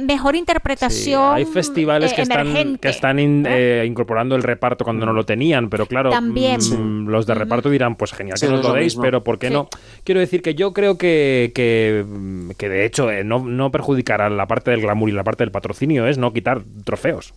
mejor 0.00 0.34
interpretación. 0.34 1.34
hay 1.34 1.44
festivales 1.44 2.12
que, 2.12 2.22
están, 2.22 2.76
que 2.78 2.88
están 2.88 3.20
incorporando 3.20 4.34
el 4.34 4.42
reparto 4.42 4.84
cuando 4.84 5.06
no 5.06 5.12
lo 5.12 5.24
tenían, 5.24 5.70
pero 5.70 5.86
claro, 5.86 6.10
mm, 6.20 7.08
los 7.08 7.24
de 7.26 7.34
reparto 7.34 7.70
dirán, 7.70 7.94
pues 7.94 8.12
genial 8.12 8.36
que 8.40 8.48
no 8.48 8.56
lo 8.56 8.72
deis, 8.72 8.96
pero 8.96 9.22
¿por 9.22 9.38
qué 9.38 9.48
no? 9.48 9.68
Quiero 10.02 10.20
decir 10.20 10.42
que 10.42 10.56
yo 10.56 10.72
creo 10.72 10.98
que, 10.98 11.52
que, 11.54 12.68
de 12.68 12.84
hecho 12.84 13.12
eh, 13.12 13.22
no, 13.22 13.38
no 13.38 13.70
perjudicará 13.70 14.28
la 14.28 14.46
parte 14.46 14.72
del 14.72 14.80
glamour 14.80 15.08
y 15.08 15.12
la 15.12 15.22
parte 15.22 15.44
del 15.44 15.52
patrocinio 15.52 16.08
es 16.08 16.18
no 16.18 16.32
quitar 16.32 16.62
trofeos. 16.84 17.32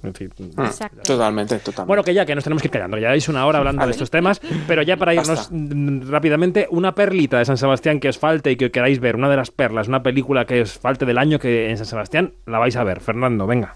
Ah, 0.57 0.71
totalmente, 1.03 1.59
totalmente. 1.59 1.87
Bueno, 1.87 2.03
que 2.03 2.15
ya, 2.15 2.25
que 2.25 2.33
nos 2.33 2.43
tenemos 2.43 2.63
que 2.63 2.67
ir 2.67 2.71
callando. 2.71 2.97
Ya 2.97 3.13
es 3.13 3.29
una 3.29 3.45
hora 3.45 3.59
hablando 3.59 3.85
de 3.85 3.91
estos 3.91 4.09
temas, 4.09 4.41
pero 4.67 4.81
ya 4.81 4.97
para 4.97 5.13
irnos 5.13 5.50
rápidamente, 5.51 6.67
una 6.71 6.95
perlita 6.95 7.37
de 7.37 7.45
San 7.45 7.57
Sebastián 7.57 7.99
que 7.99 8.09
os 8.09 8.17
falte 8.17 8.51
y 8.51 8.55
que 8.55 8.71
queráis 8.71 8.99
ver, 8.99 9.15
una 9.15 9.29
de 9.29 9.37
las 9.37 9.51
perlas, 9.51 9.87
una 9.87 10.03
película 10.03 10.45
que 10.45 10.61
os 10.61 10.77
falte 10.77 11.05
del 11.05 11.17
año 11.17 11.39
que 11.39 11.69
en 11.69 11.77
San 11.77 11.85
Sebastián 11.85 12.33
la 12.45 12.59
vais 12.59 12.75
a 12.75 12.83
ver. 12.83 13.01
Fernando, 13.01 13.47
venga. 13.47 13.75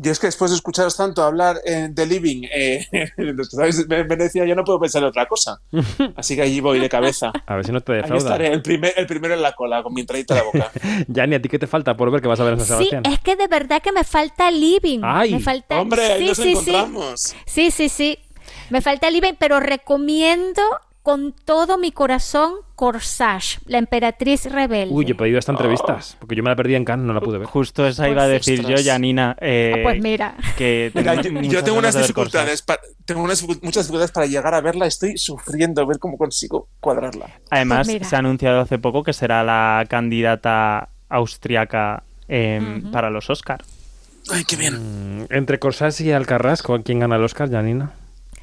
Yo 0.00 0.12
es 0.12 0.20
que 0.20 0.28
después 0.28 0.52
de 0.52 0.56
escucharos 0.56 0.96
tanto 0.96 1.24
hablar 1.24 1.60
eh, 1.64 1.88
de 1.90 2.06
Living, 2.06 2.44
eh, 2.54 2.86
en 3.16 4.08
Venecia, 4.08 4.44
yo 4.44 4.54
no 4.54 4.62
puedo 4.62 4.78
pensar 4.78 5.02
en 5.02 5.08
otra 5.08 5.26
cosa. 5.26 5.60
Así 6.16 6.36
que 6.36 6.42
allí 6.42 6.60
voy 6.60 6.78
de 6.78 6.88
cabeza. 6.88 7.32
A 7.46 7.56
ver 7.56 7.66
si 7.66 7.72
no 7.72 7.80
te 7.80 7.94
defrauda. 7.94 8.18
estaré, 8.18 8.52
el, 8.52 8.62
primer, 8.62 8.94
el 8.96 9.08
primero 9.08 9.34
en 9.34 9.42
la 9.42 9.54
cola, 9.54 9.82
con 9.82 9.92
mi 9.92 10.02
entradita 10.02 10.34
de 10.34 10.40
la 10.40 10.46
boca. 10.46 10.70
ya, 11.08 11.26
ni 11.26 11.34
a 11.34 11.42
ti 11.42 11.48
qué 11.48 11.58
te 11.58 11.66
falta 11.66 11.96
por 11.96 12.12
ver 12.12 12.22
que 12.22 12.28
vas 12.28 12.38
a 12.38 12.44
ver 12.44 12.52
en 12.52 12.60
San 12.60 12.68
Sebastián. 12.68 13.02
Sí, 13.04 13.12
es 13.12 13.18
que 13.18 13.34
de 13.34 13.48
verdad 13.48 13.82
que 13.82 13.90
me 13.90 14.04
falta 14.04 14.52
Living. 14.52 15.00
Ay, 15.02 15.32
me 15.32 15.40
falta... 15.40 15.80
hombre, 15.80 16.18
sí, 16.18 16.26
nos 16.26 16.36
sí, 16.36 16.50
encontramos. 16.50 17.36
Sí, 17.46 17.72
sí, 17.72 17.88
sí. 17.88 18.18
Me 18.70 18.80
falta 18.80 19.10
Living, 19.10 19.34
pero 19.36 19.58
recomiendo 19.58 20.62
con 21.08 21.32
todo 21.32 21.78
mi 21.78 21.90
corazón 21.90 22.52
Corsage, 22.74 23.60
la 23.64 23.78
emperatriz 23.78 24.44
rebelde. 24.44 24.92
Uy, 24.92 25.06
he 25.10 25.14
pedido 25.14 25.38
esta 25.38 25.52
entrevistas, 25.52 26.18
porque 26.20 26.36
yo 26.36 26.42
me 26.42 26.50
la 26.50 26.56
perdí 26.56 26.74
en 26.74 26.84
Cannes, 26.84 27.06
no 27.06 27.14
la 27.14 27.22
pude 27.22 27.38
ver. 27.38 27.46
Justo 27.46 27.86
esa 27.86 28.10
iba 28.10 28.24
a 28.24 28.28
pues, 28.28 28.44
decir 28.44 28.66
yo, 28.66 28.76
Janina. 28.84 29.34
Eh, 29.40 29.72
ah, 29.74 29.80
pues 29.84 30.02
mira. 30.02 30.36
Que 30.58 30.92
yo, 31.48 31.64
tengo 31.64 31.78
unas 31.78 31.96
dificultades, 31.96 32.62
tengo 33.06 33.22
unas, 33.22 33.42
muchas 33.42 33.86
dificultades 33.86 34.10
para 34.10 34.26
llegar 34.26 34.52
a 34.52 34.60
verla, 34.60 34.84
estoy 34.84 35.16
sufriendo 35.16 35.86
ver 35.86 35.98
cómo 35.98 36.18
consigo 36.18 36.68
cuadrarla. 36.78 37.40
Además, 37.48 37.88
pues 37.88 38.06
se 38.06 38.14
ha 38.14 38.18
anunciado 38.18 38.60
hace 38.60 38.78
poco 38.78 39.02
que 39.02 39.14
será 39.14 39.42
la 39.42 39.86
candidata 39.88 40.90
austriaca 41.08 42.02
em, 42.28 42.92
para 42.92 43.08
los 43.08 43.30
Oscars. 43.30 43.66
Ay, 44.30 44.44
qué 44.44 44.56
bien. 44.56 45.22
Mm, 45.22 45.26
entre 45.30 45.58
Corsage 45.58 46.02
y 46.02 46.12
Alcarrás, 46.12 46.62
¿quién 46.84 46.98
gana 46.98 47.16
el 47.16 47.24
Oscar, 47.24 47.50
Janina? 47.50 47.94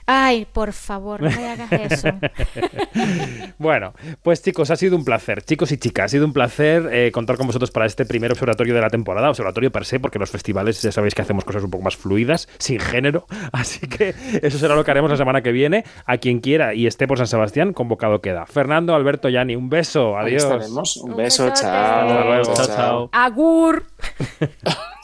Ay, 0.07 0.45
por 0.51 0.71
favor, 0.73 1.21
no 1.21 1.29
me 1.31 1.49
hagas 1.49 1.71
eso. 1.71 2.09
bueno, 3.57 3.93
pues 4.21 4.41
chicos, 4.43 4.69
ha 4.69 4.75
sido 4.75 4.95
un 4.95 5.03
placer. 5.03 5.41
Chicos 5.41 5.71
y 5.71 5.77
chicas, 5.77 6.05
ha 6.05 6.09
sido 6.09 6.25
un 6.25 6.33
placer 6.33 6.89
eh, 6.91 7.11
contar 7.11 7.37
con 7.37 7.47
vosotros 7.47 7.71
para 7.71 7.87
este 7.87 8.05
primer 8.05 8.31
observatorio 8.31 8.75
de 8.75 8.81
la 8.81 8.89
temporada. 8.89 9.29
Observatorio 9.29 9.71
per 9.71 9.85
se, 9.85 9.99
porque 9.99 10.19
los 10.19 10.29
festivales 10.29 10.81
ya 10.81 10.91
sabéis 10.91 11.15
que 11.15 11.23
hacemos 11.23 11.43
cosas 11.43 11.63
un 11.63 11.71
poco 11.71 11.83
más 11.83 11.95
fluidas, 11.95 12.47
sin 12.59 12.79
género. 12.79 13.25
Así 13.51 13.87
que 13.87 14.13
eso 14.43 14.59
será 14.59 14.75
lo 14.75 14.83
que 14.83 14.91
haremos 14.91 15.09
la 15.09 15.17
semana 15.17 15.41
que 15.41 15.51
viene. 15.51 15.83
A 16.05 16.17
quien 16.17 16.39
quiera 16.39 16.75
y 16.75 16.85
esté 16.85 17.07
por 17.07 17.17
San 17.17 17.27
Sebastián, 17.27 17.73
convocado 17.73 18.21
queda. 18.21 18.45
Fernando, 18.45 18.93
Alberto, 18.93 19.29
Yani, 19.29 19.55
un 19.55 19.69
beso. 19.69 20.17
Adiós. 20.17 20.43
Un, 21.01 21.15
beso, 21.15 21.49
chao. 21.53 22.43
Chao, 22.43 22.67
chao. 22.67 23.09
Agur. 23.11 23.87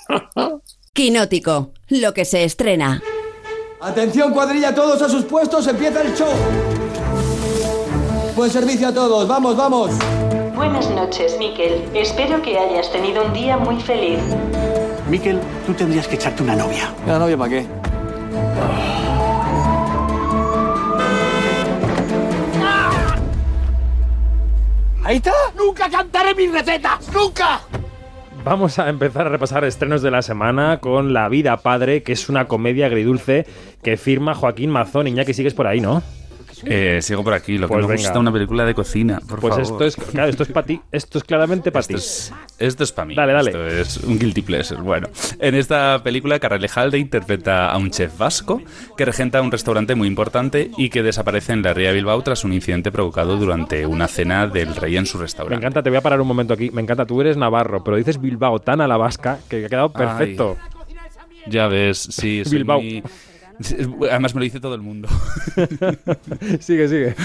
Quinótico, 0.94 1.72
lo 1.88 2.14
que 2.14 2.26
se 2.26 2.44
estrena. 2.44 3.02
Atención 3.82 4.32
cuadrilla, 4.32 4.76
todos 4.76 5.02
a 5.02 5.10
sus 5.10 5.26
puestos, 5.26 5.66
empieza 5.66 6.03
el 6.03 6.14
show. 6.14 6.30
Buen 8.36 8.52
servicio 8.52 8.88
a 8.90 8.94
todos, 8.94 9.28
vamos, 9.28 9.58
vamos. 9.58 9.90
Buenas 10.53 10.88
noches, 10.91 11.36
Miquel. 11.40 11.90
Espero 11.95 12.40
que 12.44 12.60
hayas 12.60 12.91
tenido 12.91 13.26
un 13.26 13.34
día 13.34 13.58
muy 13.58 13.82
feliz. 13.82 14.20
Miquel, 15.10 15.40
tú 15.66 15.74
tendrías 15.74 16.08
que 16.08 16.14
echarte 16.14 16.44
una 16.44 16.56
novia. 16.56 16.94
¿Una 17.06 17.18
novia 17.18 17.36
para 17.36 17.49
qué? 17.49 17.66
¿Ahí 25.03 25.16
está? 25.16 25.34
¡Nunca 25.56 25.90
cantaré 25.90 26.36
mis 26.36 26.52
recetas! 26.52 27.12
¡Nunca! 27.12 27.62
Vamos 28.43 28.80
a 28.80 28.89
empezar 28.89 29.27
a 29.27 29.30
repasar 29.30 29.63
estrenos 29.65 30.01
de 30.01 30.09
la 30.09 30.23
semana 30.23 30.80
con 30.80 31.13
La 31.13 31.30
vida 31.30 31.57
padre, 31.57 32.01
que 32.01 32.13
es 32.13 32.27
una 32.27 32.47
comedia 32.47 32.88
agridulce 32.88 33.45
que 33.84 33.97
firma 33.97 34.34
Joaquín 34.34 34.72
Mazón. 34.72 35.07
que 35.26 35.35
sigues 35.35 35.53
por 35.53 35.68
ahí, 35.68 35.80
¿no? 35.80 36.01
Eh, 36.66 37.00
sigo 37.02 37.24
por 37.24 37.34
aquí. 37.34 37.58
Lo 37.58 37.68
que 37.68 37.74
pues 37.74 37.88
me 37.88 37.96
gusta 37.96 38.20
una 38.20 38.32
película 38.32 38.66
de 38.66 38.74
cocina, 38.74 39.20
por 39.28 39.40
pues 39.40 39.56
favor. 39.56 39.62
esto 39.64 39.86
es, 39.86 39.96
claro, 39.96 40.30
esto 40.30 40.44
es 40.44 40.50
para 40.50 40.66
ti. 40.66 40.82
Esto 40.92 41.18
es 41.18 41.24
claramente 41.24 41.72
para 41.72 41.86
ti. 41.86 41.96
esto 41.96 42.84
es 42.84 42.92
para 42.92 43.06
mí. 43.06 43.16
Dale, 43.16 43.34
dale. 43.34 43.52
Esto 43.52 43.68
es 43.68 43.98
un 43.98 44.20
guilty 44.20 44.42
pleasure. 44.42 44.82
Bueno, 44.82 45.08
en 45.40 45.56
esta 45.56 46.02
película, 46.04 46.40
Carralejalde 46.40 46.98
interpreta 46.98 47.72
a 47.72 47.78
un 47.78 47.92
chef 47.92 48.18
vasco 48.18 48.62
que 48.98 49.06
regenta 49.06 49.42
un 49.42 49.52
restaurante 49.52 49.96
muy 49.96 50.08
importante 50.08 50.72
y 50.78 50.90
que 50.90 51.04
desaparece 51.04 51.54
en 51.54 51.64
la 51.64 51.74
Ría 51.74 51.92
Bilbao 51.92 52.22
tras 52.22 52.44
un 52.44 52.54
incidente 52.54 52.92
provocado 52.92 53.38
durante 53.38 53.86
una 53.86 54.08
cena 54.08 54.48
del 54.48 54.76
rey 54.76 54.98
en 54.98 55.06
su 55.06 55.18
restaurante. 55.18 55.56
Me 55.56 55.60
encanta, 55.60 55.84
te 55.84 55.90
voy 55.90 55.98
a 55.98 56.02
parar 56.02 56.22
un 56.22 56.28
momento 56.28 56.54
aquí. 56.54 56.70
Me 56.72 56.82
encanta, 56.82 57.06
tú 57.06 57.22
eres 57.22 57.38
navarro, 57.38 57.84
pero 57.84 57.98
dices 57.98 58.20
Bilbao 58.20 58.60
tan 58.60 58.82
a 58.82 58.88
la 58.88 58.98
vasca 58.98 59.40
que 59.50 59.66
ha 59.66 59.70
quedado 59.70 59.92
perfecto. 59.92 60.58
ya 61.48 61.68
ves, 61.68 61.98
sí, 61.98 62.44
soy 62.44 62.58
Bilbao 62.58 62.82
Además 64.10 64.36
me 64.36 64.40
lo 64.40 64.44
dice 64.44 64.60
todo 64.60 64.76
el 64.76 64.82
mundo. 64.82 65.08
sigue, 66.60 66.88
sigue. 66.88 67.16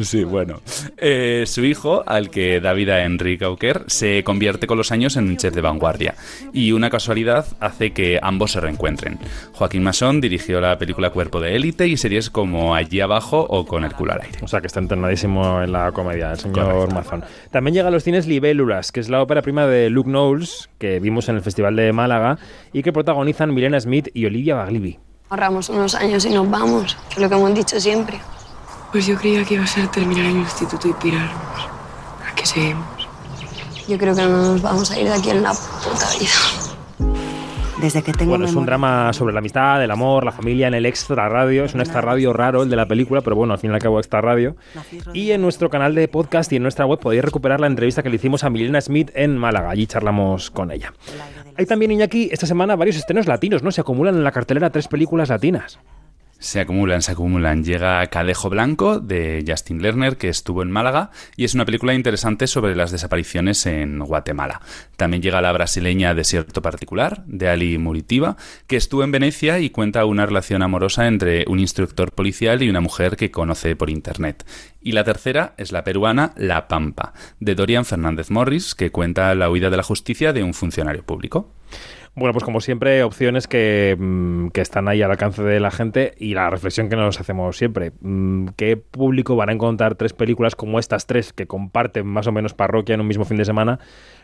Sí, 0.00 0.24
bueno. 0.24 0.60
Eh, 0.96 1.44
su 1.46 1.64
hijo, 1.64 2.02
al 2.06 2.30
que 2.30 2.60
da 2.60 2.72
vida 2.72 3.04
Enrique 3.04 3.44
Auker, 3.44 3.84
se 3.86 4.22
convierte 4.24 4.66
con 4.66 4.78
los 4.78 4.92
años 4.92 5.16
en 5.16 5.28
un 5.28 5.36
chef 5.36 5.54
de 5.54 5.60
vanguardia. 5.60 6.14
Y 6.52 6.72
una 6.72 6.90
casualidad 6.90 7.46
hace 7.60 7.92
que 7.92 8.18
ambos 8.22 8.52
se 8.52 8.60
reencuentren. 8.60 9.18
Joaquín 9.52 9.82
Masón 9.82 10.20
dirigió 10.20 10.60
la 10.60 10.78
película 10.78 11.10
Cuerpo 11.10 11.40
de 11.40 11.56
Élite 11.56 11.86
y 11.86 11.96
series 11.96 12.30
como 12.30 12.74
Allí 12.74 13.00
abajo 13.00 13.46
o 13.48 13.66
Con 13.66 13.84
el 13.84 13.92
culo 13.92 14.12
al 14.12 14.22
aire. 14.22 14.38
O 14.42 14.48
sea 14.48 14.60
que 14.60 14.66
está 14.66 14.80
entrenadísimo 14.80 15.62
en 15.62 15.72
la 15.72 15.92
comedia, 15.92 16.32
el 16.32 16.38
señor 16.38 16.92
Mazón. 16.92 17.24
También 17.50 17.74
llega 17.74 17.88
a 17.88 17.90
los 17.90 18.04
cines 18.04 18.26
Libélulas, 18.26 18.92
que 18.92 19.00
es 19.00 19.08
la 19.08 19.22
ópera 19.22 19.42
prima 19.42 19.66
de 19.66 19.90
Luke 19.90 20.10
Knowles, 20.10 20.70
que 20.78 21.00
vimos 21.00 21.28
en 21.28 21.36
el 21.36 21.42
Festival 21.42 21.76
de 21.76 21.92
Málaga, 21.92 22.38
y 22.72 22.82
que 22.82 22.92
protagonizan 22.92 23.54
Milena 23.54 23.80
Smith 23.80 24.08
y 24.14 24.26
Olivia 24.26 24.56
Baglivi. 24.56 24.98
Ahorramos 25.28 25.68
unos 25.68 25.94
años 25.94 26.24
y 26.24 26.30
nos 26.30 26.48
vamos, 26.48 26.96
que 27.08 27.14
es 27.16 27.20
lo 27.20 27.28
que 27.28 27.34
hemos 27.34 27.54
dicho 27.54 27.80
siempre. 27.80 28.20
Pues 28.92 29.06
yo 29.06 29.16
creía 29.16 29.44
que 29.44 29.54
iba 29.54 29.64
a 29.64 29.66
ser 29.66 29.88
terminar 29.88 30.26
el 30.26 30.36
instituto 30.36 30.88
y 30.88 30.92
pirarnos. 30.92 31.34
¿A 32.30 32.34
qué 32.34 32.46
seguimos? 32.46 32.86
Yo 33.88 33.98
creo 33.98 34.14
que 34.14 34.22
no 34.22 34.28
nos 34.52 34.62
vamos 34.62 34.90
a 34.90 34.98
ir 35.00 35.08
de 35.08 35.14
aquí 35.14 35.30
en 35.30 35.42
la 35.42 35.50
puta 35.52 36.06
vida. 36.18 36.30
Desde 37.80 38.02
que 38.02 38.12
tengo 38.14 38.30
Bueno, 38.30 38.46
es 38.46 38.52
un 38.52 38.64
memoria- 38.64 38.66
drama 38.78 39.12
sobre 39.12 39.34
la 39.34 39.40
amistad, 39.40 39.84
el 39.84 39.90
amor, 39.90 40.24
la 40.24 40.32
familia 40.32 40.66
en 40.68 40.74
el 40.74 40.86
extra 40.86 41.28
radio. 41.28 41.64
Es 41.64 41.74
un 41.74 41.80
extra 41.80 42.00
radio 42.00 42.32
raro 42.32 42.62
el 42.62 42.70
de 42.70 42.76
la 42.76 42.86
película, 42.86 43.20
pero 43.20 43.36
bueno, 43.36 43.52
al 43.52 43.58
fin 43.58 43.70
y 43.70 43.74
al 43.74 43.80
cabo 43.82 43.98
extra 43.98 44.22
radio. 44.22 44.56
Y 45.12 45.32
en 45.32 45.42
nuestro 45.42 45.68
canal 45.68 45.94
de 45.94 46.08
podcast 46.08 46.50
y 46.52 46.56
en 46.56 46.62
nuestra 46.62 46.86
web 46.86 46.98
podéis 47.00 47.22
recuperar 47.22 47.60
la 47.60 47.66
entrevista 47.66 48.02
que 48.02 48.08
le 48.08 48.16
hicimos 48.16 48.44
a 48.44 48.50
Milena 48.50 48.80
Smith 48.80 49.10
en 49.14 49.36
Málaga. 49.36 49.68
Allí 49.70 49.86
charlamos 49.86 50.50
con 50.50 50.70
ella. 50.70 50.94
Hay 51.58 51.64
también, 51.64 51.90
Iñaki, 51.90 52.28
esta 52.30 52.46
semana 52.46 52.76
varios 52.76 52.96
estrenos 52.96 53.26
latinos, 53.26 53.62
¿no? 53.62 53.72
Se 53.72 53.80
acumulan 53.80 54.14
en 54.14 54.24
la 54.24 54.32
cartelera 54.32 54.70
tres 54.70 54.88
películas 54.88 55.30
latinas. 55.30 55.78
Se 56.38 56.60
acumulan, 56.60 57.00
se 57.00 57.12
acumulan. 57.12 57.64
Llega 57.64 58.06
Cadejo 58.08 58.50
Blanco 58.50 59.00
de 59.00 59.42
Justin 59.46 59.80
Lerner, 59.80 60.16
que 60.16 60.28
estuvo 60.28 60.62
en 60.62 60.70
Málaga, 60.70 61.10
y 61.34 61.44
es 61.44 61.54
una 61.54 61.64
película 61.64 61.94
interesante 61.94 62.46
sobre 62.46 62.76
las 62.76 62.90
desapariciones 62.90 63.64
en 63.64 63.98
Guatemala. 64.00 64.60
También 64.96 65.22
llega 65.22 65.40
la 65.40 65.52
brasileña 65.52 66.14
Desierto 66.14 66.60
Particular, 66.60 67.24
de 67.26 67.48
Ali 67.48 67.78
Muritiba, 67.78 68.36
que 68.66 68.76
estuvo 68.76 69.02
en 69.02 69.12
Venecia 69.12 69.60
y 69.60 69.70
cuenta 69.70 70.04
una 70.04 70.26
relación 70.26 70.62
amorosa 70.62 71.06
entre 71.06 71.46
un 71.48 71.58
instructor 71.58 72.12
policial 72.12 72.62
y 72.62 72.68
una 72.68 72.80
mujer 72.80 73.16
que 73.16 73.30
conoce 73.30 73.74
por 73.74 73.88
internet. 73.88 74.44
Y 74.82 74.92
la 74.92 75.04
tercera 75.04 75.54
es 75.56 75.72
la 75.72 75.84
peruana 75.84 76.32
La 76.36 76.68
Pampa, 76.68 77.14
de 77.40 77.54
Dorian 77.54 77.86
Fernández 77.86 78.30
Morris, 78.30 78.74
que 78.74 78.92
cuenta 78.92 79.34
la 79.34 79.50
huida 79.50 79.70
de 79.70 79.78
la 79.78 79.82
justicia 79.82 80.32
de 80.32 80.42
un 80.42 80.54
funcionario 80.54 81.02
público. 81.02 81.50
Bueno, 82.18 82.32
pues 82.32 82.44
como 82.44 82.62
siempre, 82.62 83.02
opciones 83.02 83.46
que, 83.46 83.94
mm, 83.98 84.48
que 84.48 84.62
están 84.62 84.88
ahí 84.88 85.02
al 85.02 85.10
alcance 85.10 85.42
de 85.42 85.60
la 85.60 85.70
gente 85.70 86.14
y 86.16 86.32
la 86.32 86.48
reflexión 86.48 86.88
que 86.88 86.96
nos 86.96 87.20
hacemos 87.20 87.58
siempre. 87.58 87.92
Mm, 88.00 88.46
¿Qué 88.56 88.78
público 88.78 89.36
van 89.36 89.50
a 89.50 89.52
encontrar 89.52 89.96
tres 89.96 90.14
películas 90.14 90.56
como 90.56 90.78
estas 90.78 91.06
tres 91.06 91.34
que 91.34 91.46
comparten 91.46 92.06
más 92.06 92.26
o 92.26 92.32
menos 92.32 92.54
parroquia 92.54 92.94
en 92.94 93.02
un 93.02 93.06
mismo 93.06 93.26
fin 93.26 93.36
de 93.36 93.44
semana? 93.44 93.80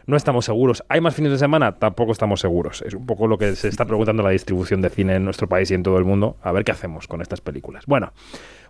No 0.06 0.16
estamos 0.16 0.46
seguros. 0.46 0.82
¿Hay 0.88 1.02
más 1.02 1.14
fines 1.14 1.32
de 1.32 1.38
semana? 1.38 1.72
Tampoco 1.78 2.12
estamos 2.12 2.40
seguros. 2.40 2.80
Es 2.80 2.94
un 2.94 3.04
poco 3.04 3.26
lo 3.26 3.36
que 3.36 3.54
se 3.56 3.68
está 3.68 3.84
preguntando 3.84 4.22
la 4.22 4.30
distribución 4.30 4.80
de 4.80 4.88
cine 4.88 5.16
en 5.16 5.24
nuestro 5.26 5.46
país 5.46 5.70
y 5.70 5.74
en 5.74 5.82
todo 5.82 5.98
el 5.98 6.06
mundo. 6.06 6.38
A 6.42 6.50
ver 6.50 6.64
qué 6.64 6.72
hacemos 6.72 7.06
con 7.06 7.20
estas 7.20 7.42
películas. 7.42 7.84
Bueno. 7.84 8.14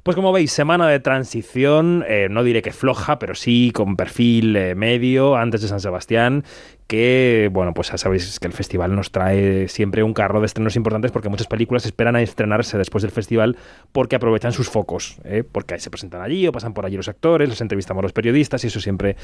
Pues 0.03 0.16
como 0.16 0.32
veis, 0.32 0.51
semana 0.51 0.89
de 0.89 0.99
transición, 0.99 2.05
eh, 2.09 2.27
no 2.28 2.43
diré 2.43 2.61
que 2.61 2.73
floja, 2.73 3.20
pero 3.20 3.36
sí 3.36 3.70
con 3.73 3.94
perfil 3.94 4.57
eh, 4.57 4.74
medio 4.74 5.36
antes 5.36 5.62
de 5.62 5.69
San 5.69 5.78
Sebastián, 5.78 6.43
que, 6.86 7.48
bueno, 7.52 7.74
pues 7.74 7.90
ya 7.90 7.98
sabéis 7.98 8.38
que 8.38 8.46
el 8.46 8.52
festival 8.52 8.94
nos 8.94 9.10
trae 9.10 9.68
siempre 9.68 10.02
un 10.02 10.14
carro 10.14 10.40
de 10.40 10.46
estrenos 10.46 10.76
importantes 10.76 11.10
porque 11.10 11.28
muchas 11.28 11.46
películas 11.46 11.86
esperan 11.86 12.16
a 12.16 12.22
estrenarse 12.22 12.78
después 12.78 13.02
del 13.02 13.10
festival 13.10 13.56
porque 13.92 14.16
aprovechan 14.16 14.52
sus 14.52 14.68
focos, 14.68 15.18
¿eh? 15.24 15.44
porque 15.50 15.78
se 15.78 15.90
presentan 15.90 16.22
allí 16.22 16.46
o 16.46 16.52
pasan 16.52 16.74
por 16.74 16.86
allí 16.86 16.96
los 16.96 17.09
actores, 17.09 17.48
los 17.48 17.60
entrevistamos 17.60 18.02
los 18.02 18.12
periodistas 18.12 18.64
y 18.64 18.66
eso 18.66 18.80
siempre 18.80 19.16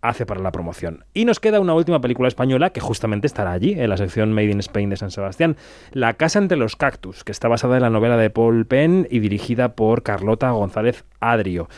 hace 0.00 0.26
para 0.26 0.40
la 0.40 0.52
promoción. 0.52 1.04
Y 1.14 1.24
nos 1.24 1.40
queda 1.40 1.60
una 1.60 1.74
última 1.74 2.00
película 2.00 2.28
española 2.28 2.70
que 2.70 2.80
justamente 2.80 3.26
estará 3.26 3.52
allí, 3.52 3.72
en 3.72 3.90
la 3.90 3.96
sección 3.96 4.32
Made 4.32 4.50
in 4.50 4.60
Spain 4.60 4.90
de 4.90 4.96
San 4.96 5.10
Sebastián, 5.10 5.56
La 5.92 6.14
Casa 6.14 6.38
entre 6.38 6.56
los 6.56 6.76
Cactus, 6.76 7.24
que 7.24 7.32
está 7.32 7.48
basada 7.48 7.76
en 7.76 7.82
la 7.82 7.90
novela 7.90 8.16
de 8.16 8.30
Paul 8.30 8.66
Penn 8.66 9.06
y 9.10 9.18
dirigida 9.18 9.74
por 9.74 10.02
Carlota 10.02 10.50
González 10.50 11.04
Adrio. 11.20 11.68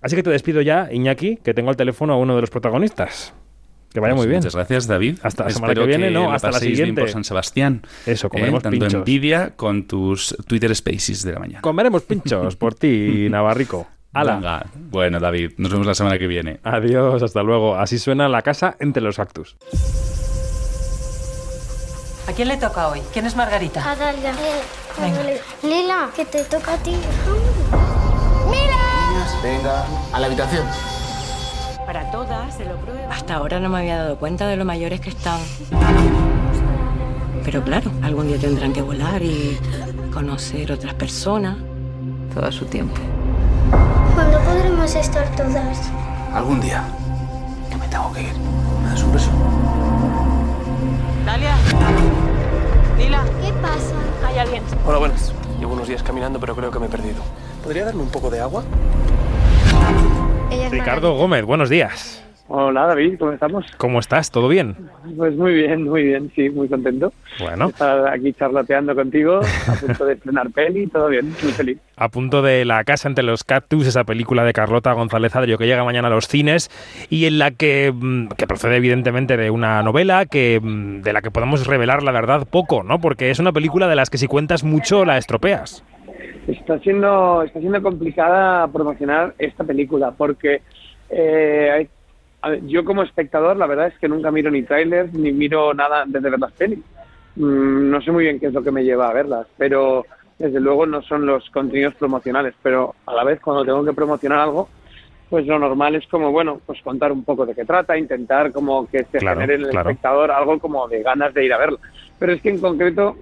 Así 0.00 0.14
que 0.14 0.22
te 0.22 0.30
despido 0.30 0.60
ya, 0.60 0.88
Iñaki, 0.92 1.36
que 1.36 1.54
tengo 1.54 1.70
al 1.70 1.76
teléfono 1.76 2.12
a 2.12 2.16
uno 2.16 2.36
de 2.36 2.40
los 2.40 2.50
protagonistas. 2.50 3.34
Que 3.92 4.00
vaya 4.00 4.14
Pues 4.14 4.24
muy 4.24 4.28
bien. 4.28 4.38
Muchas 4.40 4.54
gracias, 4.54 4.86
David. 4.86 5.18
Hasta 5.22 5.44
la 5.44 5.50
semana 5.50 5.72
Espero 5.72 5.86
que 5.86 5.96
viene, 5.96 6.10
no, 6.10 6.30
hasta 6.32 6.50
la 6.50 6.58
bien 6.58 6.76
siguiente. 6.76 7.00
por 7.00 7.10
San 7.10 7.24
Sebastián. 7.24 7.82
Eso, 8.06 8.28
comeremos 8.28 8.62
Tanto 8.62 8.78
pinchos. 8.78 8.94
envidia 8.94 9.52
con 9.56 9.86
tus 9.86 10.36
Twitter 10.46 10.74
Spaces 10.76 11.22
de 11.24 11.32
la 11.32 11.38
mañana. 11.40 11.60
Comeremos 11.62 12.02
pinchos 12.02 12.56
por 12.56 12.74
ti, 12.74 13.28
Navarrico. 13.30 13.86
¡Hala! 14.12 14.34
Venga. 14.36 14.66
Bueno, 14.90 15.20
David, 15.20 15.52
nos 15.58 15.70
vemos 15.70 15.86
la 15.86 15.94
semana 15.94 16.18
que 16.18 16.26
viene. 16.26 16.60
Adiós, 16.64 17.22
hasta 17.22 17.42
luego. 17.42 17.76
Así 17.76 17.98
suena 17.98 18.28
la 18.28 18.42
casa 18.42 18.76
entre 18.80 19.02
los 19.02 19.16
cactus. 19.16 19.56
¿A 22.26 22.32
quién 22.32 22.48
le 22.48 22.56
toca 22.58 22.88
hoy? 22.88 23.00
¿Quién 23.12 23.26
es 23.26 23.36
Margarita? 23.36 23.90
A 23.90 23.96
Dalia. 23.96 24.32
Venga. 25.00 25.18
Lila, 25.62 26.10
que 26.14 26.24
te 26.26 26.44
toca 26.44 26.74
a 26.74 26.78
ti. 26.78 26.94
Venga, 29.42 29.86
a 30.12 30.20
la 30.20 30.26
habitación. 30.26 30.66
Para 31.88 32.10
todas, 32.10 32.54
se 32.54 32.66
lo 32.66 32.76
prueba. 32.76 33.10
Hasta 33.10 33.36
ahora 33.36 33.60
no 33.60 33.70
me 33.70 33.78
había 33.78 33.96
dado 33.96 34.18
cuenta 34.18 34.46
de 34.46 34.56
lo 34.56 34.66
mayores 34.66 35.00
que 35.00 35.08
están. 35.08 35.40
Pero 37.46 37.62
claro, 37.64 37.90
algún 38.02 38.28
día 38.28 38.36
tendrán 38.36 38.74
que 38.74 38.82
volar 38.82 39.22
y 39.22 39.58
conocer 40.12 40.70
otras 40.70 40.92
personas. 40.92 41.56
Todo 42.34 42.44
a 42.44 42.52
su 42.52 42.66
tiempo. 42.66 43.00
¿Cuándo 44.14 44.38
podremos 44.40 44.94
estar 44.94 45.34
todas? 45.34 45.90
Algún 46.34 46.60
día. 46.60 46.84
Que 47.70 47.76
me 47.78 47.88
tengo 47.88 48.12
que 48.12 48.20
ir. 48.20 48.34
¿Me 48.84 48.90
das 48.90 49.02
un 49.02 49.12
beso? 49.14 49.30
Dalia. 51.24 51.56
Lila. 52.98 53.24
¿Qué 53.42 53.50
pasa? 53.62 53.94
Hay 54.26 54.36
alguien. 54.36 54.62
Hola, 54.86 54.98
buenas. 54.98 55.32
Llevo 55.58 55.72
unos 55.72 55.88
días 55.88 56.02
caminando, 56.02 56.38
pero 56.38 56.54
creo 56.54 56.70
que 56.70 56.80
me 56.80 56.84
he 56.84 56.90
perdido. 56.90 57.22
¿Podría 57.64 57.86
darme 57.86 58.02
un 58.02 58.10
poco 58.10 58.28
de 58.28 58.40
agua? 58.40 58.62
Ricardo 60.70 61.14
Gómez, 61.14 61.44
buenos 61.44 61.68
días. 61.68 62.24
Hola 62.50 62.86
David, 62.86 63.18
¿cómo 63.18 63.32
estamos? 63.32 63.66
¿Cómo 63.76 64.00
estás? 64.00 64.30
¿Todo 64.30 64.48
bien? 64.48 64.74
Pues 65.18 65.36
muy 65.36 65.52
bien, 65.52 65.84
muy 65.84 66.02
bien, 66.02 66.32
sí, 66.34 66.48
muy 66.48 66.66
contento. 66.66 67.12
Bueno. 67.38 67.68
Estar 67.68 68.08
aquí 68.08 68.32
charlateando 68.32 68.94
contigo, 68.94 69.40
a 69.68 69.74
punto 69.74 70.06
de 70.06 70.14
estrenar 70.14 70.50
peli, 70.50 70.86
todo 70.86 71.08
bien, 71.08 71.26
muy 71.42 71.52
feliz. 71.52 71.78
A 71.96 72.08
punto 72.08 72.40
de 72.40 72.64
La 72.64 72.84
casa 72.84 73.06
entre 73.06 73.22
los 73.22 73.44
cactus, 73.44 73.86
esa 73.86 74.04
película 74.04 74.44
de 74.44 74.54
Carlota 74.54 74.94
González 74.94 75.36
Adrio 75.36 75.58
que 75.58 75.66
llega 75.66 75.84
mañana 75.84 76.08
a 76.08 76.10
los 76.10 76.26
cines 76.26 76.70
y 77.10 77.26
en 77.26 77.38
la 77.38 77.50
que, 77.50 77.92
mm, 77.94 78.28
que 78.28 78.46
procede 78.46 78.76
evidentemente 78.76 79.36
de 79.36 79.50
una 79.50 79.82
novela 79.82 80.24
que 80.24 80.58
mm, 80.62 81.02
de 81.02 81.12
la 81.12 81.20
que 81.20 81.30
podemos 81.30 81.66
revelar 81.66 82.02
la 82.02 82.12
verdad 82.12 82.48
poco, 82.48 82.82
¿no? 82.82 82.98
Porque 82.98 83.30
es 83.30 83.38
una 83.38 83.52
película 83.52 83.88
de 83.88 83.96
las 83.96 84.08
que 84.08 84.16
si 84.16 84.26
cuentas 84.26 84.64
mucho 84.64 85.04
la 85.04 85.18
estropeas. 85.18 85.84
Está 86.48 86.78
siendo, 86.78 87.42
está 87.42 87.60
siendo 87.60 87.82
complicada 87.82 88.66
promocionar 88.68 89.34
esta 89.38 89.64
película 89.64 90.12
porque 90.12 90.62
eh, 91.10 91.86
yo 92.66 92.84
como 92.86 93.02
espectador 93.02 93.56
la 93.58 93.66
verdad 93.66 93.88
es 93.88 93.98
que 93.98 94.08
nunca 94.08 94.30
miro 94.30 94.50
ni 94.50 94.62
trailers 94.62 95.12
ni 95.12 95.30
miro 95.30 95.74
nada 95.74 96.02
antes 96.02 96.22
de 96.22 96.30
ver 96.30 96.40
las 96.40 96.52
pelis. 96.52 96.78
Mm, 97.36 97.90
no 97.90 98.00
sé 98.00 98.10
muy 98.12 98.24
bien 98.24 98.40
qué 98.40 98.46
es 98.46 98.54
lo 98.54 98.62
que 98.62 98.70
me 98.70 98.82
lleva 98.82 99.10
a 99.10 99.12
verlas, 99.12 99.46
pero 99.58 100.06
desde 100.38 100.58
luego 100.58 100.86
no 100.86 101.02
son 101.02 101.26
los 101.26 101.50
contenidos 101.50 101.94
promocionales, 101.96 102.54
pero 102.62 102.94
a 103.04 103.12
la 103.12 103.24
vez 103.24 103.40
cuando 103.40 103.64
tengo 103.66 103.84
que 103.84 103.92
promocionar 103.92 104.38
algo, 104.38 104.70
pues 105.28 105.46
lo 105.46 105.58
normal 105.58 105.96
es 105.96 106.06
como, 106.06 106.32
bueno, 106.32 106.62
pues 106.64 106.80
contar 106.80 107.12
un 107.12 107.24
poco 107.24 107.44
de 107.44 107.54
qué 107.54 107.66
trata, 107.66 107.98
intentar 107.98 108.52
como 108.52 108.88
que 108.88 109.04
se 109.04 109.18
Claro, 109.18 109.40
genere 109.40 109.56
en 109.56 109.64
el 109.64 109.70
claro. 109.70 109.90
espectador 109.90 110.30
algo 110.30 110.58
como 110.58 110.88
de 110.88 111.02
ganas 111.02 111.34
de 111.34 111.44
ir 111.44 111.52
a 111.52 111.58
verla. 111.58 111.78
Pero 112.18 112.32
es 112.32 112.40
que 112.40 112.48
en 112.48 112.58
concreto 112.58 113.16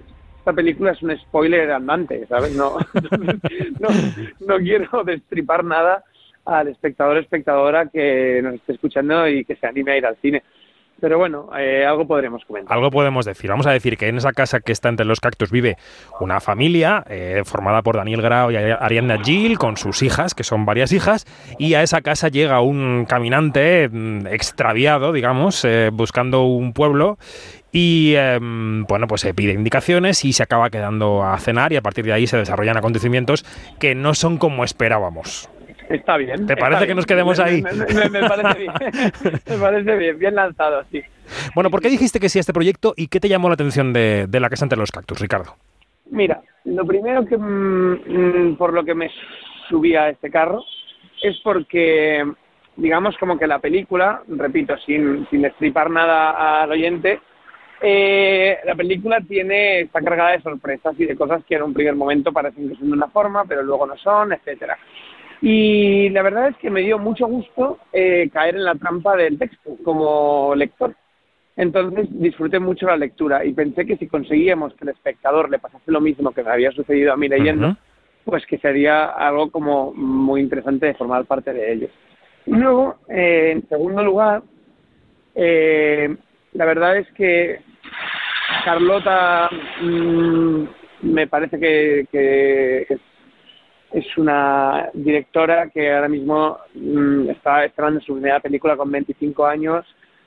esta 0.47 0.55
película 0.55 0.93
es 0.93 1.03
un 1.03 1.13
spoiler 1.17 1.69
andante, 1.71 2.25
¿sabes? 2.27 2.55
No, 2.55 2.77
no, 3.79 3.89
no 4.47 4.57
quiero 4.59 5.03
destripar 5.03 5.65
nada 5.65 6.05
al 6.45 6.69
espectador 6.69 7.17
espectadora 7.17 7.87
que 7.87 8.39
nos 8.41 8.53
esté 8.53 8.71
escuchando 8.71 9.27
y 9.27 9.43
que 9.43 9.57
se 9.57 9.67
anime 9.67 9.91
a 9.91 9.97
ir 9.97 10.05
al 10.05 10.15
cine. 10.21 10.43
Pero 11.01 11.17
bueno, 11.17 11.49
eh, 11.59 11.85
algo 11.85 12.07
podremos 12.07 12.45
comentar. 12.45 12.75
Algo 12.75 12.89
podemos 12.89 13.25
decir. 13.25 13.49
Vamos 13.49 13.67
a 13.67 13.71
decir 13.71 13.97
que 13.97 14.07
en 14.07 14.17
esa 14.17 14.31
casa 14.31 14.61
que 14.61 14.71
está 14.71 14.87
entre 14.87 15.05
los 15.05 15.19
cactus 15.19 15.51
vive 15.51 15.75
una 16.21 16.39
familia 16.39 17.03
eh, 17.09 17.41
formada 17.45 17.81
por 17.81 17.97
Daniel 17.97 18.21
Grau 18.21 18.49
y 18.49 18.55
Ariadna 18.55 19.21
Gil 19.21 19.59
con 19.59 19.75
sus 19.75 20.01
hijas, 20.01 20.33
que 20.33 20.43
son 20.43 20.65
varias 20.65 20.93
hijas, 20.93 21.25
y 21.59 21.73
a 21.73 21.83
esa 21.83 22.01
casa 22.01 22.29
llega 22.29 22.61
un 22.61 23.05
caminante 23.05 23.89
mm, 23.89 24.27
extraviado, 24.27 25.11
digamos, 25.11 25.65
eh, 25.65 25.89
buscando 25.91 26.45
un 26.45 26.71
pueblo 26.71 27.17
y 27.79 28.15
em, 28.15 28.85
bueno, 28.85 29.05
pues 29.07 29.21
se 29.21 29.35
pide 29.35 29.53
indicaciones 29.53 30.25
y 30.25 30.33
se 30.33 30.41
acaba 30.41 30.71
quedando 30.71 31.23
a 31.23 31.37
cenar 31.37 31.71
y 31.73 31.75
a 31.75 31.81
partir 31.81 32.05
de 32.05 32.13
ahí 32.13 32.25
se 32.25 32.35
desarrollan 32.37 32.75
acontecimientos 32.75 33.45
que 33.79 33.93
no 33.93 34.15
son 34.15 34.37
como 34.39 34.63
esperábamos. 34.63 35.47
Está 35.89 36.17
bien. 36.17 36.47
¿Te 36.47 36.57
parece 36.57 36.87
que 36.87 36.95
nos 36.95 37.05
quedemos 37.05 37.37
Me- 37.37 37.43
ahí? 37.45 37.61
Me, 37.61 37.71
me- 37.71 38.09
me 38.09 38.27
parece 38.27 38.59
bien. 38.59 38.73
me 39.47 39.57
parece 39.57 39.95
bien, 39.95 40.17
bien 40.19 40.35
lanzado, 40.35 40.83
sí. 40.91 41.01
Bueno, 41.53 41.69
¿por 41.69 41.81
qué 41.81 41.89
dijiste 41.89 42.19
que 42.19 42.29
sí 42.29 42.39
a 42.39 42.41
este 42.41 42.51
proyecto 42.51 42.93
y 42.97 43.07
qué 43.09 43.19
te 43.19 43.29
llamó 43.29 43.47
la 43.47 43.53
atención 43.53 43.93
de, 43.93 44.25
de 44.27 44.39
la 44.39 44.49
casa 44.49 44.65
entre 44.65 44.79
los 44.79 44.91
cactus, 44.91 45.19
Ricardo? 45.19 45.55
Mira, 46.09 46.41
lo 46.65 46.83
primero 46.85 47.25
que 47.25 47.37
mm, 47.37 47.93
mm, 48.51 48.55
por 48.57 48.73
lo 48.73 48.83
que 48.83 48.95
me 48.95 49.11
subí 49.69 49.95
a 49.95 50.09
este 50.09 50.31
carro 50.31 50.63
es 51.21 51.37
porque, 51.43 52.23
digamos, 52.75 53.15
como 53.19 53.37
que 53.37 53.45
la 53.45 53.59
película, 53.59 54.23
repito, 54.27 54.75
sin, 54.85 55.27
sin 55.29 55.43
destripar 55.43 55.89
nada 55.91 56.63
al 56.63 56.71
oyente, 56.71 57.19
eh, 57.81 58.57
la 58.65 58.75
película 58.75 59.21
tiene 59.21 59.81
está 59.81 60.01
cargada 60.01 60.31
de 60.31 60.41
sorpresas 60.41 60.95
y 60.99 61.05
de 61.05 61.15
cosas 61.15 61.43
que 61.45 61.55
en 61.55 61.63
un 61.63 61.73
primer 61.73 61.95
momento 61.95 62.31
parecen 62.31 62.69
que 62.69 62.75
son 62.75 62.87
de 62.87 62.93
una 62.93 63.07
forma, 63.07 63.45
pero 63.45 63.63
luego 63.63 63.85
no 63.85 63.97
son, 63.97 64.33
etcétera. 64.33 64.77
Y 65.41 66.09
la 66.09 66.23
verdad 66.23 66.49
es 66.49 66.57
que 66.57 66.71
me 66.71 66.81
dio 66.81 66.97
mucho 66.97 67.27
gusto 67.27 67.79
eh, 67.93 68.29
caer 68.33 68.55
en 68.55 68.63
la 68.63 68.75
trampa 68.75 69.15
del 69.15 69.37
texto 69.37 69.77
como 69.83 70.55
lector. 70.55 70.95
Entonces 71.55 72.07
disfruté 72.11 72.59
mucho 72.59 72.87
la 72.87 72.97
lectura 72.97 73.43
y 73.45 73.53
pensé 73.53 73.85
que 73.85 73.97
si 73.97 74.07
conseguíamos 74.07 74.73
que 74.73 74.85
el 74.85 74.89
espectador 74.89 75.49
le 75.49 75.59
pasase 75.59 75.91
lo 75.91 76.01
mismo 76.01 76.31
que 76.31 76.43
me 76.43 76.51
había 76.51 76.71
sucedido 76.71 77.13
a 77.13 77.17
mí 77.17 77.27
leyendo, 77.27 77.75
pues 78.25 78.45
que 78.45 78.57
sería 78.59 79.05
algo 79.05 79.49
como 79.49 79.91
muy 79.93 80.41
interesante 80.41 80.87
de 80.87 80.93
formar 80.93 81.25
parte 81.25 81.53
de 81.53 81.73
ellos. 81.73 81.91
Y 82.45 82.51
luego, 82.51 82.97
eh, 83.09 83.51
en 83.53 83.67
segundo 83.67 84.03
lugar, 84.03 84.43
eh, 85.33 86.15
la 86.53 86.65
verdad 86.65 86.97
es 86.97 87.07
que 87.13 87.59
Carlota 88.65 89.49
mm, 89.81 90.63
me 91.03 91.27
parece 91.27 91.59
que, 91.59 92.87
es 93.93 94.17
una 94.17 94.89
directora 94.93 95.69
que 95.69 95.93
ahora 95.93 96.09
mismo 96.09 96.57
mm, 96.73 97.29
está 97.29 97.63
esperando 97.65 98.01
su 98.01 98.13
primera 98.13 98.39
película 98.39 98.75
con 98.75 98.91
25 98.91 99.45
años. 99.45 99.85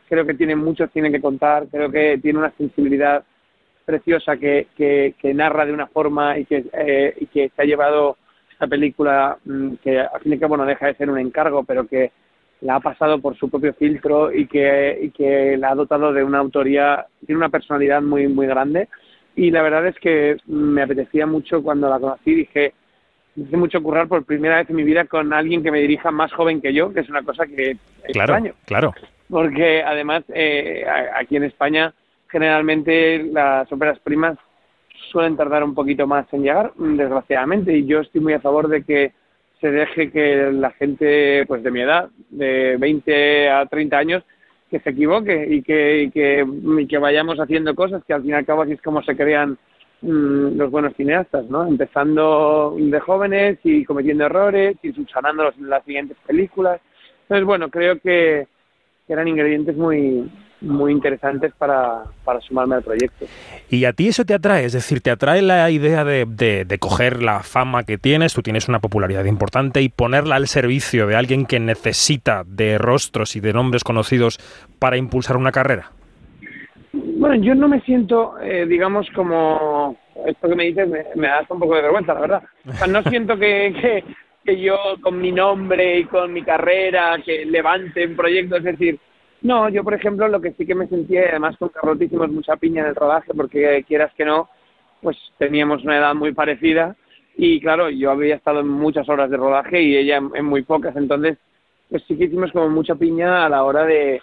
Creo 0.08 0.26
que 0.26 0.34
tiene 0.34 0.56
mucho 0.56 0.86
cine 0.88 1.10
que 1.10 1.20
contar, 1.20 1.66
creo 1.70 1.90
que 1.90 2.18
tiene 2.18 2.38
una 2.38 2.52
sensibilidad 2.52 3.22
preciosa 3.84 4.36
que, 4.36 5.14
narra 5.34 5.66
de 5.66 5.72
una 5.72 5.86
forma 5.86 6.38
y 6.38 6.44
que, 6.44 6.64
eh, 6.72 7.14
y 7.20 7.26
que 7.26 7.50
se 7.54 7.62
ha 7.62 7.64
llevado 7.64 8.16
esta 8.50 8.66
película, 8.66 9.36
mm, 9.44 9.74
que 9.82 10.00
al 10.00 10.20
fin 10.20 10.32
y 10.32 10.34
al 10.34 10.40
cabo 10.40 10.64
deja 10.64 10.86
de 10.86 10.94
ser 10.94 11.10
un 11.10 11.18
encargo, 11.18 11.64
pero 11.64 11.86
que 11.86 12.12
la 12.60 12.76
ha 12.76 12.80
pasado 12.80 13.20
por 13.20 13.36
su 13.36 13.48
propio 13.48 13.72
filtro 13.74 14.32
y 14.32 14.46
que, 14.46 14.98
y 15.02 15.10
que 15.10 15.56
la 15.56 15.70
ha 15.70 15.74
dotado 15.74 16.12
de 16.12 16.22
una 16.22 16.38
autoría, 16.38 17.06
tiene 17.24 17.38
una 17.38 17.48
personalidad 17.48 18.02
muy, 18.02 18.28
muy 18.28 18.46
grande. 18.46 18.88
Y 19.36 19.50
la 19.50 19.62
verdad 19.62 19.86
es 19.86 19.98
que 19.98 20.36
me 20.46 20.82
apetecía 20.82 21.26
mucho 21.26 21.62
cuando 21.62 21.88
la 21.88 21.98
conocí, 21.98 22.34
dije, 22.34 22.74
me 23.36 23.44
hice 23.44 23.56
mucho 23.56 23.82
currar 23.82 24.08
por 24.08 24.24
primera 24.24 24.56
vez 24.56 24.68
en 24.68 24.76
mi 24.76 24.82
vida 24.82 25.04
con 25.06 25.32
alguien 25.32 25.62
que 25.62 25.70
me 25.70 25.80
dirija 25.80 26.10
más 26.10 26.32
joven 26.32 26.60
que 26.60 26.74
yo, 26.74 26.92
que 26.92 27.00
es 27.00 27.08
una 27.08 27.22
cosa 27.22 27.46
que 27.46 27.76
claro, 28.12 28.34
extraño. 28.34 28.54
Claro, 28.66 28.94
Porque 29.28 29.82
además 29.82 30.24
eh, 30.28 30.84
aquí 31.14 31.36
en 31.36 31.44
España 31.44 31.94
generalmente 32.28 33.24
las 33.24 33.70
óperas 33.72 33.98
primas 34.00 34.36
suelen 35.10 35.36
tardar 35.36 35.64
un 35.64 35.74
poquito 35.74 36.06
más 36.06 36.26
en 36.32 36.42
llegar, 36.42 36.72
desgraciadamente, 36.76 37.76
y 37.76 37.86
yo 37.86 38.00
estoy 38.00 38.20
muy 38.20 38.34
a 38.34 38.40
favor 38.40 38.68
de 38.68 38.82
que 38.82 39.12
se 39.60 39.70
deje 39.70 40.10
que 40.10 40.50
la 40.52 40.70
gente 40.72 41.44
pues 41.46 41.62
de 41.62 41.70
mi 41.70 41.82
edad, 41.82 42.08
de 42.30 42.76
20 42.78 43.50
a 43.50 43.66
30 43.66 43.98
años, 43.98 44.24
que 44.70 44.80
se 44.80 44.90
equivoque 44.90 45.46
y 45.50 45.62
que, 45.62 46.02
y 46.02 46.10
que, 46.10 46.46
y 46.78 46.86
que 46.86 46.98
vayamos 46.98 47.38
haciendo 47.38 47.74
cosas 47.74 48.02
que 48.04 48.14
al 48.14 48.22
fin 48.22 48.30
y 48.30 48.34
al 48.34 48.46
cabo 48.46 48.62
así 48.62 48.72
es 48.72 48.82
como 48.82 49.02
se 49.02 49.16
crean 49.16 49.58
mm, 50.00 50.56
los 50.56 50.70
buenos 50.70 50.94
cineastas, 50.96 51.44
¿no? 51.46 51.66
Empezando 51.66 52.76
de 52.78 53.00
jóvenes 53.00 53.58
y 53.64 53.84
cometiendo 53.84 54.26
errores 54.26 54.76
y 54.82 54.92
subsanándolos 54.92 55.56
en 55.58 55.68
las 55.68 55.84
siguientes 55.84 56.16
películas. 56.26 56.80
Entonces, 57.22 57.44
bueno, 57.44 57.68
creo 57.68 57.98
que 58.00 58.46
eran 59.08 59.28
ingredientes 59.28 59.76
muy, 59.76 60.30
muy 60.60 60.92
interesantes 60.92 61.52
para, 61.56 62.04
para, 62.24 62.40
sumarme 62.40 62.76
al 62.76 62.82
proyecto. 62.82 63.26
¿Y 63.70 63.84
a 63.84 63.92
ti 63.92 64.08
eso 64.08 64.24
te 64.24 64.34
atrae? 64.34 64.64
Es 64.64 64.72
decir, 64.72 65.00
¿te 65.00 65.10
atrae 65.10 65.42
la 65.42 65.70
idea 65.70 66.04
de, 66.04 66.26
de, 66.26 66.78
coger 66.78 67.22
la 67.22 67.42
fama 67.42 67.84
que 67.84 67.98
tienes, 67.98 68.34
tú 68.34 68.42
tienes 68.42 68.68
una 68.68 68.80
popularidad 68.80 69.24
importante, 69.24 69.82
y 69.82 69.88
ponerla 69.88 70.36
al 70.36 70.48
servicio 70.48 71.06
de 71.06 71.16
alguien 71.16 71.46
que 71.46 71.60
necesita 71.60 72.44
de 72.46 72.78
rostros 72.78 73.36
y 73.36 73.40
de 73.40 73.52
nombres 73.52 73.84
conocidos 73.84 74.38
para 74.78 74.96
impulsar 74.96 75.36
una 75.36 75.52
carrera? 75.52 75.92
Bueno, 76.92 77.36
yo 77.36 77.54
no 77.54 77.68
me 77.68 77.80
siento, 77.82 78.38
eh, 78.40 78.66
digamos, 78.66 79.08
como 79.14 79.96
esto 80.26 80.48
que 80.48 80.56
me 80.56 80.64
dices 80.64 80.88
me, 80.88 81.04
me, 81.14 81.28
da 81.28 81.46
un 81.48 81.60
poco 81.60 81.76
de 81.76 81.82
vergüenza, 81.82 82.14
la 82.14 82.20
verdad. 82.20 82.42
O 82.66 82.72
sea, 82.72 82.86
no 82.86 83.02
siento 83.10 83.36
que, 83.38 83.74
que, 83.80 84.04
que 84.44 84.60
yo 84.60 84.76
con 85.00 85.20
mi 85.20 85.32
nombre 85.32 86.00
y 86.00 86.04
con 86.04 86.32
mi 86.32 86.42
carrera, 86.42 87.18
que 87.24 87.44
levante 87.44 88.06
un 88.06 88.16
proyecto, 88.16 88.56
es 88.56 88.64
decir, 88.64 88.98
no, 89.42 89.68
yo 89.68 89.82
por 89.82 89.94
ejemplo 89.94 90.28
lo 90.28 90.40
que 90.40 90.52
sí 90.52 90.66
que 90.66 90.74
me 90.74 90.86
sentía, 90.88 91.28
además 91.30 91.56
con 91.56 91.70
Carlota 91.70 92.04
hicimos 92.04 92.30
mucha 92.30 92.56
piña 92.56 92.82
en 92.82 92.88
el 92.88 92.94
rodaje 92.94 93.32
porque 93.34 93.84
quieras 93.86 94.12
que 94.14 94.24
no, 94.24 94.48
pues 95.00 95.16
teníamos 95.38 95.82
una 95.84 95.98
edad 95.98 96.14
muy 96.14 96.32
parecida 96.32 96.96
y 97.36 97.60
claro, 97.60 97.88
yo 97.88 98.10
había 98.10 98.36
estado 98.36 98.60
en 98.60 98.68
muchas 98.68 99.08
horas 99.08 99.30
de 99.30 99.36
rodaje 99.36 99.80
y 99.82 99.96
ella 99.96 100.20
en, 100.34 100.44
muy 100.44 100.62
pocas, 100.62 100.94
entonces 100.96 101.38
pues 101.88 102.02
sí 102.06 102.16
que 102.16 102.24
hicimos 102.24 102.52
como 102.52 102.68
mucha 102.68 102.94
piña 102.94 103.46
a 103.46 103.48
la 103.48 103.64
hora 103.64 103.84
de, 103.84 104.20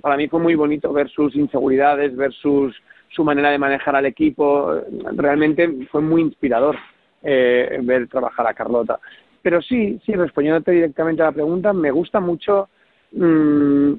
para 0.00 0.16
mí 0.16 0.28
fue 0.28 0.40
muy 0.40 0.54
bonito 0.54 0.92
ver 0.92 1.08
sus 1.10 1.36
inseguridades, 1.36 2.16
ver 2.16 2.32
sus, 2.32 2.74
su 3.10 3.24
manera 3.24 3.50
de 3.50 3.58
manejar 3.58 3.96
al 3.96 4.06
equipo, 4.06 4.80
realmente 5.14 5.86
fue 5.90 6.00
muy 6.00 6.22
inspirador 6.22 6.76
eh, 7.22 7.78
ver 7.82 8.08
trabajar 8.08 8.46
a 8.46 8.54
Carlota. 8.54 8.98
Pero 9.42 9.62
sí, 9.62 10.00
sí, 10.04 10.12
respondiéndote 10.12 10.72
directamente 10.72 11.22
a 11.22 11.26
la 11.26 11.32
pregunta, 11.32 11.72
me 11.72 11.90
gusta 11.90 12.18
mucho 12.18 12.68
mmm, 13.12 13.94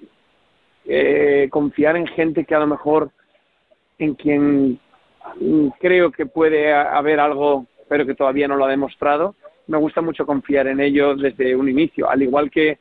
eh, 0.85 1.47
confiar 1.49 1.95
en 1.95 2.07
gente 2.07 2.45
que 2.45 2.55
a 2.55 2.59
lo 2.59 2.67
mejor 2.67 3.11
en 3.97 4.15
quien 4.15 4.79
creo 5.79 6.11
que 6.11 6.25
puede 6.25 6.73
haber 6.73 7.19
algo, 7.19 7.65
pero 7.87 8.05
que 8.05 8.15
todavía 8.15 8.47
no 8.47 8.55
lo 8.55 8.65
ha 8.65 8.69
demostrado. 8.69 9.35
Me 9.67 9.77
gusta 9.77 10.01
mucho 10.01 10.25
confiar 10.25 10.67
en 10.67 10.79
ello 10.79 11.15
desde 11.15 11.55
un 11.55 11.69
inicio, 11.69 12.09
al 12.09 12.23
igual 12.23 12.49
que 12.49 12.79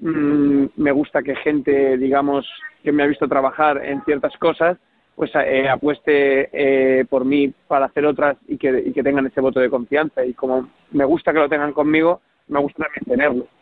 mm, 0.00 0.64
me 0.76 0.90
gusta 0.92 1.22
que 1.22 1.36
gente, 1.36 1.96
digamos, 1.96 2.46
que 2.82 2.92
me 2.92 3.02
ha 3.02 3.06
visto 3.06 3.28
trabajar 3.28 3.84
en 3.84 4.02
ciertas 4.04 4.36
cosas, 4.38 4.78
pues 5.14 5.30
eh, 5.34 5.68
apueste 5.68 6.48
eh, 6.52 7.04
por 7.04 7.24
mí 7.24 7.52
para 7.66 7.86
hacer 7.86 8.06
otras 8.06 8.36
y 8.46 8.56
que, 8.56 8.84
y 8.86 8.92
que 8.92 9.02
tengan 9.02 9.26
ese 9.26 9.40
voto 9.40 9.60
de 9.60 9.70
confianza. 9.70 10.24
Y 10.24 10.32
como 10.32 10.68
me 10.92 11.04
gusta 11.04 11.32
que 11.32 11.40
lo 11.40 11.48
tengan 11.48 11.72
conmigo, 11.72 12.20
me 12.48 12.60
gusta 12.60 12.84
también 12.84 13.04
tenerlo. 13.04 13.57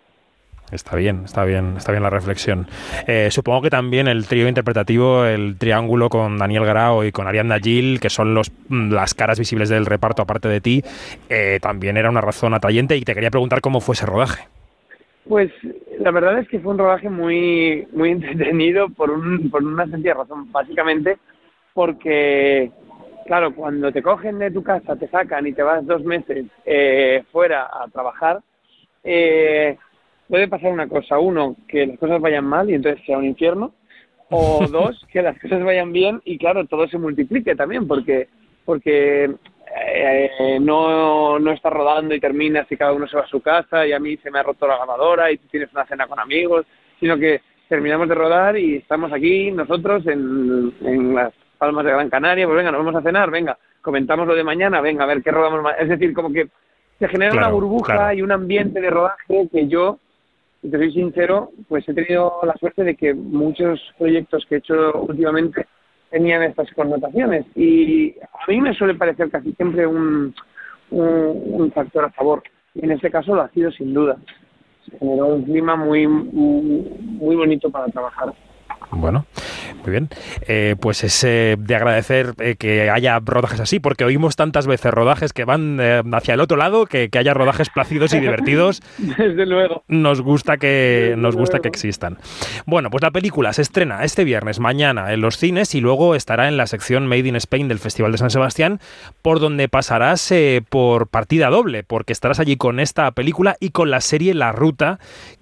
Está 0.73 0.97
bien, 0.97 1.23
está 1.25 1.45
bien, 1.45 1.75
está 1.77 1.93
bien 1.93 2.03
la 2.03 2.11
reflexión. 2.11 2.67
Eh, 3.07 3.29
supongo 3.31 3.63
que 3.63 3.71
también 3.71 4.09
el 4.09 4.27
trío 4.27 4.49
interpretativo, 4.49 5.25
el 5.25 5.57
triángulo 5.59 6.09
con 6.09 6.39
Daniel 6.39 6.65
Grau 6.65 7.05
y 7.05 7.13
con 7.13 7.29
Ariadna 7.29 7.59
Gil, 7.61 8.01
que 8.01 8.11
son 8.11 8.35
los, 8.35 8.51
mm, 8.69 8.93
las 8.93 9.15
caras 9.15 9.39
visibles 9.39 9.69
del 9.69 9.87
reparto 9.87 10.23
aparte 10.23 10.49
de 10.49 10.61
ti, 10.61 10.83
eh, 11.29 11.59
también 11.63 11.97
era 11.97 12.11
una 12.11 12.21
razón 12.21 12.53
atrayente 12.53 12.97
y 12.97 13.03
te 13.03 13.15
quería 13.15 13.31
preguntar 13.31 13.61
cómo 13.61 13.81
fue 13.81 13.95
ese 13.95 14.07
rodaje. 14.07 14.49
Pues 15.29 15.51
la 15.99 16.11
verdad 16.11 16.39
es 16.39 16.49
que 16.49 16.61
fue 16.61 16.73
un 16.73 16.79
rodaje 16.79 17.11
muy, 17.11 17.87
muy 17.93 18.11
entretenido 18.13 18.89
por, 18.89 19.11
un, 19.11 19.51
por 19.51 19.63
una 19.63 19.87
sencilla 19.87 20.15
razón, 20.15 20.51
básicamente 20.51 21.19
porque, 21.77 22.71
claro, 23.27 23.55
cuando 23.55 23.93
te 23.93 24.03
cogen 24.03 24.39
de 24.39 24.51
tu 24.51 24.63
casa, 24.63 24.97
te 24.97 25.09
sacan 25.09 25.47
y 25.47 25.53
te 25.53 25.63
vas 25.63 25.85
dos 25.85 26.03
meses 26.03 26.47
eh, 26.65 27.23
fuera 27.31 27.65
a 27.65 27.87
trabajar, 27.89 28.41
eh, 29.05 29.77
puede 30.29 30.49
pasar 30.49 30.73
una 30.73 30.89
cosa. 30.89 31.19
Uno, 31.19 31.57
que 31.69 31.87
las 31.87 31.99
cosas 31.99 32.21
vayan 32.21 32.45
mal 32.45 32.71
y 32.71 32.75
entonces 32.75 33.05
sea 33.05 33.19
un 33.19 33.25
infierno. 33.25 33.73
O 34.31 34.67
dos, 34.71 35.05
que 35.13 35.23
las 35.23 35.39
cosas 35.39 35.63
vayan 35.65 35.93
bien 35.93 36.21
y 36.25 36.39
claro, 36.39 36.67
todo 36.67 36.89
se 36.89 36.99
multiplique 36.99 37.55
también 37.55 37.87
porque, 37.87 38.29
porque 38.65 39.31
eh, 39.95 40.59
no, 40.61 41.39
no 41.39 41.53
estás 41.53 41.73
rodando 41.73 42.15
y 42.15 42.21
terminas 42.21 42.67
y 42.71 42.77
cada 42.77 42.93
uno 42.93 43.07
se 43.07 43.17
va 43.17 43.23
a 43.23 43.29
su 43.29 43.41
casa 43.41 43.87
y 43.87 43.93
a 43.93 44.01
mí 44.01 44.17
se 44.19 44.31
me 44.31 44.41
ha 44.41 44.43
roto 44.43 44.67
la 44.67 44.77
grabadora 44.77 45.31
y 45.31 45.39
tú 45.39 45.47
tienes 45.49 45.73
una 45.73 45.87
cena 45.87 46.07
con 46.07 46.19
amigos, 46.19 46.67
sino 46.99 47.17
que 47.17 47.41
terminamos 47.69 48.09
de 48.09 48.15
rodar 48.15 48.57
y 48.57 48.77
estamos 48.77 49.13
aquí 49.13 49.51
nosotros 49.51 50.07
en, 50.07 50.73
en 50.83 51.15
las 51.15 51.33
Palmas 51.59 51.85
de 51.85 51.93
Gran 51.93 52.11
Canaria, 52.11 52.47
pues 52.47 52.57
venga, 52.57 52.71
nos 52.71 52.85
vamos 52.85 53.01
a 53.01 53.03
cenar, 53.03 53.31
venga, 53.31 53.57
comentamos 53.81 54.27
lo 54.27 54.35
de 54.35 54.45
mañana, 54.45 54.81
venga, 54.81 55.05
a 55.05 55.07
ver 55.07 55.23
qué 55.23 55.31
rodamos. 55.31 55.73
Es 55.79 55.89
decir, 55.89 56.13
como 56.13 56.33
que 56.33 56.49
se 56.99 57.09
genera 57.09 57.33
una 57.33 57.49
burbuja 57.49 58.15
y 58.15 58.23
un 58.23 58.33
ambiente 58.33 58.81
de 58.81 58.91
rodaje 58.91 59.49
que 59.51 59.69
yo 59.69 59.99
si 60.67 60.73
te 60.73 60.79
soy 60.79 60.93
sincero, 60.93 61.53
pues 61.69 61.89
he 61.89 61.95
tenido 61.95 62.41
la 62.43 62.55
suerte 62.55 62.83
de 62.83 62.97
que 62.97 63.15
muchos 63.15 63.81
proyectos 63.99 64.45
que 64.49 64.57
he 64.57 64.59
hecho 64.59 65.01
últimamente 65.03 65.65
tenían 66.11 66.43
estas 66.43 66.69
connotaciones 66.73 67.47
y 67.55 68.17
a 68.19 68.51
mí 68.51 68.61
me 68.61 68.75
suele 68.75 68.95
parecer 68.95 69.31
casi 69.31 69.53
siempre 69.53 69.87
un, 69.87 70.35
un, 70.91 71.71
factor 71.73 72.07
a 72.07 72.11
favor 72.11 72.43
y 72.75 72.85
en 72.85 72.91
este 72.91 73.13
caso 73.13 73.37
lo 73.37 73.43
ha 73.43 73.49
sido 73.51 73.71
sin 73.71 73.95
duda. 73.95 74.17
Se 74.91 74.99
generó 74.99 75.27
un 75.27 75.45
clima 75.45 75.77
muy, 75.77 76.09
muy 76.09 77.37
bonito 77.37 77.71
para 77.71 77.87
trabajar. 77.87 78.35
Bueno, 78.91 79.27
Muy 79.83 79.91
bien. 79.91 80.09
Eh, 80.47 80.77
pues 80.81 81.05
es 81.05 81.23
eh, 81.25 81.57
de 81.59 81.75
agradecer 81.77 82.35
eh, 82.39 82.57
que 82.57 82.89
haya 82.91 83.19
rodajes 83.21 83.61
así, 83.61 83.79
porque 83.81 84.05
oímos 84.05 84.37
tantas 84.37 84.67
veces 84.67 84.93
rodajes 84.93 85.33
que 85.33 85.45
van 85.45 85.79
eh, 85.81 86.03
hacia 86.13 86.35
el 86.35 86.41
otro 86.41 86.57
lado, 86.57 86.87
que, 86.87 87.09
que 87.09 87.19
haya 87.19 87.35
rodajes 87.35 87.69
plácidos 87.71 88.15
y 88.15 88.21
divertidos. 88.21 88.83
Desde 88.99 89.47
luego. 89.47 89.85
Nos 89.89 90.21
gusta 90.21 90.57
que 90.57 91.15
nos 91.17 91.37
gusta 91.37 91.61
que 91.61 91.69
existan. 91.69 92.19
Bueno, 92.65 92.91
pues 92.91 93.03
la 93.03 93.11
película 93.11 93.53
se 93.53 93.63
estrena 93.63 94.05
este 94.05 94.25
viernes, 94.25 94.61
mañana 94.61 95.13
en 95.13 95.21
los 95.21 95.37
cines 95.37 95.75
y 95.75 95.81
luego 95.81 96.15
estará 96.15 96.49
en 96.49 96.57
la 96.57 96.67
sección 96.67 97.07
Made 97.07 97.29
in 97.29 97.37
Spain 97.37 97.69
del 97.69 97.79
Festival 97.79 98.13
de 98.13 98.19
San 98.19 98.31
Sebastián, 98.31 98.81
por 99.23 99.41
donde 99.41 99.69
pasarás 99.69 100.31
eh, 100.33 100.63
por 100.69 101.09
partida 101.09 101.51
doble, 101.51 101.83
porque 101.83 102.13
estarás 102.13 102.41
allí 102.41 102.57
con 102.57 102.81
esta 102.81 103.11
película 103.13 103.57
y 103.61 103.71
con 103.71 103.91
la 103.91 104.01
serie 104.01 104.35
La 104.35 104.53
Ruta, 104.53 104.99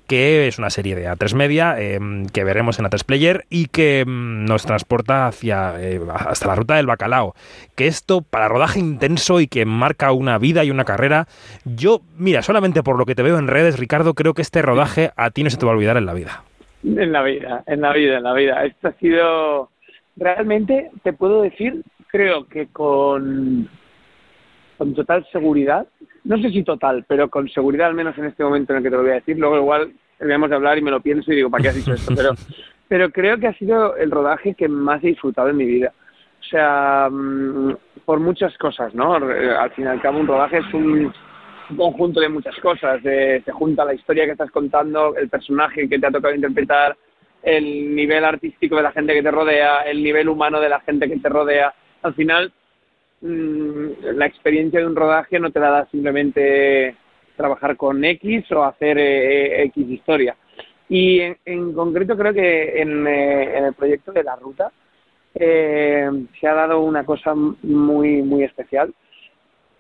que 0.07 0.47
es 0.47 0.59
una 0.59 0.71
serie 0.71 0.95
de 0.95 1.09
A3 1.09 1.35
Media 1.35 1.77
eh, 1.79 1.99
que 2.33 2.45
veremos 2.45 2.79
en 2.79 2.87
A3 2.87 3.05
Player 3.05 3.45
y 3.51 3.67
que 3.67 4.05
mm, 4.07 4.45
nos 4.45 4.65
transporta 4.65 5.27
hacia 5.27 5.81
eh, 5.81 6.01
hasta 6.09 6.47
la 6.49 6.55
ruta 6.55 6.77
del 6.77 6.87
bacalao. 6.87 7.35
Que 7.75 7.87
esto, 7.87 8.23
para 8.23 8.49
rodaje 8.49 8.81
intenso 8.81 9.41
y 9.41 9.47
que 9.47 9.65
marca 9.65 10.13
una 10.13 10.39
vida 10.39 10.65
y 10.65 10.71
una 10.71 10.85
carrera, 10.85 11.27
yo, 11.65 12.01
mira, 12.17 12.43
solamente 12.43 12.83
por 12.83 12.99
lo 12.99 13.07
que 13.07 13.15
te 13.15 13.23
veo 13.23 13.39
en 13.39 13.49
redes, 13.49 13.79
Ricardo, 13.79 14.15
creo 14.15 14.35
que 14.35 14.43
este 14.43 14.63
rodaje 14.63 15.11
a 15.17 15.31
ti 15.31 15.43
no 15.43 15.51
se 15.51 15.57
te 15.57 15.67
va 15.67 15.73
a 15.73 15.75
olvidar 15.75 15.97
en 15.97 16.07
la 16.07 16.15
vida. 16.15 16.45
En 16.85 17.13
la 17.13 17.23
vida, 17.23 17.65
en 17.67 17.81
la 17.81 17.93
vida, 17.93 18.19
en 18.19 18.23
la 18.23 18.35
vida. 18.35 18.65
Esto 18.65 18.89
ha 18.89 18.93
sido, 18.95 19.71
realmente, 20.17 20.91
te 21.03 21.15
puedo 21.15 21.41
decir, 21.43 21.83
creo 22.09 22.47
que 22.47 22.67
con, 22.67 23.71
con 24.77 24.95
total 24.95 25.27
seguridad, 25.33 25.87
no 26.25 26.39
sé 26.39 26.51
si 26.51 26.63
total, 26.63 27.05
pero 27.07 27.29
con 27.29 27.49
seguridad 27.49 27.89
al 27.89 27.95
menos 27.95 28.17
en 28.19 28.25
este 28.25 28.43
momento 28.43 28.73
en 28.73 28.79
el 28.79 28.83
que 28.83 28.91
te 28.91 28.97
lo 28.97 29.03
voy 29.03 29.13
a 29.13 29.15
decir, 29.15 29.39
luego 29.39 29.59
igual 29.59 29.93
debemos 30.19 30.49
de 30.49 30.57
hablar 30.57 30.79
y 30.79 30.83
me 30.83 30.91
lo 30.91 31.01
pienso 31.01 31.33
y 31.33 31.37
digo, 31.37 31.51
¿para 31.51 31.63
qué 31.63 31.69
has 31.69 31.77
dicho 31.77 31.93
esto? 31.93 32.15
Pero, 32.17 32.31
pero 32.89 33.11
creo 33.11 33.39
que 33.39 33.49
ha 33.49 33.55
sido 33.55 33.97
el 33.97 34.11
rodaje 34.11 34.55
que 34.55 34.69
más 34.69 35.03
he 35.05 35.09
disfrutado 35.09 35.51
en 35.51 35.57
mi 35.57 35.67
vida. 35.67 35.93
O 36.41 36.45
sea, 36.45 37.09
mm, 37.11 37.77
por 38.05 38.21
muchas 38.21 38.57
cosas, 38.59 38.95
¿no? 38.95 39.15
Al 39.15 39.71
fin 39.73 39.85
y 39.85 39.89
al 39.89 40.01
cabo 40.01 40.21
un 40.21 40.27
rodaje 40.27 40.59
es 40.59 40.75
un, 40.75 41.13
un 41.71 41.77
conjunto 41.77 42.21
de 42.21 42.29
muchas 42.29 42.57
cosas. 42.57 43.03
De, 43.03 43.43
se 43.45 43.53
junta 43.53 43.85
la 43.85 43.95
historia 43.95 44.25
que 44.25 44.33
estás 44.33 44.51
contando, 44.51 45.17
el 45.17 45.29
personaje 45.29 45.89
que 45.89 45.99
te 45.99 46.07
ha 46.07 46.11
tocado 46.11 46.35
interpretar, 46.35 46.97
el 47.43 47.95
nivel 47.95 48.25
artístico 48.25 48.77
de 48.77 48.83
la 48.83 48.93
gente 48.93 49.15
que 49.15 49.23
te 49.23 49.31
rodea, 49.31 49.83
el 49.83 50.03
nivel 50.03 50.29
humano 50.29 50.61
de 50.61 50.69
la 50.69 50.81
gente 50.81 51.09
que 51.09 51.19
te 51.19 51.29
rodea. 51.29 51.75
Al 52.03 52.15
final, 52.15 52.53
la 53.25 54.27
experiencia 54.27 54.81
de 54.81 54.87
un 54.87 54.97
rodaje 54.97 55.41
no 55.41 55.51
te 55.51 55.59
la 55.59 55.71
da 55.71 55.87
simplemente 55.87 56.95
trabajar 57.37 57.77
con 57.77 58.05
X 58.05 58.51
o 58.53 58.65
hacer 58.65 58.99
eh, 58.99 59.63
eh, 59.63 59.65
X 59.65 59.89
historia. 59.89 60.37
Y 60.89 61.21
en, 61.21 61.37
en 61.45 61.73
concreto 61.73 62.17
creo 62.17 62.35
que 62.35 62.81
en, 62.81 63.07
eh, 63.07 63.57
en 63.57 63.65
el 63.65 63.75
proyecto 63.75 64.13
de 64.13 64.25
la 64.25 64.37
ruta 64.37 64.71
eh, 65.35 66.09
se 66.39 66.47
ha 66.47 66.55
dado 66.55 66.81
una 66.81 67.05
cosa 67.05 67.35
muy, 67.35 68.23
muy 68.23 68.45
especial 68.45 68.93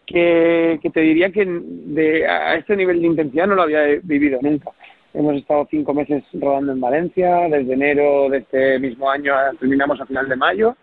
que, 0.06 0.78
que 0.82 0.90
te 0.90 1.00
diría 1.00 1.30
que 1.30 1.44
de, 1.46 2.26
a 2.26 2.56
este 2.56 2.76
nivel 2.76 3.00
de 3.00 3.06
intensidad 3.08 3.46
no 3.46 3.54
lo 3.54 3.62
había 3.62 4.00
vivido 4.02 4.38
nunca. 4.42 4.70
Hemos 5.12 5.36
estado 5.36 5.68
cinco 5.70 5.94
meses 5.94 6.24
rodando 6.32 6.72
en 6.72 6.80
Valencia, 6.80 7.48
desde 7.48 7.74
enero 7.74 8.28
de 8.30 8.38
este 8.38 8.78
mismo 8.80 9.08
año 9.08 9.34
terminamos 9.60 10.00
a 10.00 10.06
final 10.06 10.28
de 10.28 10.36
mayo 10.36 10.76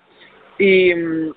y 0.58 0.94
mm, 0.94 1.34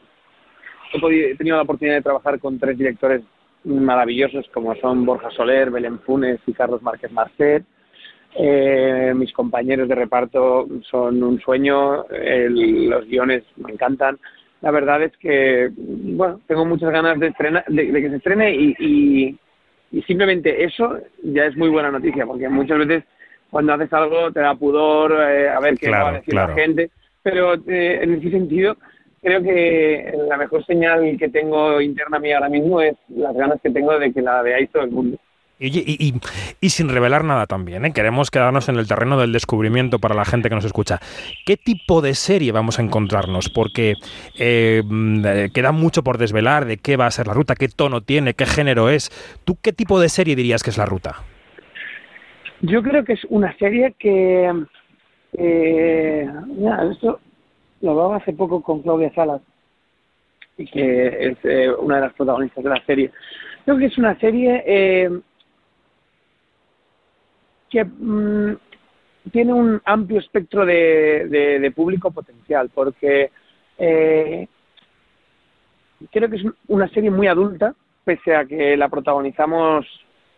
he, 0.95 1.01
podido- 1.01 1.29
he 1.29 1.35
tenido 1.37 1.57
la 1.57 1.63
oportunidad 1.63 1.97
de 1.97 2.03
trabajar 2.03 2.39
con 2.39 2.59
tres 2.59 2.79
directores 2.79 3.23
maravillosos 3.65 4.47
como 4.53 4.75
son 4.77 5.05
Borja 5.07 5.31
Soler, 5.31 5.71
Belén 5.71 5.99
Funes 6.01 6.39
y 6.47 6.53
Carlos 6.53 6.83
Márquez 6.83 7.11
Marcet. 7.13 7.65
Eh, 8.37 9.13
mis 9.15 9.33
compañeros 9.33 9.89
de 9.89 9.95
reparto 9.95 10.67
son 10.91 11.23
un 11.23 11.41
sueño, 11.41 12.05
el- 12.09 12.91
los 12.91 13.07
guiones 13.07 13.45
me 13.57 13.73
encantan. 13.73 14.19
La 14.61 14.71
verdad 14.71 15.03
es 15.03 15.17
que, 15.19 15.71
bueno, 15.77 16.41
tengo 16.47 16.65
muchas 16.65 16.91
ganas 16.91 17.19
de, 17.21 17.33
de, 17.69 17.93
de 17.93 18.03
que 18.03 18.11
se 18.11 18.17
estrene 18.17 18.55
y, 18.55 18.75
y, 18.79 19.39
y 19.93 20.03
simplemente 20.03 20.65
eso 20.65 20.99
ya 21.23 21.45
es 21.47 21.57
muy 21.57 21.69
buena 21.69 21.91
noticia, 21.91 22.27
porque 22.27 22.49
muchas 22.49 22.79
veces 22.79 23.05
cuando 23.51 23.75
haces 23.75 23.93
algo 23.93 24.33
te 24.33 24.41
da 24.41 24.55
pudor 24.55 25.13
eh, 25.31 25.49
a 25.49 25.61
ver 25.61 25.77
qué 25.79 25.87
Claro, 25.89 26.05
va 26.05 26.11
a 26.11 26.15
decir 26.15 26.33
claro. 26.35 26.55
la 26.57 26.61
gente, 26.63 26.91
pero 27.23 27.55
eh, 27.55 28.01
en 28.03 28.15
ese 28.15 28.31
sentido 28.31 28.77
creo 29.25 29.43
que 29.43 30.13
la 30.29 30.37
mejor 30.37 30.65
señal 30.67 31.17
que 31.19 31.29
tengo 31.29 31.81
interna 31.81 32.19
mía 32.21 32.37
ahora 32.37 32.49
mismo 32.51 32.81
es 32.81 32.95
las 33.09 33.35
ganas 33.35 33.59
que 33.63 33.71
tengo 33.71 33.99
de 33.99 34.13
que 34.13 34.23
la 34.23 34.43
veáis 34.43 34.71
todo 34.71 34.85
el 34.85 34.91
mundo. 34.91 35.19
Y, 35.59 35.67
oye, 35.71 35.85
y, 35.87 36.09
y- 36.09 36.15
y 36.61 36.71
sin 36.71 36.89
revelar 36.89 37.23
nada 37.25 37.47
también, 37.47 37.85
¿eh? 37.85 37.93
queremos 37.93 38.31
quedarnos 38.31 38.69
en 38.69 38.77
el 38.77 38.89
terreno 38.89 39.19
del 39.21 39.33
descubrimiento 39.33 40.01
para 40.01 40.15
la 40.17 40.25
gente 40.25 40.49
que 40.49 40.55
nos 40.57 40.65
escucha. 40.65 40.99
¿Qué 41.47 41.57
tipo 41.57 42.03
de 42.03 42.15
serie 42.15 42.51
vamos 42.51 42.79
a 42.79 42.83
encontrarnos? 42.83 43.49
Porque 43.51 43.95
eh, 44.39 44.83
mm, 44.85 45.25
eh, 45.27 45.51
queda 45.55 45.71
mucho 45.71 46.03
por 46.03 46.19
desvelar 46.19 46.65
de 46.65 46.77
qué 46.79 46.97
va 46.97 47.07
a 47.07 47.11
ser 47.13 47.29
la 47.29 47.35
ruta, 47.35 47.55
qué 47.55 47.69
tono 47.69 48.01
tiene, 48.01 48.35
qué 48.35 48.47
género 48.47 48.91
es. 48.91 49.11
¿Tú 49.45 49.57
qué 49.63 49.73
tipo 49.73 50.01
de 50.01 50.09
serie 50.09 50.35
dirías 50.35 50.63
que 50.65 50.71
es 50.71 50.77
la 50.79 50.87
ruta? 50.87 51.23
Yo 52.61 52.83
creo 52.83 53.05
que 53.05 53.13
es 53.13 53.25
una 53.29 53.57
serie 53.59 53.95
que, 53.99 54.51
eh, 55.39 56.29
mira, 56.47 56.83
esto 56.93 57.21
lo 57.85 57.91
hablaba 57.93 58.17
hace 58.17 58.33
poco 58.33 58.63
con 58.63 58.83
Claudia 58.83 59.13
Salas, 59.15 59.43
y 60.57 60.67
que 60.67 61.29
es 61.29 61.39
eh, 61.45 61.71
una 61.71 61.97
de 61.97 62.01
las 62.03 62.15
protagonistas 62.15 62.65
de 62.65 62.71
la 62.71 62.85
serie. 62.87 63.11
Creo 63.65 63.77
que 63.77 63.87
es 63.87 63.99
una 63.99 64.19
serie 64.19 64.63
eh, 64.67 65.11
que 67.69 67.85
mm, 67.85 68.57
tiene 69.31 69.53
un 69.53 69.83
amplio 69.85 70.21
espectro 70.21 70.65
de 70.65 71.73
público 71.75 72.11
potencial, 72.11 72.71
porque 72.73 73.31
eh, 73.77 74.49
creo 76.11 76.31
que 76.31 76.37
es 76.37 76.45
una 76.69 76.89
serie 76.89 77.11
muy 77.11 77.27
adulta, 77.27 77.75
pese 78.05 78.35
a 78.35 78.47
que 78.47 78.77
la 78.77 78.89
protagonizamos, 78.89 79.87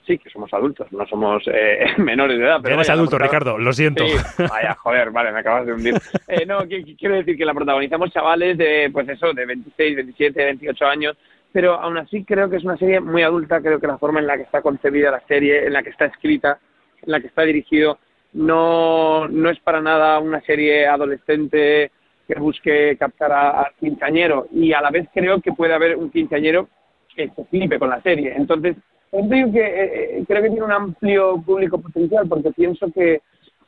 sí, 0.06 0.18
que 0.18 0.30
somos 0.30 0.52
adultos, 0.54 0.90
no 0.92 1.06
somos 1.06 1.42
eh, 1.52 1.86
menores 1.98 2.38
de 2.38 2.44
edad. 2.44 2.60
Pero 2.62 2.76
Eres 2.76 2.90
adulto, 2.90 3.18
Ricardo, 3.18 3.58
lo 3.58 3.72
siento. 3.72 4.06
Sí, 4.06 4.14
vaya, 4.50 4.74
joder, 4.74 5.10
vale, 5.10 5.32
me 5.32 5.40
acabas 5.40 5.66
de 5.66 5.72
hundir. 5.72 5.94
Eh, 6.28 6.44
no, 6.46 6.60
qui- 6.62 6.96
quiero 6.98 7.14
decir 7.16 7.36
que 7.36 7.44
la 7.44 7.54
protagonizamos 7.54 8.10
chavales 8.12 8.56
de, 8.58 8.88
pues 8.92 9.08
eso, 9.08 9.32
de 9.32 9.46
26, 9.46 9.96
27, 9.96 10.44
28 10.44 10.86
años, 10.86 11.16
pero 11.52 11.74
aún 11.74 11.96
así 11.98 12.24
creo 12.24 12.48
que 12.50 12.56
es 12.56 12.64
una 12.64 12.76
serie 12.76 13.00
muy 13.00 13.22
adulta, 13.22 13.60
creo 13.60 13.78
que 13.80 13.86
la 13.86 13.98
forma 13.98 14.20
en 14.20 14.26
la 14.26 14.36
que 14.36 14.42
está 14.42 14.60
concebida 14.62 15.10
la 15.10 15.20
serie, 15.26 15.66
en 15.66 15.72
la 15.72 15.82
que 15.82 15.90
está 15.90 16.06
escrita, 16.06 16.58
en 17.02 17.12
la 17.12 17.20
que 17.20 17.28
está 17.28 17.42
dirigido, 17.42 17.98
no, 18.32 19.26
no 19.28 19.50
es 19.50 19.58
para 19.60 19.80
nada 19.80 20.18
una 20.18 20.40
serie 20.42 20.86
adolescente 20.86 21.90
que 22.28 22.34
busque 22.34 22.96
captar 22.98 23.32
a- 23.32 23.50
al 23.62 23.72
quinceañero 23.78 24.48
y 24.52 24.72
a 24.72 24.80
la 24.80 24.90
vez 24.90 25.08
creo 25.14 25.40
que 25.40 25.52
puede 25.52 25.74
haber 25.74 25.96
un 25.96 26.10
quinceañero 26.10 26.68
que 27.14 27.28
se 27.34 27.44
flipe 27.46 27.78
con 27.78 27.88
la 27.88 28.02
serie. 28.02 28.34
Entonces, 28.36 28.76
digo 29.12 29.52
que 29.52 29.60
eh, 29.60 30.18
eh, 30.18 30.24
creo 30.26 30.42
que 30.42 30.50
tiene 30.50 30.64
un 30.64 30.72
amplio 30.72 31.40
público 31.42 31.78
potencial 31.78 32.26
porque 32.28 32.50
pienso 32.52 32.90
que, 32.92 33.22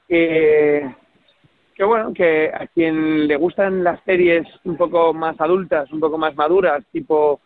que, 0.07 0.91
que, 1.75 1.85
bueno, 1.85 2.13
que 2.13 2.51
a 2.53 2.67
quien 2.67 3.27
le 3.27 3.37
gustan 3.37 3.85
las 3.85 4.03
series 4.05 4.47
un 4.65 4.77
poco 4.77 5.15
más 5.15 5.41
adultas, 5.41 5.91
un 5.93 6.01
poco 6.01 6.19
más 6.19 6.35
maduras, 6.37 6.85
tipo 6.93 7.41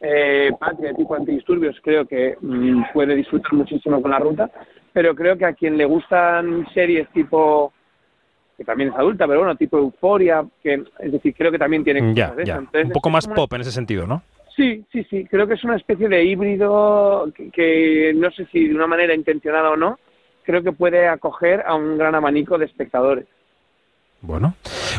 eh, 0.00 0.50
Patria, 0.58 0.94
tipo 0.94 1.14
Antidisturbios, 1.14 1.76
creo 1.82 2.06
que 2.06 2.36
mm, 2.40 2.92
puede 2.92 3.16
disfrutar 3.16 3.52
muchísimo 3.54 4.00
con 4.00 4.10
la 4.10 4.18
ruta, 4.18 4.50
pero 4.92 5.14
creo 5.14 5.36
que 5.36 5.46
a 5.46 5.54
quien 5.54 5.76
le 5.76 5.84
gustan 5.84 6.66
series 6.74 7.08
tipo 7.10 7.72
que 8.56 8.64
también 8.64 8.90
es 8.90 8.96
adulta, 8.96 9.24
pero 9.28 9.38
bueno, 9.38 9.54
tipo 9.54 9.78
Euforia, 9.78 10.44
que 10.60 10.82
es 10.98 11.12
decir, 11.12 11.32
creo 11.38 11.52
que 11.52 11.58
también 11.58 11.84
tiene 11.84 12.12
Ya, 12.12 12.24
cosas 12.30 12.36
de 12.38 12.44
ya. 12.44 12.56
Entonces, 12.56 12.86
Un 12.86 12.92
poco 12.92 13.08
más 13.08 13.28
pop 13.28 13.52
en 13.52 13.60
ese 13.60 13.70
sentido, 13.70 14.04
¿no? 14.04 14.20
Sí, 14.58 14.84
sí, 14.90 15.06
sí. 15.08 15.24
Creo 15.30 15.46
que 15.46 15.54
es 15.54 15.62
una 15.62 15.76
especie 15.76 16.08
de 16.08 16.24
híbrido 16.24 17.32
que, 17.52 18.12
no 18.16 18.28
sé 18.32 18.44
si 18.46 18.66
de 18.66 18.74
una 18.74 18.88
manera 18.88 19.14
intencionada 19.14 19.70
o 19.70 19.76
no, 19.76 20.00
creo 20.42 20.64
que 20.64 20.72
puede 20.72 21.06
acoger 21.06 21.62
a 21.64 21.76
un 21.76 21.96
gran 21.96 22.16
abanico 22.16 22.58
de 22.58 22.64
espectadores. 22.64 23.26
Bueno, 24.20 24.56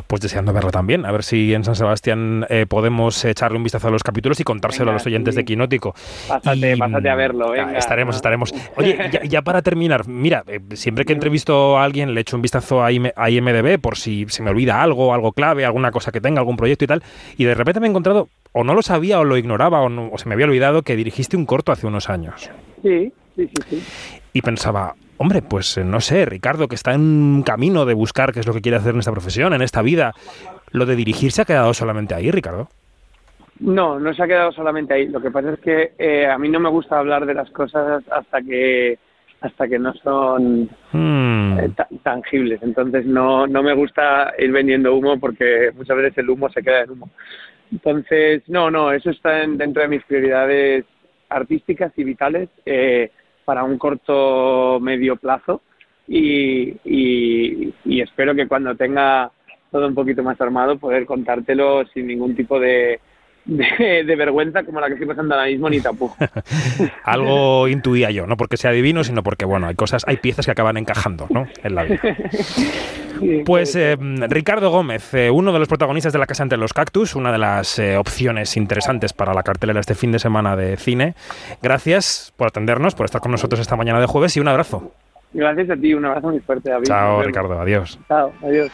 pues 0.09 0.21
deseando 0.23 0.51
verlo 0.53 0.71
también. 0.71 1.05
A 1.05 1.11
ver 1.11 1.23
si 1.23 1.53
en 1.53 1.63
San 1.63 1.75
Sebastián 1.75 2.43
eh, 2.49 2.65
podemos 2.67 3.23
echarle 3.25 3.57
un 3.57 3.63
vistazo 3.63 3.89
a 3.89 3.91
los 3.91 4.01
capítulos 4.01 4.39
y 4.39 4.43
contárselo 4.43 4.85
Venga, 4.85 4.93
a 4.93 4.97
los 4.97 5.05
oyentes 5.05 5.35
sí. 5.35 5.41
de 5.41 5.45
Quinótico. 5.45 5.93
Pásate, 6.27 6.73
Y, 6.75 6.79
pásate 6.79 7.09
a 7.09 7.15
verlo, 7.15 7.51
venga. 7.51 7.77
estaremos, 7.77 8.15
estaremos. 8.15 8.51
Oye, 8.75 8.97
ya, 9.11 9.21
ya 9.23 9.41
para 9.43 9.61
terminar, 9.61 10.07
mira, 10.07 10.43
eh, 10.47 10.59
siempre 10.73 11.05
que 11.05 11.13
entrevisto 11.13 11.77
a 11.77 11.83
alguien 11.83 12.15
le 12.15 12.21
echo 12.21 12.35
un 12.35 12.41
vistazo 12.41 12.83
a, 12.83 12.91
IM 12.91 13.11
a 13.15 13.29
IMDB 13.29 13.79
por 13.79 13.97
si 13.97 14.25
se 14.29 14.41
me 14.41 14.49
olvida 14.49 14.81
algo, 14.81 15.13
algo 15.13 15.31
clave, 15.31 15.63
alguna 15.63 15.91
cosa 15.91 16.11
que 16.11 16.19
tenga, 16.21 16.39
algún 16.39 16.57
proyecto 16.57 16.85
y 16.85 16.87
tal. 16.87 17.03
Y 17.37 17.43
de 17.43 17.53
repente 17.53 17.79
me 17.79 17.85
he 17.85 17.91
encontrado, 17.91 18.29
o 18.51 18.63
no 18.63 18.73
lo 18.73 18.81
sabía, 18.81 19.19
o 19.19 19.23
lo 19.23 19.37
ignoraba, 19.37 19.79
o, 19.81 19.89
no- 19.89 20.09
o 20.11 20.17
se 20.17 20.27
me 20.27 20.33
había 20.33 20.47
olvidado 20.47 20.81
que 20.81 20.95
dirigiste 20.95 21.37
un 21.37 21.45
corto 21.45 21.71
hace 21.71 21.85
unos 21.85 22.09
años. 22.09 22.49
Sí, 22.81 23.13
sí, 23.35 23.47
sí, 23.47 23.53
sí. 23.69 23.83
Y 24.33 24.41
pensaba, 24.41 24.93
hombre, 25.17 25.41
pues 25.41 25.77
eh, 25.77 25.83
no 25.83 25.99
sé, 26.01 26.25
Ricardo, 26.25 26.67
que 26.67 26.75
está 26.75 26.93
en 26.93 27.01
un 27.01 27.43
camino 27.43 27.85
de 27.85 27.93
buscar 27.93 28.31
qué 28.33 28.39
es 28.41 28.47
lo 28.47 28.53
que 28.53 28.61
quiere 28.61 28.77
hacer 28.77 28.93
en 28.93 28.99
esta 28.99 29.11
profesión, 29.11 29.53
en 29.53 29.61
esta 29.61 29.81
vida. 29.81 30.13
¿Lo 30.71 30.85
de 30.85 30.95
dirigir 30.95 31.31
se 31.31 31.41
ha 31.41 31.45
quedado 31.45 31.73
solamente 31.73 32.13
ahí, 32.13 32.29
Ricardo? 32.31 32.69
No, 33.59 33.99
no 33.99 34.13
se 34.13 34.23
ha 34.23 34.27
quedado 34.27 34.51
solamente 34.51 34.93
ahí. 34.93 35.07
Lo 35.07 35.19
que 35.21 35.31
pasa 35.31 35.51
es 35.53 35.59
que 35.59 35.93
eh, 35.97 36.27
a 36.27 36.37
mí 36.37 36.47
no 36.47 36.59
me 36.59 36.69
gusta 36.69 36.97
hablar 36.99 37.25
de 37.25 37.33
las 37.33 37.49
cosas 37.51 38.03
hasta 38.11 38.41
que 38.41 38.97
hasta 39.41 39.69
que 39.69 39.79
no 39.79 39.93
son 40.03 40.69
Hmm. 40.91 41.53
Mm. 41.53 41.59
eh, 41.59 41.69
ta- 41.75 41.87
tangibles. 42.03 42.61
Entonces 42.61 43.05
no, 43.05 43.47
no 43.47 43.63
me 43.63 43.73
gusta 43.73 44.33
ir 44.37 44.51
vendiendo 44.51 44.93
humo 44.93 45.17
porque 45.19 45.71
muchas 45.75 45.95
veces 45.97 46.17
el 46.17 46.29
humo 46.29 46.49
se 46.49 46.61
queda 46.61 46.81
en 46.81 46.91
humo. 46.91 47.09
Entonces, 47.71 48.43
no, 48.47 48.69
no, 48.69 48.91
eso 48.91 49.09
está 49.09 49.43
en- 49.43 49.57
dentro 49.57 49.81
de 49.81 49.87
mis 49.87 50.03
prioridades 50.03 50.85
artísticas 51.29 51.91
y 51.97 52.03
vitales 52.03 52.49
eh, 52.65 53.11
para 53.49 53.63
un 53.63 53.79
corto 53.79 54.79
medio 54.79 55.15
plazo 55.15 55.63
y, 56.07 56.69
y, 56.85 57.73
y 57.83 57.99
espero 57.99 58.35
que 58.35 58.47
cuando 58.47 58.75
tenga 58.75 59.31
todo 59.71 59.87
un 59.87 59.95
poquito 59.95 60.21
más 60.21 60.39
armado 60.39 60.77
poder 60.77 61.07
contártelo 61.07 61.83
sin 61.87 62.05
ningún 62.05 62.35
tipo 62.35 62.59
de, 62.59 62.99
de, 63.45 64.03
de 64.05 64.15
vergüenza 64.15 64.63
como 64.63 64.79
la 64.79 64.87
que 64.87 64.93
estoy 64.93 65.07
pasando 65.07 65.35
ahora 65.35 65.47
mismo 65.47 65.69
ni 65.69 65.79
tapujos. 65.81 66.17
Algo 67.03 67.67
intuía 67.67 68.11
yo, 68.11 68.27
no 68.27 68.37
porque 68.37 68.57
sea 68.57 68.71
divino, 68.71 69.03
sino 69.03 69.23
porque, 69.23 69.45
bueno, 69.45 69.67
hay 69.67 69.75
cosas, 69.75 70.03
hay 70.07 70.17
piezas 70.17 70.45
que 70.45 70.51
acaban 70.51 70.77
encajando, 70.77 71.27
¿no? 71.29 71.47
En 71.63 71.75
la 71.75 71.83
vida. 71.83 71.99
Pues 73.45 73.75
eh, 73.75 73.97
Ricardo 73.99 74.69
Gómez, 74.69 75.13
eh, 75.13 75.29
uno 75.29 75.51
de 75.51 75.59
los 75.59 75.67
protagonistas 75.67 76.13
de 76.13 76.19
La 76.19 76.25
Casa 76.25 76.43
entre 76.43 76.57
los 76.57 76.73
Cactus, 76.73 77.15
una 77.15 77.33
de 77.33 77.37
las 77.37 77.77
eh, 77.77 77.97
opciones 77.97 78.55
interesantes 78.55 79.11
para 79.11 79.33
la 79.33 79.43
cartelera 79.43 79.81
este 79.81 79.93
fin 79.93 80.13
de 80.13 80.19
semana 80.19 80.55
de 80.55 80.77
cine. 80.77 81.15
Gracias 81.61 82.33
por 82.37 82.47
atendernos, 82.47 82.95
por 82.95 83.05
estar 83.05 83.19
con 83.19 83.31
nosotros 83.31 83.59
esta 83.59 83.75
mañana 83.75 83.99
de 83.99 84.05
jueves 84.05 84.37
y 84.37 84.39
un 84.39 84.47
abrazo. 84.47 84.93
Gracias 85.33 85.69
a 85.69 85.75
ti, 85.75 85.93
un 85.93 86.05
abrazo 86.05 86.29
muy 86.29 86.39
fuerte, 86.39 86.69
David. 86.69 86.87
Chao. 86.87 87.21
Ricardo, 87.21 87.59
adiós. 87.59 87.99
Chao, 88.07 88.31
adiós. 88.41 88.71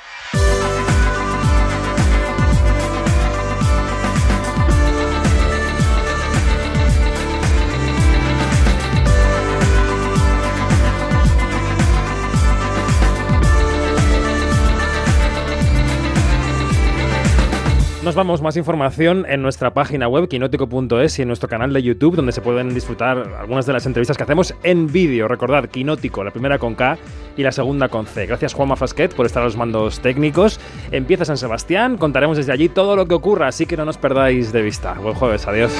Nos 18.05 18.13
vamos, 18.13 18.43
más 18.43 18.55
información 18.55 19.25
en 19.27 19.41
nuestra 19.41 19.73
página 19.73 20.07
web 20.07 20.27
quinótico.es 20.27 21.17
y 21.17 21.23
en 21.23 21.27
nuestro 21.27 21.49
canal 21.49 21.73
de 21.73 21.81
YouTube 21.81 22.15
donde 22.15 22.33
se 22.33 22.39
pueden 22.39 22.71
disfrutar 22.71 23.17
algunas 23.39 23.65
de 23.65 23.73
las 23.73 23.87
entrevistas 23.87 24.15
que 24.15 24.21
hacemos 24.21 24.53
en 24.61 24.85
vídeo. 24.85 25.27
Recordad, 25.27 25.67
Quinótico, 25.67 26.23
la 26.23 26.29
primera 26.29 26.59
con 26.59 26.75
K 26.75 26.99
y 27.35 27.41
la 27.41 27.51
segunda 27.51 27.89
con 27.89 28.05
C. 28.05 28.27
Gracias 28.27 28.53
Juanma 28.53 28.75
Fasquet 28.75 29.15
por 29.15 29.25
estar 29.25 29.41
a 29.41 29.45
los 29.45 29.57
mandos 29.57 30.01
técnicos. 30.01 30.59
Empieza 30.91 31.25
San 31.25 31.39
Sebastián, 31.39 31.97
contaremos 31.97 32.37
desde 32.37 32.51
allí 32.51 32.69
todo 32.69 32.95
lo 32.95 33.07
que 33.07 33.15
ocurra, 33.15 33.47
así 33.47 33.65
que 33.65 33.75
no 33.75 33.85
nos 33.85 33.97
perdáis 33.97 34.53
de 34.53 34.61
vista. 34.61 34.93
Buen 34.93 35.15
jueves, 35.15 35.47
adiós. 35.47 35.71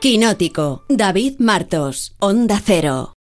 Quinótico, 0.00 0.84
David 0.88 1.40
Martos, 1.40 2.14
Onda 2.20 2.60
Cero. 2.64 3.14